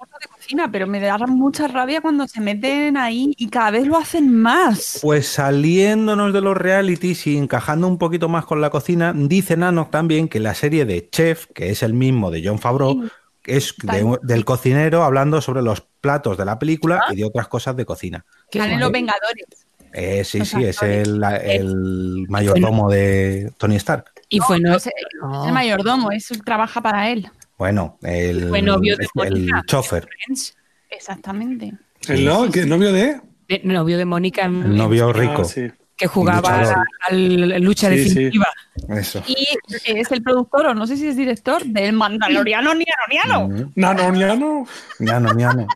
Pero 0.70 0.86
me 0.86 1.00
da 1.00 1.18
mucha 1.26 1.68
rabia 1.68 2.00
cuando 2.00 2.26
se 2.26 2.40
meten 2.40 2.96
ahí 2.96 3.32
y 3.36 3.48
cada 3.48 3.72
vez 3.72 3.86
lo 3.86 3.96
hacen 3.96 4.34
más. 4.34 4.98
Pues 5.02 5.28
saliéndonos 5.28 6.32
de 6.32 6.40
los 6.40 6.56
realities 6.56 7.26
y 7.26 7.36
encajando 7.36 7.88
un 7.88 7.98
poquito 7.98 8.28
más 8.28 8.44
con 8.44 8.60
la 8.60 8.70
cocina, 8.70 9.12
dice 9.14 9.56
Nano 9.56 9.88
también 9.90 10.28
que 10.28 10.40
la 10.40 10.54
serie 10.54 10.84
de 10.84 11.08
Chef, 11.10 11.46
que 11.54 11.70
es 11.70 11.82
el 11.82 11.94
mismo 11.94 12.30
de 12.30 12.42
John 12.44 12.58
Favreau, 12.58 13.08
es 13.44 13.74
de 13.82 14.18
del 14.22 14.44
cocinero 14.44 15.04
hablando 15.04 15.40
sobre 15.40 15.62
los 15.62 15.80
platos 15.80 16.36
de 16.36 16.44
la 16.44 16.58
película 16.58 17.04
y 17.10 17.16
de 17.16 17.24
otras 17.24 17.48
cosas 17.48 17.76
de 17.76 17.84
cocina. 17.84 18.24
Qué 18.50 18.58
Salen 18.58 18.80
los 18.80 18.90
Vengadores. 18.90 19.46
Eh, 19.92 20.24
sí, 20.24 20.40
Los 20.40 20.48
sí, 20.48 20.64
es 20.64 20.82
el, 20.82 21.22
el 21.24 22.26
mayordomo 22.28 22.90
de 22.90 23.50
Tony 23.56 23.76
Stark. 23.76 24.12
Y 24.28 24.40
fue 24.40 24.60
no, 24.60 24.76
Es 24.76 24.86
el, 24.86 24.92
es 24.92 25.46
el 25.46 25.52
mayordomo, 25.52 26.10
es, 26.10 26.28
trabaja 26.44 26.80
para 26.82 27.10
él. 27.10 27.30
Bueno, 27.58 27.98
el, 28.02 28.48
Fue 28.48 28.62
novio 28.62 28.96
de 28.96 29.04
el 29.04 29.10
Mónica. 29.32 29.62
chofer, 29.66 30.06
Friends. 30.24 30.56
Exactamente. 30.90 31.72
¿El 32.08 32.24
no? 32.24 32.50
¿Qué, 32.50 32.66
novio 32.66 32.92
de? 32.92 33.20
Novio 33.64 33.96
de 33.98 34.04
Mónica 34.04 34.42
en- 34.44 34.62
el 34.62 34.76
novio 34.76 35.12
rico. 35.12 35.42
Ah, 35.42 35.44
sí. 35.44 35.70
que 35.96 36.06
jugaba 36.06 36.60
a 36.60 36.84
a 37.08 37.12
la 37.14 37.58
lucha 37.58 37.88
Sí, 37.88 37.96
sí. 37.96 38.08
definitiva. 38.10 38.46
Eso. 38.90 39.22
Y 39.26 39.48
es 39.86 40.12
el 40.12 40.22
productor, 40.22 40.66
o 40.66 40.74
no 40.74 40.86
sé 40.86 40.98
si 40.98 41.08
es 41.08 41.16
director, 41.16 41.64
del 41.64 41.94
Mandaloriano 41.94 42.74
Niano 42.74 43.02
Niano. 43.10 43.48
Mm, 43.48 43.72
Nano, 43.76 44.10
Niano. 44.12 44.66
Ñano, 44.98 45.32
ñano. 45.32 45.66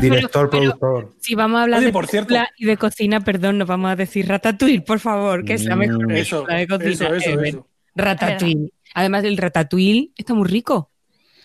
Director, 0.00 0.48
pero- 0.50 0.78
productor. 0.78 1.14
Si 1.20 1.34
vamos 1.34 1.58
a 1.58 1.62
hablar 1.64 1.78
Oye, 1.78 1.86
de 1.86 1.92
por 1.92 2.06
cierto. 2.06 2.34
y 2.58 2.64
de 2.66 2.76
cocina, 2.76 3.20
perdón, 3.20 3.58
nos 3.58 3.66
vamos 3.66 3.90
a 3.90 3.96
decir 3.96 4.28
Ratatouille, 4.28 4.82
por 4.82 5.00
favor, 5.00 5.44
que 5.44 5.54
es 5.54 5.64
la 5.64 5.74
mejor. 5.74 6.12
Eso, 6.12 6.44
de 6.44 6.68
cocina. 6.68 6.90
eso, 6.92 7.14
eso, 7.14 7.40
eso. 7.42 7.66
Ratatouille. 7.96 8.70
Además, 8.94 9.24
el 9.24 9.36
Ratatouille 9.36 10.12
está 10.16 10.32
muy 10.34 10.46
rico. 10.48 10.89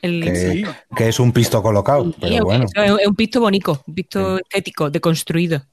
El, 0.06 0.24
Que, 0.24 0.36
Sí. 0.36 0.64
que 0.96 1.08
es 1.10 1.20
un 1.20 1.32
pisto 1.32 1.62
colocado, 1.64 2.06
Sí, 2.06 2.16
pero 2.22 2.44
bueno. 2.46 2.66
es, 2.74 3.08
un 3.08 3.16
pisto 3.16 3.40
bonito, 3.40 3.84
un 3.88 3.96
pisto 3.96 4.38
estético, 4.38 4.90
deconstruido. 4.90 5.64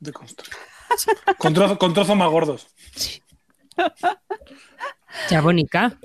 De 0.00 0.12
constru- 0.12 0.48
con, 1.38 1.54
trozo- 1.54 1.78
con 1.78 1.92
trozos 1.94 2.16
más 2.16 2.30
gordos. 2.30 2.66
Ya 5.30 5.40
bonica. 5.40 5.96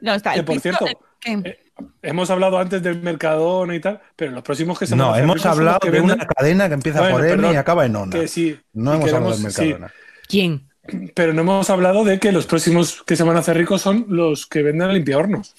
No, 0.00 0.14
está 0.14 0.32
Que 0.32 0.40
el 0.40 0.44
por 0.44 0.60
cierto, 0.60 0.86
eh, 1.26 1.58
Hemos 2.02 2.28
hablado 2.30 2.58
antes 2.58 2.82
del 2.82 3.00
Mercadona 3.00 3.74
y 3.74 3.80
tal, 3.80 4.00
pero 4.14 4.32
los 4.32 4.42
próximos 4.42 4.78
que 4.78 4.86
se 4.86 4.92
van 4.94 5.00
a 5.00 5.04
No, 5.04 5.10
hacer 5.12 5.24
hemos 5.24 5.46
hablado 5.46 5.78
de 5.90 6.00
una 6.00 6.16
cadena 6.16 6.68
que 6.68 6.74
empieza 6.74 7.00
Bueno, 7.00 7.16
por 7.16 7.24
M 7.26 7.36
perdón, 7.36 7.54
y 7.54 7.56
acaba 7.56 7.86
en 7.86 7.96
ONA. 7.96 8.20
que 8.20 8.28
sí. 8.28 8.58
No 8.74 8.92
hemos 8.94 9.06
hablado 9.12 9.30
queremos- 9.36 9.42
del 9.42 9.52
sí, 9.52 9.60
Mercadona. 9.62 9.92
¿Quién? 10.28 10.66
pero 11.14 11.32
no 11.32 11.42
hemos 11.42 11.70
hablado 11.70 12.02
de 12.04 12.18
que 12.18 12.32
los 12.32 12.46
próximos 12.46 13.02
que 13.06 13.14
se 13.14 13.22
van 13.22 13.36
a 13.36 13.40
hacer 13.40 13.56
ricos 13.56 13.80
son 13.80 14.06
los 14.08 14.46
que 14.46 14.62
venden 14.62 14.92
limpiahornos. 14.92 15.54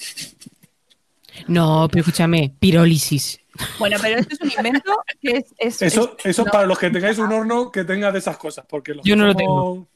No, 1.48 1.88
pero 1.92 2.02
escúchame, 2.02 2.54
pirólisis. 2.60 3.40
Bueno, 3.80 3.98
pero 4.02 4.20
esto 4.20 4.34
es 4.36 4.42
un 4.42 4.52
invento 4.66 4.92
que 5.22 5.32
es. 5.38 5.46
es- 5.58 5.82
Eso, 5.82 6.16
es- 6.20 6.26
eso 6.26 6.46
no, 6.46 6.52
para 6.52 6.66
los 6.66 6.80
que 6.80 6.90
tengáis 6.90 7.18
un 7.18 7.32
horno 7.32 7.72
que 7.72 7.84
tenga 7.84 8.12
de 8.12 8.20
esas 8.20 8.38
cosas, 8.38 8.66
porque 8.68 8.94
los 8.94 9.06
Yo 9.06 9.16
no 9.16 9.26
lo 9.28 9.34
somos- 9.34 9.88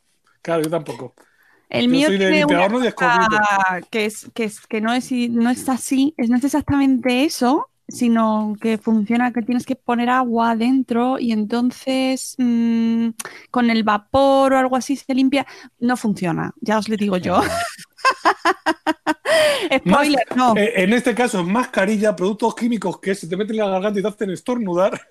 Claro, 0.42 0.62
yo 0.64 0.70
tampoco. 0.70 1.14
El 1.70 1.86
yo 1.86 1.90
mío 1.92 2.08
soy 2.08 2.18
de 2.18 2.28
tiene 2.30 2.46
una 2.46 2.54
limpiahornos 2.68 2.86
y 2.88 2.92
cosa 2.92 3.20
escobito. 3.22 3.88
que 3.90 4.06
es, 4.06 4.28
que 4.34 4.44
es 4.44 4.60
que 4.68 4.82
no 4.82 4.94
es, 4.94 5.12
no 5.12 5.50
es 5.50 5.68
así, 5.70 6.14
es, 6.18 6.30
no 6.30 6.38
es 6.38 6.44
exactamente 6.44 7.24
eso, 7.24 7.70
sino 7.88 8.56
que 8.62 8.78
funciona 8.78 9.32
que 9.34 9.42
tienes 9.42 9.66
que 9.66 9.76
poner 9.76 10.10
agua 10.10 10.56
dentro 10.56 11.18
y 11.20 11.32
entonces 11.32 12.36
mm, 12.38 13.10
con 13.52 13.70
el 13.72 13.84
vapor 13.84 14.54
o 14.54 14.58
algo 14.60 14.76
así 14.76 14.96
se 14.96 15.14
limpia. 15.16 15.46
No 15.80 15.98
funciona, 15.98 16.54
ya 16.62 16.78
os 16.78 16.88
le 16.90 16.98
digo 16.98 17.18
yo. 17.18 17.42
Spoiler, 19.80 20.26
no. 20.36 20.56
Eh, 20.56 20.74
en 20.84 20.94
este 20.94 21.14
caso 21.16 21.40
es 21.42 21.46
mascarilla, 21.48 22.16
productos 22.16 22.56
químicos 22.56 23.00
que 23.00 23.16
se 23.16 23.28
te 23.28 23.36
meten 23.38 23.56
en 23.56 23.66
la 23.66 23.70
garganta 23.72 24.00
y 24.00 24.02
te 24.04 24.08
hacen 24.08 24.30
estornudar, 24.32 25.02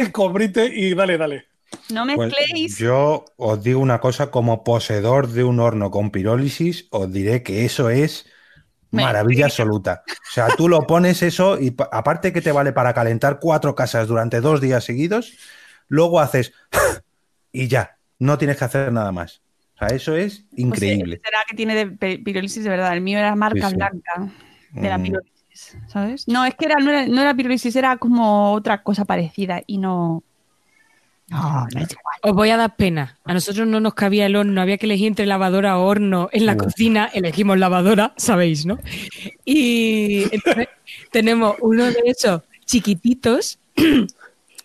escobrite 0.00 0.64
y 0.66 0.94
dale, 0.94 1.18
dale. 1.18 1.46
No 1.90 2.06
Pues 2.14 2.32
mezcléis. 2.32 2.78
yo 2.78 3.24
os 3.36 3.62
digo 3.62 3.80
una 3.80 4.00
cosa, 4.00 4.30
como 4.30 4.62
poseedor 4.64 5.28
de 5.28 5.44
un 5.44 5.60
horno 5.60 5.90
con 5.90 6.10
pirólisis, 6.10 6.86
os 6.90 7.12
diré 7.12 7.42
que 7.42 7.64
eso 7.64 7.90
es 7.90 8.26
maravilla 8.92 9.46
absoluta. 9.46 10.02
O 10.08 10.32
sea, 10.32 10.48
tú 10.56 10.68
lo 10.68 10.86
pones 10.86 11.22
eso 11.22 11.58
y 11.60 11.72
pa- 11.72 11.88
aparte 11.92 12.32
que 12.32 12.40
te 12.40 12.52
vale 12.52 12.72
para 12.72 12.94
calentar 12.94 13.38
cuatro 13.40 13.74
casas 13.74 14.06
durante 14.08 14.40
dos 14.40 14.60
días 14.60 14.84
seguidos, 14.84 15.32
luego 15.88 16.20
haces 16.20 16.52
y 17.52 17.68
ya, 17.68 17.98
no 18.18 18.38
tienes 18.38 18.56
que 18.56 18.64
hacer 18.64 18.92
nada 18.92 19.12
más. 19.12 19.42
O 19.76 19.78
sea, 19.78 19.88
eso 19.96 20.16
es 20.16 20.38
Pues, 20.50 20.58
eh, 20.58 20.62
increíble. 20.62 21.20
será 21.24 21.38
que 21.48 21.54
tiene 21.54 21.74
de 21.86 22.18
pirólisis 22.18 22.64
de 22.64 22.70
verdad. 22.70 22.94
El 22.94 23.02
mío 23.02 23.18
era 23.18 23.34
marca 23.36 23.66
Sí, 23.68 23.70
sí. 23.70 23.76
blanca 23.76 24.32
de 24.72 24.88
la 24.88 24.98
Mm. 24.98 25.02
pirólisis, 25.02 25.76
¿sabes? 25.86 26.26
No, 26.28 26.44
es 26.46 26.54
que 26.54 26.64
era, 26.66 26.76
no, 26.76 26.90
era, 26.90 27.06
no 27.06 27.20
era 27.20 27.34
pirólisis, 27.34 27.76
era 27.76 27.96
como 27.98 28.52
otra 28.52 28.82
cosa 28.82 29.04
parecida 29.04 29.62
y 29.66 29.78
no. 29.78 30.22
No, 31.28 31.66
no 31.74 31.80
es 31.80 31.90
igual. 31.90 32.16
Os 32.22 32.32
voy 32.34 32.50
a 32.50 32.56
dar 32.56 32.76
pena. 32.76 33.18
A 33.24 33.34
nosotros 33.34 33.66
no 33.66 33.80
nos 33.80 33.94
cabía 33.94 34.26
el 34.26 34.36
horno, 34.36 34.60
había 34.60 34.78
que 34.78 34.86
elegir 34.86 35.08
entre 35.08 35.26
lavadora 35.26 35.76
o 35.78 35.84
horno. 35.84 36.28
En 36.32 36.46
la 36.46 36.52
Uf. 36.54 36.58
cocina 36.64 37.10
elegimos 37.12 37.58
lavadora, 37.58 38.14
sabéis, 38.16 38.64
¿no? 38.64 38.78
Y 39.44 40.22
entonces 40.32 40.68
tenemos 41.10 41.56
uno 41.60 41.84
de 41.86 42.00
esos 42.06 42.42
chiquititos, 42.64 43.58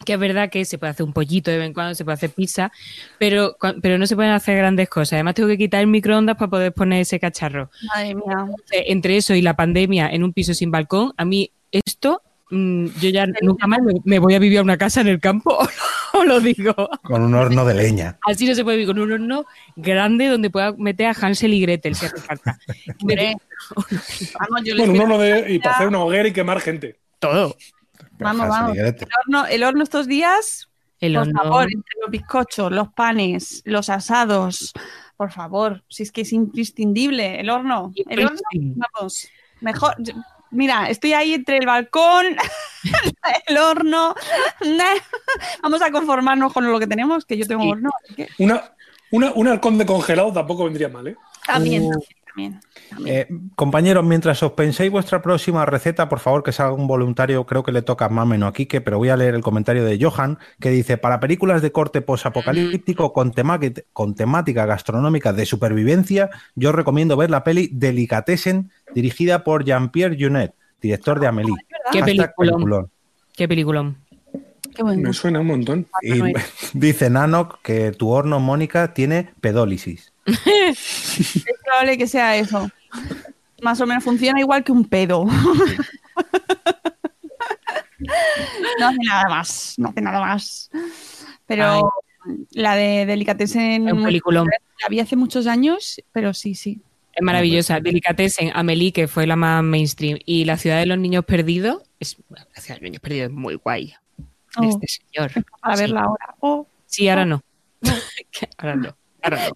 que 0.06 0.14
es 0.14 0.20
verdad 0.20 0.50
que 0.50 0.66
se 0.66 0.78
puede 0.78 0.92
hacer 0.92 1.06
un 1.06 1.14
pollito 1.14 1.52
de 1.52 1.58
vez 1.58 1.68
en 1.68 1.74
cuando, 1.74 1.96
se 1.96 2.04
puede 2.04 2.16
hacer 2.16 2.32
pizza, 2.32 2.72
pero, 3.18 3.56
pero 3.82 3.98
no 3.98 4.08
se 4.08 4.16
pueden 4.16 4.32
hacer 4.32 4.58
grandes 4.58 4.90
cosas. 4.90 5.14
Además 5.14 5.36
tengo 5.36 5.50
que 5.50 5.58
quitar 5.58 5.82
el 5.82 5.88
microondas 5.88 6.38
para 6.38 6.50
poder 6.50 6.74
poner 6.74 7.02
ese 7.02 7.20
cacharro. 7.20 7.70
Madre 7.94 8.16
mía. 8.16 8.24
Entonces, 8.40 8.84
entre 8.88 9.18
eso 9.18 9.34
y 9.34 9.42
la 9.42 9.56
pandemia 9.56 10.10
en 10.10 10.24
un 10.24 10.34
piso 10.34 10.54
sin 10.54 10.72
balcón, 10.72 11.14
a 11.18 11.26
mí 11.26 11.52
esto, 11.72 12.22
mm, 12.50 12.88
yo 13.00 13.10
ya 13.10 13.26
nunca 13.42 13.68
más 13.68 13.80
me, 13.82 13.94
me 14.04 14.20
voy 14.20 14.36
a 14.36 14.40
vivir 14.40 14.60
a 14.60 14.62
una 14.64 14.78
casa 14.78 15.02
en 15.02 15.08
el 15.08 15.20
campo, 15.20 15.58
os 16.14 16.26
lo 16.26 16.40
digo. 16.40 16.74
Con 17.04 17.22
un 17.22 17.34
horno 17.34 17.66
de 17.66 17.74
leña. 17.74 18.18
Así 18.28 18.48
no 18.48 18.56
se 18.56 18.64
puede 18.64 18.78
vivir 18.78 18.94
con 18.94 19.02
un 19.02 19.12
horno 19.12 19.46
grande 19.76 20.28
donde 20.28 20.50
pueda 20.50 20.74
meter 20.74 21.08
a 21.08 21.12
Hansel 21.12 21.54
y 21.54 21.62
Gretel 21.62 21.96
si 21.96 22.06
hace 22.06 22.18
falta. 22.18 22.58
Vamos, 23.00 24.62
yo 24.64 24.76
les 24.76 24.88
Bueno, 24.88 24.94
un 24.94 25.00
horno 25.02 25.18
de, 25.18 25.54
y 25.54 25.60
para 25.60 25.76
hacer 25.76 25.88
una 25.88 26.00
hoguera 26.00 26.28
y 26.28 26.34
quemar 26.34 26.60
gente. 26.60 26.98
Todo. 27.20 27.56
Vamos, 28.24 28.48
vamos. 28.48 28.78
El 28.78 28.96
horno, 29.26 29.46
el 29.48 29.64
horno 29.64 29.84
estos 29.84 30.08
días, 30.08 30.70
El 31.00 31.14
por 31.14 31.22
horno. 31.28 31.44
favor, 31.44 31.64
entre 31.64 31.94
los 32.02 32.12
bizcochos, 32.12 32.72
los 32.72 32.90
panes, 32.94 33.62
los 33.66 33.90
asados, 33.90 34.72
por 35.18 35.32
favor, 35.32 35.84
si 35.90 36.04
es 36.04 36.12
que 36.12 36.22
es 36.22 36.34
imprescindible 36.34 37.40
el 37.40 37.50
horno. 37.50 37.92
El 38.10 38.26
horno, 38.26 38.40
vamos, 38.54 39.28
mejor. 39.60 39.96
Mira, 40.54 40.90
estoy 40.90 41.14
ahí 41.14 41.34
entre 41.34 41.58
el 41.60 41.66
balcón, 41.66 42.26
el 43.48 43.58
horno. 43.58 44.14
Vamos 45.64 45.82
a 45.82 45.92
conformarnos 45.92 46.52
con 46.54 46.70
lo 46.70 46.80
que 46.80 46.88
tenemos, 46.88 47.26
que 47.26 47.38
yo 47.38 47.46
tengo 47.48 47.64
Sí. 47.64 47.70
horno. 47.70 47.90
así 48.04 48.16
que 48.16 48.28
Una, 48.40 48.72
una- 49.12 49.32
un 49.34 49.48
halcón 49.48 49.78
de 49.78 49.86
congelado 49.86 50.32
tampoco 50.34 50.66
vendría 50.66 50.90
mal, 50.90 51.08
¿eh? 51.08 51.16
también, 51.46 51.84
Uh. 51.84 51.92
también, 51.92 52.12
también, 52.34 52.60
también. 52.90 53.16
Eh, 53.16 53.28
compañeros, 53.56 54.04
mientras 54.06 54.42
os 54.44 54.54
penséis 54.54 54.92
vuestra 54.92 55.22
próxima 55.22 55.66
receta, 55.66 56.08
por 56.10 56.20
favor 56.20 56.44
que 56.44 56.52
salga 56.52 56.74
un 56.74 56.88
voluntario, 56.88 57.46
creo 57.46 57.64
que 57.64 57.72
le 57.72 57.82
toca 57.82 58.10
más 58.10 58.24
o 58.24 58.26
menos 58.28 58.50
a 58.50 58.54
Quique, 58.54 58.82
pero 58.82 58.98
voy 58.98 59.10
a 59.10 59.18
leer 59.18 59.36
el 59.36 59.42
comentario 59.42 59.84
de 59.86 59.98
Johan, 60.02 60.38
que 60.60 60.70
dice, 60.70 60.98
para 60.98 61.20
películas 61.20 61.62
de 61.62 61.72
corte 61.72 62.02
posapocalíptico 62.02 63.14
con, 63.14 63.32
tema- 63.32 63.60
con 63.94 64.16
temática 64.16 64.66
gastronómica 64.66 65.34
de 65.34 65.46
supervivencia, 65.46 66.30
yo 66.56 66.72
recomiendo 66.72 67.18
ver 67.18 67.30
la 67.30 67.44
peli 67.44 67.70
Delicatessen, 67.72 68.72
dirigida 68.94 69.44
por 69.44 69.64
Jean-Pierre 69.66 70.18
Junet, 70.20 70.54
director 70.82 71.20
de 71.20 71.28
Amélie. 71.28 71.56
Qué 71.92 72.02
peliculón. 72.04 72.30
peliculón. 72.56 72.90
Qué 73.36 73.48
peliculón. 73.48 73.98
Qué 74.76 74.84
bueno. 74.84 75.02
Me 75.04 75.14
suena 75.14 75.42
un 75.42 75.48
montón. 75.48 75.88
Y 76.02 76.22
dice 76.74 77.10
Nanok 77.10 77.62
que 77.62 77.92
tu 77.92 78.10
horno, 78.10 78.40
Mónica, 78.40 78.94
tiene 78.94 79.32
pedólisis. 79.42 80.11
Es 80.26 81.46
probable 81.66 81.98
que 81.98 82.08
sea 82.08 82.36
eso. 82.38 82.70
Más 83.62 83.80
o 83.82 83.86
menos 83.88 84.04
funciona 84.04 84.40
igual 84.40 84.64
que 84.64 84.72
un 84.72 84.86
pedo. 84.86 85.26
no 88.80 88.88
hace 88.88 88.98
nada 89.08 89.30
más, 89.30 89.76
no 89.78 89.90
hace 89.90 90.02
nada 90.02 90.20
más. 90.20 90.70
Pero 91.46 91.92
la 92.52 92.76
de 92.76 93.06
Delicatessen 93.06 93.88
Es 93.88 93.94
un 93.94 94.04
peliculón. 94.04 94.48
la 94.82 94.88
vi 94.90 95.00
hace 95.00 95.16
muchos 95.16 95.48
años, 95.48 96.02
pero 96.12 96.34
sí, 96.34 96.56
sí. 96.56 96.82
Es 97.14 97.22
maravillosa. 97.24 97.80
Delicatessen, 97.82 98.52
Amelie, 98.54 98.94
que 98.94 99.08
fue 99.08 99.28
la 99.28 99.36
más 99.36 99.62
mainstream. 99.64 100.18
Y 100.26 100.46
La 100.46 100.58
ciudad 100.58 100.80
de 100.80 100.86
los 100.86 100.98
niños 100.98 101.26
perdidos. 101.26 101.84
Es, 102.00 102.16
la 102.30 102.62
ciudad 102.62 102.76
de 102.78 102.82
los 102.82 102.84
niños 102.84 103.02
perdidos 103.02 103.30
es 103.32 103.36
muy 103.36 103.56
guay. 103.56 103.94
Oh, 104.58 104.64
Este 104.64 104.88
señor. 104.88 105.32
para 105.62 105.76
Sí. 105.76 105.82
verla 105.84 106.02
ahora. 106.04 106.36
Oh. 106.40 106.68
Sí, 106.86 107.10
ahora 107.10 107.26
no. 107.26 107.44
ahora 108.58 108.76
no. 108.78 108.96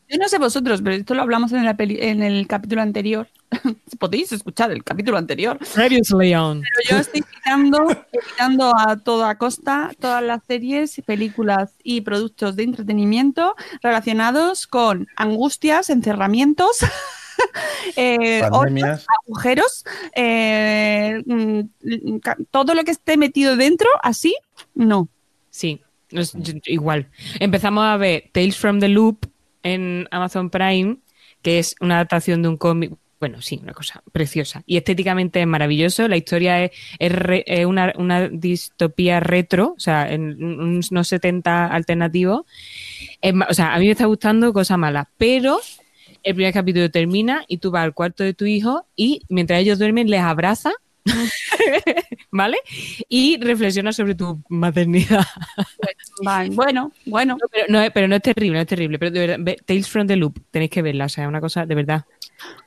Yo 0.10 0.18
no 0.20 0.28
sé 0.28 0.38
vosotros, 0.38 0.82
pero 0.84 0.96
esto 0.96 1.14
lo 1.16 1.22
hablamos 1.24 1.52
en, 1.52 1.66
la 1.66 1.76
peli- 1.76 1.98
en 2.00 2.22
el 2.22 2.46
capítulo 2.48 2.82
anterior. 2.82 3.28
Podéis 4.00 4.32
escuchar 4.32 4.72
el 4.72 4.84
capítulo 4.84 5.18
anterior. 5.18 5.58
Radius 5.76 6.12
Leon. 6.12 6.62
Pero 6.62 6.90
yo 6.90 7.02
estoy 7.02 7.22
quitando, 7.22 7.88
quitando 8.12 8.72
a 8.78 8.98
toda 8.98 9.38
costa 9.38 9.92
todas 10.00 10.22
las 10.24 10.44
series, 10.48 11.02
películas 11.06 11.72
y 11.84 12.02
productos 12.02 12.56
de 12.56 12.64
entretenimiento 12.64 13.56
relacionados 13.82 14.68
con 14.68 15.08
angustias, 15.16 15.90
encerramientos, 15.90 16.78
eh, 17.96 18.42
agujeros, 18.44 19.84
eh, 20.16 21.24
mm, 21.26 21.62
todo 22.52 22.74
lo 22.74 22.84
que 22.84 22.92
esté 22.92 23.18
metido 23.18 23.56
dentro, 23.56 23.90
así, 24.04 24.36
no. 24.74 25.08
Sí, 25.50 25.82
igual. 26.66 27.08
Empezamos 27.40 27.84
a 27.86 27.98
ver 27.98 28.30
Tales 28.32 28.58
from 28.58 28.80
the 28.80 28.90
Loop 28.90 29.26
en 29.66 30.08
Amazon 30.12 30.50
Prime, 30.50 30.98
que 31.42 31.60
es 31.60 31.76
una 31.82 31.96
adaptación 31.96 32.42
de 32.42 32.48
un 32.48 32.58
cómic. 32.58 32.94
Bueno, 33.20 33.42
sí, 33.42 33.60
una 33.64 33.74
cosa 33.74 34.04
preciosa. 34.12 34.62
Y 34.66 34.78
estéticamente 34.78 35.42
es 35.42 35.48
maravilloso. 35.48 36.08
La 36.08 36.18
historia 36.18 36.64
es, 36.64 36.72
re- 37.00 37.44
es 37.48 37.66
una, 37.66 37.94
una 37.98 38.28
distopía 38.30 39.20
retro, 39.20 39.74
o 39.76 39.80
sea, 39.80 40.12
en 40.12 40.44
un- 40.44 40.82
unos 40.92 41.08
70 41.08 41.66
alternativos. 41.68 42.44
Es 43.22 43.34
o 43.50 43.54
sea, 43.54 43.74
a 43.74 43.80
mí 43.80 43.86
me 43.86 43.92
está 43.92 44.06
gustando 44.06 44.54
cosa 44.54 44.78
mala, 44.78 45.10
pero 45.18 45.60
el 46.24 46.36
primer 46.36 46.54
capítulo 46.54 46.92
termina 46.92 47.44
y 47.48 47.58
tú 47.58 47.72
vas 47.72 47.84
al 47.84 47.94
cuarto 47.94 48.24
de 48.24 48.34
tu 48.34 48.46
hijo 48.46 48.86
y 48.96 49.22
mientras 49.30 49.60
ellos 49.62 49.80
duermen 49.80 50.10
les 50.10 50.22
abraza, 50.22 50.72
¿vale? 52.32 52.58
Y 53.10 53.38
reflexiona 53.40 53.94
sobre 53.94 54.16
tu 54.16 54.42
maternidad. 54.50 55.26
Vale, 56.24 56.50
bueno, 56.50 56.92
bueno. 57.06 57.38
No, 57.42 57.48
pero, 57.52 57.66
no, 57.70 57.82
es- 57.82 57.92
pero 57.92 58.08
no 58.08 58.16
es 58.16 58.22
terrible, 58.22 58.56
no 58.56 58.62
es 58.62 58.68
terrible. 58.68 59.00
Pero 59.00 59.12
de 59.12 59.20
verdad, 59.20 59.38
ve- 59.40 59.58
Tales 59.66 59.90
from 59.90 60.08
the 60.08 60.16
Loop, 60.16 60.40
tenéis 60.52 60.72
que 60.72 60.82
verla, 60.82 61.06
o 61.06 61.10
sea, 61.10 61.26
es 61.26 61.28
una 61.28 61.42
cosa 61.42 61.66
de 61.66 61.76
verdad. 61.76 62.06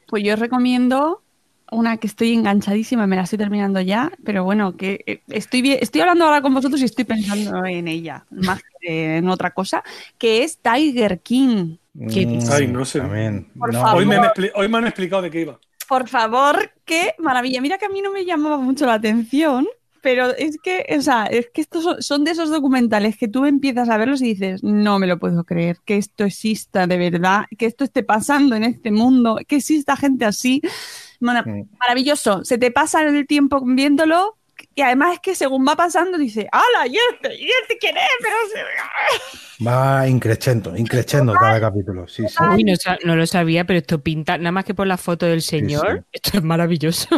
Pues 0.07 0.23
yo 0.25 0.35
os 0.35 0.41
recomiendo 0.41 1.23
una 1.71 1.99
que 1.99 2.07
estoy 2.07 2.33
enganchadísima, 2.33 3.07
me 3.07 3.17
la 3.17 3.23
estoy 3.23 3.39
terminando 3.39 3.81
ya, 3.81 4.11
pero 4.25 4.43
bueno, 4.43 4.77
que 4.77 5.03
eh, 5.07 5.21
estoy, 5.29 5.61
bien- 5.63 5.79
estoy 5.83 6.01
hablando 6.01 6.25
ahora 6.25 6.41
con 6.41 6.55
vosotros 6.55 6.81
y 6.81 6.85
estoy 6.85 7.05
pensando 7.05 7.65
en 7.67 7.89
ella, 7.89 8.25
más 8.31 8.63
que 8.81 9.19
en 9.19 9.29
otra 9.29 9.51
cosa, 9.53 9.83
que 10.17 10.45
es 10.45 10.59
Tiger 10.59 11.21
King. 11.21 11.77
¿Qué 12.11 12.25
Mm, 12.27 12.29
dices? 12.31 12.51
Ay, 12.51 12.69
no 12.69 12.85
sé. 12.85 13.01
Por 13.01 13.73
No, 13.73 13.81
favor. 13.81 13.97
Hoy 13.99 14.07
me, 14.07 14.17
han 14.17 14.25
expli- 14.25 14.53
hoy 14.55 14.69
me 14.69 14.79
han 14.79 14.87
explicado 14.87 15.23
de 15.23 15.31
qué 15.31 15.41
iba. 15.43 15.59
Por 15.89 16.07
favor, 16.07 16.73
qué 16.85 17.15
maravilla. 17.19 17.61
Mira 17.63 17.79
que 17.79 17.87
a 17.87 17.89
mí 17.89 18.03
no 18.03 18.13
me 18.13 18.25
llamaba 18.25 18.59
mucho 18.59 18.87
la 18.87 18.95
atención, 18.95 19.67
pero 20.03 20.35
es 20.37 20.59
que, 20.63 20.87
o 20.97 21.03
sea, 21.03 21.25
es 21.27 21.49
que 21.53 21.61
estos 21.61 21.83
son, 21.83 22.03
son 22.03 22.25
de 22.25 22.31
esos 22.33 22.51
documentales 22.51 23.17
que 23.17 23.27
tú 23.27 23.45
empiezas 23.47 23.89
a 23.89 23.97
verlos 23.97 24.23
y 24.23 24.35
dices, 24.35 24.63
no 24.63 24.99
me 24.99 25.07
lo 25.07 25.19
puedo 25.19 25.45
creer, 25.45 25.79
que 25.85 25.97
esto 25.97 26.25
exista 26.25 26.87
de 26.87 26.99
verdad, 26.99 27.47
que 27.57 27.67
esto 27.67 27.85
esté 27.85 28.03
pasando 28.03 28.55
en 28.55 28.65
este 28.65 28.91
mundo, 28.91 29.39
que 29.49 29.57
exista 29.57 29.97
gente 29.97 30.25
así. 30.25 30.61
Bueno, 31.21 31.43
maravilloso. 31.81 32.45
Se 32.45 32.59
te 32.59 32.71
pasa 32.71 33.03
el 33.03 33.27
tiempo 33.27 33.61
viéndolo 33.65 34.38
y 34.79 34.83
además 34.83 35.15
es 35.15 35.19
que 35.19 35.35
según 35.35 35.67
va 35.67 35.75
pasando 35.75 36.17
dice, 36.17 36.49
¡hala! 36.53 36.87
¿Y 36.87 36.97
este? 37.13 37.35
¿Y 37.35 37.47
este 37.63 37.79
quién 37.81 37.97
es? 37.97 38.05
Pero 38.23 38.37
se- 38.53 39.65
Va 39.67 40.07
increchendo, 40.07 40.77
increchendo 40.77 41.33
cada 41.33 41.61
capítulo. 41.61 42.07
Sí, 42.07 42.23
sí. 42.29 42.37
Uy, 42.55 42.63
no, 43.05 43.17
lo 43.17 43.27
sabía, 43.27 43.65
pero 43.65 43.81
esto 43.81 43.99
pinta, 44.01 44.39
nada 44.39 44.53
más 44.53 44.65
que 44.65 44.73
por 44.75 44.87
la 44.87 44.97
foto 44.97 45.27
del 45.27 45.43
señor, 45.43 46.05
sí. 46.05 46.09
esto 46.13 46.39
es 46.39 46.45
maravilloso. 46.45 47.09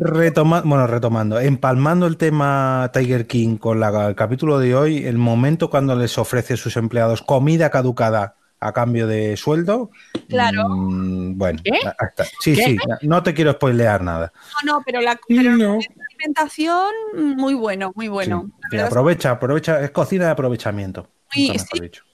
Retoma- 0.00 0.62
bueno, 0.64 0.88
retomando, 0.88 1.38
empalmando 1.38 2.06
el 2.08 2.16
tema 2.16 2.90
Tiger 2.92 3.28
King 3.28 3.56
con 3.56 3.78
la- 3.78 4.08
el 4.08 4.16
capítulo 4.16 4.58
de 4.58 4.74
hoy, 4.74 5.06
el 5.06 5.16
momento 5.18 5.70
cuando 5.70 5.94
les 5.94 6.18
ofrece 6.18 6.54
a 6.54 6.56
sus 6.56 6.76
empleados 6.76 7.22
comida 7.22 7.70
caducada 7.70 8.34
a 8.62 8.72
cambio 8.72 9.06
de 9.06 9.36
sueldo. 9.36 9.90
Claro. 10.28 10.68
mm, 10.68 11.36
bueno, 11.36 11.60
¿Qué? 11.64 11.72
hasta- 11.98 12.24
sí, 12.40 12.54
¿Qué? 12.54 12.62
sí, 12.64 12.76
no 13.02 13.22
te 13.22 13.34
quiero 13.34 13.52
spoilear 13.52 14.02
nada. 14.02 14.32
no, 14.64 14.74
no, 14.74 14.82
pero 14.84 15.00
la, 15.00 15.18
pero 15.28 15.50
No. 15.56 15.78
la 15.78 16.04
alimentación, 16.10 16.90
muy 17.36 17.54
bueno, 17.54 17.92
muy 17.94 18.08
bueno. 18.08 18.50
Sí, 18.70 18.78
aprovecha, 18.78 19.32
aprovecha, 19.32 19.80
es 19.82 19.90
cocina 19.90 20.26
de 20.26 20.30
aprovechamiento. 20.30 21.08
Sí, 21.30 21.52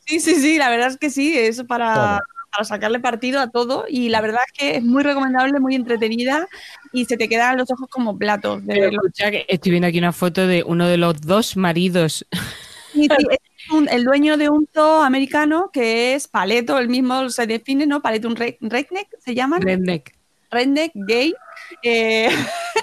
sí. 0.07 0.21
Sí, 0.21 0.35
sí, 0.41 0.59
la 0.59 0.71
verdad 0.71 0.89
es 0.89 0.97
que 0.97 1.11
sí, 1.11 1.37
es 1.37 1.63
para, 1.65 1.93
Todo. 1.95 2.19
para 2.51 2.65
sacarle 2.65 2.99
partido 2.99 3.41
a 3.41 3.51
todo 3.51 3.85
y 3.89 4.09
la 4.09 4.21
verdad 4.21 4.41
es 4.47 4.53
que 4.59 4.77
es 4.77 4.83
muy 4.83 5.03
recomendable, 5.03 5.61
muy 5.61 5.75
entretenida 5.75 6.49
y 6.93 7.05
se 7.05 7.17
te 7.17 7.29
quedan 7.29 7.59
los 7.59 7.71
ojos 7.71 7.89
como 7.91 8.17
platos 8.17 8.65
de 8.65 8.73
Pero 8.75 8.85
verlo. 8.87 9.01
escucha 9.05 9.31
que 9.31 9.45
estoy 9.49 9.71
viendo 9.71 9.87
aquí 9.89 9.99
una 9.99 10.13
foto 10.13 10.47
de 10.47 10.63
uno 10.65 10.87
de 10.89 10.97
los 10.97 11.21
dos 11.21 11.57
maridos. 11.57 12.25
Sí, 12.93 13.03
sí, 13.03 13.09
es 13.31 13.39
un- 13.73 13.89
el 13.89 14.05
dueño 14.05 14.37
de 14.37 14.49
un 14.49 14.69
zoo 14.75 15.03
americano 15.03 15.71
que 15.73 16.15
es 16.15 16.29
Paleto, 16.29 16.79
el 16.79 16.89
mismo 16.89 17.29
se 17.31 17.47
define, 17.47 17.87
¿no? 17.87 18.01
Paleto, 18.03 18.29
un 18.29 18.37
re- 18.37 18.59
redneck, 18.61 19.09
se 19.19 19.35
llaman, 19.35 19.63
Redneck. 19.63 20.15
redneck, 20.51 20.93
gay. 20.95 21.35
eh, 21.83 22.29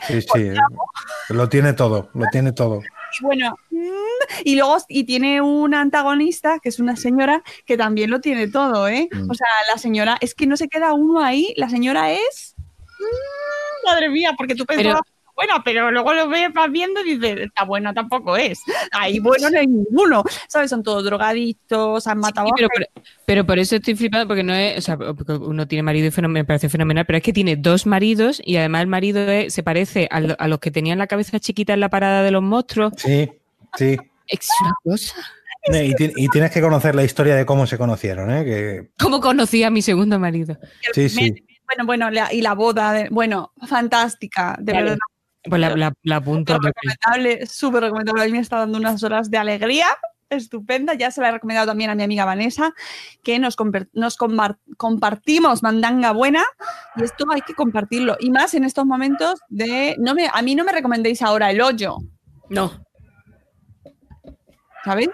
Sí, 0.07 0.21
sí, 0.33 0.39
eh, 0.41 0.55
lo 1.29 1.49
tiene 1.49 1.73
todo, 1.73 2.09
lo 2.13 2.25
tiene 2.31 2.51
todo. 2.51 2.81
y 3.19 3.23
bueno, 3.23 3.55
mm, 3.71 3.89
y 4.43 4.55
luego 4.55 4.77
y 4.89 5.03
tiene 5.05 5.41
una 5.41 5.81
antagonista 5.81 6.59
que 6.59 6.69
es 6.69 6.79
una 6.79 6.95
señora 6.95 7.41
que 7.65 7.77
también 7.77 8.09
lo 8.11 8.19
tiene 8.21 8.47
todo, 8.49 8.87
¿eh? 8.87 9.07
Mm. 9.11 9.31
O 9.31 9.33
sea, 9.33 9.47
la 9.73 9.79
señora, 9.79 10.17
es 10.21 10.35
que 10.35 10.45
no 10.47 10.57
se 10.57 10.67
queda 10.67 10.93
uno 10.93 11.21
ahí, 11.23 11.53
la 11.57 11.69
señora 11.69 12.11
es. 12.11 12.55
mm, 12.99 13.85
madre 13.87 14.09
mía, 14.09 14.33
porque 14.37 14.55
tú 14.55 14.65
pensabas. 14.65 15.01
Bueno, 15.35 15.55
pero 15.65 15.91
luego 15.91 16.13
lo 16.13 16.29
ves, 16.29 16.53
vas 16.53 16.71
viendo 16.71 17.01
y 17.01 17.17
dices, 17.17 17.39
está 17.47 17.65
bueno, 17.65 17.93
tampoco 17.93 18.37
es. 18.37 18.61
Ahí 18.91 19.19
bueno 19.19 19.49
no 19.49 19.59
hay 19.59 19.67
ninguno. 19.67 20.23
¿Sabes? 20.47 20.69
Son 20.69 20.81
todos 20.81 21.03
drogadictos, 21.03 22.07
han 22.07 22.19
matado 22.19 22.47
Sí, 22.47 22.51
a 22.51 22.55
pero, 22.55 22.69
por, 22.93 23.03
pero 23.25 23.45
por 23.45 23.59
eso 23.59 23.75
estoy 23.75 23.95
flipando, 23.95 24.27
porque 24.27 24.43
no 24.43 24.53
es, 24.53 24.77
o 24.77 24.81
sea, 24.81 24.97
porque 24.97 25.33
uno 25.33 25.67
tiene 25.67 25.83
marido 25.83 26.09
y 26.15 26.21
me 26.27 26.45
parece 26.45 26.69
fenomenal, 26.69 27.05
pero 27.05 27.17
es 27.17 27.23
que 27.23 27.33
tiene 27.33 27.55
dos 27.57 27.85
maridos 27.85 28.41
y 28.45 28.55
además 28.57 28.81
el 28.81 28.87
marido 28.87 29.29
es- 29.29 29.53
se 29.53 29.61
parece 29.63 30.07
a, 30.09 30.21
lo- 30.21 30.35
a 30.39 30.47
los 30.47 30.59
que 30.59 30.71
tenían 30.71 30.97
la 30.99 31.07
cabeza 31.07 31.39
chiquita 31.39 31.73
en 31.73 31.81
la 31.81 31.89
parada 31.89 32.23
de 32.23 32.31
los 32.31 32.41
monstruos. 32.41 32.93
Sí, 32.97 33.29
sí. 33.77 33.97
Es 34.27 34.47
una 34.61 34.73
cosa. 34.83 35.15
Y, 35.67 35.93
ti- 35.95 36.13
y 36.15 36.29
tienes 36.29 36.51
que 36.51 36.61
conocer 36.61 36.95
la 36.95 37.03
historia 37.03 37.35
de 37.35 37.45
cómo 37.45 37.65
se 37.67 37.77
conocieron, 37.77 38.31
¿eh? 38.31 38.45
Que, 38.45 38.89
¿Cómo 38.99 39.19
conocí 39.19 39.63
a 39.63 39.69
mi 39.69 39.81
segundo 39.81 40.17
marido? 40.19 40.57
sí, 40.93 41.09
sí. 41.09 41.43
Bueno, 41.65 41.85
bueno, 41.87 42.09
la- 42.11 42.31
y 42.31 42.41
la 42.41 42.53
boda, 42.53 42.93
de- 42.93 43.09
bueno, 43.09 43.51
fantástica, 43.67 44.55
de 44.59 44.71
Vale. 44.73 44.83
verdad. 44.83 44.97
Pues 45.47 45.61
la, 45.61 45.75
la, 45.75 45.93
la 46.03 46.15
apunto. 46.17 46.53
Súper 46.55 46.73
recomendable, 46.73 47.45
súper 47.45 47.81
recomendable. 47.83 48.21
A 48.23 48.25
mí 48.25 48.31
me 48.31 48.39
está 48.39 48.57
dando 48.59 48.77
unas 48.77 49.03
horas 49.03 49.29
de 49.29 49.37
alegría 49.37 49.87
estupenda. 50.29 50.95
Ya 50.95 51.11
se 51.11 51.21
la 51.21 51.29
he 51.29 51.31
recomendado 51.33 51.67
también 51.67 51.89
a 51.91 51.95
mi 51.95 52.03
amiga 52.03 52.25
Vanessa, 52.25 52.73
que 53.23 53.37
nos, 53.39 53.55
nos 53.93 54.17
compartimos 54.77 55.61
mandanga 55.63 56.11
buena 56.11 56.43
y 56.95 57.03
esto 57.03 57.25
hay 57.31 57.41
que 57.41 57.53
compartirlo. 57.53 58.17
Y 58.19 58.31
más 58.31 58.53
en 58.55 58.63
estos 58.63 58.85
momentos 58.85 59.39
de... 59.49 59.95
No 59.99 60.15
me, 60.15 60.27
a 60.31 60.41
mí 60.41 60.55
no 60.55 60.63
me 60.63 60.71
recomendéis 60.71 61.21
ahora 61.21 61.51
el 61.51 61.61
hoyo, 61.61 61.97
No. 62.49 62.83
¿sabéis? 64.83 65.09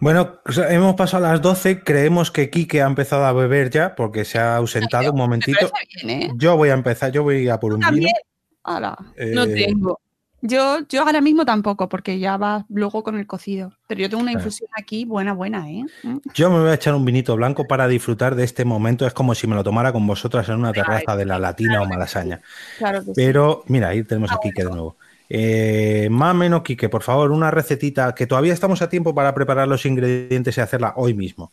Bueno, 0.00 0.40
hemos 0.68 0.94
pasado 0.96 1.26
a 1.26 1.30
las 1.32 1.42
12. 1.42 1.82
Creemos 1.84 2.32
que 2.32 2.50
Quique 2.50 2.82
ha 2.82 2.86
empezado 2.86 3.24
a 3.24 3.32
beber 3.32 3.70
ya 3.70 3.94
porque 3.94 4.24
se 4.24 4.38
ha 4.38 4.56
ausentado 4.56 5.10
un 5.10 5.16
Me 5.16 5.22
momentito. 5.22 5.70
bien, 6.02 6.22
¿eh? 6.22 6.30
Yo 6.36 6.56
voy 6.56 6.70
a 6.70 6.74
empezar, 6.74 7.12
yo 7.12 7.22
voy 7.22 7.48
a 7.48 7.60
por 7.60 7.74
un 7.74 7.80
vino. 7.80 8.08
Hala. 8.64 8.96
No 9.34 9.42
Eh, 9.44 9.54
tengo. 9.66 10.00
Yo, 10.44 10.80
yo 10.88 11.02
ahora 11.02 11.20
mismo 11.20 11.44
tampoco, 11.44 11.88
porque 11.88 12.18
ya 12.18 12.36
va 12.36 12.66
luego 12.68 13.04
con 13.04 13.16
el 13.16 13.28
cocido. 13.28 13.72
Pero 13.86 14.00
yo 14.00 14.10
tengo 14.10 14.22
una 14.22 14.32
Claro. 14.32 14.44
infusión 14.44 14.68
aquí 14.76 15.04
buena, 15.04 15.34
buena, 15.34 15.70
¿eh? 15.70 15.84
Mm. 16.02 16.16
Yo 16.34 16.50
me 16.50 16.58
voy 16.58 16.70
a 16.70 16.74
echar 16.74 16.94
un 16.96 17.04
vinito 17.04 17.36
blanco 17.36 17.68
para 17.68 17.86
disfrutar 17.86 18.34
de 18.34 18.42
este 18.42 18.64
momento. 18.64 19.06
Es 19.06 19.12
como 19.14 19.36
si 19.36 19.46
me 19.46 19.54
lo 19.54 19.62
tomara 19.62 19.92
con 19.92 20.04
vosotras 20.04 20.48
en 20.48 20.56
una 20.56 20.72
terraza 20.72 21.14
de 21.14 21.26
la 21.26 21.38
Latina 21.38 21.80
o 21.80 21.86
Malasaña. 21.86 22.40
Claro 22.78 23.00
que 23.00 23.06
sí. 23.06 23.12
Pero 23.14 23.62
mira, 23.68 23.88
ahí 23.90 24.02
tenemos 24.02 24.32
a 24.32 24.38
Quique 24.42 24.64
de 24.64 24.70
nuevo. 24.70 24.96
Eh, 25.28 26.08
más 26.10 26.32
o 26.32 26.34
menos, 26.34 26.62
Quique, 26.62 26.88
por 26.88 27.02
favor, 27.04 27.30
una 27.30 27.52
recetita 27.52 28.12
que 28.12 28.26
todavía 28.26 28.52
estamos 28.52 28.82
a 28.82 28.88
tiempo 28.88 29.14
para 29.14 29.32
preparar 29.34 29.68
los 29.68 29.86
ingredientes 29.86 30.58
y 30.58 30.60
hacerla 30.60 30.92
hoy 30.96 31.14
mismo. 31.14 31.52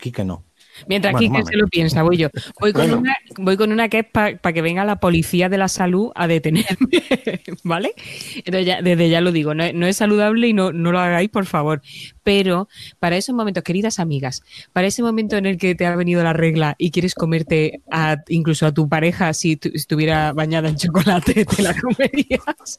Quique 0.00 0.24
no. 0.24 0.44
Mientras 0.86 1.12
Bueno, 1.12 1.34
Quique 1.36 1.44
se 1.50 1.56
lo 1.56 1.66
piensa, 1.68 2.02
voy 2.02 2.16
yo. 2.18 2.28
Voy 2.60 2.72
con, 2.72 2.82
Bueno. 2.86 2.98
una, 2.98 3.16
voy 3.38 3.56
con 3.56 3.72
una 3.72 3.88
que 3.88 4.00
es 4.00 4.04
para 4.06 4.36
que 4.52 4.62
venga 4.62 4.84
la 4.84 5.00
policía 5.00 5.48
de 5.48 5.58
la 5.58 5.68
salud 5.68 6.10
a 6.14 6.26
detenerme, 6.26 6.88
¿vale? 7.64 7.92
Entonces 8.36 8.66
ya- 8.66 8.82
desde 8.82 9.08
ya 9.08 9.20
lo 9.20 9.32
digo, 9.32 9.54
no 9.54 9.64
es, 9.64 9.74
no 9.74 9.86
es 9.86 9.96
saludable 9.96 10.48
y 10.48 10.52
no, 10.52 10.72
no 10.72 10.92
lo 10.92 10.98
hagáis, 11.00 11.28
por 11.30 11.46
favor. 11.46 11.82
Pero 12.22 12.68
para 12.98 13.16
esos 13.16 13.34
momentos, 13.34 13.64
queridas 13.64 13.98
amigas, 13.98 14.42
para 14.72 14.86
ese 14.86 15.02
momento 15.02 15.36
en 15.36 15.46
el 15.46 15.56
que 15.56 15.74
te 15.74 15.86
ha 15.86 15.96
venido 15.96 16.22
la 16.22 16.32
regla 16.34 16.74
y 16.78 16.90
quieres 16.90 17.14
comerte 17.14 17.80
a- 17.90 18.18
incluso 18.28 18.66
a 18.66 18.72
tu 18.72 18.88
pareja 18.88 19.32
si 19.32 19.56
tu- 19.56 19.70
estuviera 19.72 20.32
bañada 20.34 20.68
en 20.68 20.76
chocolate, 20.76 21.44
te 21.56 21.62
la 21.62 21.74
comerías, 21.74 22.78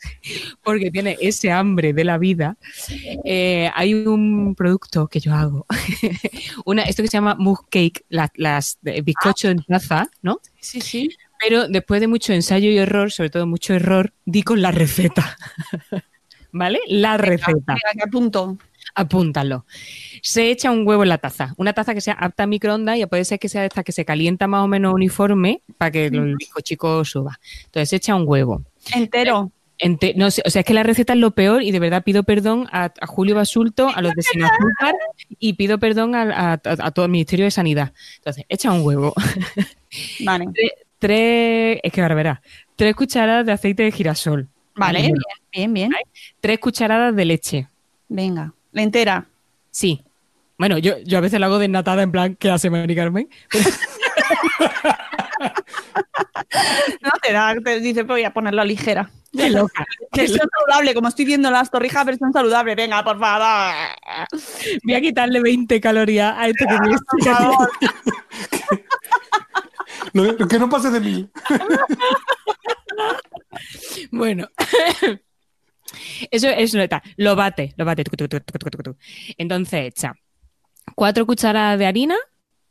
porque 0.63 0.91
tiene 0.91 1.17
ese 1.19 1.51
hambre 1.51 1.93
de 1.93 2.03
la 2.03 2.17
vida, 2.19 2.57
eh, 3.25 3.69
hay 3.73 3.93
un 3.93 4.53
producto 4.55 5.07
que 5.07 5.19
yo 5.19 5.33
hago, 5.33 5.65
una, 6.65 6.83
esto 6.83 7.01
que 7.01 7.07
se 7.09 7.17
llama 7.17 7.35
mug 7.35 7.65
cake, 7.69 7.88
la- 8.09 8.31
las 8.35 8.77
de 8.81 9.01
bizcocho 9.01 9.49
en 9.49 9.63
taza, 9.63 10.09
¿no? 10.21 10.39
Sí, 10.59 10.81
sí. 10.81 11.09
Pero 11.39 11.67
después 11.67 12.01
de 12.01 12.07
mucho 12.07 12.33
ensayo 12.33 12.69
y 12.69 12.77
error, 12.77 13.11
sobre 13.11 13.29
todo 13.29 13.47
mucho 13.47 13.73
error, 13.73 14.13
di 14.25 14.43
con 14.43 14.61
la 14.61 14.71
receta. 14.71 15.37
¿Vale? 16.51 16.79
La 16.87 17.17
receta. 17.17 17.75
Que 17.93 18.03
apunto. 18.03 18.57
Apúntalo. 18.95 19.65
Se 20.23 20.49
echa 20.49 20.71
un 20.71 20.85
huevo 20.85 21.03
en 21.03 21.09
la 21.09 21.19
taza. 21.19 21.53
Una 21.57 21.73
taza 21.73 21.93
que 21.93 22.01
sea 22.01 22.13
apta 22.13 22.43
a 22.43 22.47
microondas 22.47 22.97
y 22.97 23.05
puede 23.05 23.23
ser 23.23 23.37
que 23.39 23.47
sea 23.47 23.61
de 23.61 23.67
esta 23.67 23.83
que 23.83 23.91
se 23.91 24.03
calienta 24.03 24.47
más 24.47 24.63
o 24.63 24.67
menos 24.67 24.93
uniforme 24.93 25.61
para 25.77 25.91
que 25.91 26.07
el 26.07 26.35
bizcochico 26.35 27.05
suba. 27.05 27.39
Entonces 27.65 27.89
se 27.89 27.95
echa 27.97 28.15
un 28.15 28.23
huevo. 28.27 28.63
Entero. 28.93 29.51
Ente- 29.80 30.13
no 30.15 30.30
sé, 30.30 30.41
o 30.45 30.49
sea, 30.49 30.59
es 30.59 30.65
que 30.65 30.73
la 30.73 30.84
receta 30.84 31.13
es 31.13 31.19
lo 31.19 31.32
peor 31.32 31.63
y 31.63 31.71
de 31.71 31.80
verdad 31.80 32.03
pido 32.03 32.23
perdón 32.23 32.67
a, 32.71 32.91
a 32.99 33.07
Julio 33.07 33.34
Basulto, 33.36 33.88
a 33.88 34.01
los 34.01 34.13
de 34.13 34.21
Sin 34.23 34.43
Azúcar 34.43 34.93
y 35.39 35.53
pido 35.53 35.80
perdón 35.80 36.15
a, 36.15 36.53
a- 36.53 36.91
todo 36.91 37.05
el 37.05 37.11
Ministerio 37.11 37.45
de 37.45 37.51
Sanidad. 37.51 37.93
Entonces, 38.17 38.43
echa 38.49 38.71
un 38.73 38.82
huevo. 38.86 39.13
Vale. 40.25 40.45
Tre- 40.47 40.71
tres, 40.99 41.80
es 41.82 41.91
que 41.93 42.01
barberá, 42.01 42.41
tres 42.75 42.93
cucharadas 42.95 43.45
de 43.45 43.51
aceite 43.53 43.84
de 43.84 43.91
girasol. 43.91 44.47
Vale, 44.75 45.01
bien, 45.01 45.13
bien, 45.51 45.73
bien. 45.73 45.91
Tres 46.41 46.59
cucharadas 46.59 47.15
de 47.15 47.25
leche. 47.25 47.67
Venga. 48.09 48.53
La 48.73 48.82
entera. 48.82 49.25
Sí. 49.71 50.01
Bueno, 50.57 50.77
yo, 50.77 50.97
yo 51.05 51.17
a 51.17 51.21
veces 51.21 51.39
la 51.39 51.45
hago 51.45 51.57
desnatada 51.57 52.03
en 52.03 52.11
plan, 52.11 52.36
¿qué 52.36 52.49
hace 52.49 52.69
Mari 52.69 52.95
Carmen? 52.95 53.30
No 57.01 57.11
te 57.21 57.33
da, 57.33 57.55
te 57.63 57.79
dice, 57.79 58.03
voy 58.03 58.23
a 58.23 58.33
ponerlo 58.33 58.63
ligera. 58.63 59.09
Qué 59.31 59.49
loca. 59.49 59.85
Versión 60.15 60.49
saludable, 60.59 60.93
como 60.93 61.07
estoy 61.07 61.25
viendo 61.25 61.51
las 61.51 61.69
torrijas, 61.69 62.05
versión 62.05 62.33
saludable. 62.33 62.75
Venga, 62.75 63.03
por 63.03 63.19
favor. 63.19 63.47
Voy 64.83 64.93
a 64.95 65.01
quitarle 65.01 65.39
20 65.41 65.79
calorías 65.79 66.35
a 66.37 66.47
esto 66.47 66.65
que 66.67 66.73
me 66.79 66.97
Por 66.97 67.23
favor. 67.23 67.69
Lo- 70.39 70.47
que 70.47 70.59
no 70.59 70.69
pase 70.69 70.89
de 70.89 70.99
mí. 70.99 71.29
Bueno. 74.11 74.47
Eso 76.31 76.47
es 76.49 76.73
neta. 76.73 77.01
Lo 77.17 77.35
bate, 77.35 77.73
lo 77.77 77.85
bate. 77.85 78.03
Entonces 79.37 79.87
echa 79.87 80.13
cuatro 80.95 81.25
cucharadas 81.25 81.79
de 81.79 81.85
harina, 81.87 82.15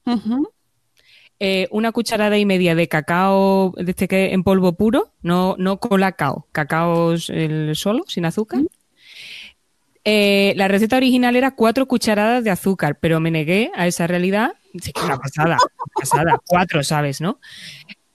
Ujú. 0.07 0.51
Eh, 1.41 1.69
una 1.71 1.93
cucharada 1.93 2.37
y 2.39 2.45
media 2.45 2.75
de 2.75 2.89
cacao 2.89 3.73
de 3.77 3.91
este 3.91 4.09
que 4.09 4.33
en 4.33 4.43
polvo 4.43 4.73
puro, 4.73 5.13
no, 5.23 5.55
no 5.59 5.79
colacao, 5.79 6.47
cacao 6.53 7.13
el 7.29 7.73
solo, 7.77 8.05
sin 8.09 8.25
azúcar. 8.25 8.63
Eh, 10.05 10.55
la 10.57 10.69
receta 10.69 10.97
original 10.97 11.37
era 11.37 11.51
cuatro 11.55 11.87
cucharadas 11.87 12.43
de 12.43 12.51
azúcar, 12.51 12.99
pero 13.01 13.21
me 13.21 13.31
negué 13.31 13.71
a 13.75 13.87
esa 13.87 14.07
realidad. 14.07 14.53
Sí, 14.81 14.93
que 14.93 15.05
una 15.05 15.19
pasada, 15.19 15.57
una 15.61 15.93
pasada. 15.95 16.41
Cuatro, 16.47 16.83
¿sabes? 16.83 17.21
¿No? 17.21 17.39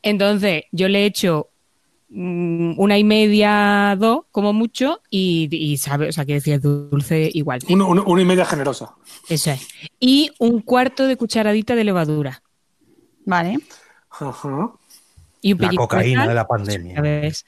Entonces, 0.01 0.63
yo 0.71 0.87
le 0.87 1.03
he 1.03 1.05
hecho 1.05 1.49
mm, 2.09 2.73
una 2.79 2.97
y 2.97 3.03
media, 3.03 3.95
dos, 3.99 4.21
como 4.31 4.53
mucho, 4.53 5.01
y, 5.09 5.47
y 5.51 5.77
sabe, 5.77 6.09
o 6.09 6.11
sea, 6.11 6.25
que 6.25 6.33
decía 6.33 6.57
dulce 6.57 7.29
igual. 7.33 7.59
Uno, 7.69 7.87
uno- 7.87 8.03
una 8.07 8.21
y 8.21 8.25
media 8.25 8.45
generosa. 8.45 8.95
Eso 9.29 9.51
es. 9.51 9.67
Y 9.99 10.31
un 10.39 10.61
cuarto 10.61 11.05
de 11.05 11.15
cucharadita 11.15 11.75
de 11.75 11.83
levadura. 11.83 12.41
Vale. 13.25 13.57
Ajá. 14.09 14.71
Y 15.41 15.53
un 15.53 15.59
La 15.59 15.67
pellizco 15.67 15.87
cocaína 15.87 16.21
sal, 16.21 16.29
de 16.29 16.35
la 16.35 16.47
pandemia. 16.47 16.95
ya 16.95 17.01
ves. 17.01 17.45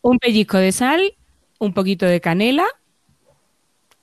Un 0.00 0.18
pellizco 0.18 0.58
de 0.58 0.72
sal, 0.72 1.14
un 1.58 1.72
poquito 1.72 2.06
de 2.06 2.20
canela, 2.20 2.64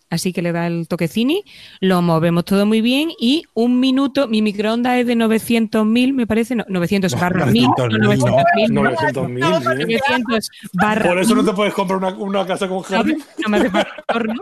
así 0.10 0.34
que 0.34 0.42
le 0.42 0.52
da 0.52 0.68
el 0.68 0.88
toquecini, 0.88 1.44
lo 1.80 2.02
movemos 2.02 2.44
todo 2.46 2.66
muy 2.66 2.82
bien 2.82 3.12
y 3.20 3.44
un 3.54 3.80
minuto, 3.80 4.28
mi 4.28 4.42
microondas 4.42 4.98
es 5.00 5.08
de 5.08 5.16
900.000, 5.16 6.14
me 6.14 6.28
parece, 6.28 6.56
no, 6.56 6.66
900 6.68 7.14
barra 7.20 7.46
1000, 7.46 7.68
900.000, 7.68 8.70
no, 8.72 8.82
900.000, 8.84 9.38
no, 9.40 9.60
900.000, 9.62 9.78
¿sí? 9.78 9.86
900 9.86 10.50
barra 10.74 11.08
Por 11.10 11.20
eso 11.20 11.36
no 11.36 11.46
te 11.46 11.54
puedes 11.54 11.74
comprar 11.74 11.98
una, 11.98 12.10
una 12.18 12.46
casa 12.46 12.68
con 12.68 12.82
jardín. 12.82 13.24
no 13.44 13.50
me 13.50 13.58
hace 13.58 13.70
falta 13.70 13.94
horno. 14.14 14.42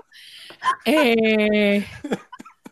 Eh, 0.86 1.86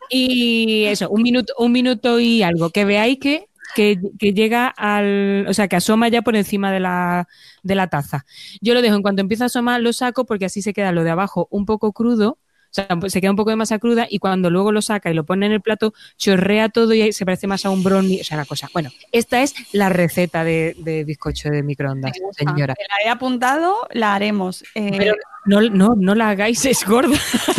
y 0.09 0.85
eso, 0.85 1.09
un 1.09 1.21
minuto, 1.21 1.53
un 1.59 1.71
minuto 1.71 2.19
y 2.19 2.41
algo. 2.43 2.69
Que 2.71 2.85
veáis 2.85 3.19
que, 3.19 3.47
que, 3.75 3.99
que 4.17 4.33
llega 4.33 4.67
al. 4.67 5.45
O 5.47 5.53
sea, 5.53 5.67
que 5.67 5.75
asoma 5.75 6.07
ya 6.09 6.23
por 6.23 6.35
encima 6.35 6.71
de 6.71 6.79
la, 6.79 7.27
de 7.63 7.75
la 7.75 7.87
taza. 7.89 8.25
Yo 8.61 8.73
lo 8.73 8.81
dejo 8.81 8.95
en 8.95 9.03
cuanto 9.03 9.21
empieza 9.21 9.45
a 9.45 9.47
asomar, 9.47 9.81
lo 9.81 9.93
saco 9.93 10.25
porque 10.25 10.45
así 10.45 10.61
se 10.63 10.73
queda 10.73 10.91
lo 10.91 11.03
de 11.03 11.11
abajo 11.11 11.47
un 11.51 11.65
poco 11.65 11.93
crudo. 11.93 12.39
O 12.77 12.81
sea, 12.85 12.87
pues 12.99 13.13
se 13.13 13.21
queda 13.21 13.31
un 13.31 13.37
poco 13.37 13.51
de 13.51 13.55
masa 13.55 13.79
cruda 13.79 14.05
y 14.09 14.19
cuando 14.19 14.49
luego 14.49 14.73
lo 14.73 14.81
saca 14.81 15.09
y 15.09 15.13
lo 15.13 15.23
pone 15.25 15.45
en 15.45 15.53
el 15.53 15.61
plato, 15.61 15.93
chorrea 16.17 16.67
todo 16.67 16.93
y 16.93 17.13
se 17.13 17.23
parece 17.23 17.47
más 17.47 17.65
a 17.65 17.69
un 17.69 17.83
brownie. 17.85 18.19
O 18.19 18.23
sea, 18.25 18.35
la 18.35 18.43
cosa. 18.43 18.69
Bueno, 18.73 18.89
esta 19.13 19.41
es 19.41 19.53
la 19.71 19.87
receta 19.87 20.43
de, 20.43 20.75
de 20.79 21.05
bizcocho 21.05 21.49
de 21.49 21.63
microondas, 21.63 22.11
señora. 22.31 22.73
La 22.77 23.05
he 23.05 23.09
apuntado, 23.09 23.87
la 23.93 24.13
haremos. 24.13 24.63
Eh, 24.75 24.91
Pero 24.97 25.15
no, 25.45 25.61
no, 25.61 25.95
no 25.97 26.15
la 26.15 26.31
hagáis, 26.31 26.65
es 26.65 26.83
gorda. 26.85 27.17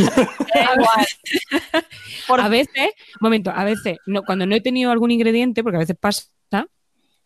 da 0.54 0.74
igual. 0.74 1.06
Por- 2.28 2.40
A 2.40 2.48
veces, 2.48 2.90
momento, 3.20 3.50
a 3.50 3.64
veces, 3.64 3.96
no, 4.04 4.22
cuando 4.22 4.44
no 4.44 4.54
he 4.54 4.60
tenido 4.60 4.90
algún 4.90 5.10
ingrediente, 5.12 5.62
porque 5.62 5.76
a 5.76 5.80
veces 5.80 5.96
pasa, 5.98 6.26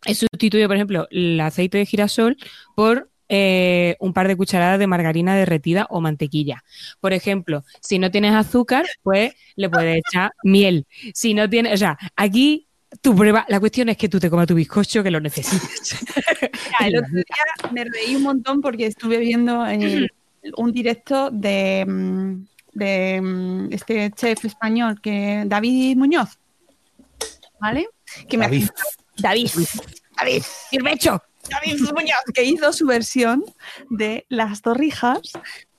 he 0.05 0.15
sustituido, 0.15 0.67
por 0.67 0.77
ejemplo, 0.77 1.07
el 1.11 1.39
aceite 1.41 1.77
de 1.77 1.85
girasol 1.85 2.37
por 2.75 3.10
eh, 3.33 3.95
un 4.01 4.11
par 4.11 4.27
de 4.27 4.35
cucharadas 4.35 4.77
de 4.77 4.87
margarina 4.87 5.37
derretida 5.37 5.87
o 5.89 6.01
mantequilla. 6.01 6.65
Por 6.99 7.13
ejemplo, 7.13 7.63
si 7.79 7.97
no 7.97 8.11
tienes 8.11 8.33
azúcar, 8.33 8.85
pues 9.03 9.33
le 9.55 9.69
puedes 9.69 10.01
echar 10.05 10.33
miel. 10.43 10.85
Si 11.13 11.33
no 11.33 11.49
tienes, 11.49 11.75
o 11.75 11.77
sea, 11.77 11.97
aquí 12.17 12.67
tu 12.99 13.15
prueba, 13.15 13.45
la 13.47 13.61
cuestión 13.61 13.87
es 13.87 13.95
que 13.95 14.09
tú 14.09 14.19
te 14.19 14.29
comas 14.29 14.47
tu 14.47 14.53
bizcocho 14.55 15.01
que 15.01 15.11
lo 15.11 15.21
necesitas. 15.21 15.97
Mira, 16.41 16.87
el 16.89 16.97
otro 16.97 17.13
día 17.13 17.71
me 17.71 17.85
reí 17.85 18.17
un 18.17 18.23
montón 18.23 18.59
porque 18.59 18.87
estuve 18.87 19.19
viendo 19.19 19.65
eh, 19.65 20.09
un 20.57 20.73
directo 20.73 21.31
de, 21.31 21.85
mm, 21.87 22.45
de 22.73 23.21
mm, 23.21 23.67
este 23.71 24.11
chef 24.11 24.43
español, 24.43 24.99
que 25.01 25.43
David 25.45 25.95
Muñoz. 25.95 26.37
¿Vale? 27.61 27.87
Que 28.27 28.37
me 28.37 28.43
David. 28.43 28.67
David. 29.17 29.49
David. 30.17 30.43
¡Sirvecho! 30.69 31.21
Que 32.33 32.43
hizo 32.43 32.73
su 32.73 32.85
versión 32.85 33.43
de 33.89 34.25
las 34.29 34.61
torrijas 34.61 35.21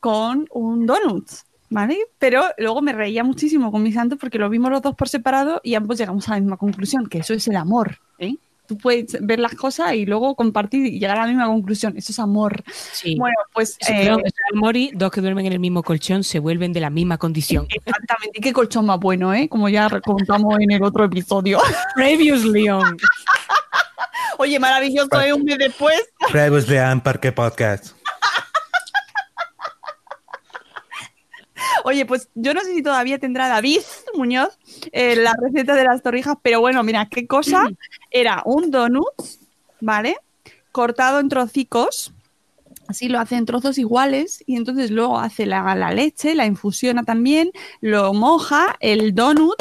con 0.00 0.48
un 0.50 0.86
donut. 0.86 1.28
¿Vale? 1.70 1.96
Pero 2.18 2.44
luego 2.58 2.82
me 2.82 2.92
reía 2.92 3.24
muchísimo 3.24 3.72
con 3.72 3.82
mi 3.82 3.92
santo 3.92 4.18
porque 4.18 4.38
lo 4.38 4.50
vimos 4.50 4.70
los 4.70 4.82
dos 4.82 4.94
por 4.94 5.08
separado 5.08 5.58
y 5.64 5.74
ambos 5.74 5.96
llegamos 5.96 6.28
a 6.28 6.32
la 6.32 6.40
misma 6.40 6.58
conclusión, 6.58 7.06
que 7.06 7.18
eso 7.18 7.32
es 7.32 7.48
el 7.48 7.56
amor. 7.56 7.98
¿eh? 8.18 8.34
Tú 8.66 8.76
puedes 8.76 9.16
ver 9.22 9.40
las 9.40 9.54
cosas 9.54 9.94
y 9.94 10.04
luego 10.04 10.34
compartir 10.34 10.84
y 10.84 10.98
llegar 10.98 11.16
a 11.18 11.22
la 11.22 11.28
misma 11.28 11.46
conclusión. 11.46 11.96
Eso 11.96 12.12
es 12.12 12.18
amor. 12.18 12.62
Sí. 12.92 13.16
Bueno, 13.18 13.36
pues 13.54 13.78
eh, 13.88 14.14
es 14.22 14.34
amor 14.54 14.76
y 14.76 14.90
dos 14.92 15.10
que 15.10 15.22
duermen 15.22 15.46
en 15.46 15.54
el 15.54 15.60
mismo 15.60 15.82
colchón 15.82 16.24
se 16.24 16.38
vuelven 16.40 16.74
de 16.74 16.80
la 16.80 16.90
misma 16.90 17.16
condición. 17.16 17.66
exactamente. 17.70 18.38
Y 18.38 18.40
qué 18.42 18.52
colchón 18.52 18.84
más 18.84 19.00
bueno, 19.00 19.32
¿eh? 19.32 19.48
Como 19.48 19.70
ya 19.70 19.88
contamos 20.04 20.54
en 20.60 20.72
el 20.72 20.82
otro 20.82 21.04
episodio. 21.04 21.58
Previously 21.94 22.68
on. 22.68 22.98
Oye, 24.38 24.58
maravilloso, 24.58 25.20
¿eh? 25.20 25.32
Un 25.32 25.44
mes 25.44 25.58
después. 25.58 26.00
Previously 26.30 26.78
on 26.78 27.00
¿Por 27.00 27.20
qué 27.20 27.32
podcast? 27.32 27.94
Oye, 31.84 32.06
pues 32.06 32.28
yo 32.34 32.54
no 32.54 32.60
sé 32.60 32.74
si 32.74 32.82
todavía 32.82 33.18
tendrá 33.18 33.48
David 33.48 33.80
Muñoz 34.14 34.58
eh, 34.92 35.16
la 35.16 35.34
receta 35.40 35.74
de 35.74 35.84
las 35.84 36.02
torrijas, 36.02 36.36
pero 36.42 36.60
bueno, 36.60 36.82
mira, 36.82 37.08
qué 37.10 37.26
cosa. 37.26 37.68
Era 38.10 38.42
un 38.44 38.70
donut, 38.70 39.06
¿vale? 39.80 40.16
Cortado 40.70 41.18
en 41.20 41.28
trocicos. 41.28 42.12
Así 42.88 43.08
lo 43.08 43.18
hace 43.20 43.36
en 43.36 43.46
trozos 43.46 43.78
iguales 43.78 44.42
y 44.46 44.56
entonces 44.56 44.90
luego 44.90 45.18
hace 45.18 45.46
la, 45.46 45.74
la 45.74 45.92
leche, 45.92 46.34
la 46.34 46.46
infusiona 46.46 47.04
también, 47.04 47.50
lo 47.80 48.12
moja 48.12 48.76
el 48.80 49.14
donut 49.14 49.56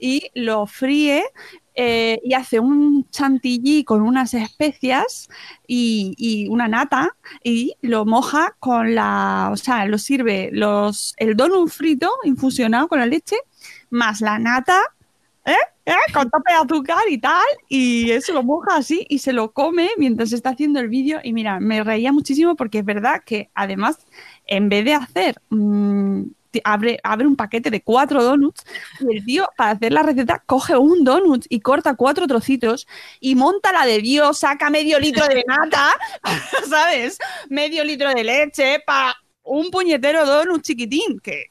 y 0.00 0.30
lo 0.34 0.66
fríe 0.66 1.24
eh, 1.74 2.20
y 2.22 2.34
hace 2.34 2.60
un 2.60 3.08
chantilly 3.10 3.84
con 3.84 4.02
unas 4.02 4.32
especias 4.34 5.28
y, 5.66 6.46
una 6.48 6.68
nata 6.68 7.16
y 7.42 7.74
lo 7.80 8.04
moja 8.04 8.54
con 8.60 8.94
la, 8.94 9.50
o 9.52 9.56
sea, 9.56 9.86
lo 9.86 9.98
sirve 9.98 10.50
los, 10.52 11.14
el 11.16 11.36
donut 11.36 11.68
frito 11.68 12.10
infusionado 12.24 12.88
con 12.88 13.00
la 13.00 13.06
leche 13.06 13.36
más 13.90 14.20
la 14.20 14.38
nata, 14.38 14.80
¿eh? 15.44 15.56
¿eh? 15.86 15.92
con 16.12 16.30
tope 16.30 16.52
de 16.52 16.58
azúcar 16.58 17.02
y 17.08 17.18
tal, 17.18 17.42
y 17.68 18.10
eso 18.10 18.32
lo 18.32 18.42
moja 18.42 18.76
así 18.76 19.06
y 19.08 19.18
se 19.18 19.32
lo 19.32 19.52
come 19.52 19.90
mientras 19.98 20.32
está 20.32 20.50
haciendo 20.50 20.80
el 20.80 20.88
vídeo 20.88 21.20
y 21.24 21.32
mira, 21.32 21.60
me 21.60 21.82
reía 21.82 22.12
muchísimo 22.12 22.56
porque 22.56 22.78
es 22.80 22.84
verdad 22.84 23.22
que 23.24 23.50
además 23.54 23.98
en 24.46 24.68
vez 24.68 24.84
de 24.84 24.94
hacer... 24.94 25.40
mm, 25.50 26.22
Abre, 26.62 27.00
un 27.26 27.36
paquete 27.36 27.70
de 27.70 27.82
cuatro 27.82 28.22
donuts 28.22 28.64
y 29.00 29.16
el 29.16 29.24
tío 29.24 29.48
para 29.56 29.70
hacer 29.70 29.92
la 29.92 30.02
receta 30.02 30.42
coge 30.46 30.76
un 30.76 31.04
donut 31.04 31.46
y 31.48 31.60
corta 31.60 31.94
cuatro 31.94 32.26
trocitos 32.26 32.86
y 33.20 33.34
monta 33.34 33.72
la 33.72 33.86
de 33.86 33.98
Dios, 33.98 34.38
saca 34.38 34.70
medio 34.70 34.98
litro 34.98 35.26
de 35.26 35.44
nata, 35.46 35.90
¿sabes? 36.68 37.18
Medio 37.48 37.84
litro 37.84 38.12
de 38.14 38.24
leche 38.24 38.82
para 38.86 39.16
un 39.42 39.70
puñetero 39.70 40.26
donut 40.26 40.62
chiquitín 40.62 41.20
que 41.20 41.46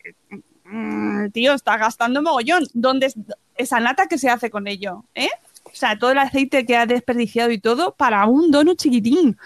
mm, 0.66 1.30
tío, 1.32 1.54
está 1.54 1.78
gastando 1.78 2.22
mogollón. 2.22 2.66
¿Dónde 2.74 3.08
es 3.08 3.16
esa 3.56 3.80
nata 3.80 4.08
que 4.08 4.18
se 4.18 4.30
hace 4.30 4.50
con 4.50 4.68
ello? 4.68 5.06
¿Eh? 5.16 5.30
O 5.66 5.76
sea, 5.76 5.98
todo 5.98 6.12
el 6.12 6.18
aceite 6.18 6.66
que 6.66 6.78
ha 6.78 6.86
desperdiciado 6.86 7.52
y 7.52 7.60
todo 7.60 7.96
para 7.96 8.26
un 8.26 8.52
donut 8.52 8.78
chiquitín. 8.78 9.38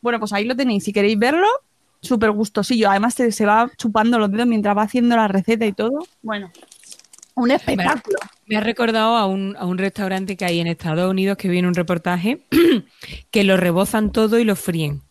Bueno, 0.00 0.18
pues 0.18 0.32
ahí 0.32 0.44
lo 0.44 0.56
tenéis. 0.56 0.84
Si 0.84 0.92
queréis 0.92 1.18
verlo, 1.18 1.48
súper 2.00 2.30
gustosillo. 2.30 2.90
Además, 2.90 3.14
se, 3.14 3.32
se 3.32 3.46
va 3.46 3.70
chupando 3.76 4.18
los 4.18 4.30
dedos 4.30 4.46
mientras 4.46 4.76
va 4.76 4.82
haciendo 4.82 5.16
la 5.16 5.28
receta 5.28 5.66
y 5.66 5.72
todo. 5.72 6.06
Bueno, 6.22 6.50
un 7.34 7.50
espectáculo. 7.50 8.18
Me 8.46 8.56
ha 8.56 8.60
recordado 8.60 9.16
a 9.16 9.26
un, 9.26 9.56
a 9.58 9.64
un 9.64 9.78
restaurante 9.78 10.36
que 10.36 10.44
hay 10.44 10.60
en 10.60 10.66
Estados 10.66 11.10
Unidos 11.10 11.36
que 11.36 11.48
viene 11.48 11.68
un 11.68 11.74
reportaje 11.74 12.46
que 13.30 13.44
lo 13.44 13.56
rebozan 13.56 14.10
todo 14.10 14.38
y 14.38 14.44
lo 14.44 14.56
fríen. 14.56 15.02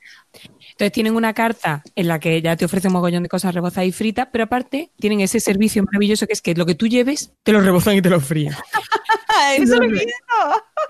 Entonces 0.72 0.92
tienen 0.92 1.16
una 1.16 1.34
carta 1.34 1.82
en 1.96 2.08
la 2.08 2.20
que 2.20 2.40
ya 2.42 2.56
te 2.56 2.66
ofrecen 2.66 2.90
un 2.90 2.94
mogollón 2.94 3.24
de 3.24 3.30
cosas 3.30 3.56
rebozadas 3.56 3.88
y 3.88 3.92
fritas, 3.92 4.28
pero 4.32 4.44
aparte 4.44 4.92
tienen 5.00 5.22
ese 5.22 5.40
servicio 5.40 5.84
maravilloso 5.84 6.28
que 6.28 6.34
es 6.34 6.42
que 6.42 6.54
lo 6.54 6.66
que 6.66 6.76
tú 6.76 6.88
lleves 6.88 7.32
te 7.44 7.52
lo 7.52 7.62
rebozan 7.62 7.96
y 7.96 8.02
te 8.02 8.10
lo 8.10 8.20
fríen. 8.20 8.54
Eso. 9.58 9.78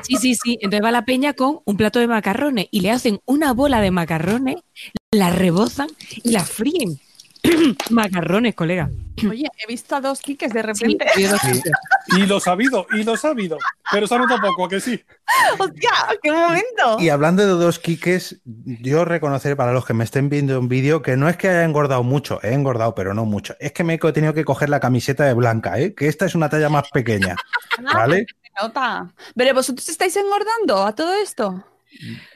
Sí, 0.04 0.16
sí, 0.18 0.36
sí. 0.36 0.58
Entonces 0.62 0.84
va 0.84 0.92
la 0.92 1.06
peña 1.06 1.34
con 1.34 1.60
un 1.66 1.78
plato 1.78 2.00
de 2.00 2.08
macarrones 2.08 2.68
y 2.72 2.82
le 2.82 2.92
hacen 2.92 3.20
una 3.26 3.54
bola 3.54 3.80
de 3.80 3.92
macarrones, 3.92 4.58
la 5.12 5.30
rebozan 5.30 5.88
y 6.24 6.32
la 6.32 6.44
fríen. 6.44 7.00
macarrones, 7.92 8.56
colega. 8.56 8.90
Oye, 9.28 9.48
he 9.58 9.68
visto 9.68 9.96
a 9.96 10.02
dos 10.02 10.20
kikes 10.20 10.50
de 10.50 10.62
repente. 10.62 11.06
dos. 11.30 11.42
Y 12.18 12.26
lo 12.26 12.40
sabido, 12.40 12.86
y 12.92 13.04
lo 13.04 13.16
sabido. 13.16 13.58
Pero 13.90 14.06
se 14.06 14.16
ha 14.16 14.18
notado 14.18 14.42
poco, 14.42 14.66
¿a 14.66 14.70
que 14.70 14.82
sí. 14.82 15.02
¡Hostia! 15.60 15.92
¡Qué 16.22 16.32
momento! 16.32 16.98
Y 17.00 17.10
hablando 17.10 17.44
de 17.44 17.50
dos 17.50 17.80
quiques, 17.80 18.42
yo 18.44 19.06
reconocer 19.06 19.56
para 19.56 19.72
los 19.72 19.86
que 19.86 19.94
me 19.94 20.04
estén 20.04 20.30
viendo 20.30 20.60
un 20.60 20.68
vídeo 20.68 21.02
que 21.02 21.16
no 21.16 21.30
es 21.30 21.38
que 21.38 21.48
haya 21.48 21.64
engordado 21.64 22.04
mucho, 22.04 22.40
he 22.44 22.54
engordado, 22.54 22.94
pero 22.94 23.14
no 23.14 23.26
mucho. 23.26 23.56
Es 23.60 23.72
que 23.72 23.84
me 23.84 23.94
he 23.94 24.12
tenido 24.12 24.34
que 24.34 24.46
coger 24.46 24.70
la 24.70 24.82
camiseta 24.82 25.24
de 25.24 25.34
blanca, 25.34 25.80
¿eh? 25.80 25.96
que 25.96 26.08
esta 26.08 26.26
es 26.26 26.36
una 26.36 26.50
talla 26.50 26.70
más 26.70 26.90
pequeña. 26.92 27.36
¿Vale? 27.94 28.26
Se 28.28 28.64
nota. 28.64 29.08
Pero 29.36 29.54
vosotros 29.54 29.88
estáis 29.88 30.16
engordando 30.18 30.86
a 30.86 30.94
todo 30.94 31.14
esto. 31.14 31.64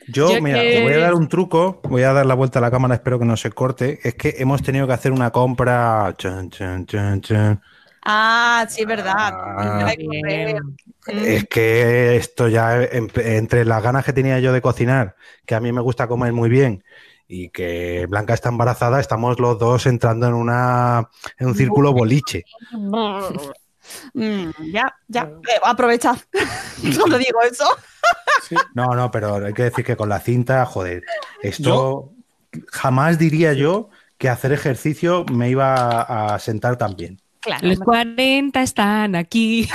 Yo, 0.08 0.36
Yo 0.36 0.42
mira, 0.42 0.62
que- 0.62 0.72
te 0.74 0.82
voy 0.84 0.94
a 0.94 1.00
dar 1.00 1.14
un 1.14 1.28
truco, 1.28 1.82
voy 1.84 2.04
a 2.04 2.14
dar 2.14 2.26
la 2.26 2.34
vuelta 2.34 2.60
a 2.60 2.62
la 2.62 2.72
cámara, 2.72 2.96
espero 2.96 3.20
que 3.20 3.26
no 3.26 3.38
se 3.38 3.52
corte. 3.52 4.00
Es 4.04 4.16
que 4.16 4.36
hemos 4.40 4.62
tenido 4.64 4.88
que 4.88 4.94
hacer 4.94 5.12
una 5.12 5.32
compra. 5.32 6.14
Chun, 6.18 6.50
chun, 6.50 6.86
chun, 6.86 7.22
chun. 7.22 7.62
Ah, 8.04 8.66
sí, 8.68 8.82
es 8.82 8.88
verdad. 8.88 9.32
Ah. 9.34 9.94
Correr. 9.96 10.62
Mm. 10.62 11.26
Es 11.26 11.48
que 11.48 12.16
esto 12.16 12.48
ya, 12.48 12.82
en- 12.84 13.12
entre 13.16 13.64
las 13.66 13.84
ganas 13.84 14.04
que 14.06 14.14
tenía 14.14 14.40
yo 14.40 14.52
de 14.54 14.62
cocinar, 14.62 15.16
que 15.46 15.56
a 15.56 15.60
mí 15.60 15.72
me 15.72 15.82
gusta 15.82 16.08
comer 16.08 16.34
muy 16.34 16.50
bien, 16.50 16.84
y 17.28 17.50
que 17.50 18.08
Blanca 18.10 18.34
está 18.34 18.50
embarazada, 18.50 19.00
estamos 19.00 19.40
los 19.40 19.58
dos 19.58 19.86
entrando 19.86 20.28
en 20.28 20.34
una 20.34 21.10
en 21.38 21.48
un 21.48 21.56
círculo 21.56 21.94
boliche. 21.94 22.44
Mm, 24.14 24.50
ya, 24.72 24.94
ya. 25.08 25.22
Eh, 25.24 25.60
aprovechad. 25.64 26.18
Solo 26.94 27.18
digo 27.18 27.42
eso. 27.50 27.66
Sí. 28.48 28.56
No, 28.74 28.88
no, 28.96 29.12
pero 29.12 29.36
hay 29.46 29.54
que 29.54 29.64
decir 29.64 29.86
que 29.86 29.96
con 29.96 30.10
la 30.10 30.20
cinta, 30.20 30.66
joder, 30.66 31.04
esto 31.42 32.12
jamás 32.68 33.18
diría 33.20 33.54
yo 33.54 33.90
que 34.18 34.30
hacer 34.30 34.52
ejercicio 34.52 35.26
me 35.32 35.50
iba 35.50 36.02
a 36.34 36.40
sentar 36.40 36.78
tan 36.78 36.96
bien. 36.96 37.22
Claro. 37.40 37.68
Los 37.68 37.80
40 37.80 38.62
están 38.62 39.16
aquí. 39.16 39.68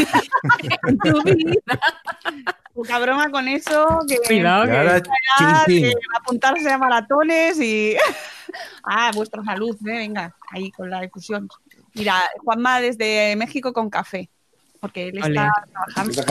en 0.86 0.98
tu 0.98 1.22
vida. 1.22 1.80
Poca 2.74 2.98
broma 3.00 3.30
con 3.30 3.48
eso. 3.48 3.98
Que, 4.06 4.18
Cuidado 4.18 4.66
que- 4.66 4.76
ahora, 4.76 5.02
Ah, 5.40 5.64
chin, 5.66 5.82
que 5.82 5.88
chin. 5.90 5.98
apuntarse 6.20 6.70
a 6.70 6.78
maratones 6.78 7.58
y. 7.58 7.96
ah, 8.84 9.10
vuestra 9.14 9.42
salud, 9.42 9.74
¿eh? 9.86 9.96
venga, 9.98 10.34
ahí 10.52 10.70
con 10.70 10.90
la 10.90 11.00
difusión. 11.00 11.48
Mira, 11.96 12.22
Juanma 12.44 12.80
desde 12.80 13.34
México 13.36 13.72
con 13.72 13.90
café. 13.90 14.28
Porque 14.80 15.08
él 15.08 15.18
está 15.18 15.50
trabajando, 15.72 16.22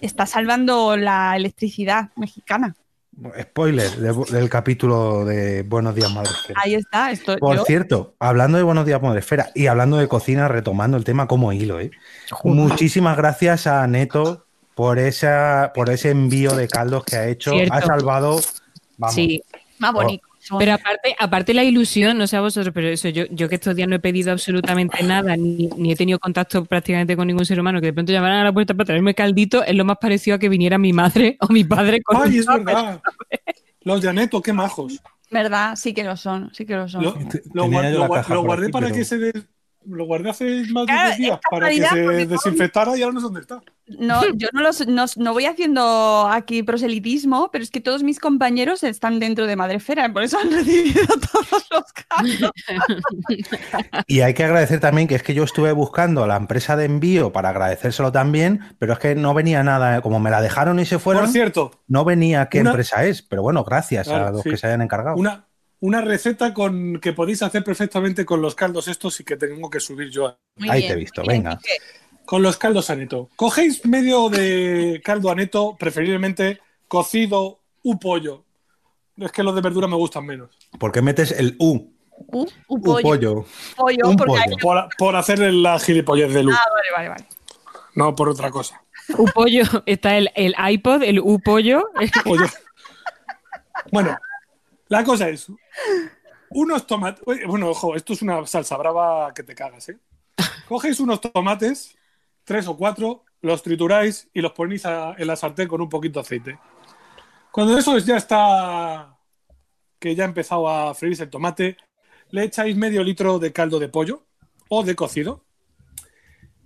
está 0.00 0.26
salvando 0.26 0.96
la 0.96 1.36
electricidad 1.36 2.08
mexicana. 2.16 2.74
Spoiler 3.38 3.90
de- 3.90 4.24
del 4.32 4.48
capítulo 4.48 5.26
de 5.26 5.62
Buenos 5.62 5.94
Días 5.94 6.10
Madresfera. 6.10 6.58
Ahí 6.64 6.74
está. 6.74 7.10
Esto, 7.10 7.36
Por 7.36 7.56
yo- 7.56 7.64
cierto, 7.66 8.14
hablando 8.18 8.56
de 8.56 8.64
Buenos 8.64 8.86
Días 8.86 9.02
Madresfera 9.02 9.50
y 9.54 9.66
hablando 9.66 9.98
de 9.98 10.08
cocina, 10.08 10.48
retomando 10.48 10.96
el 10.96 11.04
tema 11.04 11.26
como 11.26 11.52
hilo, 11.52 11.78
¿eh? 11.80 11.90
Muchísimas 12.44 13.16
gracias 13.18 13.66
a 13.66 13.86
Neto 13.86 14.46
por 14.74 14.98
esa, 14.98 15.72
por 15.74 15.90
ese 15.90 16.10
envío 16.10 16.56
de 16.56 16.66
caldos 16.66 17.04
que 17.04 17.16
ha 17.16 17.28
hecho. 17.28 17.50
Cierto. 17.50 17.74
Ha 17.74 17.82
salvado. 17.82 18.40
Vamos. 18.96 19.14
Sí, 19.14 19.42
más 19.78 19.92
bonito. 19.92 20.26
Pero 20.58 20.72
aparte, 20.74 21.14
aparte 21.18 21.54
la 21.54 21.64
ilusión, 21.64 22.18
no 22.18 22.26
sé 22.26 22.36
a 22.36 22.40
vosotros, 22.40 22.72
pero 22.74 22.88
eso, 22.88 23.08
yo, 23.08 23.24
yo 23.30 23.48
que 23.48 23.54
estos 23.56 23.74
días 23.76 23.88
no 23.88 23.96
he 23.96 24.00
pedido 24.00 24.32
absolutamente 24.32 25.02
nada, 25.02 25.36
ni, 25.36 25.68
ni 25.76 25.92
he 25.92 25.96
tenido 25.96 26.18
contacto 26.18 26.64
prácticamente 26.64 27.16
con 27.16 27.26
ningún 27.26 27.44
ser 27.46 27.60
humano, 27.60 27.80
que 27.80 27.86
de 27.86 27.92
pronto 27.92 28.12
llamaran 28.12 28.38
a 28.40 28.44
la 28.44 28.52
puerta 28.52 28.74
para 28.74 28.86
traerme 28.86 29.14
caldito, 29.14 29.64
es 29.64 29.74
lo 29.74 29.84
más 29.84 29.98
parecido 30.00 30.36
a 30.36 30.38
que 30.38 30.48
viniera 30.48 30.78
mi 30.78 30.92
madre 30.92 31.36
o 31.40 31.48
mi 31.52 31.64
padre 31.64 32.02
con 32.02 32.16
Ay, 32.22 32.38
es 32.38 32.46
tupper. 32.46 32.64
verdad. 32.64 33.00
Los 33.82 34.02
de 34.02 34.08
Aneto, 34.10 34.42
qué 34.42 34.52
majos. 34.52 35.00
¿Verdad? 35.30 35.76
Sí 35.76 35.94
que 35.94 36.02
lo 36.04 36.16
son, 36.16 36.50
sí 36.52 36.66
que 36.66 36.74
lo 36.74 36.88
son. 36.88 37.02
Lo, 37.54 37.68
guardé 37.68 37.96
aquí, 38.66 38.72
para 38.72 38.86
pero- 38.88 38.94
que 38.96 39.04
se 39.04 39.18
des- 39.18 39.44
lo 39.86 40.04
guardé 40.04 40.30
hace 40.30 40.44
más 40.72 40.86
de 40.86 40.92
Claro, 40.92 41.08
10 41.08 41.18
días 41.18 41.38
para 41.50 41.68
que 41.70 41.82
se 41.82 42.26
desinfectara 42.26 42.96
y 42.98 43.02
ahora 43.02 43.14
no 43.14 43.20
sé 43.20 43.24
dónde 43.24 43.40
está. 43.40 43.60
No, 43.98 44.22
yo 44.34 44.48
no, 44.52 44.62
los, 44.62 44.86
no, 44.86 45.04
no 45.16 45.32
voy 45.32 45.46
haciendo 45.46 46.28
aquí 46.30 46.62
proselitismo, 46.62 47.50
pero 47.50 47.64
es 47.64 47.70
que 47.70 47.80
todos 47.80 48.02
mis 48.02 48.18
compañeros 48.20 48.82
están 48.82 49.18
dentro 49.18 49.46
de 49.46 49.56
Madrefera, 49.56 50.12
por 50.12 50.22
eso 50.22 50.38
han 50.38 50.50
recibido 50.52 51.06
todos 51.06 51.66
los 51.70 51.84
casos. 51.92 52.50
Y 54.06 54.20
hay 54.20 54.34
que 54.34 54.44
agradecer 54.44 54.80
también 54.80 55.08
que 55.08 55.14
es 55.14 55.22
que 55.22 55.34
yo 55.34 55.44
estuve 55.44 55.72
buscando 55.72 56.24
a 56.24 56.26
la 56.26 56.36
empresa 56.36 56.76
de 56.76 56.84
envío 56.84 57.32
para 57.32 57.50
agradecérselo 57.50 58.12
también, 58.12 58.60
pero 58.78 58.92
es 58.92 58.98
que 58.98 59.14
no 59.14 59.34
venía 59.34 59.62
nada. 59.62 60.00
Como 60.02 60.20
me 60.20 60.30
la 60.30 60.40
dejaron 60.42 60.78
y 60.80 60.84
se 60.86 60.98
fueron, 60.98 61.24
Por 61.24 61.32
cierto, 61.32 61.70
no 61.88 62.04
venía 62.04 62.48
qué 62.48 62.60
una- 62.60 62.70
empresa 62.70 63.04
es. 63.04 63.22
Pero 63.22 63.42
bueno, 63.42 63.64
gracias 63.64 64.08
a 64.08 64.30
los 64.30 64.42
sí. 64.42 64.50
que 64.50 64.56
se 64.56 64.66
hayan 64.66 64.82
encargado. 64.82 65.16
una, 65.16 65.46
una 65.80 66.00
receta 66.00 66.52
con 66.54 67.00
que 67.00 67.12
podéis 67.12 67.42
hacer 67.42 67.64
perfectamente 67.64 68.24
con 68.24 68.42
los 68.42 68.54
caldos 68.54 68.88
estos 68.88 69.18
y 69.20 69.24
que 69.24 69.36
tengo 69.36 69.70
que 69.70 69.80
subir 69.80 70.10
yo. 70.10 70.38
Muy 70.56 70.68
Ahí 70.68 70.80
bien, 70.80 70.88
te 70.92 70.96
he 70.98 71.00
visto, 71.00 71.22
bien, 71.22 71.42
venga. 71.44 71.60
Con 72.30 72.42
los 72.44 72.56
caldos 72.58 72.90
aneto. 72.90 73.28
Cogéis 73.34 73.84
medio 73.84 74.28
de 74.28 75.00
caldo 75.04 75.32
aneto, 75.32 75.76
preferiblemente 75.76 76.60
cocido 76.86 77.58
u 77.82 77.98
pollo. 77.98 78.44
Es 79.16 79.32
que 79.32 79.42
los 79.42 79.52
de 79.52 79.60
verdura 79.60 79.88
me 79.88 79.96
gustan 79.96 80.24
menos. 80.26 80.48
¿Por 80.78 80.92
qué 80.92 81.02
metes 81.02 81.32
el 81.32 81.56
U? 81.58 81.92
Un 82.28 82.46
U 82.68 82.80
pollo. 82.80 83.02
pollo. 83.02 83.44
pollo, 83.76 84.08
un 84.08 84.16
porque 84.16 84.30
pollo. 84.30 84.42
hay- 84.42 84.56
Por, 84.62 84.88
por 84.96 85.16
hacerle 85.16 85.50
la 85.50 85.80
gilipollez 85.80 86.32
de 86.32 86.44
luz, 86.44 86.54
Ah, 86.56 86.64
vale, 86.72 86.88
vale, 86.96 87.08
vale. 87.08 87.24
no 87.96 88.14
por 88.14 88.28
otra 88.28 88.48
cosa. 88.52 88.80
Upollo, 89.18 89.64
está 89.86 90.16
el, 90.16 90.30
el 90.36 90.54
iPod, 90.70 91.02
el 91.02 91.18
Upollo. 91.18 91.90
Pollo. 92.22 92.46
Bueno, 93.90 94.16
la 94.88 95.02
cosa 95.02 95.28
es, 95.30 95.48
unos 96.50 96.86
tomates, 96.86 97.24
bueno, 97.48 97.70
ojo, 97.70 97.96
esto 97.96 98.12
es 98.12 98.22
una 98.22 98.46
salsa 98.46 98.76
brava 98.76 99.32
que 99.34 99.42
te 99.42 99.56
cagas, 99.56 99.88
¿eh? 99.88 99.98
Cogéis 100.68 101.00
unos 101.00 101.20
tomates, 101.20 101.96
tres 102.50 102.66
o 102.66 102.76
cuatro, 102.76 103.22
los 103.42 103.62
trituráis 103.62 104.28
y 104.34 104.40
los 104.40 104.50
ponéis 104.50 104.84
a- 104.84 105.14
en 105.16 105.26
la 105.28 105.36
sartén 105.36 105.68
con 105.68 105.80
un 105.80 105.88
poquito 105.88 106.18
de 106.18 106.24
aceite. 106.26 106.58
Cuando 107.52 107.78
eso 107.78 107.96
ya 107.98 108.16
está, 108.16 109.16
que 110.00 110.16
ya 110.16 110.24
ha 110.24 110.26
empezado 110.26 110.68
a 110.68 110.92
freírse 110.94 111.22
el 111.22 111.30
tomate, 111.30 111.76
le 112.30 112.42
echáis 112.42 112.76
medio 112.76 113.04
litro 113.04 113.38
de 113.38 113.52
caldo 113.52 113.78
de 113.78 113.88
pollo 113.88 114.24
o 114.68 114.82
de 114.82 114.96
cocido. 114.96 115.44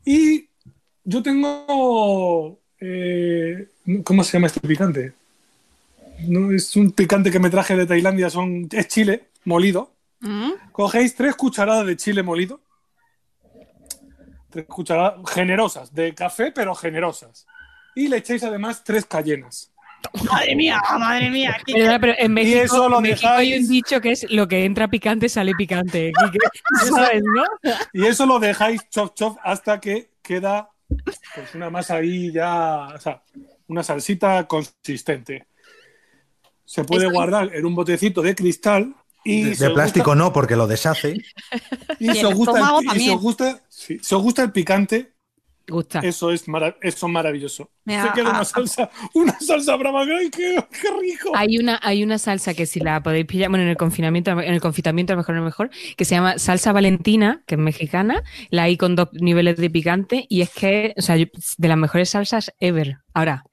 Y 0.07 0.49
yo 1.05 1.23
tengo, 1.23 2.59
eh, 2.81 3.69
¿cómo 4.03 4.25
se 4.25 4.33
llama 4.33 4.47
este 4.47 4.67
picante? 4.67 5.13
No, 6.27 6.51
es 6.51 6.75
un 6.77 6.93
picante 6.93 7.31
que 7.31 7.41
me 7.41 7.51
traje 7.51 7.77
de 7.77 7.85
Tailandia, 7.85 8.31
son, 8.31 8.69
es 8.73 8.89
chile 8.89 9.29
molido. 9.45 9.91
¿Mm? 10.21 10.53
Cogéis 10.73 11.15
tres 11.15 11.35
cucharadas 11.35 11.85
de 11.87 11.99
chile 11.99 12.23
molido. 12.23 12.61
Tres 14.55 14.67
cucharadas 14.67 15.15
generosas, 15.33 15.93
de 15.93 16.15
café, 16.15 16.53
pero 16.53 16.77
generosas. 16.77 17.45
Y 17.97 18.07
le 18.07 18.19
echáis 18.19 18.45
además 18.45 18.85
tres 18.85 19.05
cayenas. 19.05 19.73
Madre 20.31 20.55
mía, 20.55 20.81
madre 20.97 21.29
mía. 21.29 21.57
Quique. 21.65 21.81
Perdona, 21.81 21.99
pero 21.99 22.15
en 22.17 22.33
México, 22.33 22.61
eso 22.63 22.89
lo 22.89 22.99
en 22.99 23.03
México 23.03 23.29
hay 23.29 23.59
un 23.59 23.67
dicho 23.69 24.01
que 24.01 24.13
es 24.13 24.31
lo 24.31 24.47
que 24.47 24.65
entra 24.65 24.87
picante 24.87 25.29
sale 25.29 25.55
picante. 25.57 26.13
Quique. 26.17 26.39
¿Sabes, 26.89 27.23
no? 27.25 27.43
Y 27.93 28.07
eso 28.07 28.27
lo 28.27 28.39
dejáis 28.39 28.89
chop 28.91 29.13
chop 29.17 29.39
hasta 29.43 29.81
que 29.81 30.11
queda 30.23 30.69
pues 31.35 31.53
una 31.57 31.69
masa 31.69 31.97
ahí 31.97 32.31
ya, 32.31 32.89
o 32.95 33.01
sea, 33.01 33.23
una 33.67 33.83
salsita 33.83 34.47
consistente. 34.47 35.47
Se 36.65 36.85
puede 36.85 37.07
Estoy- 37.07 37.15
guardar 37.15 37.55
en 37.55 37.67
un 37.67 37.75
botecito 37.75 38.23
de 38.23 38.37
cristal 38.37 38.95
y 39.25 39.43
De, 39.55 39.71
plástico 39.71 40.11
gusta- 40.13 40.25
no, 40.25 40.33
porque 40.33 40.57
lo 40.57 40.67
deshace. 40.67 41.15
y 41.99 42.11
Y 42.11 42.15
si 42.15 42.25
os 42.25 42.35
gusta 42.35 42.61
el- 42.93 43.01
si 43.01 43.11
os 43.11 43.21
gusta, 43.21 43.63
sí, 43.69 43.99
si 44.03 44.15
os 44.15 44.23
gusta 44.23 44.43
el 44.43 44.53
picante, 44.53 45.13
Gusta. 45.67 46.01
eso 46.01 46.31
es, 46.31 46.47
mara- 46.47 46.77
eso 46.83 47.07
es 47.07 47.13
maravilloso. 47.13 47.71
Me 47.87 48.01
Se 48.03 48.11
queda 48.13 48.29
una 48.31 48.45
salsa, 48.45 48.91
una 49.15 49.39
salsa 49.41 49.77
brava, 49.77 50.03
¡ay, 50.03 50.29
qué, 50.31 50.63
qué 50.71 50.89
rico! 51.01 51.31
Hay 51.35 51.57
una, 51.57 51.81
hay 51.83 52.05
una 52.05 52.19
salsa 52.19 52.53
que 52.53 52.67
si 52.67 52.81
la 52.81 53.03
podéis 53.03 53.25
pillar, 53.25 53.49
bueno, 53.49 53.63
en 53.65 53.71
el 53.71 53.77
confinamiento, 53.79 54.31
en 54.33 54.53
el 54.53 54.61
confitamiento 54.61 55.15
a 55.15 55.17
lo 55.17 55.21
mejor, 55.21 55.35
a 55.37 55.39
lo 55.39 55.45
mejor, 55.47 55.71
que 55.97 56.05
se 56.05 56.17
llama 56.17 56.37
salsa 56.39 56.73
valentina, 56.73 57.43
que 57.47 57.55
es 57.55 57.61
mexicana, 57.61 58.23
la 58.51 58.65
hay 58.65 58.77
con 58.77 58.95
dos 58.95 59.09
niveles 59.15 59.57
de 59.57 59.71
picante 59.71 60.27
y 60.29 60.43
es 60.43 60.51
que, 60.51 60.93
o 60.99 61.01
sea, 61.03 61.17
yo- 61.17 61.27
de 61.57 61.69
las 61.69 61.79
mejores 61.79 62.11
salsas 62.11 62.53
ever. 62.61 62.99
Ahora, 63.15 63.45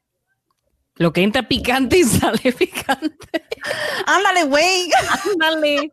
lo 1.01 1.11
que 1.11 1.23
entra 1.23 1.47
picante 1.47 1.97
y 1.97 2.03
sale 2.05 2.53
picante. 2.53 3.43
Ándale, 4.05 4.43
güey. 4.43 4.89
Ándale, 5.33 5.91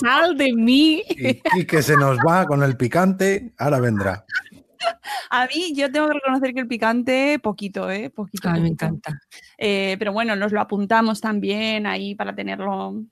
sal 0.00 0.36
de 0.36 0.52
mí. 0.52 1.02
Y, 1.08 1.40
y 1.58 1.64
que 1.64 1.82
se 1.82 1.96
nos 1.96 2.18
va 2.18 2.46
con 2.46 2.62
el 2.62 2.76
picante, 2.76 3.52
ahora 3.58 3.80
vendrá. 3.80 4.24
A 5.30 5.46
mí, 5.46 5.74
yo 5.74 5.90
tengo 5.90 6.08
que 6.08 6.14
reconocer 6.14 6.54
que 6.54 6.60
el 6.60 6.66
picante, 6.68 7.38
poquito, 7.38 7.90
¿eh? 7.90 8.10
Poquito. 8.10 8.48
A 8.48 8.54
mí 8.54 8.60
me 8.60 8.68
encanta. 8.68 9.20
Eh, 9.58 9.96
pero 9.98 10.12
bueno, 10.12 10.36
nos 10.36 10.52
lo 10.52 10.60
apuntamos 10.60 11.20
también 11.20 11.86
ahí 11.86 12.14
para 12.14 12.34
tenerlo. 12.34 13.02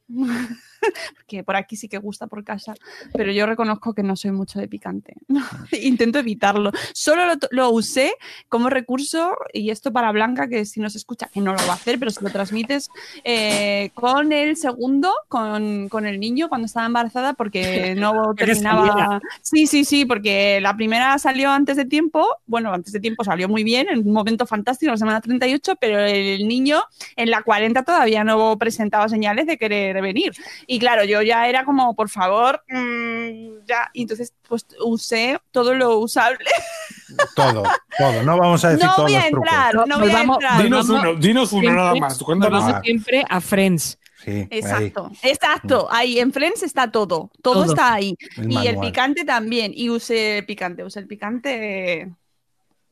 Porque 1.16 1.42
por 1.44 1.56
aquí 1.56 1.76
sí 1.76 1.88
que 1.88 1.98
gusta 1.98 2.26
por 2.26 2.44
casa. 2.44 2.74
Pero 3.14 3.32
yo 3.32 3.46
reconozco 3.46 3.94
que 3.94 4.02
no 4.02 4.16
soy 4.16 4.32
mucho 4.32 4.58
de 4.58 4.68
picante. 4.68 5.14
Intento 5.82 6.18
evitarlo. 6.18 6.72
Solo 6.92 7.26
lo, 7.26 7.34
lo 7.50 7.70
usé 7.70 8.12
como 8.48 8.70
recurso, 8.70 9.36
y 9.52 9.70
esto 9.70 9.92
para 9.92 10.12
Blanca, 10.12 10.48
que 10.48 10.64
si 10.64 10.80
nos 10.80 10.96
escucha, 10.96 11.28
que 11.32 11.40
no 11.40 11.52
lo 11.52 11.58
va 11.66 11.72
a 11.72 11.74
hacer, 11.74 11.98
pero 11.98 12.10
si 12.10 12.22
lo 12.22 12.30
transmites, 12.30 12.90
eh, 13.24 13.90
con 13.94 14.32
el 14.32 14.56
segundo, 14.56 15.12
con, 15.28 15.88
con 15.88 16.06
el 16.06 16.20
niño 16.20 16.48
cuando 16.48 16.66
estaba 16.66 16.86
embarazada, 16.86 17.34
porque 17.34 17.94
no 17.96 18.34
terminaba. 18.34 19.20
Sí, 19.42 19.66
sí, 19.66 19.84
sí, 19.84 20.04
porque 20.04 20.60
la 20.60 20.76
primera 20.76 21.18
salió 21.18 21.50
antes 21.50 21.76
de 21.76 21.84
tiempo. 21.84 22.26
Bueno, 22.46 22.72
antes 22.72 22.92
de 22.92 23.00
tiempo 23.00 23.24
salió 23.24 23.48
muy 23.48 23.64
bien, 23.64 23.88
en 23.88 24.06
un 24.06 24.12
momento 24.12 24.46
fantástico, 24.46 24.92
la 24.92 24.98
semana 24.98 25.20
38, 25.20 25.76
pero 25.80 25.98
el 26.00 26.46
niño 26.46 26.82
en 27.16 27.30
la 27.30 27.42
40 27.42 27.82
todavía 27.82 28.24
no 28.24 28.56
presentaba 28.58 29.08
señales 29.08 29.46
de 29.46 29.58
querer 29.58 30.00
venir. 30.02 30.32
Y 30.70 30.78
claro, 30.78 31.02
yo 31.04 31.22
ya 31.22 31.48
era 31.48 31.64
como, 31.64 31.94
por 31.96 32.10
favor, 32.10 32.62
mm, 32.68 33.64
ya. 33.66 33.88
Y 33.94 34.02
entonces, 34.02 34.34
pues 34.46 34.66
usé 34.84 35.38
todo 35.50 35.72
lo 35.72 35.96
usable. 35.98 36.44
Todo, 37.34 37.62
todo. 37.96 38.22
No 38.22 38.36
vamos 38.36 38.62
a 38.66 38.68
decir 38.70 38.84
No 38.84 38.94
todos 38.94 39.08
voy 39.10 39.14
a 39.16 39.20
los 39.22 39.30
trucos. 39.30 39.48
entrar, 39.50 39.88
no 39.88 39.98
voy 39.98 40.10
a 40.10 40.20
entrar. 40.20 40.62
Dinos 40.62 40.88
vamos- 40.88 41.02
uno, 41.08 41.14
dinos 41.18 41.52
uno 41.52 41.60
siempre- 41.62 41.82
nada 41.82 41.94
más, 41.94 42.18
cuéntanos. 42.22 42.64
Vamos 42.64 42.80
siempre 42.84 43.24
a 43.28 43.40
Friends. 43.40 43.98
Sí, 44.22 44.30
ahí. 44.30 44.46
Exacto, 44.50 45.10
exacto. 45.22 45.88
Ahí 45.90 46.18
en 46.18 46.32
Friends 46.34 46.62
está 46.62 46.90
todo. 46.90 47.30
Todo, 47.42 47.62
Todo. 47.62 47.64
está 47.72 47.94
ahí. 47.94 48.14
El 48.36 48.52
y 48.52 48.66
el 48.66 48.78
picante 48.78 49.24
también. 49.24 49.72
Y 49.74 49.88
usé 49.88 50.38
el 50.38 50.44
picante, 50.44 50.84
usé 50.84 51.00
el 51.00 51.06
picante. 51.06 52.12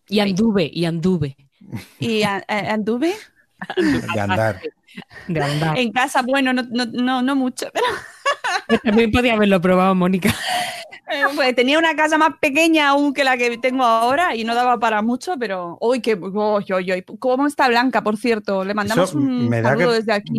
Y 0.09 0.21
anduve, 0.21 0.71
y 0.73 0.87
anduve. 0.87 1.37
Y 1.99 2.23
a- 2.23 2.43
a- 2.49 2.73
anduve 2.73 3.13
De 4.15 4.21
andar. 4.21 4.61
De 5.29 5.43
andar. 5.43 5.79
en 5.79 5.93
casa. 5.93 6.23
Bueno, 6.23 6.53
no, 6.53 6.63
no, 6.71 6.87
no, 6.87 7.23
no 7.23 7.37
mucho, 7.37 7.67
pero 7.73 8.81
También 8.83 9.11
podía 9.11 9.35
haberlo 9.35 9.61
probado, 9.61 9.95
Mónica. 9.95 10.35
Eh, 11.09 11.23
pues 11.37 11.55
tenía 11.55 11.79
una 11.79 11.95
casa 11.95 12.19
más 12.19 12.31
pequeña 12.41 12.89
aún 12.89 13.15
que 13.15 13.23
la 13.23 13.37
que 13.37 13.59
tengo 13.59 13.85
ahora 13.85 14.35
y 14.35 14.43
no 14.43 14.55
daba 14.57 14.79
para 14.81 15.03
mucho, 15.03 15.37
pero 15.39 15.79
uy, 15.81 16.01
qué 16.01 16.15
uy, 16.15 16.65
uy, 16.69 16.93
uy. 16.93 17.05
¿Cómo 17.21 17.47
está 17.47 17.69
Blanca, 17.69 18.03
por 18.03 18.17
cierto? 18.17 18.65
Le 18.65 18.75
mandamos 18.75 19.11
Eso 19.11 19.19
un 19.19 19.49
me 19.49 19.63
da 19.63 19.71
saludo 19.71 19.91
que- 19.91 19.95
desde 19.95 20.13
aquí. 20.13 20.33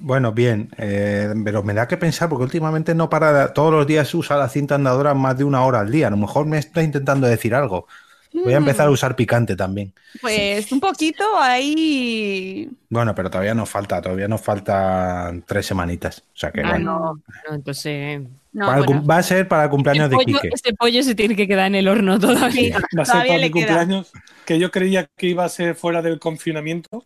Bueno, 0.00 0.32
bien, 0.32 0.68
eh, 0.78 1.32
pero 1.44 1.62
me 1.62 1.72
da 1.74 1.88
que 1.88 1.96
pensar 1.96 2.28
porque 2.28 2.44
últimamente 2.44 2.94
no 2.94 3.08
para, 3.08 3.52
todos 3.54 3.72
los 3.72 3.86
días 3.86 4.12
usa 4.14 4.36
la 4.36 4.48
cinta 4.50 4.74
andadora 4.74 5.14
más 5.14 5.36
de 5.38 5.44
una 5.44 5.62
hora 5.64 5.80
al 5.80 5.90
día. 5.90 6.08
A 6.08 6.10
lo 6.10 6.16
mejor 6.18 6.46
me 6.46 6.58
está 6.58 6.82
intentando 6.82 7.26
decir 7.26 7.54
algo. 7.54 7.86
Voy 8.34 8.52
a 8.52 8.56
empezar 8.56 8.86
a 8.86 8.90
Mm, 8.90 8.92
usar 8.94 9.14
picante 9.14 9.54
también. 9.54 9.94
Pues 10.20 10.70
un 10.72 10.80
poquito 10.80 11.22
ahí. 11.38 12.68
Bueno, 12.88 13.14
pero 13.14 13.30
todavía 13.30 13.54
nos 13.54 13.70
falta, 13.70 14.02
todavía 14.02 14.26
nos 14.26 14.40
faltan 14.40 15.42
tres 15.46 15.66
semanitas. 15.66 16.18
O 16.34 16.36
sea 16.36 16.50
que 16.50 16.60
Ah, 16.62 16.70
bueno. 16.70 16.84
no, 16.98 17.14
no, 17.48 17.54
entonces. 17.54 18.20
No, 18.52 18.66
bueno, 18.84 19.04
Va 19.04 19.18
a 19.18 19.22
ser 19.22 19.46
para 19.48 19.64
el 19.64 19.70
cumpleaños 19.70 20.04
El 20.04 20.10
de 20.10 20.16
pollo- 20.16 20.26
Quique. 20.40 20.48
Este 20.52 20.74
pollo 20.74 21.02
se 21.02 21.14
tiene 21.14 21.36
que 21.36 21.46
quedar 21.46 21.66
en 21.68 21.76
el 21.76 21.86
horno 21.88 22.18
todavía. 22.18 22.78
Va 22.96 23.02
a 23.02 23.04
ser 23.04 23.12
Todavía 23.14 23.32
para 23.34 23.46
mi 23.46 23.50
queda. 23.52 23.66
cumpleaños, 23.66 24.12
que 24.44 24.58
yo 24.58 24.70
creía 24.70 25.08
que 25.16 25.26
iba 25.28 25.44
a 25.44 25.48
ser 25.48 25.74
fuera 25.76 26.02
del 26.02 26.18
confinamiento, 26.18 27.04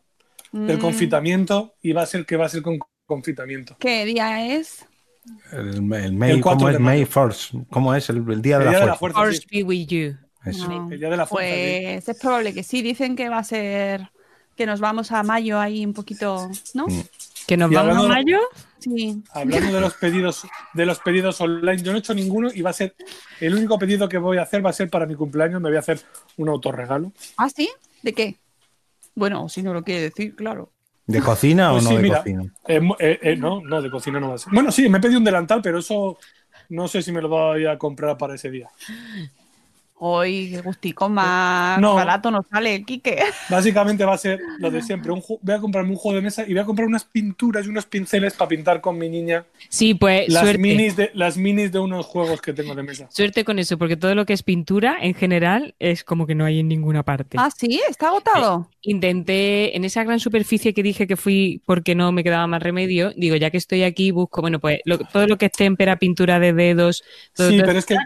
del 0.53 0.79
mm, 0.79 0.81
confitamiento, 0.81 1.74
y 1.83 1.93
va 1.93 2.03
a 2.03 2.07
ser 2.07 2.24
que 2.24 2.37
va 2.37 2.47
a 2.47 2.49
ser 2.49 2.62
con 2.62 2.79
confitamiento. 3.07 3.76
¿Qué 3.79 4.05
día 4.07 4.47
es? 4.55 4.87
El, 5.53 5.93
el 5.93 6.12
May, 6.14 6.31
El 6.33 6.41
4 6.41 6.59
¿Cómo 6.59 6.68
de 6.68 6.74
es 6.74 6.81
mayo. 6.81 6.99
May 7.01 7.05
First? 7.05 7.55
¿Cómo 7.70 7.95
es 7.95 8.09
el, 8.09 8.16
el 8.31 8.41
día 8.43 8.59
de 8.59 8.64
la 8.64 8.70
día 8.70 8.81
de 8.81 8.87
la 8.87 8.95
fuerza? 8.97 9.18
fuerza, 9.20 9.20
Force 9.39 9.47
sí. 9.51 9.59
be 9.59 9.62
with 9.62 9.87
you. 9.89 10.16
Eso. 10.51 10.68
No. 10.68 10.90
El 10.90 10.99
día 10.99 11.11
de 11.11 11.16
la 11.16 11.26
fuerza, 11.26 11.55
sí. 11.55 11.80
Pues 11.84 12.09
es 12.09 12.18
probable 12.20 12.55
que 12.55 12.62
sí. 12.62 12.82
Dicen 12.82 13.16
que 13.16 13.28
va 13.28 13.38
a 13.38 13.44
ser 13.44 14.11
que 14.57 14.66
nos 14.66 14.80
vamos 14.80 15.12
a 15.12 15.22
mayo 15.22 15.61
ahí 15.61 15.84
un 15.86 15.94
poquito, 15.94 16.51
¿no? 16.74 16.86
Mm. 16.86 17.03
Que 17.46 17.57
nos 17.57 17.70
Y 17.70 17.74
vamos 17.74 18.05
a 18.05 18.09
mayo. 18.09 18.38
Sí. 18.78 19.22
Hablando 19.32 19.72
de 19.72 19.80
los 19.80 19.94
pedidos, 19.94 20.46
de 20.74 20.86
los 20.86 20.99
pedidos 21.01 21.40
online, 21.40 21.82
yo 21.82 21.92
no 21.92 21.99
he 21.99 22.01
hecho 22.01 22.14
ninguno 22.14 22.49
y 22.53 22.62
va 22.62 22.70
a 22.70 22.72
ser 22.74 22.94
el 23.40 23.55
único 23.55 23.78
pedido 23.78 24.09
que 24.09 24.18
voy 24.18 24.38
a 24.38 24.42
hacer 24.42 24.64
va 24.64 24.70
a 24.70 24.72
ser 24.72 24.90
para 24.90 25.07
mi 25.07 25.14
cumpleaños. 25.14 25.61
Me 25.61 25.68
voy 25.68 25.76
a 25.76 25.80
hacer 25.80 26.01
un 26.36 26.49
autorregalo. 26.49 27.12
¿Ah, 27.36 27.49
sí? 27.49 27.70
¿De 28.03 28.12
qué? 28.12 28.36
Bueno, 29.14 29.49
si 29.49 29.62
no 29.62 29.72
lo 29.74 29.82
quiere 29.82 30.03
decir, 30.03 30.34
claro. 30.36 30.70
¿De 31.07 31.20
cocina 31.22 31.70
Pues 31.70 31.84
o 31.84 31.84
no 31.84 31.90
sí, 31.90 31.96
de 31.96 32.03
mira, 32.03 32.18
cocina? 32.18 32.42
eh, 32.66 32.80
eh, 32.99 33.18
eh, 33.22 33.36
no, 33.36 33.62
no, 33.62 33.80
de 33.80 33.90
cocina 33.90 34.20
no 34.20 34.28
va 34.28 34.34
a 34.34 34.38
ser. 34.38 34.53
Bueno, 34.53 34.70
sí, 34.70 34.88
me 34.88 34.99
he 34.99 35.01
pedido 35.01 35.18
un 35.18 35.24
delantal, 35.24 35.62
pero 35.62 35.78
eso 35.78 36.18
no 36.68 36.86
sé 36.86 37.01
si 37.03 37.12
me 37.12 37.22
lo 37.22 37.28
voy 37.28 37.64
a 37.66 37.78
comprar 37.78 38.18
para 38.18 38.34
ese 38.34 38.51
día. 38.51 38.68
Hoy, 40.01 40.51
qué 40.53 40.61
gustico 40.61 41.09
más 41.09 41.80
No. 41.80 41.94
barato 41.94 42.30
nos 42.30 42.46
sale, 42.46 42.84
Quique. 42.84 43.18
Básicamente 43.49 44.05
va 44.05 44.14
a 44.14 44.18
ser 44.18 44.38
lo 44.59 44.70
de 44.70 44.80
siempre. 44.82 45.11
Un 45.12 45.22
voy 45.42 45.55
a 45.55 45.59
comprarme 45.59 45.90
un 45.90 45.96
juego 45.96 46.16
de 46.16 46.22
mesa 46.22 46.44
y 46.46 46.53
voy 46.53 46.61
a 46.61 46.64
comprar 46.64 46.86
unas 46.86 47.05
pinturas 47.05 47.66
y 47.66 47.68
unos 47.68 47.86
pinceles 47.86 48.34
para 48.34 48.49
pintar 48.49 48.80
con 48.80 48.96
mi 48.96 49.09
niña 49.09 49.44
Sí, 49.68 49.94
pues 49.94 50.28
las 50.28 50.42
suerte. 50.42 50.59
minis, 50.59 50.94
de, 50.96 51.11
las 51.14 51.36
minis 51.36 51.72
de 51.72 51.80
unos 51.80 52.07
juegos 52.07 52.40
que 52.40 52.53
tengo 52.53 52.74
de 52.76 52.82
mesa. 52.84 53.09
Suerte 53.11 53.44
con 53.44 53.59
eso, 53.59 53.76
porque 53.76 53.96
todo 53.96 54.14
lo 54.14 54.24
que 54.24 54.32
es 54.34 54.42
pintura 54.44 54.96
en 55.01 55.14
general 55.14 55.74
es 55.80 56.05
como 56.05 56.26
que 56.26 56.34
no 56.36 56.44
hay 56.44 56.61
en 56.61 56.68
ninguna 56.68 57.03
parte. 57.03 57.36
Ah, 57.40 57.51
sí, 57.51 57.80
está 57.88 58.09
agotado. 58.09 58.70
Intenté, 58.82 59.76
en 59.76 59.84
esa 59.84 60.05
gran 60.05 60.20
superficie 60.20 60.72
que 60.74 60.82
dije 60.82 61.07
que 61.07 61.16
fui 61.16 61.61
porque 61.66 61.94
no 61.94 62.12
me 62.12 62.22
quedaba 62.22 62.46
más 62.46 62.62
remedio, 62.62 63.12
digo, 63.16 63.34
ya 63.36 63.51
que 63.51 63.57
estoy 63.59 63.82
aquí, 63.82 64.12
busco, 64.12 64.40
bueno, 64.40 64.61
pues 64.61 64.80
lo- 64.84 64.99
todo 64.99 65.26
lo 65.26 65.38
que 65.38 65.46
es 65.46 65.53
témpera, 65.53 65.99
pintura 65.99 66.38
de 66.38 66.53
dedos. 66.53 67.03
todo- 67.34 67.51
Sí, 67.51 67.57
todo- 67.59 67.66
pero 67.66 67.78
es 67.80 67.86
que 67.86 67.96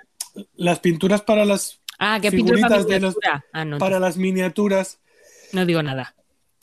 las 0.56 0.78
pinturas 0.80 1.20
para 1.22 1.44
las 1.44 1.81
Ah, 2.04 2.18
pintura 2.20 2.60
para 2.68 2.82
de 2.84 3.00
los-. 3.00 3.16
Ah, 3.52 3.64
no, 3.64 3.78
para 3.78 3.98
las 4.00 4.16
miniaturas 4.16 4.98
no 5.52 5.64
digo 5.66 5.82
nada. 5.82 6.14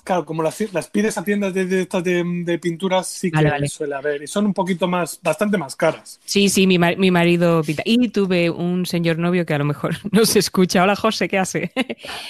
claro, 0.03 0.25
como 0.25 0.41
las, 0.41 0.59
las 0.73 0.87
pides 0.89 1.17
a 1.19 1.23
tiendas 1.23 1.53
de, 1.53 1.65
de 1.65 1.81
estas 1.83 2.03
de, 2.03 2.23
de 2.43 2.57
pinturas, 2.57 3.07
sí 3.07 3.29
que 3.29 3.35
Vale, 3.37 3.49
vale. 3.51 3.67
suele 3.67 3.93
haber. 3.95 4.23
Y 4.23 4.27
son 4.27 4.47
un 4.47 4.53
poquito 4.53 4.87
más, 4.87 5.19
bastante 5.21 5.57
más 5.57 5.75
caras. 5.75 6.19
Sí, 6.25 6.49
sí, 6.49 6.65
mi, 6.65 6.79
mi 6.79 7.11
marido 7.11 7.61
pinta. 7.63 7.83
Y 7.85 8.09
tuve 8.09 8.49
un 8.49 8.85
señor 8.87 9.19
novio 9.19 9.45
que 9.45 9.53
a 9.53 9.59
lo 9.59 9.65
mejor 9.65 9.95
no 10.11 10.25
se 10.25 10.39
escucha. 10.39 10.81
Hola, 10.83 10.95
José, 10.95 11.27
¿qué 11.29 11.37
hace? 11.37 11.71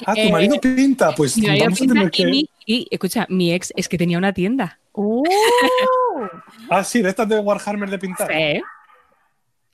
Ah, 0.06 0.14
tu 0.14 0.20
Eh, 0.22 0.32
marido 0.32 0.60
pinta, 0.60 1.16
pues 1.16 1.38
Mi 1.38 1.48
marido 1.48 1.66
vamos 1.66 1.80
a 1.80 1.82
pinta 1.82 1.94
tener 1.94 2.08
y, 2.08 2.12
que. 2.12 2.26
mi- 2.26 2.50
y, 2.66 2.88
escucha, 2.92 3.26
mi 3.30 3.54
ex 3.54 3.72
es 3.76 3.88
que 3.88 3.98
tenía 3.98 4.18
una 4.18 4.34
tienda. 4.34 4.78
¡Uh! 4.94 5.24
Ah, 6.70 6.84
sí, 6.84 7.02
de 7.02 7.10
estas 7.10 7.28
de 7.30 7.40
Warhammer 7.40 7.90
de 7.90 7.98
pintar. 7.98 8.28
Sí. 8.32 8.62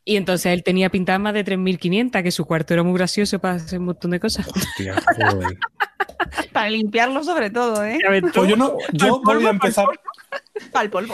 Y 0.08 0.18
entonces 0.18 0.53
él 0.53 0.64
tenía 0.64 0.91
pintadas 0.91 1.20
más 1.20 1.34
de 1.34 1.43
3.500, 1.43 2.22
que 2.22 2.32
su 2.32 2.45
cuarto 2.45 2.76
era 2.76 2.84
muy 2.84 2.93
gracioso 2.93 3.39
para 3.39 3.56
hacer 3.56 3.80
un 3.80 3.86
montón 3.86 4.12
de 4.12 4.20
cosas. 4.20 4.47
Hostia, 4.47 5.01
joder. 5.18 5.58
Para 6.53 6.70
limpiarlo 6.70 7.24
sobre 7.24 7.49
todo, 7.49 7.84
¿eh? 7.84 7.99
Pues 8.34 8.47
yo 8.47 8.56
no, 8.56 8.78
yo 8.93 9.22
voy 9.24 9.45
a 9.45 9.49
empezar. 9.49 9.86
Para 10.72 10.86
el 10.86 10.89
polvo. 10.89 11.14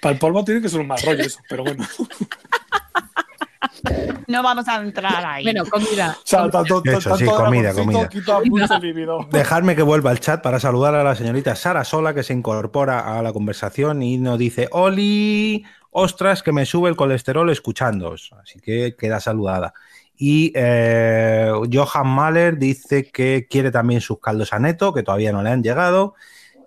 Para 0.00 0.12
el 0.12 0.18
polvo 0.18 0.44
tiene 0.44 0.60
que 0.60 0.68
ser 0.68 0.80
un 0.80 0.86
más 0.86 1.04
rollo 1.04 1.22
eso, 1.22 1.38
pero 1.48 1.64
bueno. 1.64 1.86
No 4.26 4.42
vamos 4.42 4.66
a 4.68 4.76
entrar 4.76 5.24
ahí. 5.24 5.44
Bueno, 5.44 5.64
comida. 5.66 6.16
O 6.18 6.22
sea, 6.24 6.48
tanto, 6.50 6.82
Eso, 6.84 7.16
sí, 7.16 7.26
comida, 7.26 7.74
comida. 7.74 8.08
Dejadme 9.30 9.76
que 9.76 9.82
vuelva 9.82 10.10
al 10.10 10.20
chat 10.20 10.42
para 10.42 10.58
saludar 10.58 10.94
a 10.94 11.04
la 11.04 11.14
señorita 11.14 11.54
Sara 11.54 11.84
Sola, 11.84 12.14
que 12.14 12.22
se 12.22 12.32
incorpora 12.32 13.18
a 13.18 13.22
la 13.22 13.32
conversación 13.32 14.02
y 14.02 14.18
nos 14.18 14.38
dice: 14.38 14.68
Oli, 14.72 15.64
ostras, 15.94 16.42
que 16.42 16.52
me 16.52 16.66
sube 16.66 16.90
el 16.90 16.96
colesterol 16.96 17.48
escuchándoos. 17.50 18.30
Así 18.42 18.58
que 18.60 18.96
queda 18.96 19.20
saludada. 19.20 19.72
Y 20.16 20.52
eh, 20.54 21.50
Johan 21.72 22.06
Mahler 22.08 22.58
dice 22.58 23.10
que 23.10 23.46
quiere 23.48 23.70
también 23.70 24.00
sus 24.00 24.20
caldos 24.20 24.52
a 24.52 24.58
neto, 24.58 24.92
que 24.92 25.02
todavía 25.02 25.32
no 25.32 25.42
le 25.42 25.50
han 25.50 25.62
llegado. 25.62 26.14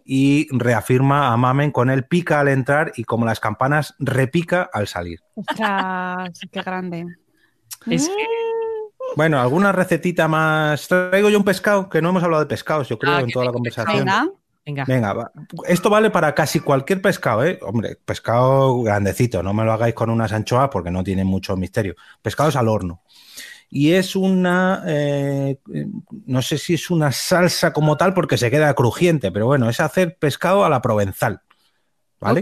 Y 0.05 0.47
reafirma 0.57 1.33
a 1.33 1.37
Mamen 1.37 1.71
con 1.71 1.89
él 1.89 2.05
pica 2.05 2.39
al 2.39 2.47
entrar 2.47 2.93
y 2.95 3.03
como 3.03 3.25
las 3.25 3.41
campanas 3.41 3.93
repica 3.99 4.69
al 4.71 4.87
salir. 4.87 5.19
Ostras, 5.35 6.39
qué 6.49 6.61
grande. 6.61 7.05
Es 7.85 8.07
que- 8.07 8.25
Bueno, 9.17 9.39
alguna 9.41 9.71
recetita 9.73 10.27
más. 10.29 10.87
Traigo 10.87 11.29
yo 11.29 11.37
un 11.37 11.43
pescado, 11.43 11.89
que 11.89 12.01
no 12.01 12.09
hemos 12.09 12.23
hablado 12.23 12.43
de 12.43 12.47
pescados, 12.49 12.87
yo 12.87 12.97
creo, 12.97 13.13
Ah, 13.15 13.21
en 13.21 13.29
toda 13.31 13.45
la 13.45 13.51
conversación. 13.51 13.97
Venga. 14.05 14.27
Venga. 14.67 14.83
Venga, 14.85 15.13
va. 15.13 15.31
esto 15.65 15.89
vale 15.89 16.09
para 16.09 16.35
casi 16.35 16.59
cualquier 16.59 17.01
pescado, 17.01 17.45
¿eh? 17.45 17.57
Hombre, 17.61 17.97
pescado 18.03 18.81
grandecito, 18.81 19.41
no 19.41 19.53
me 19.53 19.63
lo 19.63 19.71
hagáis 19.71 19.95
con 19.95 20.09
unas 20.09 20.33
anchoas 20.33 20.67
porque 20.69 20.91
no 20.91 21.05
tiene 21.05 21.23
mucho 21.23 21.55
misterio. 21.55 21.95
Pescados 22.21 22.57
al 22.57 22.67
horno. 22.67 23.01
Y 23.69 23.93
es 23.93 24.13
una, 24.17 24.83
eh, 24.85 25.57
no 26.25 26.41
sé 26.41 26.57
si 26.57 26.73
es 26.73 26.89
una 26.89 27.13
salsa 27.13 27.71
como 27.71 27.95
tal 27.95 28.13
porque 28.13 28.37
se 28.37 28.51
queda 28.51 28.73
crujiente, 28.73 29.31
pero 29.31 29.45
bueno, 29.45 29.69
es 29.69 29.79
hacer 29.79 30.17
pescado 30.17 30.65
a 30.65 30.69
la 30.69 30.81
provenzal, 30.81 31.41
¿vale? 32.19 32.41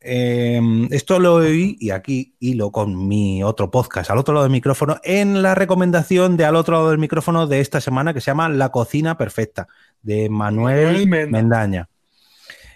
Eh, 0.00 0.60
esto 0.92 1.18
lo 1.18 1.34
oí 1.34 1.76
y 1.78 1.90
aquí 1.90 2.36
hilo 2.38 2.70
con 2.72 3.06
mi 3.06 3.42
otro 3.42 3.70
podcast 3.70 4.10
al 4.10 4.16
otro 4.16 4.32
lado 4.32 4.44
del 4.44 4.52
micrófono 4.52 4.98
en 5.04 5.42
la 5.42 5.54
recomendación 5.54 6.38
de 6.38 6.46
al 6.46 6.56
otro 6.56 6.76
lado 6.76 6.88
del 6.88 6.98
micrófono 6.98 7.46
de 7.46 7.60
esta 7.60 7.82
semana 7.82 8.14
que 8.14 8.22
se 8.22 8.30
llama 8.30 8.48
La 8.48 8.70
cocina 8.70 9.18
perfecta 9.18 9.68
de 10.02 10.28
Manuel 10.28 10.86
Manuel 10.86 11.08
Menda. 11.08 11.38
Mendaña, 11.38 11.88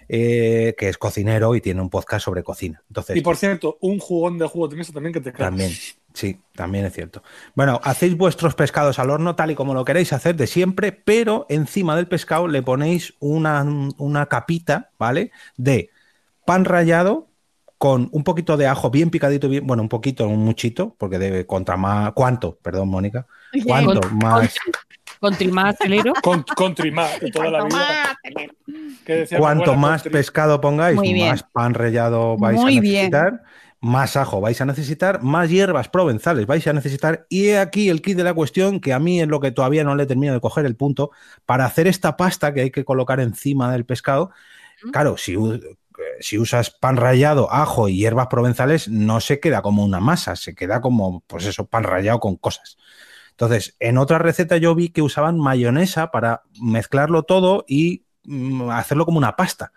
eh, 0.07 0.75
que 0.77 0.89
es 0.89 0.97
cocinero 0.97 1.55
y 1.55 1.61
tiene 1.61 1.81
un 1.81 1.89
podcast 1.89 2.25
sobre 2.25 2.43
cocina. 2.43 2.81
Entonces, 2.87 3.15
Y 3.17 3.21
por 3.21 3.37
cierto, 3.37 3.77
un 3.81 3.99
jugón 3.99 4.37
de 4.37 4.47
jugo 4.47 4.67
de 4.67 4.77
mesa 4.77 4.93
también 4.93 5.13
que 5.13 5.21
te 5.21 5.31
cae. 5.31 5.45
también, 5.45 5.71
sí, 6.13 6.39
también 6.53 6.85
es 6.85 6.93
cierto. 6.93 7.23
Bueno, 7.55 7.79
hacéis 7.83 8.15
vuestros 8.15 8.55
pescados 8.55 8.99
al 8.99 9.09
horno 9.09 9.35
tal 9.35 9.51
y 9.51 9.55
como 9.55 9.73
lo 9.73 9.85
queréis 9.85 10.13
hacer 10.13 10.35
de 10.35 10.47
siempre, 10.47 10.91
pero 10.91 11.45
encima 11.49 11.95
del 11.95 12.07
pescado 12.07 12.47
le 12.47 12.61
ponéis 12.61 13.13
una, 13.19 13.63
una 13.97 14.25
capita, 14.27 14.91
¿vale? 14.99 15.31
De 15.57 15.89
pan 16.45 16.65
rallado 16.65 17.27
con 17.77 18.09
un 18.11 18.23
poquito 18.23 18.57
de 18.57 18.67
ajo 18.67 18.89
bien 18.89 19.09
picadito, 19.09 19.49
bien, 19.49 19.67
bueno, 19.67 19.83
un 19.83 19.89
poquito, 19.89 20.27
un 20.27 20.43
muchito, 20.45 20.95
porque 20.97 21.19
debe 21.19 21.45
contra 21.45 21.77
más, 21.77 22.13
¿cuánto? 22.13 22.57
Perdón, 22.61 22.89
Mónica. 22.89 23.27
¿Cuánto 23.65 24.01
más? 24.09 24.55
Con 25.25 25.51
más 25.51 25.75
acelero. 25.75 26.13
Con, 26.21 26.43
con 26.43 26.75
trimar 26.75 27.19
de 27.19 27.31
toda 27.31 27.49
la 27.49 27.65
vida. 27.65 28.17
Cuanto 29.37 29.75
más 29.75 30.03
pescado 30.03 30.61
pongáis, 30.61 30.99
más 31.19 31.43
pan 31.43 31.73
rallado 31.73 32.37
vais 32.37 32.59
Muy 32.59 32.77
a 32.77 32.81
bien. 32.81 32.93
necesitar, 33.11 33.43
más 33.79 34.15
ajo 34.15 34.41
vais 34.41 34.59
a 34.61 34.65
necesitar, 34.65 35.21
más 35.21 35.49
hierbas 35.49 35.89
provenzales 35.89 36.45
vais 36.45 36.65
a 36.67 36.73
necesitar. 36.73 37.25
Y 37.29 37.47
he 37.47 37.59
aquí 37.59 37.89
el 37.89 38.01
kit 38.01 38.17
de 38.17 38.23
la 38.23 38.33
cuestión, 38.33 38.79
que 38.79 38.93
a 38.93 38.99
mí 38.99 39.21
es 39.21 39.27
lo 39.27 39.39
que 39.39 39.51
todavía 39.51 39.83
no 39.83 39.95
le 39.95 40.05
termino 40.05 40.33
de 40.33 40.39
coger 40.39 40.65
el 40.65 40.75
punto, 40.75 41.11
para 41.45 41.65
hacer 41.65 41.87
esta 41.87 42.17
pasta 42.17 42.53
que 42.53 42.61
hay 42.61 42.71
que 42.71 42.85
colocar 42.85 43.19
encima 43.19 43.71
del 43.71 43.85
pescado. 43.85 44.31
Claro, 44.91 45.17
si, 45.17 45.35
si 46.19 46.37
usas 46.37 46.69
pan 46.69 46.97
rallado, 46.97 47.51
ajo 47.51 47.87
y 47.87 47.97
hierbas 47.97 48.27
provenzales, 48.27 48.89
no 48.89 49.19
se 49.19 49.39
queda 49.39 49.61
como 49.61 49.83
una 49.83 49.99
masa, 49.99 50.35
se 50.35 50.53
queda 50.53 50.81
como, 50.81 51.21
pues 51.27 51.45
eso, 51.45 51.65
pan 51.65 51.83
rallado 51.83 52.19
con 52.19 52.35
cosas. 52.35 52.77
Entonces, 53.35 53.75
en 53.79 53.97
otra 53.97 54.17
receta 54.17 54.55
yo 54.57 54.75
vi 54.75 54.89
que 54.89 55.01
usaban 55.01 55.37
mayonesa 55.37 56.09
para 56.09 56.43
mezclarlo 56.61 57.23
todo 57.23 57.65
y 57.67 58.03
mm, 58.23 58.69
hacerlo 58.69 59.05
como 59.05 59.17
una 59.17 59.35
pasta. 59.35 59.73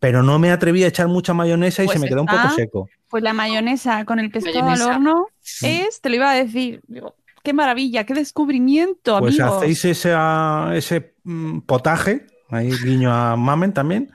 Pero 0.00 0.22
no 0.22 0.38
me 0.38 0.50
atreví 0.50 0.82
a 0.82 0.88
echar 0.88 1.08
mucha 1.08 1.34
mayonesa 1.34 1.82
y 1.82 1.86
Pues 1.86 1.94
se 1.96 2.00
me 2.00 2.08
quedó 2.08 2.22
un 2.22 2.26
poco 2.26 2.48
seco. 2.50 2.88
Pues 3.08 3.22
la 3.22 3.34
mayonesa 3.34 4.04
con 4.06 4.18
el 4.18 4.30
pescado 4.30 4.60
Mayonesa. 4.62 4.84
al 4.84 4.96
horno 4.96 5.28
es, 5.62 6.00
te 6.00 6.08
lo 6.08 6.16
iba 6.16 6.30
a 6.30 6.34
decir, 6.34 6.80
digo, 6.86 7.14
qué 7.42 7.52
maravilla, 7.52 8.04
qué 8.04 8.14
descubrimiento, 8.14 9.18
Pues 9.18 9.38
amigos. 9.38 9.58
hacéis 9.58 9.84
ese, 9.84 10.12
ah, 10.14 10.72
ese 10.74 11.14
mm, 11.24 11.60
potaje, 11.60 12.26
ahí 12.50 12.70
guiño 12.82 13.12
a 13.12 13.36
Mamen 13.36 13.72
también, 13.72 14.10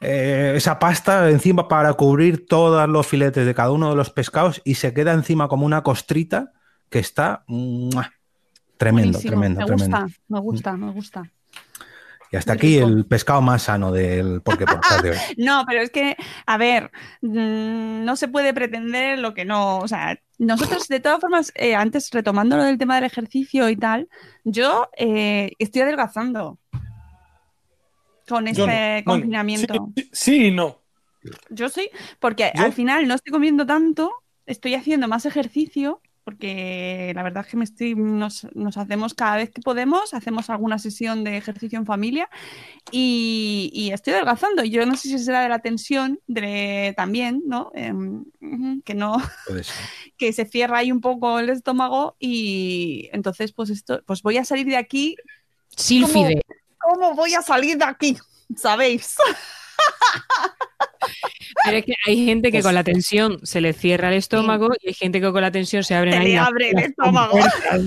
eh, 0.00 0.52
esa 0.56 0.78
pasta 0.78 1.30
encima 1.30 1.68
para 1.68 1.94
cubrir 1.94 2.46
todos 2.46 2.88
los 2.88 3.06
filetes 3.06 3.46
de 3.46 3.54
cada 3.54 3.70
uno 3.70 3.88
de 3.90 3.96
los 3.96 4.10
pescados 4.10 4.60
y 4.64 4.74
se 4.74 4.92
queda 4.92 5.12
encima 5.12 5.48
como 5.48 5.64
una 5.64 5.82
costrita 5.82 6.52
que 6.90 6.98
está 6.98 7.44
¡mua! 7.46 8.12
Tremendo, 8.76 9.18
Buenísimo, 9.18 9.30
tremendo, 9.30 9.60
me 9.60 9.66
tremendo. 9.66 9.98
gusta, 10.00 10.20
me 10.28 10.40
gusta, 10.40 10.72
me 10.76 10.92
gusta. 10.92 11.32
Y 12.32 12.36
hasta 12.36 12.54
Muy 12.54 12.58
aquí 12.58 12.74
rico. 12.80 12.88
el 12.88 13.06
pescado 13.06 13.40
más 13.40 13.62
sano 13.62 13.92
del 13.92 14.42
Porque 14.42 14.64
Podcast 14.66 15.00
de 15.02 15.10
hoy. 15.10 15.16
No, 15.38 15.64
pero 15.66 15.80
es 15.80 15.90
que, 15.90 16.16
a 16.44 16.56
ver, 16.58 16.90
mm, 17.22 18.04
no 18.04 18.16
se 18.16 18.26
puede 18.26 18.52
pretender 18.52 19.18
lo 19.20 19.32
que 19.32 19.44
no, 19.44 19.78
o 19.78 19.86
sea, 19.88 20.18
nosotros 20.38 20.88
de 20.88 20.98
todas 21.00 21.20
formas, 21.20 21.52
eh, 21.54 21.76
antes 21.76 22.10
retomando 22.10 22.56
lo 22.56 22.64
del 22.64 22.78
tema 22.78 22.96
del 22.96 23.04
ejercicio 23.04 23.68
y 23.68 23.76
tal, 23.76 24.08
yo 24.44 24.88
eh, 24.98 25.52
estoy 25.60 25.82
adelgazando 25.82 26.58
con 28.28 28.48
este 28.48 28.60
no. 28.60 28.66
Bueno, 28.66 29.04
confinamiento. 29.04 29.92
sí, 30.12 30.50
no. 30.50 30.82
Yo 31.50 31.68
sí, 31.68 31.90
porque 32.20 32.50
Yo- 32.54 32.64
al 32.64 32.72
final 32.72 33.06
no 33.08 33.14
estoy 33.14 33.32
comiendo 33.32 33.66
tanto, 33.66 34.12
estoy 34.46 34.74
haciendo 34.74 35.06
más 35.08 35.26
ejercicio, 35.26 36.00
porque 36.26 37.12
la 37.14 37.22
verdad 37.22 37.44
es 37.44 37.50
que 37.52 37.56
me 37.56 37.62
estoy, 37.62 37.94
nos, 37.94 38.48
nos 38.52 38.76
hacemos 38.76 39.14
cada 39.14 39.36
vez 39.36 39.48
que 39.52 39.62
podemos, 39.62 40.12
hacemos 40.12 40.50
alguna 40.50 40.76
sesión 40.80 41.22
de 41.22 41.36
ejercicio 41.36 41.78
en 41.78 41.86
familia 41.86 42.28
y, 42.90 43.70
y 43.72 43.92
estoy 43.92 44.14
adelgazando. 44.14 44.64
Yo 44.64 44.84
no 44.86 44.96
sé 44.96 45.08
si 45.08 45.20
será 45.20 45.42
de 45.42 45.48
la 45.48 45.60
tensión 45.60 46.18
de, 46.26 46.94
también, 46.96 47.44
¿no? 47.46 47.70
Ujú, 48.40 48.82
que 48.84 48.94
no, 48.94 49.22
que 50.18 50.32
se 50.32 50.46
cierra 50.46 50.78
ahí 50.78 50.90
un 50.90 51.00
poco 51.00 51.38
el 51.38 51.48
estómago 51.48 52.16
y 52.18 53.08
entonces 53.12 53.52
pues 53.52 53.70
esto, 53.70 54.02
pues 54.04 54.20
voy 54.22 54.38
a 54.38 54.44
salir 54.44 54.66
de 54.66 54.78
aquí. 54.78 55.14
Sílfide. 55.76 56.42
¿Cómo 56.76 57.14
voy 57.14 57.34
a 57.34 57.42
salir 57.42 57.78
de 57.78 57.84
aquí? 57.84 58.18
¿Sabéis? 58.56 59.14
Pero 61.64 61.78
es 61.78 61.84
que 61.84 61.94
hay 62.06 62.24
gente 62.24 62.48
que 62.50 62.58
Pues- 62.58 62.64
con 62.64 62.74
la 62.74 62.84
tensión 62.84 63.38
se 63.44 63.60
le 63.60 63.72
cierra 63.72 64.08
el 64.08 64.14
estómago 64.18 64.68
y 64.80 64.88
hay 64.88 64.94
gente 64.94 65.20
que 65.20 65.32
con 65.32 65.40
la 65.40 65.50
tensión 65.50 65.82
se 65.84 65.94
abren 65.94 66.14
Se 66.14 66.18
ahí 66.20 66.28
le 66.28 66.34
las- 66.36 66.48
abre 66.48 66.70
el 66.70 66.78
estómago. 66.78 67.38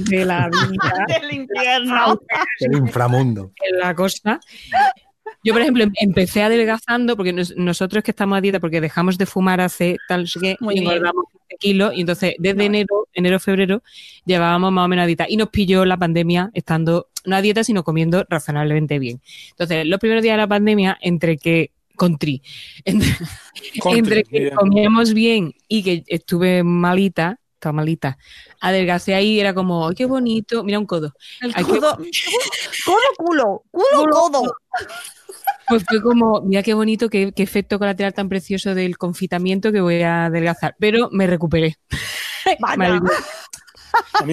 de 0.10 0.26
la 0.26 0.50
vida, 0.50 0.60
Del 1.08 1.34
infierno. 1.34 2.20
El 2.60 2.78
inframundo. 2.78 3.52
la 3.82 3.96
cosa. 3.96 4.40
Yo, 5.44 5.54
por 5.54 5.62
ejemplo, 5.62 5.84
em- 5.84 5.94
empecé 6.02 6.44
adelgazando 6.44 7.16
porque 7.16 7.32
nos- 7.32 7.56
nosotros 7.56 8.04
que 8.04 8.12
estamos 8.12 8.38
a 8.38 8.42
dieta 8.42 8.60
porque 8.60 8.82
dejamos 8.82 9.18
de 9.18 9.26
fumar 9.26 9.62
hace 9.62 9.98
tal 10.10 10.28
Muy 10.60 10.76
y 10.76 10.80
engordamos 10.80 11.24
15 11.32 11.58
kilos 11.60 11.94
y 11.96 12.02
entonces 12.02 12.34
desde 12.40 12.58
No. 12.58 12.64
enero, 12.64 13.08
enero, 13.14 13.40
febrero 13.40 13.82
llevábamos 14.26 14.72
más 14.74 14.86
o 14.86 14.88
menos 14.90 15.04
a 15.04 15.08
dieta 15.08 15.26
y 15.30 15.38
nos 15.38 15.50
pilló 15.50 15.86
la 15.86 15.96
pandemia 15.98 16.50
estando 16.54 17.08
no 17.26 17.36
a 17.38 17.42
dieta 17.42 17.64
sino 17.64 17.84
comiendo 17.86 18.26
razonablemente 18.30 19.00
bien. 19.00 19.22
Entonces, 19.52 19.86
los 19.86 20.00
primeros 20.00 20.24
días 20.24 20.34
de 20.34 20.38
la 20.38 20.48
pandemia 20.48 20.98
entre 21.02 21.38
que 21.38 21.72
contri, 22.00 22.42
entre, 22.86 23.10
Country, 23.84 24.00
entre 24.00 24.24
que 24.24 24.40
bien. 24.40 24.56
comíamos 24.56 25.14
bien 25.14 25.54
y 25.68 25.84
que 25.84 26.04
estuve 26.08 26.64
malita, 26.64 27.40
estaba 27.54 27.74
malita, 27.74 28.18
adelgacé 28.62 29.14
ahí 29.14 29.40
era 29.40 29.54
como, 29.54 29.88
"Ay, 29.88 29.96
qué 29.96 30.06
bonito, 30.06 30.64
mira 30.64 30.80
un 30.80 30.86
codo. 30.86 31.14
El 31.42 31.54
codo, 31.66 31.98
codo, 32.86 33.10
culo, 33.18 33.64
culo, 33.70 34.10
codo. 34.12 34.56
Pues 35.68 35.84
fue 35.88 36.02
como, 36.02 36.42
mira 36.42 36.64
qué 36.64 36.74
bonito, 36.74 37.10
qué, 37.10 37.32
qué 37.36 37.44
efecto 37.44 37.78
colateral 37.78 38.14
tan 38.14 38.30
precioso 38.30 38.74
del 38.74 38.98
confitamiento 38.98 39.72
que 39.72 39.82
voy 39.82 40.02
a 40.02 40.26
adelgazar. 40.26 40.76
Pero 40.80 41.10
me 41.12 41.28
recuperé. 41.28 41.76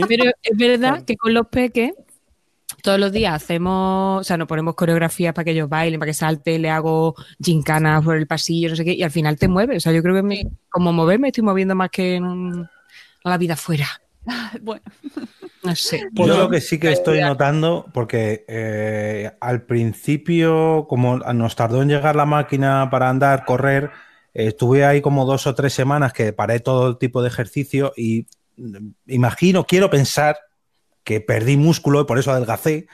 Pero 0.09 0.31
es 0.43 0.57
verdad 0.57 1.05
que 1.05 1.17
con 1.17 1.35
los 1.35 1.49
peques 1.49 1.93
todos 2.87 3.01
los 3.01 3.11
días 3.11 3.35
hacemos, 3.35 4.21
o 4.21 4.25
sea, 4.25 4.37
nos 4.37 4.47
ponemos 4.47 4.77
coreografías 4.77 5.35
para 5.35 5.45
que 5.45 5.51
ellos 5.51 5.69
bailen, 5.69 5.99
para 5.99 6.11
que 6.11 6.15
salte, 6.15 6.57
le 6.57 6.71
hago 6.71 7.17
gincanas 7.43 8.05
por 8.05 8.15
el 8.17 8.29
pasillo, 8.29 8.69
no 8.71 8.77
sé 8.77 8.85
qué, 8.85 8.93
y 8.95 9.03
al 9.03 9.11
final 9.11 9.37
te 9.37 9.49
mueves. 9.49 9.79
O 9.79 9.81
sea, 9.81 9.93
yo 9.93 10.05
creo 10.05 10.15
que 10.15 10.23
me- 10.23 10.47
como 10.71 10.93
moverme 10.93 11.29
estoy 11.29 11.43
moviendo 11.43 11.75
más 11.75 11.91
que 11.91 12.15
en 12.15 12.25
un- 12.25 12.69
la 13.25 13.39
vida 13.39 13.57
fuera. 13.57 13.89
Bueno, 14.63 14.83
No 15.65 15.75
sé. 15.75 16.01
Yo 16.13 16.39
lo 16.39 16.49
que 16.49 16.61
sí 16.61 16.79
que 16.79 16.93
estoy 16.93 17.21
notando, 17.21 17.87
porque 17.93 18.45
eh, 18.47 19.33
al 19.41 19.63
principio, 19.63 20.87
como 20.89 21.19
nos 21.19 21.57
tardó 21.57 21.83
en 21.83 21.89
llegar 21.89 22.15
la 22.15 22.25
máquina 22.25 22.89
para 22.89 23.09
andar, 23.11 23.45
correr, 23.45 23.91
eh, 24.33 24.47
estuve 24.47 24.85
ahí 24.85 25.01
como 25.01 25.25
dos 25.25 25.49
o 25.49 25.57
tres 25.57 25.73
semanas 25.73 26.13
que 26.13 26.33
paré 26.33 26.61
todo 26.61 26.99
tipo 26.99 27.21
de 27.21 27.29
ejercicio 27.29 27.93
y 27.97 28.27
mm, 28.57 28.91
imagino, 29.09 29.65
quiero 29.65 29.91
pensar 29.91 30.37
que 31.07 31.21
perdí 31.21 31.57
músculo 31.57 32.01
y 32.01 32.05
por 32.05 32.19
eso 32.19 32.33
adelgacé. 32.33 32.89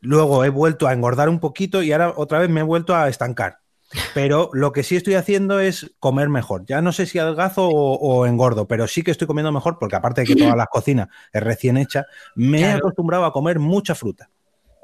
Luego 0.00 0.44
he 0.44 0.50
vuelto 0.50 0.86
a 0.86 0.92
engordar 0.92 1.30
un 1.30 1.40
poquito 1.40 1.82
y 1.82 1.90
ahora 1.92 2.12
otra 2.14 2.38
vez 2.38 2.50
me 2.50 2.60
he 2.60 2.62
vuelto 2.62 2.94
a 2.94 3.08
estancar. 3.08 3.60
Pero 4.12 4.50
lo 4.52 4.70
que 4.72 4.82
sí 4.82 4.96
estoy 4.96 5.14
haciendo 5.14 5.58
es 5.58 5.90
comer 5.98 6.28
mejor. 6.28 6.66
Ya 6.66 6.82
no 6.82 6.92
sé 6.92 7.06
si 7.06 7.18
adelgazo 7.18 7.66
o, 7.66 7.94
o 7.96 8.26
engordo, 8.26 8.68
pero 8.68 8.86
sí 8.86 9.02
que 9.02 9.10
estoy 9.10 9.26
comiendo 9.26 9.50
mejor 9.50 9.78
porque 9.80 9.96
aparte 9.96 10.20
de 10.20 10.26
que 10.26 10.36
toda 10.36 10.54
la 10.56 10.66
cocina 10.66 11.08
es 11.32 11.42
recién 11.42 11.78
hecha, 11.78 12.04
me 12.34 12.60
he 12.60 12.70
acostumbrado 12.72 13.24
a 13.24 13.32
comer 13.32 13.58
mucha 13.58 13.94
fruta, 13.94 14.28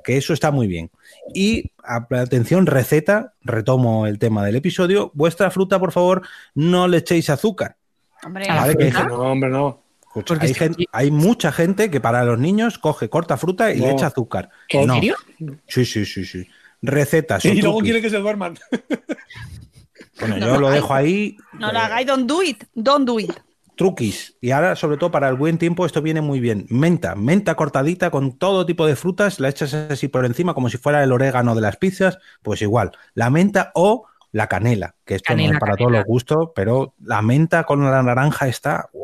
que 0.03 0.17
eso 0.17 0.33
está 0.33 0.51
muy 0.51 0.67
bien. 0.67 0.91
Y 1.35 1.71
a- 1.85 2.07
atención, 2.19 2.65
receta, 2.65 3.35
retomo 3.43 4.07
el 4.07 4.19
tema 4.19 4.43
del 4.43 4.57
episodio, 4.57 5.11
vuestra 5.15 5.51
fruta, 5.51 5.79
por 5.79 5.93
favor, 5.93 6.23
no 6.55 6.89
le 6.89 6.97
echéis 6.97 7.29
azúcar. 7.29 7.77
hombre, 8.25 8.49
A 8.49 8.55
la 8.55 8.61
Vale, 8.63 8.77
que 8.79 8.85
hay 8.85 8.91
fruta? 8.91 9.05
gente- 9.07 9.17
No, 9.23 9.31
hombre, 9.31 9.51
no. 9.51 9.84
Escucha, 10.21 10.27
Porque 10.35 10.47
hay, 10.47 10.53
si- 10.55 10.59
gente- 10.59 10.85
hay 10.93 11.11
mucha 11.11 11.53
gente 11.53 11.91
que 11.91 12.01
para 12.01 12.25
los 12.25 12.39
niños 12.39 12.79
coge, 12.79 13.09
corta 13.09 13.37
fruta 13.37 13.73
y 13.73 13.79
le 13.79 13.87
No. 13.89 13.93
echa 13.93 14.07
azúcar. 14.07 14.49
¿En 14.69 14.87
No. 14.87 14.95
serio? 14.95 15.17
Sí, 15.67 15.85
sí, 15.85 16.05
sí, 16.05 16.25
sí. 16.25 16.47
Recetas. 16.83 17.45
Y 17.45 17.63
luego 17.63 17.81
quiere 17.81 18.01
que 18.03 18.11
se 18.11 18.19
duerman. 18.19 18.59
Bueno, 20.21 20.39
yo 20.39 20.59
lo 20.61 20.71
dejo 20.71 20.95
ahí. 20.95 21.37
no 21.59 21.73
lo 21.73 21.79
hagáis, 21.79 22.07
don't 22.07 22.27
do 22.29 22.43
it, 22.43 22.65
don't 22.75 23.07
do 23.07 23.19
it. 23.21 23.33
truquis. 23.77 24.37
Y 24.41 24.53
ahora, 24.53 24.77
sobre 24.77 24.97
todo 24.99 25.11
para 25.11 25.29
el 25.29 25.35
buen 25.35 25.59
tiempo, 25.59 25.85
esto 25.85 26.01
viene 26.01 26.21
muy 26.21 26.39
bien. 26.39 26.65
Menta, 26.69 27.17
menta 27.17 27.57
cortadita 27.57 28.09
con 28.13 28.39
todo 28.39 28.65
tipo 28.67 28.87
de 28.87 28.95
frutas, 28.95 29.41
la 29.41 29.49
echas 29.49 29.75
así 29.75 30.07
por 30.07 30.25
encima 30.25 30.55
como 30.55 30.69
si 30.69 30.79
fuera 30.79 31.03
el 31.03 31.11
orégano 31.11 31.57
de 31.57 31.61
las 31.61 31.77
pizzas, 31.77 32.19
pues 32.43 32.63
igual. 32.63 32.93
La 33.15 33.31
menta 33.31 33.73
o 33.75 34.07
la 34.31 34.47
canela, 34.47 34.95
que 35.05 35.17
esto 35.17 35.33
no 35.33 35.37
Canela, 35.39 35.55
es 35.55 35.59
para 35.61 35.73
canela. 35.73 35.89
todos 35.89 35.93
los 35.99 36.05
gustos, 36.07 36.49
pero 36.55 36.95
la 37.03 37.21
menta 37.23 37.65
con 37.65 37.83
la 37.85 38.01
naranja 38.03 38.47
está 38.47 38.89
¡guau! 38.93 39.04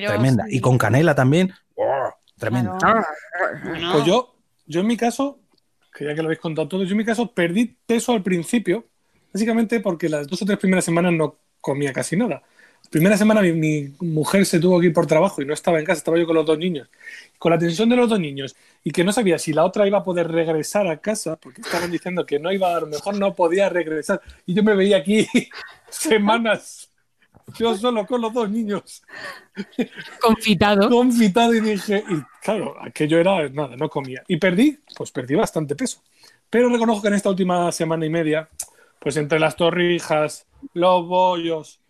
Pero 0.00 0.12
tremenda. 0.12 0.44
sí. 0.44 0.56
Y 0.56 0.60
con 0.60 0.78
canela 0.78 1.14
también, 1.14 1.52
¡guau! 1.74 2.12
tremenda. 2.38 2.76
Claro. 2.78 3.00
No. 3.80 3.92
Pues 3.92 4.04
yo, 4.04 4.34
yo 4.66 4.80
en 4.80 4.86
mi 4.86 4.96
caso, 4.96 5.40
que 5.94 6.04
ya 6.04 6.14
que 6.14 6.22
lo 6.22 6.28
habéis 6.28 6.40
contado 6.40 6.68
todo, 6.68 6.84
yo 6.84 6.90
en 6.90 6.98
mi 6.98 7.04
caso 7.04 7.32
perdí 7.32 7.76
peso 7.86 8.12
al 8.12 8.22
principio, 8.22 8.86
básicamente 9.32 9.80
porque 9.80 10.08
las 10.08 10.26
dos 10.26 10.42
o 10.42 10.44
tres 10.44 10.58
primeras 10.58 10.84
semanas 10.84 11.12
no 11.12 11.36
comía 11.60 11.92
casi 11.92 12.16
nada. 12.16 12.42
La 12.84 12.90
primera 12.90 13.16
semana 13.16 13.40
mi, 13.42 13.52
mi 13.52 13.94
mujer 14.00 14.46
se 14.46 14.60
tuvo 14.60 14.78
que 14.78 14.86
ir 14.86 14.92
por 14.92 15.06
trabajo 15.06 15.42
y 15.42 15.44
no 15.44 15.54
estaba 15.54 15.78
en 15.80 15.84
casa, 15.84 15.98
estaba 15.98 16.18
yo 16.18 16.26
con 16.26 16.36
los 16.36 16.46
dos 16.46 16.58
niños. 16.58 16.88
Con 17.38 17.50
la 17.50 17.58
tensión 17.58 17.88
de 17.88 17.96
los 17.96 18.08
dos 18.08 18.20
niños 18.20 18.54
y 18.84 18.92
que 18.92 19.02
no 19.02 19.12
sabía 19.12 19.38
si 19.38 19.52
la 19.52 19.64
otra 19.64 19.86
iba 19.86 19.98
a 19.98 20.04
poder 20.04 20.28
regresar 20.30 20.86
a 20.86 20.98
casa, 20.98 21.36
porque 21.36 21.62
estaban 21.62 21.90
diciendo 21.90 22.24
que 22.24 22.38
no 22.38 22.52
iba, 22.52 22.76
a 22.76 22.80
lo 22.80 22.86
mejor 22.86 23.18
no 23.18 23.34
podía 23.34 23.68
regresar. 23.68 24.20
Y 24.44 24.54
yo 24.54 24.62
me 24.62 24.76
veía 24.76 24.98
aquí 24.98 25.26
semanas, 25.90 26.92
yo 27.54 27.76
solo 27.76 28.06
con 28.06 28.20
los 28.20 28.32
dos 28.32 28.50
niños 28.50 29.02
Confitado. 30.20 30.88
confitado 30.90 31.54
y 31.54 31.60
dije, 31.60 32.02
y 32.08 32.22
claro, 32.42 32.76
aquello 32.80 33.18
era 33.18 33.48
nada, 33.48 33.76
no 33.76 33.88
comía. 33.88 34.22
Y 34.28 34.36
perdí, 34.36 34.78
pues 34.96 35.10
perdí 35.10 35.34
bastante 35.34 35.76
peso. 35.76 36.02
Pero 36.50 36.68
reconozco 36.68 37.02
que 37.02 37.08
en 37.08 37.14
esta 37.14 37.30
última 37.30 37.70
semana 37.72 38.06
y 38.06 38.10
media, 38.10 38.48
pues 38.98 39.16
entre 39.16 39.38
las 39.38 39.56
torrijas, 39.56 40.46
los 40.74 41.06
bollos, 41.06 41.80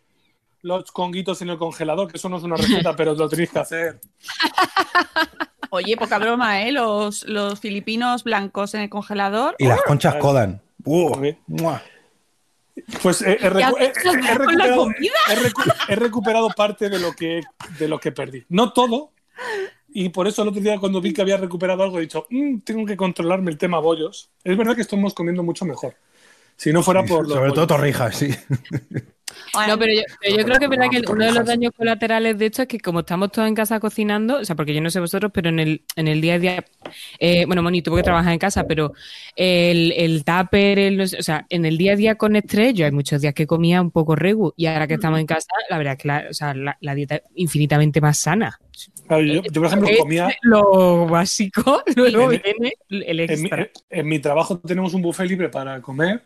los 0.62 0.90
conguitos 0.92 1.42
en 1.42 1.50
el 1.50 1.58
congelador, 1.58 2.10
que 2.10 2.16
eso 2.16 2.28
no 2.28 2.38
es 2.38 2.42
una 2.42 2.56
receta, 2.56 2.94
pero 2.96 3.14
lo 3.14 3.28
tenéis 3.28 3.50
que 3.50 3.58
hacer. 3.58 4.00
Oye, 5.70 5.96
poca 5.96 6.18
broma, 6.18 6.62
¿eh? 6.62 6.72
Los, 6.72 7.24
los 7.26 7.60
filipinos 7.60 8.24
blancos 8.24 8.74
en 8.74 8.82
el 8.82 8.90
congelador. 8.90 9.56
Y 9.58 9.66
las 9.66 9.82
conchas 9.82 10.14
Kodan. 10.16 10.60
¡Uh! 10.84 11.34
Pues 13.02 13.20
he, 13.22 13.32
he 13.32 13.50
recu- 13.50 13.76
he- 13.80 13.86
haces 13.88 14.04
he 14.04 14.34
recuperado, 14.34 14.76
comida? 14.84 15.14
he 15.28 15.36
recu- 15.36 15.74
he 15.88 15.96
recuperado 15.96 16.48
parte 16.50 16.88
de 16.88 16.98
lo, 16.98 17.12
que, 17.12 17.42
de 17.78 17.88
lo 17.88 17.98
que 17.98 18.12
perdí. 18.12 18.44
No 18.48 18.72
todo. 18.72 19.12
Y 19.88 20.10
por 20.10 20.26
eso 20.28 20.42
el 20.42 20.48
otro 20.48 20.60
día 20.60 20.78
cuando 20.78 21.00
vi 21.00 21.12
que 21.12 21.22
había 21.22 21.36
recuperado 21.36 21.82
algo 21.82 21.98
he 21.98 22.02
dicho, 22.02 22.26
"Mm, 22.30 22.58
tengo 22.60 22.84
que 22.86 22.96
controlarme 22.96 23.50
el 23.50 23.58
tema 23.58 23.78
bollos. 23.78 24.30
Es 24.44 24.56
verdad 24.56 24.74
que 24.76 24.82
estamos 24.82 25.14
comiendo 25.14 25.42
mucho 25.42 25.64
mejor. 25.64 25.94
Si 26.56 26.72
no 26.72 26.82
fuera 26.82 27.04
por 27.04 27.26
los 27.26 27.36
Sobre 27.36 27.52
todo 27.52 27.66
torrijas, 27.66 28.16
sí. 28.16 28.28
No, 29.68 29.78
pero 29.78 29.92
yo, 29.92 30.00
pero 30.20 30.36
yo 30.36 30.44
creo 30.44 30.58
que 30.58 30.64
es 30.64 30.70
verdad 30.70 30.86
que 30.90 31.02
uno 31.10 31.24
de 31.24 31.32
los 31.32 31.46
daños 31.46 31.72
colaterales 31.76 32.38
de 32.38 32.46
esto 32.46 32.62
es 32.62 32.68
que 32.68 32.78
como 32.80 33.00
estamos 33.00 33.30
todos 33.32 33.48
en 33.48 33.54
casa 33.54 33.80
cocinando, 33.80 34.38
o 34.40 34.44
sea, 34.44 34.56
porque 34.56 34.74
yo 34.74 34.80
no 34.80 34.90
sé 34.90 35.00
vosotros, 35.00 35.30
pero 35.32 35.48
en 35.48 35.58
el, 35.60 35.82
en 35.96 36.08
el 36.08 36.20
día 36.20 36.34
a 36.34 36.38
día, 36.38 36.64
eh, 37.18 37.44
bueno, 37.46 37.62
Moni, 37.62 37.82
tuvo 37.82 37.96
que 37.96 38.02
trabajar 38.02 38.32
en 38.32 38.38
casa, 38.38 38.66
pero 38.66 38.92
el, 39.34 39.92
el 39.96 40.24
tupper, 40.24 40.78
el 40.78 41.00
o 41.00 41.06
sea, 41.06 41.46
en 41.48 41.64
el 41.64 41.78
día 41.78 41.92
a 41.92 41.96
día 41.96 42.14
con 42.16 42.36
estrés, 42.36 42.74
yo 42.74 42.84
hay 42.86 42.92
muchos 42.92 43.20
días 43.20 43.34
que 43.34 43.46
comía 43.46 43.80
un 43.80 43.90
poco 43.90 44.16
regu 44.16 44.52
y 44.56 44.66
ahora 44.66 44.86
que 44.86 44.94
estamos 44.94 45.20
en 45.20 45.26
casa, 45.26 45.48
la 45.70 45.78
verdad 45.78 45.94
es 45.94 45.98
que 46.02 46.08
la, 46.08 46.24
o 46.30 46.34
sea, 46.34 46.54
la, 46.54 46.76
la 46.80 46.94
dieta 46.94 47.16
es 47.16 47.22
infinitamente 47.34 48.00
más 48.00 48.18
sana. 48.18 48.58
Claro, 49.06 49.22
yo, 49.22 49.42
yo, 49.42 49.52
por 49.60 49.66
ejemplo, 49.66 49.88
Es 49.88 49.98
comía. 49.98 50.28
Lo 50.42 51.06
básico, 51.06 51.82
luego 51.96 52.32
En- 52.32 52.42
viene 52.42 52.72
el 52.90 53.20
En 53.20 53.26
mi, 53.42 53.46
extra. 53.48 53.70
en 53.90 54.06
mi 54.08 54.18
trabajo 54.18 54.58
tenemos 54.58 54.92
un 54.94 55.02
buffet 55.02 55.28
libre 55.28 55.48
para 55.48 55.80
comer 55.80 56.22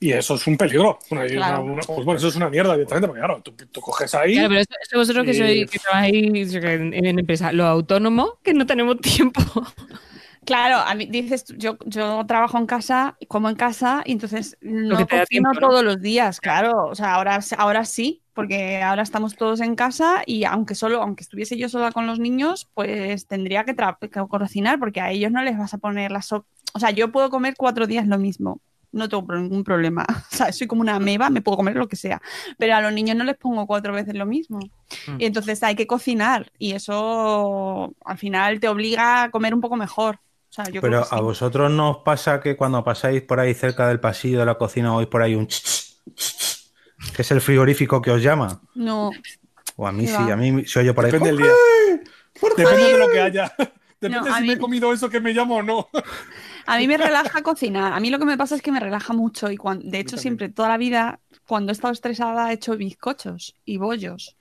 y 0.00 0.12
eso 0.12 0.34
es 0.34 0.46
un 0.46 0.56
peligro. 0.56 0.98
Una- 1.10 1.26
Claro. 1.26 1.62
una- 1.62 1.72
una- 1.74 1.82
pues 1.82 2.04
bueno, 2.04 2.18
eso 2.18 2.28
es 2.28 2.36
una 2.36 2.48
mierda 2.48 2.72
directamente, 2.72 3.06
porque 3.06 3.20
claro, 3.20 3.40
tú, 3.42 3.52
tú 3.70 3.80
coges 3.80 4.14
ahí. 4.14 4.32
Claro, 4.34 4.48
pero 4.48 4.60
eso, 4.62 4.70
eso 4.82 4.98
vosotros 4.98 5.24
que 5.26 5.34
sois, 5.34 5.70
que 5.70 5.78
trabajáis 5.78 6.54
en, 6.54 6.94
en 6.94 7.18
empresa, 7.18 7.52
los 7.52 7.66
autónomos, 7.66 8.32
que 8.42 8.54
no 8.54 8.66
tenemos 8.66 8.98
tiempo. 9.00 9.40
Claro, 10.46 10.76
a 10.78 10.94
mí 10.94 11.04
dices, 11.04 11.44
yo, 11.58 11.76
yo 11.84 12.24
trabajo 12.26 12.56
en 12.56 12.64
casa, 12.66 13.16
como 13.28 13.50
en 13.50 13.56
casa, 13.56 14.02
y 14.06 14.12
entonces 14.12 14.56
no 14.62 14.96
que 14.96 15.02
da 15.04 15.20
cocino 15.20 15.26
tiempo, 15.26 15.52
¿no? 15.52 15.68
todos 15.68 15.84
los 15.84 16.00
días, 16.00 16.40
claro. 16.40 16.86
O 16.86 16.94
sea, 16.94 17.14
ahora, 17.14 17.38
ahora 17.58 17.84
sí, 17.84 18.22
porque 18.32 18.82
ahora 18.82 19.02
estamos 19.02 19.36
todos 19.36 19.60
en 19.60 19.74
casa 19.76 20.22
y 20.24 20.44
aunque 20.44 20.74
solo, 20.74 21.02
aunque 21.02 21.22
estuviese 21.24 21.58
yo 21.58 21.68
sola 21.68 21.92
con 21.92 22.06
los 22.06 22.18
niños, 22.18 22.68
pues 22.72 23.26
tendría 23.26 23.64
que, 23.64 23.76
que 23.76 24.20
cocinar, 24.28 24.78
porque 24.78 25.02
a 25.02 25.10
ellos 25.10 25.30
no 25.30 25.42
les 25.42 25.58
vas 25.58 25.74
a 25.74 25.78
poner 25.78 26.10
la 26.10 26.22
sopa. 26.22 26.46
O 26.72 26.80
sea, 26.80 26.90
yo 26.90 27.12
puedo 27.12 27.28
comer 27.28 27.54
cuatro 27.56 27.86
días 27.86 28.06
lo 28.08 28.18
mismo. 28.18 28.60
No 28.92 29.08
tengo 29.08 29.32
ningún 29.34 29.62
problema. 29.64 30.04
O 30.32 30.36
sea, 30.36 30.52
soy 30.52 30.66
como 30.66 30.80
una 30.82 30.96
ameba, 30.96 31.30
me 31.30 31.42
puedo 31.42 31.56
comer 31.58 31.76
lo 31.76 31.88
que 31.88 31.96
sea. 31.96 32.20
Pero 32.58 32.74
a 32.74 32.80
los 32.80 32.92
niños 32.92 33.16
no 33.16 33.24
les 33.24 33.36
pongo 33.36 33.66
cuatro 33.66 33.92
veces 33.92 34.14
lo 34.14 34.26
mismo. 34.26 34.58
Mm. 35.06 35.20
Y 35.20 35.24
entonces 35.26 35.62
hay 35.62 35.74
que 35.76 35.86
cocinar. 35.86 36.50
Y 36.58 36.72
eso 36.72 37.94
al 38.04 38.18
final 38.18 38.58
te 38.60 38.68
obliga 38.68 39.24
a 39.24 39.30
comer 39.30 39.54
un 39.54 39.60
poco 39.60 39.76
mejor. 39.76 40.16
O 40.16 40.52
sea, 40.52 40.64
yo 40.64 40.80
creo 40.80 40.82
Pero 40.82 41.04
sí. 41.04 41.10
a 41.14 41.20
vosotros 41.20 41.70
no 41.70 41.90
os 41.90 41.96
pasa 41.98 42.40
que 42.40 42.56
cuando 42.56 42.82
pasáis 42.82 43.22
por 43.22 43.38
ahí 43.38 43.54
cerca 43.54 43.86
del 43.86 44.00
pasillo 44.00 44.40
de 44.40 44.46
la 44.46 44.56
cocina 44.58 44.94
oís 44.94 45.06
por 45.06 45.22
ahí 45.22 45.34
un 45.36 45.46
ch, 45.46 45.62
ch, 45.62 45.94
ch, 46.14 46.38
ch, 46.38 47.12
que 47.14 47.22
es 47.22 47.30
el 47.30 47.40
frigorífico 47.40 48.02
que 48.02 48.10
os 48.10 48.20
llama. 48.22 48.60
No, 48.74 49.10
O 49.76 49.86
a 49.86 49.92
mí 49.92 50.06
¿Qué 50.06 50.08
sí, 50.10 50.14
va? 50.16 50.32
a 50.32 50.36
mí 50.36 50.64
se 50.66 50.80
oye 50.80 50.92
por 50.92 51.04
ahí. 51.04 51.12
Depende 51.12 51.28
del 51.32 51.42
día. 51.42 51.52
Depende 52.56 52.92
de 52.92 52.98
lo 52.98 53.08
que 53.10 53.20
haya. 53.20 53.52
Depende 54.00 54.28
No, 54.30 54.34
si 54.36 54.40
mí- 54.42 54.46
me 54.48 54.52
he 54.54 54.58
comido 54.58 54.92
eso 54.92 55.08
que 55.08 55.20
me 55.20 55.32
llamo 55.32 55.56
o 55.58 55.62
no. 55.62 55.88
A 56.66 56.78
mí 56.78 56.86
me 56.86 56.96
relaja 56.98 57.42
cocinar. 57.42 57.92
A 57.92 58.00
mí 58.00 58.10
lo 58.10 58.18
que 58.18 58.24
me 58.24 58.36
pasa 58.36 58.54
es 58.54 58.62
que 58.62 58.72
me 58.72 58.80
relaja 58.80 59.12
mucho 59.12 59.50
y 59.50 59.58
de 59.82 59.98
hecho 59.98 60.16
siempre, 60.16 60.48
toda 60.48 60.68
la 60.68 60.76
vida, 60.78 61.20
cuando 61.46 61.70
he 61.70 61.74
estado 61.74 61.92
estresada, 61.92 62.50
he 62.50 62.54
hecho 62.54 62.76
bizcochos 62.76 63.56
y 63.64 63.76
bollos. 63.78 64.36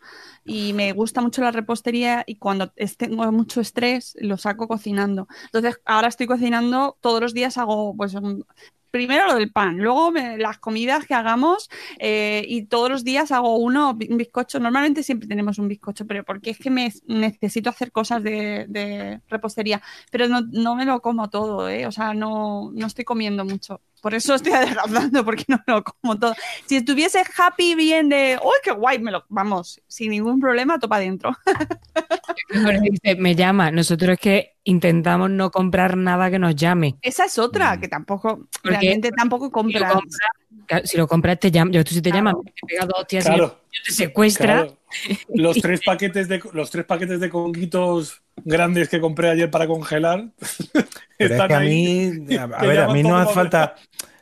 Y 0.45 0.73
me 0.73 0.91
gusta 0.93 1.21
mucho 1.21 1.41
la 1.41 1.51
repostería 1.51 2.23
y 2.25 2.35
cuando 2.37 2.71
tengo 2.97 3.31
mucho 3.31 3.61
estrés, 3.61 4.15
lo 4.19 4.37
saco 4.37 4.67
cocinando. 4.67 5.27
Entonces, 5.45 5.79
ahora 5.85 6.07
estoy 6.07 6.27
cocinando, 6.27 6.97
todos 7.01 7.21
los 7.21 7.33
días 7.33 7.57
hago, 7.57 7.95
pues, 7.95 8.13
un- 8.15 8.45
primero 8.91 9.27
lo 9.27 9.35
del 9.35 9.51
pan, 9.51 9.77
luego 9.77 10.11
las 10.37 10.57
comidas 10.59 11.05
que 11.05 11.13
hagamos 11.13 11.69
eh, 11.99 12.43
y 12.47 12.65
todos 12.65 12.89
los 12.89 13.03
días 13.03 13.31
hago 13.31 13.57
uno, 13.57 13.91
un 13.91 14.17
bizcocho. 14.17 14.59
Normalmente 14.59 15.03
siempre 15.03 15.27
tenemos 15.27 15.59
un 15.59 15.67
bizcocho, 15.67 16.05
pero 16.05 16.23
porque 16.23 16.51
es 16.51 16.59
que 16.59 16.69
me 16.69 16.91
necesito 17.05 17.69
hacer 17.69 17.91
cosas 17.91 18.23
de, 18.23 19.21
repostería. 19.29 19.81
Pero 20.11 20.27
no, 20.27 20.41
no 20.41 20.75
me 20.75 20.85
lo 20.85 21.01
como 21.01 21.29
todo, 21.29 21.69
¿eh? 21.69 21.85
O 21.85 21.91
sea, 21.91 22.13
no, 22.13 22.71
no 22.73 22.87
estoy 22.87 23.05
comiendo 23.05 23.45
mucho. 23.45 23.81
Por 24.01 24.13
eso 24.13 24.35
estoy 24.35 24.53
adelgazando, 24.53 25.23
porque 25.25 25.45
no 25.47 25.61
lo 25.67 25.83
como 25.83 26.17
todo. 26.17 26.33
Si 26.65 26.77
estuviese 26.77 27.23
happy, 27.37 27.75
bien 27.75 28.09
de, 28.09 28.39
¡uy, 28.43 28.55
qué 28.63 28.71
guay! 28.71 28.99
Me 28.99 29.11
lo, 29.11 29.25
vamos, 29.29 29.81
sin 29.87 30.11
ningún 30.11 30.39
problema, 30.39 30.79
topa 30.79 30.97
adentro. 30.97 31.35
Me 33.17 33.35
llama. 33.35 33.71
Nosotros 33.71 34.17
que 34.19 34.58
intentamos 34.63 35.29
no 35.29 35.51
comprar 35.51 35.97
nada 35.97 36.29
que 36.29 36.37
nos 36.39 36.55
llame. 36.55 36.95
Esa 37.01 37.25
es 37.25 37.37
otra, 37.39 37.75
Mm. 37.75 37.79
que 37.81 37.87
tampoco, 37.87 38.47
Porque- 38.61 38.69
realmente 38.77 39.11
tampoco 39.11 39.45
Y 39.45 39.47
lo 39.47 39.51
compras. 39.51 39.93
compras, 39.93 40.19
Claro, 40.65 40.85
Si 40.85 40.97
lo 40.97 41.07
compras, 41.07 41.39
te 41.39 41.49
llama. 41.51 41.71
Yo, 41.71 41.83
tú 41.83 41.93
si 41.95 42.01
te 42.01 42.11
llaman, 42.11 42.35
te 42.43 42.53
pega 42.67 42.85
dos 42.85 42.99
hostias 42.99 43.25
y 43.25 43.29
Claro, 43.29 43.57
te 43.87 43.91
secuestra. 43.93 44.53
claro. 44.65 44.77
Los 45.33 45.57
tres 45.61 45.81
paquetes 45.83 46.27
de 46.27 46.41
los 46.53 46.69
tres 46.69 46.85
paquetes 46.85 47.19
de 47.19 47.29
conguitos 47.29 48.21
grandes 48.43 48.87
que 48.89 48.99
compré 49.01 49.29
ayer 49.29 49.49
para 49.49 49.65
congelar. 49.67 50.25
Pero 50.73 50.85
es 51.17 51.31
están 51.31 51.47
que 51.47 51.53
a 51.55 51.57
ahí. 51.59 52.11
mí, 52.19 52.35
a 52.37 52.45
ver, 52.47 52.79
a 52.81 52.87
mí 52.93 53.01
no 53.03 53.17
hace 53.17 53.33
falta, 53.33 53.75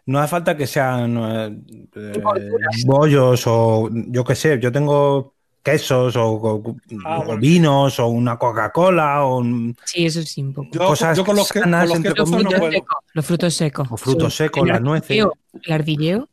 no 0.05 0.19
hace 0.19 0.29
falta 0.31 0.55
que 0.55 0.67
sean 0.67 1.17
eh, 1.95 2.21
bollos 2.85 3.43
o 3.47 3.89
yo 3.91 4.23
qué 4.23 4.35
sé, 4.35 4.59
yo 4.59 4.71
tengo 4.71 5.33
quesos 5.71 6.15
o, 6.15 6.25
o- 6.31 6.75
Ah, 7.05 7.23
o 7.27 7.37
vinos 7.37 7.99
o 7.99 8.07
una 8.07 8.37
Coca-Cola 8.37 9.23
o, 9.25 9.39
un- 9.39 9.75
Sí, 9.85 10.05
eso 10.05 10.21
sí, 10.23 10.41
un 10.41 10.53
poco. 10.53 10.69
Yo, 10.71 10.87
cosas 10.87 11.17
yo 11.17 11.25
con 11.25 11.35
los 11.35 11.49
que, 11.51 11.61
con 11.61 11.71
los 11.71 11.99
que 11.99 12.09
no. 12.09 12.81
Los 13.13 13.25
frutos 13.25 13.53
secos. 13.53 13.87
o 13.91 13.97
frutos 13.97 14.33
Sí. 14.33 14.43
secos, 14.43 14.63
El 14.63 14.69
las 14.69 14.81
nueces, 14.81 15.25
El 15.63 15.73
ardilleo. 15.73 16.29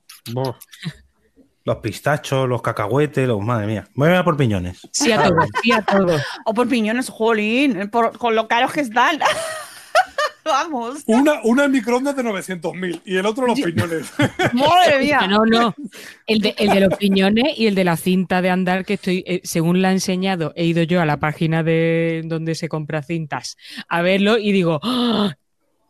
Los 1.67 1.77
pistachos, 1.79 2.47
los 2.47 2.61
cacahuetes, 2.61 3.27
los 3.27 3.41
madre 3.41 3.67
mía. 3.67 3.89
Voy 3.95 4.13
a 4.13 4.23
por 4.23 4.37
piñones. 4.37 4.87
Sí 4.93 5.11
a 5.13 5.23
todo, 5.23 5.37
sí 5.63 5.73
a 5.73 5.81
todo. 5.81 6.17
O 6.45 6.53
por 6.53 6.69
piñones, 6.69 7.09
jolín, 7.09 7.89
por- 7.91 8.17
con 8.19 8.35
lo 8.35 8.47
caros 8.49 8.73
que 8.73 8.81
están. 8.83 9.19
Vamos. 10.45 11.03
Una, 11.07 11.41
una 11.45 11.65
en 11.65 11.73
microondas 11.73 12.15
de 12.17 12.23
900.000 12.23 13.01
y 13.05 13.17
el 13.17 13.27
otro 13.27 13.47
los 13.47 13.59
piñones. 13.59 14.13
Madre 14.53 14.99
mía. 15.01 15.27
No, 15.27 15.45
no. 15.47 15.75
El 16.27 16.41
de, 16.41 16.55
el 16.59 16.69
de 16.69 16.81
los 16.81 16.97
piñones 16.99 17.59
y 17.59 17.67
el 17.67 17.75
de 17.75 17.85
la 17.85 17.97
cinta 17.97 18.43
de 18.43 18.51
andar 18.51 18.85
que 18.85 18.95
estoy, 18.95 19.25
eh, 19.27 19.41
según 19.45 19.81
la 19.81 19.89
ha 19.89 19.93
enseñado, 19.93 20.53
he 20.57 20.65
ido 20.65 20.83
yo 20.83 21.01
a 21.01 21.07
la 21.07 21.19
página 21.19 21.63
de 21.63 22.23
donde 22.27 22.55
se 22.55 22.69
compra 22.69 23.03
cintas 23.03 23.57
a 23.89 24.03
verlo 24.03 24.39
y 24.39 24.53
digo, 24.53 24.81
¡Ah! 24.83 25.35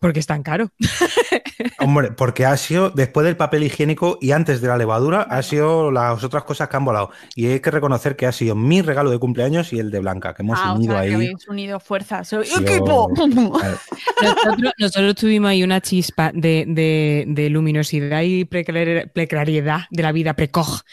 ¿Por 0.05 0.13
qué 0.13 0.21
es 0.21 0.27
tan 0.27 0.43
caro? 0.43 0.69
Hombre, 1.79 2.13
porque 2.13 2.45
ha 2.45 2.55
sido 2.59 2.91
después 2.91 3.25
del 3.25 3.39
papel 3.39 3.63
higiénico 3.63 4.19
y 4.21 4.33
antes 4.33 4.61
de 4.61 4.69
la 4.69 4.77
levadura, 4.77 5.23
ha 5.23 5.43
sido 5.43 5.91
las 5.91 6.23
otras 6.23 6.45
cosas 6.45 6.69
que 6.69 6.77
han 6.77 6.85
volado. 6.85 7.11
Y 7.35 7.47
hay 7.47 7.61
que 7.61 7.71
reconocer 7.71 8.15
que 8.15 8.27
ha 8.27 8.33
sido 8.33 8.55
mi 8.55 8.83
regalo 8.83 9.11
de 9.11 9.19
cumpleaños 9.19 9.73
y 9.73 9.79
el 9.79 9.91
de 9.91 10.01
Blanca, 10.01 10.35
que 10.35 10.43
hemos 10.43 10.59
Ah, 10.63 10.73
o 10.73 10.77
unido 10.77 10.93
sea, 10.93 11.01
que 11.03 11.09
ahí. 11.09 11.15
habéis 11.15 11.49
unido 11.49 11.81
fuerzas. 11.81 12.29
Soy 12.29 12.45
Yo- 12.45 12.61
equipo. 12.61 13.09
Nosotros, 13.17 14.73
nosotros 14.79 15.15
tuvimos 15.15 15.49
ahí 15.51 15.63
una 15.63 15.81
chispa 15.81 16.31
de, 16.35 16.65
de- 16.69 17.25
de 17.29 17.49
luminosidad 17.49 18.21
y 18.23 18.45
precariedad 18.45 19.81
de 19.91 20.03
la 20.03 20.13
vida 20.13 20.35
precoz 20.35 20.85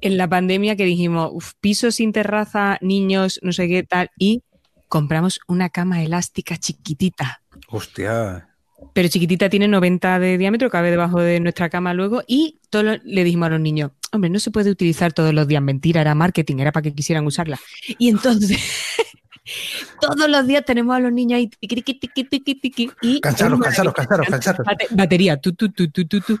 en 0.00 0.16
la 0.16 0.28
pandemia 0.28 0.74
que 0.74 0.84
dijimos, 0.84 1.30
"Uf, 1.32 1.52
piso 1.60 1.90
sin 1.92 2.12
terraza, 2.12 2.78
niños, 2.80 3.38
no 3.42 3.52
sé 3.52 3.68
qué 3.68 3.84
tal, 3.84 4.10
y 4.18 4.42
compramos 4.88 5.38
una 5.46 5.68
cama 5.68 6.02
elástica 6.02 6.56
chiquitita. 6.56 7.42
Hostia. 7.68 8.47
Pero 8.98 9.08
chiquitita 9.08 9.48
tiene 9.48 9.68
90 9.68 10.18
de 10.18 10.38
diámetro, 10.38 10.70
cabe 10.70 10.90
debajo 10.90 11.20
de 11.20 11.38
nuestra 11.38 11.70
cama 11.70 11.94
luego. 11.94 12.24
Y 12.26 12.58
todo 12.68 12.82
lo- 12.82 12.96
le 13.04 13.22
dijimos 13.22 13.46
a 13.46 13.50
los 13.50 13.60
niños, 13.60 13.92
hombre, 14.10 14.28
no 14.28 14.40
se 14.40 14.50
puede 14.50 14.70
utilizar 14.72 15.12
todos 15.12 15.32
los 15.32 15.46
días. 15.46 15.62
Mentira, 15.62 16.00
era 16.00 16.16
marketing, 16.16 16.56
era 16.58 16.72
para 16.72 16.82
que 16.82 16.92
quisieran 16.92 17.24
usarla. 17.24 17.60
Y 17.96 18.08
entonces, 18.08 18.58
todos 20.00 20.28
los 20.28 20.44
días 20.48 20.64
tenemos 20.64 20.96
a 20.96 20.98
los 20.98 21.12
niños 21.12 21.36
ahí, 21.38 21.46
tiqui, 21.46 21.80
tiqui, 21.94 22.54
tiqui, 22.56 22.90
y 23.02 23.20
Cansaros, 23.20 23.60
cansaros, 23.60 23.94
cansaros, 23.94 24.26
cansaros. 24.26 24.66
Bate- 24.66 24.88
Batería, 24.90 25.36
tu, 25.40 25.52
tu, 25.52 25.68
tu, 25.68 25.88
tu, 25.92 26.04
tu, 26.04 26.20
tu. 26.20 26.36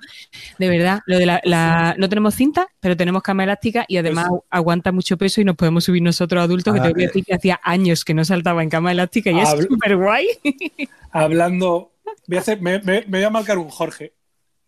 De 0.58 0.68
verdad, 0.68 0.98
lo 1.06 1.16
de 1.16 1.26
la, 1.26 1.40
la- 1.44 1.94
no 1.96 2.08
tenemos 2.08 2.34
cinta, 2.34 2.66
pero 2.80 2.96
tenemos 2.96 3.22
cama 3.22 3.44
elástica 3.44 3.84
y 3.86 3.98
además 3.98 4.30
aguanta 4.50 4.90
mucho 4.90 5.16
peso 5.16 5.40
y 5.40 5.44
nos 5.44 5.54
podemos 5.54 5.84
subir 5.84 6.02
nosotros 6.02 6.42
adultos, 6.42 6.74
que 6.74 6.80
Ah, 6.80 6.82
tengo 6.82 6.96
que 6.96 7.04
eh. 7.04 7.06
decir 7.06 7.24
que 7.24 7.34
hacía 7.34 7.60
años 7.62 8.04
que 8.04 8.14
no 8.14 8.24
saltaba 8.24 8.64
en 8.64 8.68
cama 8.68 8.90
elástica 8.90 9.30
y 9.30 9.38
es 9.38 9.48
súper 9.48 9.96
guay. 9.96 10.26
Hablando. 11.12 11.92
Voy 12.26 12.36
a 12.36 12.40
hacer, 12.40 12.60
me, 12.60 12.78
me- 12.80 13.02
me 13.06 13.18
voy 13.18 13.24
a 13.24 13.30
marcar 13.30 13.58
un 13.58 13.68
Jorge. 13.68 14.14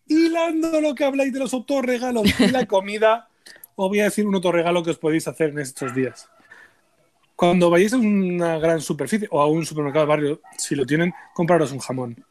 Hilando 0.07 0.81
lo 0.81 0.95
que 0.95 1.05
habláis 1.05 1.33
de 1.33 1.39
los 1.39 1.53
autorregalos 1.55 2.25
y 2.41 2.49
la 2.49 2.67
comida, 2.67 3.29
os 3.77 3.89
voy 3.89 4.01
a 4.01 4.05
decir 4.05 4.27
un 4.27 4.35
autorregalo 4.35 4.83
que 4.83 4.91
os 4.91 4.99
podéis 4.99 5.29
hacer 5.29 5.51
en 5.51 5.61
estos 5.61 5.95
días. 5.95 6.29
Cuando 7.37 7.71
vayáis 7.71 7.93
a 7.95 7.97
una 7.99 8.59
gran 8.59 8.81
superficie 8.81 9.29
o 9.31 9.41
a 9.41 9.47
un 9.47 9.65
supermercado 9.65 10.05
de 10.05 10.09
barrio, 10.09 10.41
si 10.59 10.75
lo 10.75 10.85
tienen, 10.85 11.13
compraros 11.35 11.73
un 11.73 11.79
jamón. 11.79 12.23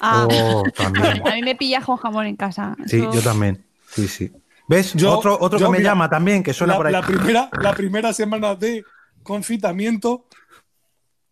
Ah, 0.00 0.26
Oh, 0.30 0.62
también. 0.76 1.22
a 1.28 1.34
mí 1.34 1.42
me 1.42 1.54
pillas 1.54 1.84
con 1.84 1.96
jamón 1.96 2.26
en 2.26 2.36
casa. 2.36 2.74
Sí, 2.86 2.96
Eso- 2.98 3.12
yo 3.12 3.20
también. 3.22 3.64
Sí, 3.88 4.08
sí. 4.08 4.32
¿Ves? 4.66 4.94
Yo- 4.94 5.16
otro 5.18 5.36
otro 5.40 5.58
yo, 5.58 5.66
que 5.66 5.72
me 5.72 5.78
mira, 5.78 5.90
llama 5.90 6.08
también, 6.08 6.42
que 6.42 6.52
suena 6.54 6.72
La, 6.72 6.76
por 6.78 6.86
ahí. 6.86 6.92
la 6.92 7.02
primera, 7.02 7.50
la 7.60 7.74
primera 7.74 8.12
semana 8.14 8.54
de 8.54 8.82
confitamiento 9.22 10.26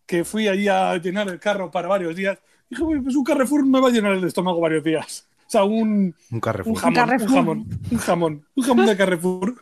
que 0.05 0.23
fui 0.23 0.47
allí 0.47 0.67
a 0.67 0.95
llenar 0.97 1.27
el 1.29 1.39
carro 1.39 1.71
para 1.71 1.87
varios 1.87 2.15
días, 2.15 2.37
dije, 2.73 2.83
"Uy, 2.83 3.01
pues 3.01 3.15
un 3.15 3.23
Carrefour 3.23 3.65
me 3.65 3.79
va 3.79 3.87
a 3.87 3.91
llenar 3.91 4.13
el 4.13 4.23
estómago 4.23 4.59
varios 4.59 4.83
días. 4.83 5.27
O 5.47 5.49
sea, 5.53 5.63
un, 5.63 5.81
Un 5.81 6.15
un 6.31 6.39
Carrefour. 6.39 6.75
jamón, 6.77 6.89
un 6.89 6.95
Carrefour. 7.05 7.29
jamón, 7.29 7.67
un 7.91 7.97
jamón, 7.97 8.45
un 8.55 8.63
jamón 8.63 8.85
de 8.85 8.97
Carrefour. 8.97 9.55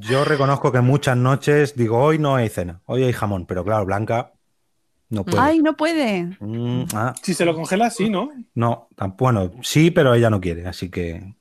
Yo 0.00 0.24
reconozco 0.24 0.72
que 0.72 0.80
muchas 0.80 1.16
noches 1.16 1.76
digo, 1.76 1.98
hoy 1.98 2.18
no 2.18 2.34
hay 2.36 2.48
cena, 2.48 2.80
hoy 2.86 3.04
hay 3.04 3.12
jamón, 3.12 3.46
pero 3.46 3.64
claro, 3.64 3.84
Blanca 3.86 4.32
no 5.10 5.24
puede. 5.24 5.38
Ay, 5.38 5.58
no 5.60 5.76
puede. 5.76 6.36
Mm, 6.40 6.84
ah, 6.94 7.14
Si 7.22 7.32
se 7.34 7.44
lo 7.44 7.54
congela, 7.54 7.90
sí, 7.90 8.10
¿no? 8.10 8.30
no, 8.54 8.88
bueno, 9.18 9.50
sí, 9.62 9.90
pero 9.90 10.14
ella 10.14 10.30
no 10.30 10.40
quiere, 10.40 10.66
así 10.66 10.90
que 10.90 11.34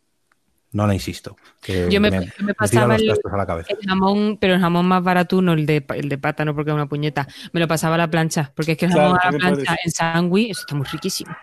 no 0.73 0.85
la 0.87 0.93
insisto. 0.93 1.35
Que 1.61 1.87
Yo 1.89 1.99
me- 2.01 2.11
pasaba 2.57 2.95
el- 2.95 3.05
trastos 3.05 3.31
a 3.33 3.37
la 3.37 3.45
cabeza. 3.45 3.69
El 3.73 3.87
jamón, 3.87 4.37
pero 4.39 4.53
el 4.55 4.59
jamón 4.59 4.85
más 4.87 5.03
barato, 5.03 5.41
no 5.41 5.53
el 5.53 5.65
de, 5.65 5.81
pa- 5.81 5.95
el 5.95 6.09
de 6.09 6.17
pata, 6.17 6.45
no 6.45 6.53
porque 6.55 6.71
es 6.71 6.75
una 6.75 6.87
puñeta. 6.87 7.27
Me 7.53 7.59
lo 7.59 7.67
pasaba 7.67 7.95
a 7.95 7.97
la 7.99 8.09
plancha, 8.09 8.51
porque 8.55 8.73
es 8.73 8.77
que 8.77 8.85
el 8.85 8.91
Claro, 8.91 9.15
jamón 9.15 9.19
a 9.21 9.31
la 9.31 9.37
plancha 9.55 9.75
en 9.83 9.91
sándwich 9.91 10.51
eso 10.51 10.61
está 10.61 10.75
muy 10.75 10.85
riquísimo. 10.85 11.35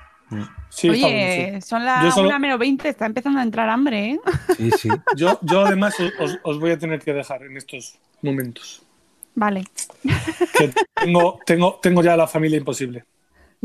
Sí, 0.71 0.89
está 0.89 1.07
Oye, 1.07 1.53
sí. 1.55 1.61
son 1.69 1.81
Yo 1.81 1.85
las 1.87 2.15
solo- 2.15 2.29
1 2.29 2.39
menos 2.41 2.59
20, 2.59 2.89
está 2.89 3.07
empezando 3.07 3.39
a 3.39 3.43
entrar 3.43 3.69
hambre, 3.69 4.11
¿eh? 4.13 4.21
Sí, 4.57 4.71
sí. 4.73 4.89
Yo, 5.17 5.39
yo 5.43 5.67
además 5.67 5.95
os- 6.01 6.13
os, 6.19 6.39
os 6.43 6.59
voy 6.61 6.73
a 6.73 6.79
tener 6.79 6.99
que 7.01 7.13
dejar 7.13 7.43
en 7.45 7.57
estos 7.57 7.99
momentos. 8.23 8.83
Vale. 9.37 9.65
Que 10.59 10.73
tengo, 10.95 11.39
tengo, 11.45 11.79
tengo 11.83 12.03
ya 12.03 12.17
la 12.17 12.27
familia 12.27 12.57
imposible. 12.59 13.05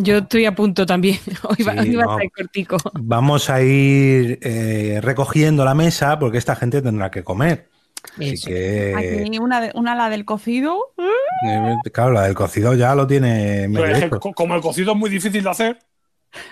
Yo 0.01 0.17
estoy 0.19 0.45
a 0.45 0.55
punto 0.55 0.85
también. 0.85 1.17
Hoy 1.43 1.63
va, 1.65 1.73
Sí, 1.73 1.89
hoy 1.89 1.95
va 1.95 2.03
no. 2.05 2.11
a 2.11 2.13
estar 2.23 2.31
cortico. 2.31 2.77
Vamos 2.93 3.49
a 3.49 3.61
ir 3.61 4.39
eh, 4.41 4.99
recogiendo 5.01 5.65
la 5.65 5.75
mesa 5.75 6.17
porque 6.17 6.37
esta 6.37 6.55
gente 6.55 6.81
tendrá 6.81 7.11
que 7.11 7.23
comer. 7.23 7.67
Así 8.15 8.29
Eso. 8.29 8.47
que, 8.47 8.93
Aquí 8.95 9.39
una, 9.39 9.59
de- 9.59 9.71
una 9.75 9.93
la 9.95 10.09
del 10.09 10.23
cocido. 10.23 10.93
eh, 10.97 11.75
claro, 11.91 12.11
la 12.13 12.23
del 12.23 12.33
cocido 12.33 12.73
ya 12.73 12.95
lo 12.95 13.05
tiene 13.05 13.65
es 13.65 13.69
que 14.09 14.19
como 14.33 14.55
el 14.55 14.61
cocido 14.61 14.93
es 14.93 14.97
muy 14.97 15.09
difícil 15.09 15.43
de 15.43 15.49
hacer, 15.49 15.79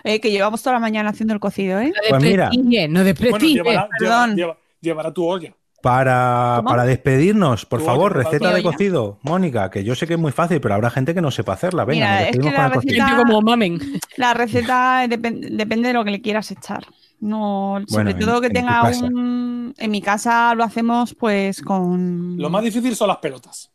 Eh, 0.03 0.19
que 0.19 0.29
llevamos 0.31 0.61
toda 0.61 0.73
la 0.73 0.79
mañana 0.79 1.11
haciendo 1.11 1.33
el 1.33 1.39
cocido, 1.39 1.79
¿eh? 1.79 1.93
No 1.95 2.01
Pues 2.09 2.23
mira. 2.23 2.49
no 2.89 3.03
bueno, 3.29 3.45
llevará, 3.71 3.89
perdón. 3.97 4.35
lleva- 4.35 4.53
lleva- 4.53 4.57
llevará 4.81 5.13
tu 5.13 5.23
olla. 5.25 5.53
Para, 5.81 6.63
para 6.65 6.85
despedirnos, 6.85 7.65
por 7.65 7.81
favor, 7.81 8.15
receta 8.15 8.51
de 8.53 8.63
cocido. 8.63 9.19
Mónica, 9.21 9.69
que 9.69 9.83
yo 9.83 9.95
sé 9.95 10.07
que 10.07 10.15
es 10.15 10.19
muy 10.19 10.31
fácil, 10.31 10.59
pero 10.59 10.73
habrá 10.75 10.89
gente 10.89 11.13
que 11.13 11.21
no 11.21 11.29
sepa 11.31 11.53
hacerla. 11.53 11.85
Venga, 11.85 12.05
Mira, 12.05 12.11
nos 12.11 12.19
es 12.19 12.25
despedimos 12.27 12.51
que 12.51 12.55
con 12.55 12.97
la 12.97 13.07
receta- 13.07 13.17
como 13.17 13.41
mamen. 13.41 13.79
La 14.17 14.33
receta 14.33 15.05
depen- 15.05 15.55
depende 15.55 15.89
de 15.89 15.93
lo 15.93 16.03
que 16.03 16.11
le 16.11 16.21
quieras 16.21 16.49
echar. 16.51 16.85
No, 17.19 17.79
sobre 17.87 18.11
en- 18.11 18.19
todo 18.19 18.41
que 18.41 18.47
en 18.47 18.53
tenga 18.53 18.83
un. 19.03 19.73
En 19.77 19.91
mi 19.91 20.01
casa 20.01 20.53
lo 20.55 20.63
hacemos 20.63 21.13
pues 21.13 21.61
con. 21.61 22.37
Lo 22.37 22.49
más 22.49 22.63
difícil 22.63 22.95
son 22.95 23.09
las 23.09 23.17
pelotas. 23.17 23.71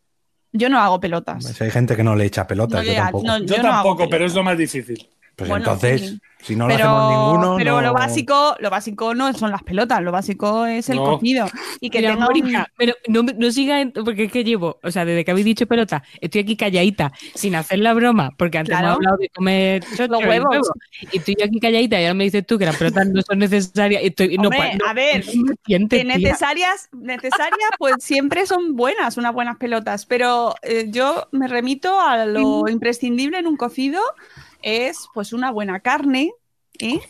Yo 0.53 0.69
no 0.69 0.79
hago 0.81 1.01
pelotas. 1.01 1.43
Pues 1.45 1.63
hay 1.63 1.71
gente 1.71 1.97
que 1.97 2.05
no 2.05 2.15
le 2.15 2.25
echa 2.27 2.47
pelotas, 2.47 2.81
No 2.81 2.85
yo 2.85 2.93
le- 2.93 2.99
tampoco. 2.99 3.27
no, 3.27 3.39
Yo, 3.39 3.45
Yo 3.47 3.63
no 3.63 3.69
hago 3.69 3.75
tampoco, 3.77 3.97
pero 3.99 4.09
pelotas. 4.11 4.33
es 4.33 4.35
lo 4.37 4.43
más 4.43 4.59
difícil. 4.59 5.09
Pues 5.35 5.49
Bueno, 5.49 5.65
entonces, 5.65 6.01
sí. 6.11 6.21
si 6.43 6.57
no 6.57 6.69
lo 6.69 6.75
hacemos 6.75 7.11
ninguno, 7.11 7.55
pero 7.57 7.73
no- 7.77 7.81
lo 7.81 7.93
básico, 7.95 8.55
lo 8.61 8.69
básico 8.69 9.15
no 9.15 9.33
son 9.33 9.51
las 9.51 9.63
pelotas, 9.63 10.03
lo 10.03 10.13
básico 10.13 10.67
es 10.67 10.91
el 10.91 10.97
No. 10.99 11.05
cocido. 11.05 11.47
Y 11.81 11.89
que 11.89 12.03
tenga 12.03 12.29
un- 12.29 12.65
pero 12.77 12.95
no, 13.09 13.23
no 13.23 13.51
siga, 13.51 13.81
en- 13.81 13.93
porque 13.93 14.25
es 14.25 14.33
que 14.33 14.45
llevo, 14.45 14.79
o 14.83 14.91
sea, 14.91 15.05
desde 15.07 15.25
que 15.25 15.31
habéis 15.31 15.47
dicho 15.47 15.67
pelota, 15.67 16.03
estoy 16.21 16.43
aquí 16.43 16.57
calladita, 16.57 17.13
sin 17.35 17.55
hacer 17.55 17.79
la 17.79 17.95
broma, 17.95 18.31
porque 18.37 18.59
antes 18.59 18.73
Claro. 18.73 18.89
hemos 18.89 18.97
hablado 18.99 19.17
de 19.17 19.29
comer 19.31 19.85
Los 19.91 19.99
y 20.21 20.25
huevos. 20.27 20.49
huevo, 20.51 20.65
y 21.13 21.17
estoy 21.17 21.35
yo 21.39 21.47
aquí 21.47 21.59
calladita 21.61 21.99
y 22.01 22.05
ahora 22.05 22.15
me 22.15 22.25
dices 22.25 22.47
tú 22.47 22.59
que 22.59 22.67
las 22.67 22.77
pelotas 22.77 23.07
no 23.07 23.23
son 23.23 23.39
necesarias. 23.39 24.03
Estoy, 24.05 24.37
Hombre, 24.37 24.77
no- 24.79 24.87
a 24.87 24.93
ver, 24.93 25.25
me 25.25 25.55
sientes, 25.65 25.99
que 25.99 26.05
necesarias, 26.05 26.89
necesarias, 26.93 27.71
pues 27.79 27.95
siempre 28.01 28.47
son 28.47 28.77
buenas, 28.77 29.17
unas 29.17 29.33
buenas 29.33 29.57
pelotas. 29.57 30.05
Pero 30.05 30.55
eh, 30.63 30.87
yo 30.91 31.29
me 31.33 31.49
remito 31.49 32.01
a 32.01 32.27
lo 32.27 32.69
imprescindible 32.69 33.39
en 33.39 33.47
un 33.47 33.57
cocido, 33.57 34.01
es 34.63 35.09
pues 35.15 35.33
una 35.33 35.51
buena 35.51 35.81
carne, 35.81 36.33
¿eh? 36.79 37.01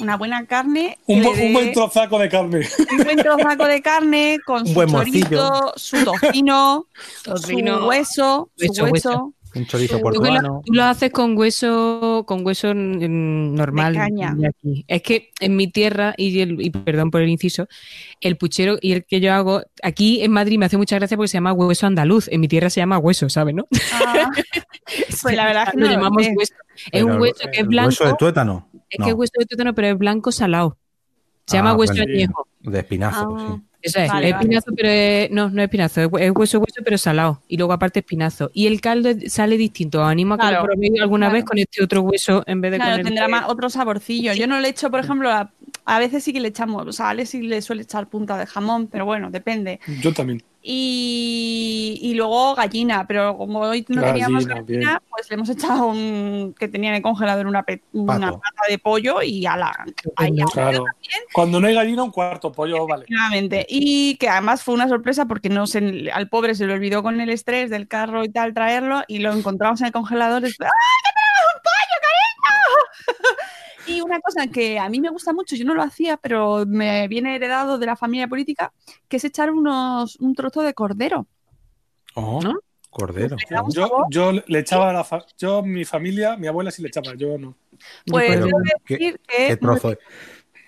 Una 0.00 0.16
buena 0.16 0.46
carne. 0.46 0.98
Un, 1.06 1.20
le 1.20 1.26
bu- 1.26 1.30
un 1.32 1.36
dé- 1.36 1.52
buen 1.52 1.72
trozaco 1.72 2.18
de 2.18 2.28
carne. 2.28 2.66
un 2.90 3.04
buen 3.04 3.16
trozaco 3.18 3.66
de 3.66 3.82
carne 3.82 4.38
con 4.44 4.62
Un 4.62 4.66
su 4.68 4.74
buen 4.74 4.88
chorizo, 4.88 5.28
morcillo. 5.28 5.72
su 5.76 6.04
tocino, 6.04 6.86
Tocino. 7.24 7.78
su 7.80 7.86
hueso, 7.86 8.50
Hueso, 8.58 8.74
su 8.74 8.84
hueso. 8.84 9.32
Un 9.54 9.66
chorizo 9.66 9.98
Tú 9.98 10.04
lo, 10.04 10.10
portuano. 10.12 10.62
tú 10.64 10.72
lo 10.72 10.84
haces 10.84 11.10
con 11.10 11.36
hueso, 11.36 12.24
con 12.26 12.44
hueso 12.44 12.72
normal. 12.74 13.92
De 13.92 13.98
caña. 13.98 14.34
de 14.36 14.48
aquí. 14.48 14.84
Es 14.88 15.02
que 15.02 15.30
en 15.40 15.56
mi 15.56 15.66
tierra, 15.68 16.14
y, 16.16 16.40
el- 16.40 16.60
y 16.60 16.70
perdón 16.70 17.10
por 17.10 17.20
el 17.22 17.28
inciso, 17.28 17.66
el 18.20 18.36
puchero 18.36 18.78
y 18.80 18.92
el 18.92 19.04
que 19.04 19.20
yo 19.20 19.32
hago, 19.34 19.62
aquí 19.82 20.22
en 20.22 20.32
Madrid 20.32 20.58
me 20.58 20.66
hace 20.66 20.76
mucha 20.76 20.96
gracia 20.96 21.16
porque 21.16 21.28
se 21.28 21.36
llama 21.36 21.52
hueso 21.52 21.86
andaluz. 21.86 22.28
En 22.28 22.40
mi 22.40 22.48
tierra 22.48 22.70
se 22.70 22.80
llama 22.80 22.98
hueso, 22.98 23.28
¿sabes? 23.28 23.54
¿no? 23.54 23.66
Ah, 23.92 24.30
pues 25.22 25.36
la 25.36 25.44
verdad 25.46 25.64
es 25.68 25.70
que 25.72 25.78
lo 25.78 25.86
no 25.86 25.92
lo 25.92 25.96
llamamos 25.98 26.26
hueso. 26.34 26.54
Es 26.74 26.90
Pero 26.92 27.06
un 27.06 27.20
hueso 27.20 27.48
que 27.52 27.60
es 27.60 27.66
blanco. 27.66 27.88
Hueso 27.88 28.04
de 28.06 28.14
tuétano. 28.14 28.68
Es 28.88 28.98
No. 28.98 29.04
que 29.06 29.10
es 29.12 29.16
hueso 29.16 29.32
de 29.38 29.46
tuétano, 29.46 29.74
pero 29.74 29.88
es 29.88 29.98
blanco 29.98 30.32
salado. 30.32 30.76
Se 31.46 31.56
llama 31.56 31.70
Ah, 31.70 31.76
hueso 31.76 31.94
vale. 31.94 32.12
añejo. 32.14 32.46
De 32.60 32.78
espinazo, 32.78 33.36
Ah. 33.38 33.56
sí. 33.58 33.62
Eso 33.82 33.98
es, 33.98 34.08
Vale, 34.08 34.28
es 34.28 34.34
vale. 34.34 34.60
pero 34.76 34.88
es- 34.88 35.30
no, 35.30 35.50
no 35.50 35.60
es 35.60 35.66
espinazo, 35.66 36.00
es 36.02 36.08
hue- 36.08 36.20
es 36.22 36.30
hueso, 36.34 36.58
hueso, 36.60 36.80
pero 36.84 36.96
salado. 36.98 37.42
Y 37.48 37.56
luego 37.56 37.72
aparte 37.72 37.98
espinazo. 38.00 38.50
Y 38.54 38.66
el 38.68 38.80
caldo 38.80 39.08
es- 39.10 39.32
sale 39.32 39.56
distinto. 39.56 40.00
Os 40.00 40.06
animo 40.08 40.34
a 40.34 40.36
que 40.38 40.42
Claro, 40.42 40.60
lo 40.60 40.66
probéis 40.72 41.00
alguna 41.00 41.26
claro. 41.26 41.34
vez 41.34 41.44
con 41.44 41.58
este 41.58 41.82
otro 41.82 42.02
hueso 42.02 42.44
en 42.46 42.60
vez 42.60 42.70
de 42.72 42.76
Claro, 42.78 42.92
con 42.92 43.00
el 43.00 43.06
tendrá 43.06 43.28
más, 43.28 43.44
otro 43.48 43.68
saborcillo. 43.70 44.32
Yo 44.34 44.46
no 44.46 44.60
le 44.60 44.68
echo, 44.68 44.90
por 44.90 45.00
ejemplo, 45.00 45.30
a, 45.30 45.50
a 45.84 45.98
veces 45.98 46.22
sí 46.22 46.32
que 46.32 46.40
le 46.40 46.48
echamos, 46.48 46.86
o 46.86 46.92
sea, 46.92 47.06
a 47.06 47.10
Ale 47.10 47.26
sí 47.26 47.42
le 47.42 47.60
suele 47.60 47.82
echar 47.82 48.06
punta 48.06 48.38
de 48.38 48.46
jamón, 48.46 48.86
pero 48.86 49.04
bueno, 49.04 49.30
depende. 49.30 49.80
Yo 50.00 50.12
también. 50.12 50.42
Y, 50.64 51.98
y 52.00 52.14
luego 52.14 52.54
gallina, 52.54 53.04
pero 53.06 53.36
como 53.36 53.60
hoy 53.60 53.84
no 53.88 54.00
teníamos 54.02 54.46
Gallina, 54.46 54.62
gallina, 54.62 54.90
bien. 54.90 54.98
pues 55.10 55.28
le 55.28 55.34
hemos 55.34 55.48
echado 55.48 55.86
un 55.86 56.54
que 56.58 56.68
tenía 56.68 56.90
en 56.90 56.96
el 56.96 57.02
congelador 57.02 57.46
una, 57.48 57.64
pe- 57.64 57.82
una 57.92 58.30
pata 58.32 58.62
de 58.68 58.78
pollo 58.78 59.22
y 59.22 59.44
a 59.44 59.56
la. 59.56 59.72
Claro. 60.52 60.84
Cuando 61.32 61.60
no 61.60 61.66
hay 61.66 61.74
gallina, 61.74 62.04
un 62.04 62.12
cuarto 62.12 62.52
pollo 62.52 62.86
vale. 62.86 63.06
Y 63.68 64.16
que 64.18 64.28
además 64.28 64.62
fue 64.62 64.74
una 64.74 64.88
sorpresa 64.88 65.26
porque 65.26 65.48
no 65.48 65.66
se, 65.66 66.10
al 66.12 66.28
pobre 66.28 66.54
se 66.54 66.66
le 66.66 66.74
olvidó 66.74 67.02
con 67.02 67.20
el 67.20 67.30
estrés 67.30 67.68
del 67.68 67.88
carro 67.88 68.22
y 68.24 68.28
tal 68.28 68.54
traerlo 68.54 69.02
y 69.08 69.18
lo 69.18 69.32
encontramos 69.32 69.80
en 69.80 69.88
el 69.88 69.92
congelador. 69.92 70.42
y 70.42 70.44
después, 70.44 70.70
¡Ay, 70.70 71.02
que 71.02 71.10
tenemos 71.18 71.54
un 71.56 71.62
pollo, 71.64 73.16
cariño! 73.16 73.51
Y 73.86 74.00
una 74.00 74.20
cosa 74.20 74.46
que 74.46 74.78
a 74.78 74.88
mí 74.88 75.00
me 75.00 75.10
gusta 75.10 75.32
mucho, 75.32 75.56
yo 75.56 75.64
no 75.64 75.74
lo 75.74 75.82
hacía, 75.82 76.16
pero 76.16 76.64
me 76.66 77.08
viene 77.08 77.34
heredado 77.36 77.78
de 77.78 77.86
la 77.86 77.96
familia 77.96 78.28
política, 78.28 78.72
que 79.08 79.16
es 79.16 79.24
echar 79.24 79.50
unos, 79.50 80.16
un 80.16 80.34
trozo 80.34 80.62
de 80.62 80.74
cordero. 80.74 81.26
Oh, 82.14 82.40
¿No? 82.42 82.54
Cordero. 82.90 83.36
Yo, 83.70 83.88
yo 84.10 84.32
le 84.32 84.58
echaba 84.58 84.90
a 84.90 84.92
la 84.92 85.02
fa- 85.02 85.24
yo, 85.38 85.62
mi 85.62 85.84
familia, 85.84 86.36
mi 86.36 86.46
abuela 86.46 86.70
sí 86.70 86.82
le 86.82 86.88
echaba, 86.88 87.14
yo 87.16 87.38
no. 87.38 87.56
Pues 88.06 88.26
Pero, 88.28 88.44
tengo 88.46 88.58
que 88.62 88.70
¿qué- 88.84 88.94
decir 88.94 89.20
que 89.26 89.46
¿Qué 89.48 89.56
trozo 89.56 89.90
de, 89.90 89.98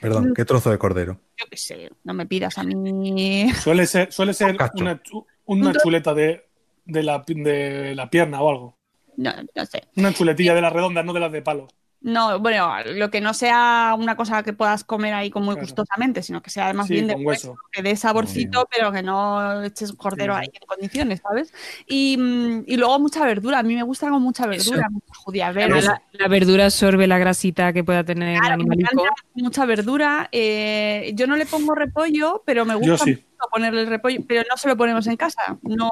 perdón, 0.01 0.32
¿qué 0.35 0.45
trozo 0.45 0.70
de 0.70 0.78
cordero? 0.78 1.20
yo 1.39 1.47
qué 1.51 1.57
sé, 1.57 1.91
no 2.05 2.15
me 2.15 2.27
pidas 2.27 2.57
a 2.59 2.62
mí. 2.65 3.51
Suele 3.62 3.86
ser, 3.86 4.11
suele 4.12 4.32
ser 4.32 4.57
una, 4.74 5.01
una 5.45 5.73
chuleta 5.74 6.15
de, 6.15 6.47
de, 6.86 7.03
la, 7.03 7.23
de 7.27 7.95
la 7.95 8.09
pierna 8.09 8.41
o 8.41 8.49
algo. 8.51 8.78
No, 9.16 9.32
no 9.55 9.66
sé. 9.66 9.82
Una 9.97 10.12
chuletilla 10.15 10.55
de 10.55 10.62
las 10.62 10.73
redondas, 10.73 11.05
no 11.05 11.12
de 11.12 11.20
las 11.20 11.31
de 11.31 11.43
palo. 11.43 11.69
No, 12.05 12.39
bueno, 12.39 12.70
lo 12.85 13.10
que 13.10 13.20
no 13.22 13.32
sea 13.32 13.97
una 13.98 14.14
cosa 14.14 14.43
que 14.43 14.52
puedas 14.52 14.85
comer 14.85 15.14
ahí 15.14 15.31
como 15.31 15.47
muy 15.47 15.55
Claro. 15.55 15.66
gustosamente, 15.66 16.22
sino 16.22 16.43
que 16.43 16.51
sea 16.51 16.72
más 16.74 16.86
Sí, 16.86 16.94
bien 16.94 17.06
de 17.06 17.14
hueso, 17.14 17.52
hueso. 17.52 17.62
que 17.72 17.82
dé 17.82 17.97
saborcito, 17.97 18.68
pero 18.70 18.93
que 18.93 19.02
no 19.02 19.62
eches 19.64 19.93
cordero 19.94 20.35
Sí, 20.35 20.40
ahí 20.40 20.47
sí. 20.52 20.59
en 20.60 20.66
condiciones, 20.66 21.20
¿sabes? 21.22 21.52
Y, 21.86 22.16
mm, 22.18 22.64
y 22.66 22.76
luego 22.76 22.98
mucha 23.01 23.24
verdura, 23.24 23.60
a 23.60 23.62
mí 23.62 23.74
me 23.74 23.82
gusta 23.82 24.10
con 24.10 24.20
mucha 24.22 24.47
verdura, 24.47 24.86
muchas 24.90 25.16
judías 25.16 25.56
Además, 25.56 25.85
verdes. 25.85 26.02
la, 26.12 26.18
la 26.24 26.28
verdura 26.28 26.64
absorbe 26.66 27.06
la 27.06 27.16
grasita 27.18 27.72
que 27.72 27.82
pueda 27.85 28.05
tener 28.05 28.28
el 28.36 28.40
Claro, 28.40 28.56
me 28.59 28.74
animalico. 28.74 29.02
mucha 29.35 29.64
verdura. 29.64 30.28
eh, 30.31 31.12
yo 31.14 31.26
no 31.26 31.36
le 31.36 31.47
pongo 31.47 31.74
repollo, 31.74 32.43
pero 32.44 32.66
me 32.66 32.74
gusta 32.74 33.05
sí. 33.06 33.12
mucho 33.12 33.51
ponerle 33.51 33.81
el 33.81 33.86
repollo, 33.86 34.20
pero 34.28 34.43
no 34.51 34.56
se 34.59 34.68
lo 34.68 34.76
ponemos 34.76 35.06
en 35.06 35.16
casa. 35.16 35.59
No, 35.62 35.90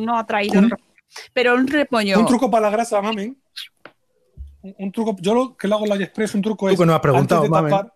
no 0.00 0.18
ha 0.18 0.26
traído 0.26 0.58
Un- 0.58 0.64
el 0.64 0.70
repollo. 0.70 0.90
Pero 1.32 1.54
un 1.54 1.66
repollo. 1.68 2.18
Un 2.18 2.26
truco 2.26 2.50
para 2.50 2.62
la 2.62 2.70
grasa, 2.70 3.00
mami. 3.02 3.36
Un, 4.64 4.74
un 4.78 4.92
truco, 4.92 5.14
yo 5.20 5.34
lo 5.34 5.56
que 5.56 5.68
lo 5.68 5.74
hago 5.76 5.84
en 5.84 5.90
la 5.98 6.04
Express, 6.04 6.34
un 6.34 6.42
truco 6.42 6.66
Tú 6.66 6.72
es. 6.72 6.78
que 6.80 6.86
no 6.86 6.94
has 6.94 7.00
preguntado, 7.00 7.42
antes 7.42 7.50
de 7.50 7.62
mami. 7.62 7.70
tapar, 7.70 7.92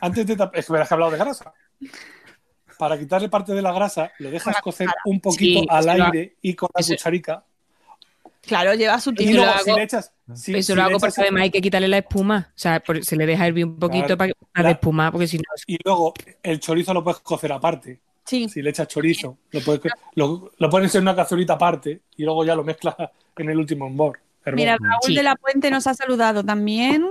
antes 0.00 0.26
de 0.26 0.36
tapar, 0.36 0.58
es 0.60 0.66
que 0.66 0.72
me 0.74 0.78
has 0.80 0.92
hablado 0.92 1.10
de 1.12 1.18
grasa. 1.18 1.52
Para 2.78 2.98
quitarle 2.98 3.28
parte 3.28 3.52
de 3.52 3.62
la 3.62 3.72
grasa, 3.72 4.10
lo 4.18 4.30
dejas 4.30 4.60
cocer 4.62 4.88
un 5.04 5.20
poquito 5.20 5.60
Sí, 5.60 5.66
al 5.68 5.88
aire 5.88 6.36
y 6.42 6.54
con 6.54 6.68
la 6.74 6.80
eso- 6.80 6.92
cucharica. 6.94 7.44
Claro, 8.42 8.72
lleva 8.74 8.98
su 9.00 9.10
Y 9.10 9.14
Eso 9.14 9.22
tiempo. 9.22 9.36
lo 9.36 9.42
luego, 9.44 9.54
hago- 9.58 9.64
si 9.64 9.72
le 9.72 9.82
echas. 9.82 10.12
si- 10.34 10.54
Eso 10.56 10.72
si 10.72 10.74
lo 10.74 10.82
hago 10.82 10.98
porque 10.98 11.20
además 11.20 11.42
hay 11.42 11.50
que 11.50 11.60
quitarle 11.60 11.88
la 11.88 11.98
espuma. 11.98 12.48
O 12.48 12.58
sea, 12.58 12.80
por- 12.80 13.04
se 13.04 13.16
le 13.16 13.26
deja 13.26 13.46
hervir 13.46 13.66
un 13.66 13.78
poquito 13.78 14.06
Claro. 14.06 14.16
para, 14.18 14.32
para 14.54 14.68
La- 14.68 14.70
espumar, 14.72 15.12
porque 15.12 15.26
si 15.26 15.36
no. 15.36 15.42
Y 15.66 15.76
luego 15.84 16.14
el 16.42 16.58
chorizo 16.58 16.94
lo 16.94 17.04
puedes 17.04 17.20
cocer 17.20 17.52
aparte. 17.52 18.00
Sí. 18.24 18.48
Si 18.48 18.62
le 18.62 18.70
echas 18.70 18.88
chorizo, 18.88 19.36
lo, 19.50 19.60
puedes, 19.60 19.82
lo, 20.14 20.50
lo 20.56 20.70
pones 20.70 20.94
en 20.94 21.02
una 21.02 21.14
cazuelita 21.16 21.54
aparte 21.54 22.00
y 22.16 22.22
luego 22.24 22.44
ya 22.44 22.54
lo 22.54 22.64
mezclas 22.64 22.94
en 23.36 23.50
el 23.50 23.58
último 23.58 23.86
hervor. 23.88 24.18
Mira, 24.46 24.76
Raúl 24.80 25.00
Sí. 25.06 25.14
de 25.14 25.22
la 25.22 25.36
Puente 25.36 25.70
nos 25.70 25.86
ha 25.86 25.94
saludado 25.94 26.44
también. 26.44 27.06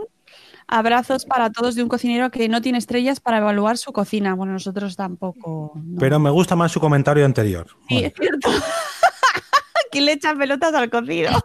Abrazos 0.67 1.25
para 1.25 1.51
todos 1.51 1.73
de 1.75 1.81
un 1.83 1.89
cocinero 1.89 2.29
que 2.29 2.47
no 2.47 2.61
tiene 2.61 2.77
estrellas 2.77 3.19
para 3.19 3.39
evaluar 3.39 3.77
su 3.77 3.91
cocina. 3.91 4.35
Bueno, 4.35 4.53
nosotros 4.53 4.95
tampoco. 4.95 5.71
no. 5.75 5.99
Pero 5.99 6.19
me 6.19 6.29
gusta 6.29 6.55
más 6.55 6.71
su 6.71 6.79
comentario 6.79 7.25
anterior. 7.25 7.67
Sí, 7.87 7.95
Bueno, 7.95 8.07
es 8.07 8.13
cierto. 8.15 8.49
¿Quién 9.91 10.05
le 10.05 10.11
echa 10.13 10.35
pelotas 10.35 10.73
al 10.75 10.89
cocido? 10.89 11.31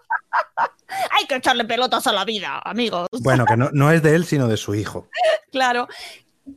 Hay 1.19 1.27
que 1.27 1.37
echarle 1.37 1.65
pelotas 1.65 2.07
a 2.07 2.13
la 2.13 2.25
vida, 2.25 2.61
amigos. 2.65 3.09
bueno, 3.23 3.47
que 3.47 3.57
no, 3.57 3.71
no 3.73 3.91
es 3.91 4.03
de 4.03 4.15
él, 4.15 4.25
sino 4.27 4.47
de 4.49 4.57
su 4.57 4.75
hijo. 4.75 5.09
Claro. 5.51 5.87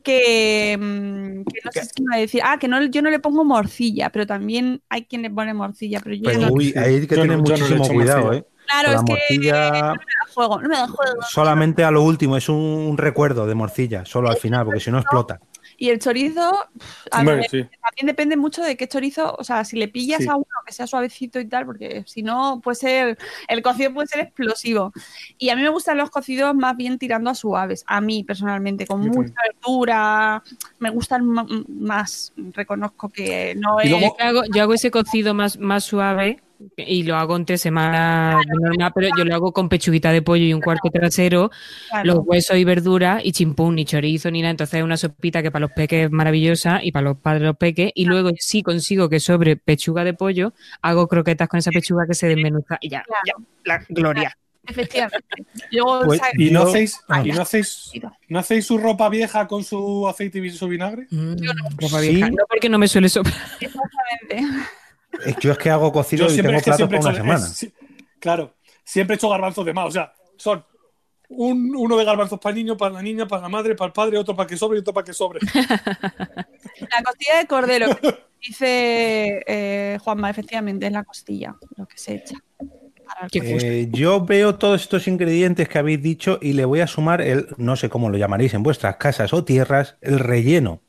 Que, 0.02 0.76
mm, 0.78 1.44
que 1.44 1.60
no 1.64 1.72
sé 1.72 1.84
si 1.84 2.02
iba 2.02 2.16
a 2.16 2.18
decir. 2.18 2.42
Ah, 2.44 2.58
que 2.58 2.66
no, 2.68 2.84
yo 2.84 3.00
no 3.00 3.10
le 3.10 3.20
pongo 3.20 3.44
morcilla, 3.44 4.10
pero 4.10 4.26
también 4.26 4.82
hay 4.88 5.04
quien 5.06 5.22
le 5.22 5.30
pone 5.30 5.54
morcilla. 5.54 6.00
Pero 6.02 6.16
yo 6.16 6.22
Pero 6.24 6.40
no. 6.40 6.48
uy, 6.52 6.74
hay 6.76 7.06
que 7.06 7.14
Yo 7.16 7.24
le 7.24 7.36
muchísimo 7.36 7.86
cuidado, 7.88 8.24
morcilla. 8.24 8.40
¿eh? 8.40 8.46
Claro, 8.68 8.88
la 8.90 8.96
es 8.96 9.04
que 9.04 9.38
no 9.38 9.40
me 9.40 9.50
da 9.50 9.94
juego, 10.34 10.60
no 10.60 10.68
me 10.68 10.76
da 10.76 10.88
juego. 10.88 11.22
solamente 11.28 11.84
a 11.84 11.90
lo 11.90 12.02
último, 12.02 12.36
es 12.36 12.48
un, 12.48 12.56
un 12.56 12.98
recuerdo 12.98 13.46
de 13.46 13.54
morcilla, 13.54 14.04
solo 14.04 14.28
al 14.28 14.36
final, 14.36 14.64
porque 14.66 14.80
si 14.80 14.90
no 14.90 14.98
explota. 14.98 15.40
Y 15.80 15.90
el 15.90 16.00
chorizo, 16.00 16.40
a 17.12 17.18
Hombre, 17.20 17.36
ver, 17.36 17.50
sí. 17.50 17.62
también 17.62 18.06
depende 18.06 18.36
mucho 18.36 18.62
de 18.62 18.76
qué 18.76 18.88
chorizo, 18.88 19.36
o 19.38 19.44
sea, 19.44 19.64
si 19.64 19.76
le 19.76 19.86
pillas 19.86 20.22
Sí. 20.22 20.28
a 20.28 20.34
uno 20.34 20.44
que 20.66 20.72
sea 20.72 20.88
suavecito 20.88 21.38
y 21.38 21.46
tal, 21.46 21.66
porque 21.66 22.02
si 22.06 22.22
no, 22.22 22.60
puede 22.62 22.74
ser, 22.74 23.18
el 23.46 23.62
cocido 23.62 23.94
puede 23.94 24.08
ser 24.08 24.20
explosivo. 24.20 24.92
Y 25.38 25.50
a 25.50 25.56
mí 25.56 25.62
me 25.62 25.68
gustan 25.68 25.96
los 25.96 26.10
cocidos 26.10 26.52
más 26.56 26.76
bien 26.76 26.98
tirando 26.98 27.30
a 27.30 27.34
suaves, 27.36 27.84
a 27.86 28.00
mí 28.00 28.24
personalmente, 28.24 28.86
con 28.88 29.04
Yo 29.04 29.12
mucha 29.12 29.34
verdura, 29.52 30.42
me 30.80 30.90
gustan 30.90 31.24
más, 31.68 32.32
reconozco 32.36 33.08
que 33.08 33.54
no 33.54 33.78
es... 33.78 33.88
luego- 33.90 34.16
Yo 34.18 34.24
hago, 34.24 34.42
yo 34.52 34.62
hago 34.62 34.74
ese 34.74 34.90
cocido 34.90 35.32
más, 35.32 35.58
más 35.58 35.84
suave 35.84 36.42
y 36.76 37.02
lo 37.04 37.16
hago 37.16 37.36
entre 37.36 37.56
semanas 37.58 38.36
normal, 38.60 38.92
pero 38.94 39.08
yo 39.16 39.24
lo 39.24 39.34
hago 39.34 39.52
con 39.52 39.68
pechuguita 39.68 40.10
de 40.12 40.22
pollo 40.22 40.44
y 40.44 40.52
un 40.52 40.60
cuarto 40.60 40.90
trasero, 40.90 41.50
claro. 41.88 42.04
los 42.06 42.18
huesos 42.24 42.56
y 42.56 42.64
verduras 42.64 43.20
y 43.24 43.32
chimpún, 43.32 43.76
ni 43.76 43.84
chorizo, 43.84 44.30
ni 44.30 44.40
nada. 44.42 44.50
Entonces 44.50 44.78
es 44.78 44.84
una 44.84 44.96
sopita 44.96 45.42
que 45.42 45.50
para 45.50 45.60
los 45.66 45.70
peques 45.72 46.06
es 46.06 46.10
maravillosa 46.10 46.80
y 46.82 46.90
para 46.92 47.04
los 47.10 47.16
padres 47.18 47.42
los 47.42 47.56
peques. 47.56 47.92
Y 47.94 48.06
luego 48.06 48.30
sí 48.38 48.62
consigo 48.62 49.08
que 49.08 49.20
sobre 49.20 49.56
pechuga 49.56 50.04
de 50.04 50.14
pollo 50.14 50.52
hago 50.82 51.06
croquetas 51.08 51.48
con 51.48 51.58
esa 51.58 51.70
pechuga 51.70 52.06
que 52.06 52.14
se 52.14 52.26
desmenuza 52.28 52.78
y 52.80 52.88
ya, 52.88 53.02
Claro. 53.02 53.22
ya, 53.26 53.34
la 53.64 53.84
gloria. 53.88 54.36
Efectivamente. 54.66 55.24
Luego, 55.72 56.02
Pues, 56.04 56.20
sa- 56.20 56.26
¿Y 56.36 56.50
no 56.50 56.64
Yo- 56.64 56.68
hacéis, 56.68 57.00
Ah, 57.08 57.22
y 57.24 57.30
no 57.32 57.40
hacéis, 57.42 57.90
no 58.28 58.38
hacéis 58.38 58.66
su 58.66 58.76
ropa 58.76 59.08
vieja 59.08 59.46
con 59.46 59.64
su 59.64 60.06
aceite 60.06 60.40
y 60.44 60.50
su 60.50 60.68
vinagre? 60.68 61.06
Mm, 61.10 61.36
ropa 61.80 62.00
Sí. 62.00 62.08
vieja. 62.10 62.28
No 62.30 62.44
porque 62.48 62.68
no 62.68 62.78
me 62.78 62.86
suele 62.88 63.08
soplar. 63.08 63.34
exactamente. 63.60 64.66
Es 65.24 65.34
que 65.36 65.40
Yo 65.42 65.52
es 65.52 65.58
que 65.58 65.70
hago 65.70 65.92
cocido 65.92 66.26
y 66.32 66.36
tengo 66.36 66.50
es 66.50 66.62
que 66.62 66.70
platos 66.70 66.76
siempre 66.76 66.98
para 66.98 67.10
he 67.18 67.20
una 67.22 67.34
hecho- 67.34 67.42
semana. 67.42 67.46
es- 67.46 67.72
claro, 68.18 68.54
siempre 68.84 69.14
he 69.14 69.16
hecho 69.16 69.28
garbanzos 69.28 69.64
de 69.66 69.72
más. 69.74 69.86
O 69.86 69.90
sea, 69.90 70.12
son 70.36 70.64
un, 71.30 71.74
uno 71.76 71.96
de 71.96 72.04
garbanzos 72.04 72.38
para 72.40 72.56
el 72.56 72.64
niño, 72.64 72.76
para 72.76 72.94
la 72.94 73.02
niña, 73.02 73.26
para 73.28 73.42
la 73.42 73.48
madre, 73.48 73.74
para 73.74 73.86
el 73.88 73.92
padre, 73.92 74.16
otro 74.18 74.34
para 74.34 74.46
que 74.46 74.56
sobre 74.56 74.78
y 74.78 74.80
otro 74.80 74.94
para 74.94 75.04
que 75.04 75.12
sobre. 75.12 75.40
La 76.90 77.02
costilla 77.04 77.38
de 77.38 77.46
cordero, 77.46 77.86
dice 78.40 79.42
eh, 79.46 79.98
Juanma, 80.02 80.30
efectivamente, 80.30 80.86
es 80.86 80.92
la 80.92 81.04
costilla 81.04 81.54
lo 81.76 81.86
que 81.86 81.98
se 81.98 82.14
echa. 82.14 82.36
Eh, 83.32 83.88
yo 83.90 84.24
veo 84.24 84.56
todos 84.56 84.82
estos 84.82 85.08
ingredientes 85.08 85.68
que 85.68 85.78
habéis 85.78 86.02
dicho 86.02 86.38
y 86.42 86.52
le 86.52 86.64
voy 86.66 86.80
a 86.80 86.86
sumar 86.86 87.20
el, 87.22 87.48
no 87.56 87.74
sé 87.76 87.88
cómo 87.88 88.10
lo 88.10 88.18
llamaréis 88.18 88.52
en 88.54 88.62
vuestras 88.62 88.96
casas 88.96 89.32
o 89.32 89.44
tierras, 89.44 89.96
el 90.02 90.18
relleno. 90.18 90.80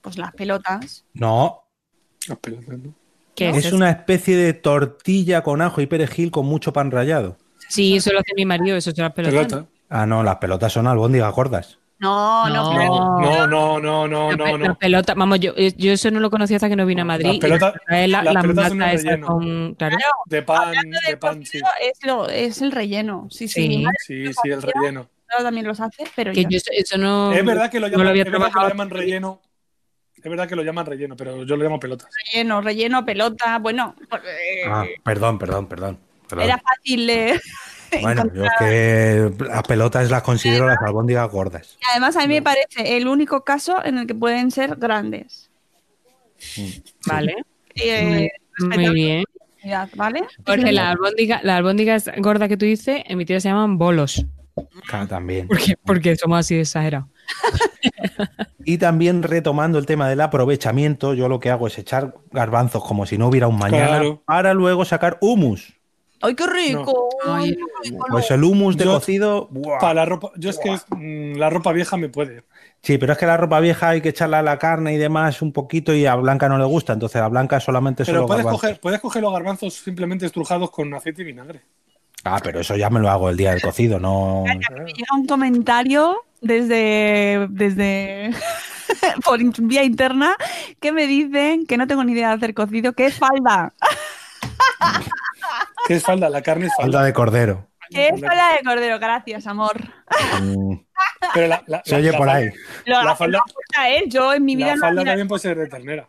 Pues 0.00 0.18
las 0.18 0.32
pelotas. 0.34 1.04
No, 1.14 1.64
Las 2.28 2.38
pelotas, 2.38 2.76
¿no? 2.78 2.94
¿Qué 3.36 3.50
es 3.50 3.66
es 3.66 3.72
una 3.72 3.90
especie 3.90 4.36
de 4.36 4.52
tortilla 4.52 5.42
con 5.42 5.60
ajo 5.62 5.80
y 5.80 5.86
perejil 5.86 6.30
con 6.30 6.46
mucho 6.46 6.72
pan 6.72 6.90
rallado. 6.90 7.36
Sí, 7.68 7.96
eso 7.96 8.12
lo 8.12 8.20
hace 8.20 8.32
mi 8.36 8.44
marido, 8.44 8.76
eso 8.76 8.90
son 8.92 9.04
las 9.04 9.12
pelotas. 9.12 9.46
Pelota. 9.46 9.66
Ah, 9.88 10.06
no, 10.06 10.22
las 10.22 10.36
pelotas 10.36 10.72
son 10.72 10.86
albóndigas 10.86 11.32
gordas. 11.34 11.78
No, 11.98 12.48
no, 12.48 12.72
No. 12.74 13.20
No, 13.20 13.46
no, 13.46 13.80
no, 13.80 14.08
no, 14.08 14.36
no, 14.36 14.58
no. 14.58 14.64
la 14.66 14.74
pelota, 14.74 15.14
vamos, 15.14 15.40
yo, 15.40 15.52
eh, 15.56 15.72
yo 15.76 15.92
eso 15.92 16.10
no 16.10 16.20
lo 16.20 16.30
conocía 16.30 16.56
hasta 16.56 16.68
que 16.68 16.76
no 16.76 16.84
vine 16.84 17.02
a 17.02 17.04
Madrid. 17.04 17.26
Las 17.26 17.38
pelotas- 17.38 17.74
la, 17.88 18.06
las 18.08 18.24
las 18.24 18.42
pelotas 18.42 18.68
son 18.68 18.82
el 18.82 18.98
relleno. 18.98 19.26
con- 19.26 19.74
claro. 19.74 19.96
De 20.26 20.42
pan, 20.42 20.72
de 21.08 21.16
pan, 21.16 21.46
sí. 21.46 21.60
es, 21.80 21.98
lo- 22.06 22.28
es 22.28 22.60
el 22.60 22.72
relleno. 22.72 23.28
Sí, 23.30 23.48
sí. 23.48 23.84
Sí. 24.06 24.26
Sí, 24.26 24.32
sí, 24.42 24.50
el 24.50 24.60
relleno. 24.62 25.08
también 25.42 25.66
los 25.66 25.80
hace, 25.80 26.04
pero 26.14 26.32
Que 26.32 26.42
yo 26.44 26.50
yo 26.50 26.56
eso, 26.58 26.70
eso 26.72 26.98
no. 26.98 27.32
Es 27.32 27.44
verdad 27.44 27.70
que 27.70 27.80
lo 27.80 27.86
no 27.88 27.92
llaman, 27.92 28.06
había 28.08 28.22
es 28.24 28.30
verdad 28.30 28.48
que 28.52 28.60
lo 28.60 28.68
llaman 28.68 28.90
relleno. 28.90 29.40
Es 30.24 30.30
verdad 30.30 30.48
que 30.48 30.56
lo 30.56 30.62
llaman 30.62 30.86
relleno, 30.86 31.16
pero 31.16 31.44
yo 31.44 31.54
lo 31.56 31.62
llamo 31.64 31.78
pelotas. 31.78 32.08
relleno, 32.32 32.60
relleno, 32.62 33.04
pelota. 33.04 33.58
Bueno, 33.58 33.94
eh, 34.24 34.62
Ah, 34.66 34.84
perdón, 35.04 35.38
perdón, 35.38 35.66
perdón. 35.68 35.98
perdón. 36.28 36.44
era 36.46 36.58
fácil 36.58 37.06
leer. 37.06 37.40
Bueno, 38.00 38.24
yo 38.34 38.44
es 38.44 38.50
que 38.58 39.44
las 39.44 39.62
pelotas 39.64 40.10
las 40.10 40.22
considero 40.22 40.66
las 40.66 40.78
albóndigas 40.80 41.30
gordas. 41.30 41.76
Y 41.78 41.84
además, 41.90 42.16
a 42.16 42.20
mí 42.26 42.34
me 42.34 42.42
parece 42.42 42.96
el 42.96 43.06
único 43.06 43.44
caso 43.44 43.84
en 43.84 43.98
el 43.98 44.06
que 44.06 44.14
pueden 44.14 44.50
ser 44.50 44.76
grandes. 44.76 45.50
Vale. 47.06 47.34
Eh, 47.76 48.30
Muy 48.58 48.68
respetando 48.70 48.92
bien. 48.94 49.24
la 49.64 49.88
¿Vale? 49.94 50.22
Porque 50.44 50.72
las 50.72 50.86
albóndigas, 50.92 51.44
las 51.44 51.56
albóndigas 51.58 52.10
gordas 52.18 52.48
que 52.48 52.56
tú 52.56 52.64
dices, 52.64 53.02
en 53.06 53.18
mi 53.18 53.24
tía 53.26 53.40
se 53.40 53.48
llaman 53.48 53.76
bolos. 53.78 54.24
Claro, 54.88 55.08
también. 55.08 55.48
Porque, 55.48 55.74
porque 55.84 56.16
somos 56.16 56.38
así 56.38 56.54
de 56.54 56.62
exagerados. 56.62 57.08
Y 58.66 58.78
también 58.78 59.22
retomando 59.22 59.78
el 59.78 59.84
tema 59.84 60.08
del 60.08 60.22
aprovechamiento, 60.22 61.12
yo 61.12 61.28
lo 61.28 61.38
que 61.38 61.50
hago 61.50 61.66
es 61.66 61.76
echar 61.78 62.14
garbanzos 62.32 62.82
como 62.82 63.04
si 63.04 63.18
no 63.18 63.28
hubiera 63.28 63.46
un 63.46 63.58
mañana 63.58 63.88
Claro. 63.88 64.22
para 64.24 64.54
luego 64.54 64.86
sacar 64.86 65.18
humus. 65.20 65.74
¡Ay, 66.22 66.34
qué 66.34 66.46
rico! 66.46 67.10
Ay, 67.26 67.50
Ay, 67.50 67.56
qué 67.82 67.90
rico, 67.90 68.06
Pues 68.10 68.30
el 68.30 68.42
humus 68.42 68.78
de 68.78 68.84
Yo- 68.86 68.94
cocido. 68.94 69.48
¡buah! 69.50 69.78
Para 69.80 69.92
la 69.94 70.04
ropa, 70.06 70.30
yo 70.36 70.48
es 70.48 70.58
que 70.58 70.72
es, 70.72 70.86
mm, 70.88 71.34
la 71.36 71.50
ropa 71.50 71.72
vieja 71.72 71.98
me 71.98 72.08
puede. 72.08 72.44
Sí, 72.80 72.96
pero 72.96 73.12
es 73.12 73.18
que 73.18 73.26
la 73.26 73.36
ropa 73.36 73.60
vieja 73.60 73.90
hay 73.90 74.00
que 74.00 74.08
echarla 74.08 74.38
a 74.38 74.42
la 74.42 74.58
carne 74.58 74.94
y 74.94 74.96
demás 74.96 75.42
un 75.42 75.52
poquito 75.52 75.92
y 75.94 76.06
a 76.06 76.14
Blanca 76.14 76.48
no 76.48 76.56
le 76.56 76.64
gusta, 76.64 76.94
entonces 76.94 77.20
a 77.20 77.28
Blanca 77.28 77.60
solamente 77.60 78.04
Pero 78.06 78.18
solo 78.20 78.26
puedes 78.28 78.44
garbanzos. 78.44 78.60
coger, 78.62 78.80
puedes 78.80 79.00
coger 79.00 79.22
los 79.22 79.32
garbanzos 79.34 79.74
simplemente 79.74 80.24
estrujados 80.24 80.70
con 80.70 80.92
aceite 80.94 81.20
y 81.20 81.26
vinagre. 81.26 81.60
Ah, 82.24 82.40
pero 82.42 82.60
eso 82.60 82.74
ya 82.76 82.88
me 82.90 83.00
lo 83.00 83.10
hago 83.10 83.28
el 83.30 83.36
día 83.36 83.50
del 83.52 83.60
cocido, 83.62 84.00
no. 84.00 84.44
Me 84.46 84.54
llega 84.92 85.14
un 85.14 85.26
comentario 85.26 86.16
desde, 86.40 87.46
desde 87.50 88.30
por 89.24 89.38
vía 89.62 89.84
interna 89.84 90.36
que 90.80 90.90
me 90.92 91.06
dicen 91.06 91.66
que 91.66 91.76
no 91.76 91.86
tengo 91.86 92.02
ni 92.04 92.12
idea 92.12 92.28
de 92.28 92.34
hacer 92.34 92.54
cocido, 92.54 92.92
que 92.94 93.06
es 93.06 93.18
falda. 93.18 93.74
¿Qué 95.86 95.94
es 95.96 96.02
falda? 96.02 96.30
La 96.30 96.42
carne 96.42 96.66
es 96.66 96.72
falda. 96.76 96.92
Falda 96.98 97.04
de 97.06 97.12
cordero. 97.12 97.68
Que 97.90 98.08
es 98.08 98.20
falda 98.20 98.52
de 98.56 98.64
cordero, 98.64 98.98
gracias, 98.98 99.46
amor. 99.46 99.78
Mm, 100.42 100.76
Pero 101.34 101.46
la, 101.48 101.62
la- 101.66 101.82
se 101.84 101.92
la- 101.92 101.98
oye 101.98 102.12
la 102.12 102.18
por 102.18 102.26
falda- 102.28 102.38
ahí. 102.40 102.50
La 102.86 103.14
falda- 103.16 103.38
la 103.38 103.44
puta 103.44 103.88
él, 103.90 104.04
yo 104.08 104.32
en 104.32 104.44
mi 104.44 104.56
vida 104.56 104.68
La 104.68 104.74
no 104.76 104.80
falda 104.80 105.04
también 105.04 105.28
puede 105.28 105.40
ser 105.40 105.58
de 105.58 105.66
ternera. 105.66 106.08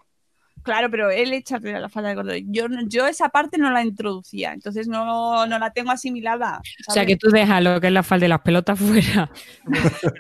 Claro, 0.66 0.90
pero 0.90 1.12
él 1.12 1.32
echa 1.32 1.60
la 1.60 1.90
falda 1.90 2.10
de 2.10 2.16
cordero. 2.16 2.44
Yo, 2.88 3.06
esa 3.06 3.30
parte 3.30 3.60
no 3.60 3.70
la 3.70 3.84
introducía, 3.84 4.52
entonces 4.52 4.88
no, 4.88 5.46
no 5.46 5.60
la 5.60 5.72
tengo 5.72 5.92
asimilada. 5.92 6.60
O 6.88 6.92
sea 6.92 7.06
que 7.06 7.18
tú 7.18 7.30
dejas 7.30 7.62
lo 7.62 7.80
que 7.80 7.88
es 7.88 7.94
la 7.94 8.02
falda 8.02 8.26
y 8.26 8.30
las 8.30 8.42
pelotas 8.42 8.80
fuera. 8.80 9.30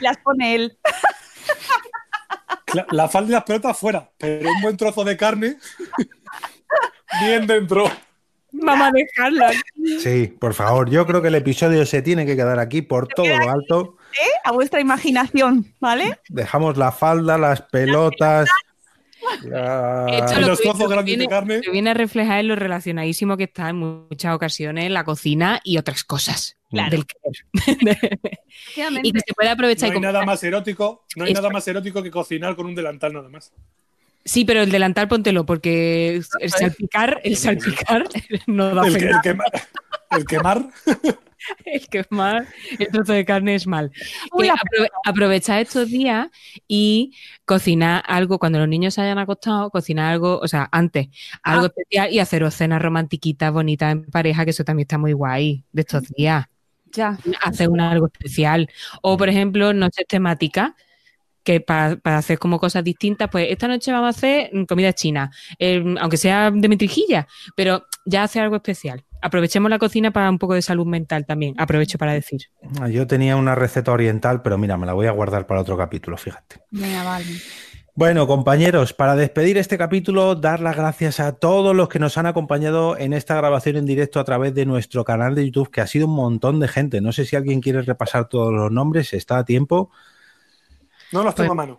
Las 0.00 0.16
pone 0.18 0.54
él. 0.54 0.78
La, 2.72 2.86
la 2.90 3.08
falda 3.08 3.30
y 3.30 3.32
las 3.32 3.42
pelotas 3.42 3.76
fuera, 3.76 4.12
pero 4.16 4.48
un 4.48 4.60
buen 4.60 4.76
trozo 4.76 5.02
de 5.02 5.16
carne 5.16 5.56
bien 7.20 7.48
dentro. 7.48 7.90
Vamos 8.52 8.88
a 8.88 8.90
dejarla. 8.92 9.52
Sí, 10.00 10.26
por 10.38 10.54
favor, 10.54 10.88
yo 10.90 11.06
creo 11.06 11.20
que 11.22 11.28
el 11.28 11.34
episodio 11.34 11.84
se 11.86 12.02
tiene 12.02 12.24
que 12.26 12.34
quedar 12.36 12.58
aquí 12.58 12.82
por 12.82 13.06
todo 13.08 13.26
lo 13.26 13.50
alto. 13.50 13.96
¿eh? 14.14 14.26
A 14.44 14.52
vuestra 14.52 14.80
imaginación, 14.80 15.72
¿vale? 15.80 16.18
Dejamos 16.28 16.76
la 16.78 16.90
falda, 16.92 17.36
las 17.38 17.60
pelotas. 17.62 18.48
lo 19.44 20.48
los 20.48 20.60
que 20.60 20.68
grandes 20.86 20.96
de 20.96 21.02
viene- 21.04 21.28
carne. 21.28 21.56
lo 21.56 21.62
que 21.62 21.70
viene 21.70 21.90
a 21.90 21.94
reflejar 21.94 22.40
es 22.40 22.44
lo 22.46 22.56
relacionadísimo 22.56 23.36
que 23.36 23.44
está 23.44 23.68
en 23.68 23.76
muchas 23.76 24.34
ocasiones 24.34 24.90
la 24.90 25.04
cocina 25.04 25.60
y 25.64 25.76
otras 25.78 26.04
cosas 26.04 26.56
Claro. 26.70 26.90
del 26.90 27.04
y 29.02 29.12
que 29.12 29.20
se 29.20 29.34
puede 29.34 29.48
No 29.48 29.52
aprovechar. 29.54 29.88
y 29.90 29.92
hay 29.92 30.00
nada 30.00 30.24
más 30.24 30.42
erótico, 30.44 31.04
no 31.16 31.24
hay 31.24 31.32
nada 31.34 31.50
más 31.50 31.66
erótico 31.68 32.02
que 32.02 32.10
cocinar 32.10 32.56
con 32.56 32.66
un 32.66 32.74
delantal 32.74 33.12
nada 33.12 33.28
más. 33.28 33.52
Sí, 34.24 34.44
pero 34.44 34.62
el 34.62 34.70
delantal 34.70 35.08
póntelo, 35.08 35.46
porque 35.46 36.22
el 36.40 36.50
salpicar, 36.50 37.20
el 37.24 37.36
salpicar 37.36 38.04
no 38.46 38.74
da 38.74 38.86
El, 38.86 38.98
que- 38.98 39.06
el 39.06 39.16
quema- 39.16 39.44
el 40.10 40.24
quemar, 40.26 40.68
El 41.64 41.88
que 41.88 42.00
es 42.00 42.06
mal, 42.10 42.46
el 42.78 42.88
trozo 42.88 43.12
de 43.12 43.24
carne 43.24 43.54
es 43.54 43.66
mal. 43.66 43.90
La- 44.36 44.54
aprove- 44.54 44.90
aprovechar 45.04 45.60
estos 45.60 45.88
días 45.88 46.28
y 46.66 47.14
cocinar 47.46 48.02
algo 48.06 48.38
cuando 48.38 48.58
los 48.58 48.68
niños 48.68 48.94
se 48.94 49.02
hayan 49.02 49.18
acostado, 49.18 49.70
cocinar 49.70 50.12
algo, 50.12 50.40
o 50.40 50.48
sea, 50.48 50.68
antes, 50.72 51.06
algo 51.42 51.66
Ah. 51.66 51.68
especial 51.68 52.12
y 52.12 52.18
haceros 52.18 52.54
cenas 52.54 52.82
romantiquitas, 52.82 53.52
bonitas 53.52 53.92
en 53.92 54.04
pareja, 54.06 54.44
que 54.44 54.50
eso 54.50 54.64
también 54.64 54.84
está 54.84 54.98
muy 54.98 55.12
guay 55.12 55.64
de 55.72 55.80
estos 55.82 56.08
días. 56.08 56.44
Ya. 56.92 57.16
Hacer 57.42 57.68
un 57.68 57.80
algo 57.80 58.06
especial. 58.12 58.68
O, 59.00 59.16
por 59.16 59.28
ejemplo, 59.28 59.72
noches 59.72 60.06
temáticas. 60.08 60.72
Que 61.42 61.60
para 61.60 61.98
hacer 62.04 62.38
como 62.38 62.58
cosas 62.58 62.84
distintas, 62.84 63.28
pues 63.30 63.46
esta 63.50 63.68
noche 63.68 63.90
vamos 63.92 64.06
a 64.06 64.10
hacer 64.10 64.50
comida 64.66 64.92
china, 64.92 65.30
eh, 65.58 65.82
aunque 66.00 66.16
sea 66.16 66.50
de 66.50 66.68
mentrijilla, 66.68 67.26
pero 67.56 67.86
ya 68.04 68.22
hacer 68.22 68.42
algo 68.42 68.56
especial. 68.56 69.04
Aprovechemos 69.20 69.70
la 69.70 69.78
cocina 69.78 70.10
para 70.10 70.30
un 70.30 70.38
poco 70.38 70.54
de 70.54 70.62
salud 70.62 70.86
mental 70.86 71.26
también. 71.26 71.54
Aprovecho 71.58 71.98
para 71.98 72.12
decir. 72.12 72.42
Yo 72.90 73.06
tenía 73.06 73.36
una 73.36 73.54
receta 73.54 73.92
oriental, 73.92 74.42
pero 74.42 74.58
mira, 74.58 74.76
me 74.76 74.86
la 74.86 74.92
voy 74.92 75.06
a 75.06 75.10
guardar 75.10 75.46
para 75.46 75.60
otro 75.60 75.76
capítulo, 75.76 76.16
fíjate. 76.16 76.60
Venga, 76.70 77.02
vale. 77.02 77.26
Bueno, 77.98 78.28
compañeros, 78.28 78.92
para 78.92 79.16
despedir 79.16 79.58
este 79.58 79.76
capítulo, 79.76 80.36
dar 80.36 80.60
las 80.60 80.76
gracias 80.76 81.18
a 81.18 81.32
todos 81.32 81.74
los 81.74 81.88
que 81.88 81.98
nos 81.98 82.16
han 82.16 82.26
acompañado 82.26 82.96
en 82.96 83.12
esta 83.12 83.34
grabación 83.34 83.74
en 83.74 83.86
directo 83.86 84.20
a 84.20 84.24
través 84.24 84.54
de 84.54 84.66
nuestro 84.66 85.04
canal 85.04 85.34
de 85.34 85.44
YouTube, 85.44 85.72
que 85.72 85.80
ha 85.80 85.86
sido 85.88 86.06
un 86.06 86.14
montón 86.14 86.60
de 86.60 86.68
gente. 86.68 87.00
No 87.00 87.10
sé 87.10 87.24
si 87.24 87.34
alguien 87.34 87.60
quiere 87.60 87.82
repasar 87.82 88.28
todos 88.28 88.52
los 88.52 88.70
nombres, 88.70 89.12
está 89.14 89.38
a 89.38 89.44
tiempo. 89.44 89.90
No 91.12 91.22
los 91.22 91.34
tengo 91.34 91.48
Pues- 91.48 91.50
a 91.50 91.54
mano. 91.54 91.76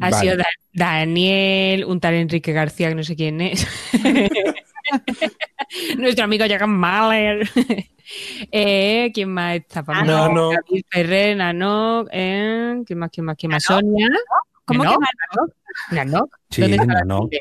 Ha 0.00 0.10
Vale. 0.10 0.16
sido 0.16 0.36
Da- 0.36 0.46
Daniel, 0.72 1.84
un 1.84 2.00
tal 2.00 2.14
Enrique 2.14 2.52
García, 2.52 2.88
que 2.88 2.96
no 2.96 3.04
sé 3.04 3.14
quién 3.14 3.40
es. 3.40 3.64
Nuestro 5.98 6.24
amigo 6.24 6.44
Jagan 6.48 6.70
Mahler. 6.70 7.48
eh, 8.52 9.10
¿Quién 9.14 9.30
más 9.32 9.56
está? 9.56 9.84
Para 9.84 10.02
mí? 10.02 10.08
Nano. 10.08 10.50
David 10.50 10.84
Ferrer, 10.90 11.36
Nano. 11.36 12.06
Eh, 12.10 12.82
¿Quién 12.86 12.98
más? 12.98 13.10
¿Quién 13.12 13.26
más? 13.26 13.36
¿Quién 13.36 13.52
más? 13.52 13.62
Sonia. 13.62 14.08
¿Cómo 14.64 14.84
Nanok, 14.84 15.00
que 15.90 15.94
Nanok. 15.96 16.36
Sí, 16.50 16.60
¿Dónde 16.62 16.76
está 16.76 16.86
la 16.92 17.00
Nanok. 17.00 17.32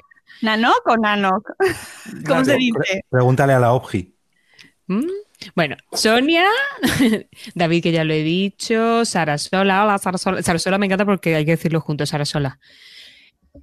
¿Nanok 0.41 0.82
o 0.88 0.98
Nanok? 0.98 1.52
¿Cómo 2.28 2.45
se 2.45 2.56
dice? 2.56 3.04
Pregúntale 3.10 3.54
a 3.54 3.60
la 3.60 3.74
Obji. 3.74 4.14
¿Mm? 4.88 5.02
Bueno, 5.55 5.76
Sonia, 5.91 6.45
David, 7.55 7.84
que 7.84 7.91
ya 7.91 8.03
lo 8.03 8.14
he 8.14 8.23
dicho, 8.23 9.05
Sara 9.05 9.38
Sola, 9.38 9.84
hola 9.84 9.97
Sara 9.97 10.18
Sola. 10.18 10.41
Sara 10.43 10.59
Sola 10.59 10.77
me 10.77 10.85
encanta 10.88 11.05
porque 11.05 11.35
hay 11.35 11.45
que 11.45 11.51
decirlo 11.51 11.81
juntos, 11.81 12.09
Sara 12.09 12.26
Sola. 12.26 12.59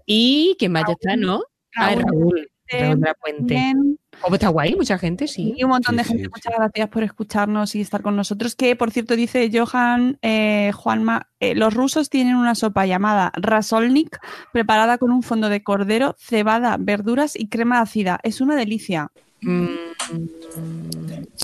Y 0.07 0.57
quién 0.59 0.73
más 0.73 0.85
ya 0.87 0.93
está, 0.95 1.17
¿no? 1.17 1.43
Ah, 1.77 1.95
Raúl 1.95 2.05
Raúl, 2.05 2.49
Raúl 2.71 3.01
de 3.01 3.07
la 3.07 3.15
Puente. 3.15 3.55
Bien. 3.55 3.99
Oh, 4.23 4.29
pues 4.29 4.35
está 4.35 4.49
guay, 4.49 4.75
mucha 4.77 4.97
gente, 4.99 5.27
sí. 5.27 5.55
Y 5.57 5.65
un 5.65 5.71
montón 5.71 5.95
Sí, 5.95 5.99
de 5.99 6.05
sí, 6.05 6.09
gente, 6.11 6.25
sí. 6.25 6.31
muchas 6.35 6.55
gracias 6.57 6.89
por 6.89 7.03
escucharnos 7.03 7.75
y 7.75 7.81
estar 7.81 8.03
con 8.03 8.17
nosotros. 8.17 8.55
Que, 8.55 8.77
por 8.77 8.91
cierto, 8.91 9.17
dice 9.17 9.51
Johan 9.53 10.19
eh, 10.23 10.71
Juanma, 10.73 11.31
eh, 11.41 11.55
los 11.55 11.75
rusos 11.75 12.11
tienen 12.11 12.37
una 12.37 12.55
sopa 12.55 12.87
llamada 12.87 13.33
rasolnik, 13.37 14.19
preparada 14.53 14.99
con 14.99 15.11
un 15.11 15.23
fondo 15.23 15.49
de 15.49 15.63
cordero, 15.63 16.15
cebada, 16.19 16.77
verduras 16.79 17.35
y 17.37 17.49
crema 17.49 17.81
ácida. 17.81 18.21
Es 18.23 18.41
una 18.41 18.57
delicia. 18.57 19.11
Mm, 19.45 19.67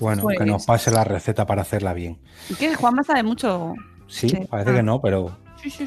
Bueno, 0.01 0.23
Pues- 0.23 0.39
que 0.39 0.45
nos 0.47 0.65
pase 0.67 0.91
la 0.91 1.05
receta 1.05 1.47
para 1.47 1.63
hacerla 1.63 1.93
bien. 1.95 2.19
Y 2.49 2.55
que 2.55 2.75
Juanma 2.75 3.03
sabe 3.03 3.23
mucho. 3.23 3.75
Sí, 4.07 4.29
Sí. 4.29 4.39
parece 4.49 4.73
que 4.75 4.83
no, 4.83 5.01
pero 5.01 5.37
sí, 5.63 5.71
sí. 5.71 5.87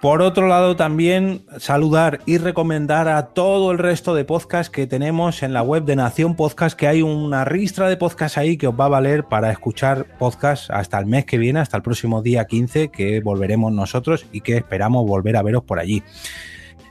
Por 0.00 0.22
otro 0.22 0.46
lado, 0.46 0.76
también 0.76 1.42
saludar 1.58 2.20
y 2.26 2.38
recomendar 2.38 3.08
a 3.08 3.26
todo 3.28 3.70
el 3.72 3.78
resto 3.78 4.14
de 4.14 4.24
podcasts 4.24 4.70
que 4.70 4.86
tenemos 4.86 5.42
en 5.42 5.52
la 5.52 5.62
web 5.62 5.84
de 5.84 5.96
Nación 5.96 6.36
Podcast, 6.36 6.76
que 6.78 6.86
hay 6.88 7.02
una 7.02 7.44
ristra 7.44 7.88
de 7.88 7.96
podcasts 7.96 8.38
ahí 8.38 8.56
que 8.56 8.66
os 8.68 8.74
va 8.78 8.86
a 8.86 8.88
valer 8.88 9.24
para 9.24 9.50
escuchar 9.50 10.06
podcasts 10.18 10.70
hasta 10.70 10.98
el 10.98 11.06
mes 11.06 11.24
que 11.26 11.38
viene, 11.38 11.60
hasta 11.60 11.76
el 11.76 11.82
próximo 11.82 12.22
día 12.22 12.46
15, 12.46 12.88
que 12.90 13.20
volveremos 13.20 13.72
nosotros 13.72 14.26
y 14.32 14.40
que 14.42 14.56
esperamos 14.58 15.06
volver 15.06 15.36
a 15.36 15.42
veros 15.42 15.64
por 15.64 15.78
allí. 15.80 16.02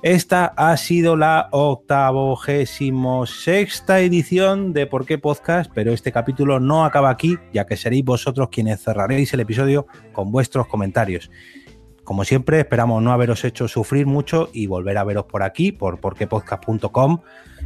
Esta 0.02 0.46
ha 0.56 0.78
sido 0.78 1.18
la 1.18 1.50
octavogésimo 1.52 3.26
sexta 3.26 4.00
edición 4.00 4.72
de 4.72 4.88
Por 4.88 5.06
qué 5.06 5.18
Podcast, 5.18 5.70
pero 5.76 5.92
este 5.92 6.14
capítulo 6.14 6.62
no 6.62 6.86
acaba 6.86 7.10
aquí, 7.10 7.38
ya 7.52 7.66
que 7.66 7.76
seréis 7.76 8.06
vosotros 8.06 8.48
quienes 8.50 8.82
cerraréis 8.82 9.34
el 9.34 9.42
episodio 9.42 9.88
con 10.14 10.32
vuestros 10.32 10.68
comentarios. 10.68 11.30
Como 12.06 12.24
siempre, 12.24 12.62
esperamos 12.62 13.04
no 13.04 13.12
haberos 13.12 13.44
hecho 13.44 13.68
sufrir 13.68 14.06
mucho 14.06 14.50
y 14.54 14.68
volver 14.68 14.98
a 14.98 15.04
veros 15.04 15.26
por 15.26 15.44
aquí, 15.44 15.74
por 15.74 16.00
porquepodcast.com, 16.00 17.20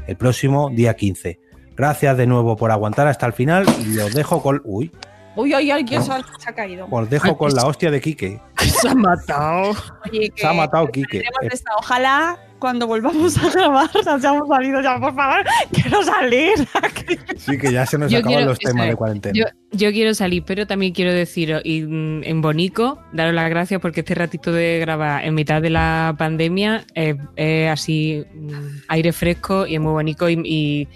el 0.07 0.18
próximo 0.18 0.72
día 0.72 0.95
15. 0.95 1.39
Gracias 1.77 2.18
de 2.18 2.26
nuevo 2.26 2.55
por 2.55 2.72
aguantar 2.72 3.05
hasta 3.07 3.27
el 3.27 3.34
final 3.34 3.65
y 3.85 3.99
os 3.99 4.11
dejo 4.11 4.41
con. 4.41 4.60
Uy, 4.65 4.91
Uy, 5.35 5.53
uy, 5.55 5.73
uy, 5.73 5.85
que 5.85 5.99
se 6.01 6.11
ha, 6.11 6.22
se 6.38 6.49
ha 6.49 6.53
caído. 6.53 6.88
os 6.89 7.10
dejo 7.10 7.38
con 7.38 7.53
la 7.53 7.65
hostia 7.65 7.89
de 7.91 7.99
Quique. 8.01 8.39
Se 8.57 8.88
ha 8.89 8.95
matado. 8.95 9.72
Oye, 10.10 10.30
que 10.30 10.41
Se 10.41 10.47
ha 10.47 10.53
matado 10.53 10.88
Quique. 10.88 11.19
Eh. 11.19 11.49
Ojalá 11.77 12.38
cuando 12.60 12.88
volvamos 12.88 13.38
a 13.38 13.49
grabar 13.49 13.89
hayamos 14.07 14.47
salido 14.47 14.81
ya, 14.81 14.97
por 14.99 15.14
favor. 15.14 15.43
Quiero 15.73 16.01
salir. 16.03 16.53
Sí, 17.38 17.57
que 17.57 17.73
ya 17.73 17.85
se 17.85 17.97
nos 17.97 18.10
Yo 18.11 18.19
acaban 18.19 18.35
quiero- 18.38 18.49
los 18.51 18.60
temas 18.60 18.85
de 18.85 18.91
es. 18.91 18.95
cuarentena. 18.95 19.34
Yo, 19.38 19.45
yo 19.72 19.91
quiero 19.91 20.14
salir, 20.14 20.43
pero 20.45 20.65
también 20.65 20.93
quiero 20.93 21.11
deciros, 21.14 21.61
y 21.65 21.81
mm, 21.81 22.23
en 22.23 22.41
Bonico, 22.41 22.99
daros 23.11 23.34
las 23.34 23.49
gracias 23.49 23.81
porque 23.81 23.99
este 23.99 24.15
ratito 24.15 24.51
de 24.53 24.77
grabar 24.80 25.26
en 25.26 25.34
mitad 25.35 25.61
de 25.61 25.72
la 25.72 26.15
pandemia 26.18 26.85
es 26.95 27.18
es 27.35 27.69
así 27.69 28.23
mm, 28.34 28.51
aire 28.88 29.11
fresco 29.11 29.68
y 29.68 29.76
es 29.76 29.81
muy 29.81 29.91
bonito 29.91 30.30
y, 30.30 30.39
y- 30.45 30.88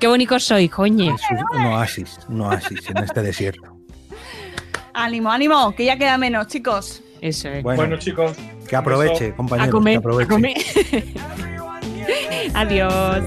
qué 0.00 0.06
bonito 0.06 0.38
sois, 0.38 0.70
coño. 0.70 1.14
Es 1.14 1.22
un 1.52 1.66
oasis, 1.66 2.18
un 2.28 2.40
oasis 2.42 2.90
en 2.90 2.98
este 2.98 3.22
desierto. 3.22 3.76
ánimo, 4.92 5.30
ánimo, 5.30 5.74
que 5.74 5.84
ya 5.86 5.96
queda 5.98 6.18
menos, 6.18 6.46
chicos. 6.48 7.02
Eso 7.20 7.48
es. 7.48 7.62
Bueno, 7.62 7.76
Bueno, 7.82 7.96
chicos. 7.98 8.36
que 8.68 8.76
aproveche, 8.76 9.28
a 9.28 9.36
compañeros. 9.36 9.72
comer, 9.72 9.92
que 9.92 9.96
a 9.96 9.98
aproveche. 9.98 10.30
comer. 10.30 10.54
Adiós. 12.54 13.22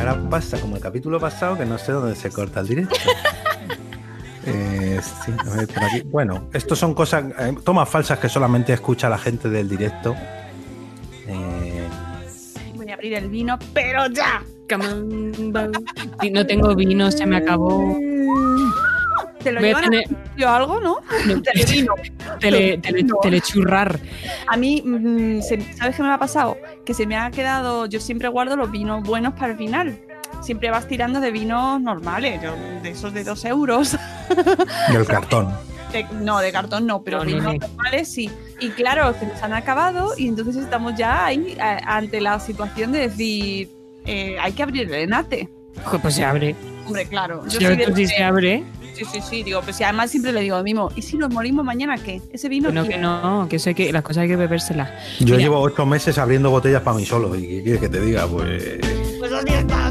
Ahora 0.00 0.28
pasa 0.28 0.60
como 0.60 0.76
el 0.76 0.82
capítulo 0.82 1.20
pasado 1.20 1.56
que 1.56 1.64
no 1.64 1.78
sé 1.78 1.92
dónde 1.92 2.16
se 2.16 2.30
corta 2.30 2.60
el 2.60 2.68
directo. 2.68 2.96
Eh, 4.46 4.98
sí, 5.02 5.32
a 5.38 5.54
ver, 5.54 5.68
por 5.68 5.84
aquí. 5.84 6.00
Bueno, 6.06 6.48
estos 6.54 6.78
son 6.78 6.94
cosas, 6.94 7.24
eh, 7.38 7.54
tomas 7.62 7.86
falsas 7.86 8.18
que 8.18 8.26
solamente 8.26 8.72
escucha 8.72 9.10
la 9.10 9.18
gente 9.18 9.50
del 9.50 9.68
directo. 9.68 10.16
Eh, 11.26 11.86
Voy 12.74 12.90
a 12.90 12.94
abrir 12.94 13.14
el 13.14 13.28
vino, 13.28 13.58
pero 13.74 14.06
ya. 14.06 14.42
No 16.32 16.46
tengo 16.46 16.74
vino, 16.74 17.10
se 17.10 17.26
me 17.26 17.36
acabó. 17.36 17.98
¿Te 19.42 19.52
lo 19.52 19.60
llevan 19.60 19.84
tener- 19.84 20.04
a 20.46 20.56
algo, 20.56 20.80
no? 20.80 20.98
No. 21.26 21.42
Televino. 21.42 21.94
Tele, 22.38 22.78
tele- 22.78 23.02
No. 23.04 23.16
telechurrar. 23.22 23.98
A 24.46 24.56
mí, 24.56 24.82
mm, 24.84 25.40
¿sabes 25.76 25.96
qué 25.96 26.02
me 26.02 26.12
ha 26.12 26.18
pasado? 26.18 26.56
Que 26.84 26.94
se 26.94 27.06
me 27.06 27.16
ha 27.16 27.30
quedado, 27.30 27.86
yo 27.86 28.00
siempre 28.00 28.28
guardo 28.28 28.56
los 28.56 28.70
vinos 28.70 29.02
buenos 29.02 29.34
para 29.34 29.52
el 29.52 29.58
final. 29.58 29.98
Siempre 30.42 30.70
vas 30.70 30.86
tirando 30.88 31.20
de 31.20 31.30
vinos 31.30 31.80
normales, 31.80 32.40
de 32.82 32.90
esos 32.90 33.12
de 33.12 33.24
dos 33.24 33.44
euros. 33.44 33.96
del 34.92 35.06
cartón. 35.06 35.48
De- 35.92 36.06
no, 36.20 36.38
de 36.38 36.52
cartón 36.52 36.86
no, 36.86 37.02
pero 37.02 37.18
No, 37.18 37.24
vinos 37.24 37.56
normales 37.58 38.12
sí. 38.12 38.30
Y 38.60 38.68
claro, 38.70 39.12
se 39.18 39.26
nos 39.26 39.42
han 39.42 39.52
acabado 39.54 40.12
y 40.16 40.28
entonces 40.28 40.54
estamos 40.54 40.94
ya 40.96 41.26
ahí 41.26 41.56
a- 41.60 41.96
ante 41.96 42.20
la 42.20 42.38
situación 42.38 42.92
de 42.92 43.00
decir, 43.08 43.68
eh, 44.06 44.36
hay 44.40 44.52
que 44.52 44.62
abrir 44.62 44.86
el 44.86 44.94
enate. 44.94 45.48
Pues 46.02 46.14
se 46.14 46.24
abre. 46.24 46.54
Hombre, 46.86 47.06
claro. 47.06 47.44
Yo 47.44 47.58
Si 47.58 47.64
soy 47.64 47.76
de 47.76 48.06
se 48.06 48.22
abre. 48.22 48.64
Sí, 48.94 49.04
sí, 49.10 49.20
sí, 49.22 49.42
digo, 49.42 49.62
pues 49.62 49.76
si 49.76 49.84
además 49.84 50.10
siempre 50.10 50.32
le 50.32 50.40
digo 50.42 50.56
a 50.56 50.62
Mimo, 50.62 50.90
¿y 50.94 51.02
si 51.02 51.16
nos 51.16 51.30
morimos 51.32 51.64
mañana 51.64 51.96
qué? 51.96 52.20
Ese 52.32 52.48
vino 52.50 52.68
Que 52.68 52.74
no, 52.74 52.84
que 52.86 52.98
no, 52.98 53.46
que 53.48 53.56
eso 53.56 53.70
hay 53.70 53.74
que, 53.74 53.92
las 53.92 54.02
cosas 54.02 54.22
hay 54.22 54.28
que 54.28 54.36
bebérselas. 54.36 54.90
Yo 55.20 55.26
Mira. 55.26 55.38
llevo 55.38 55.60
ocho 55.60 55.86
meses 55.86 56.18
abriendo 56.18 56.50
botellas 56.50 56.82
para 56.82 56.96
mí 56.98 57.06
solo. 57.06 57.34
¿Y 57.34 57.46
qué 57.46 57.62
quieres 57.62 57.80
que 57.80 57.88
te 57.88 58.00
diga? 58.00 58.26
Pues. 58.26 58.78
Pues 59.18 59.32
así 59.32 59.54
está, 59.54 59.89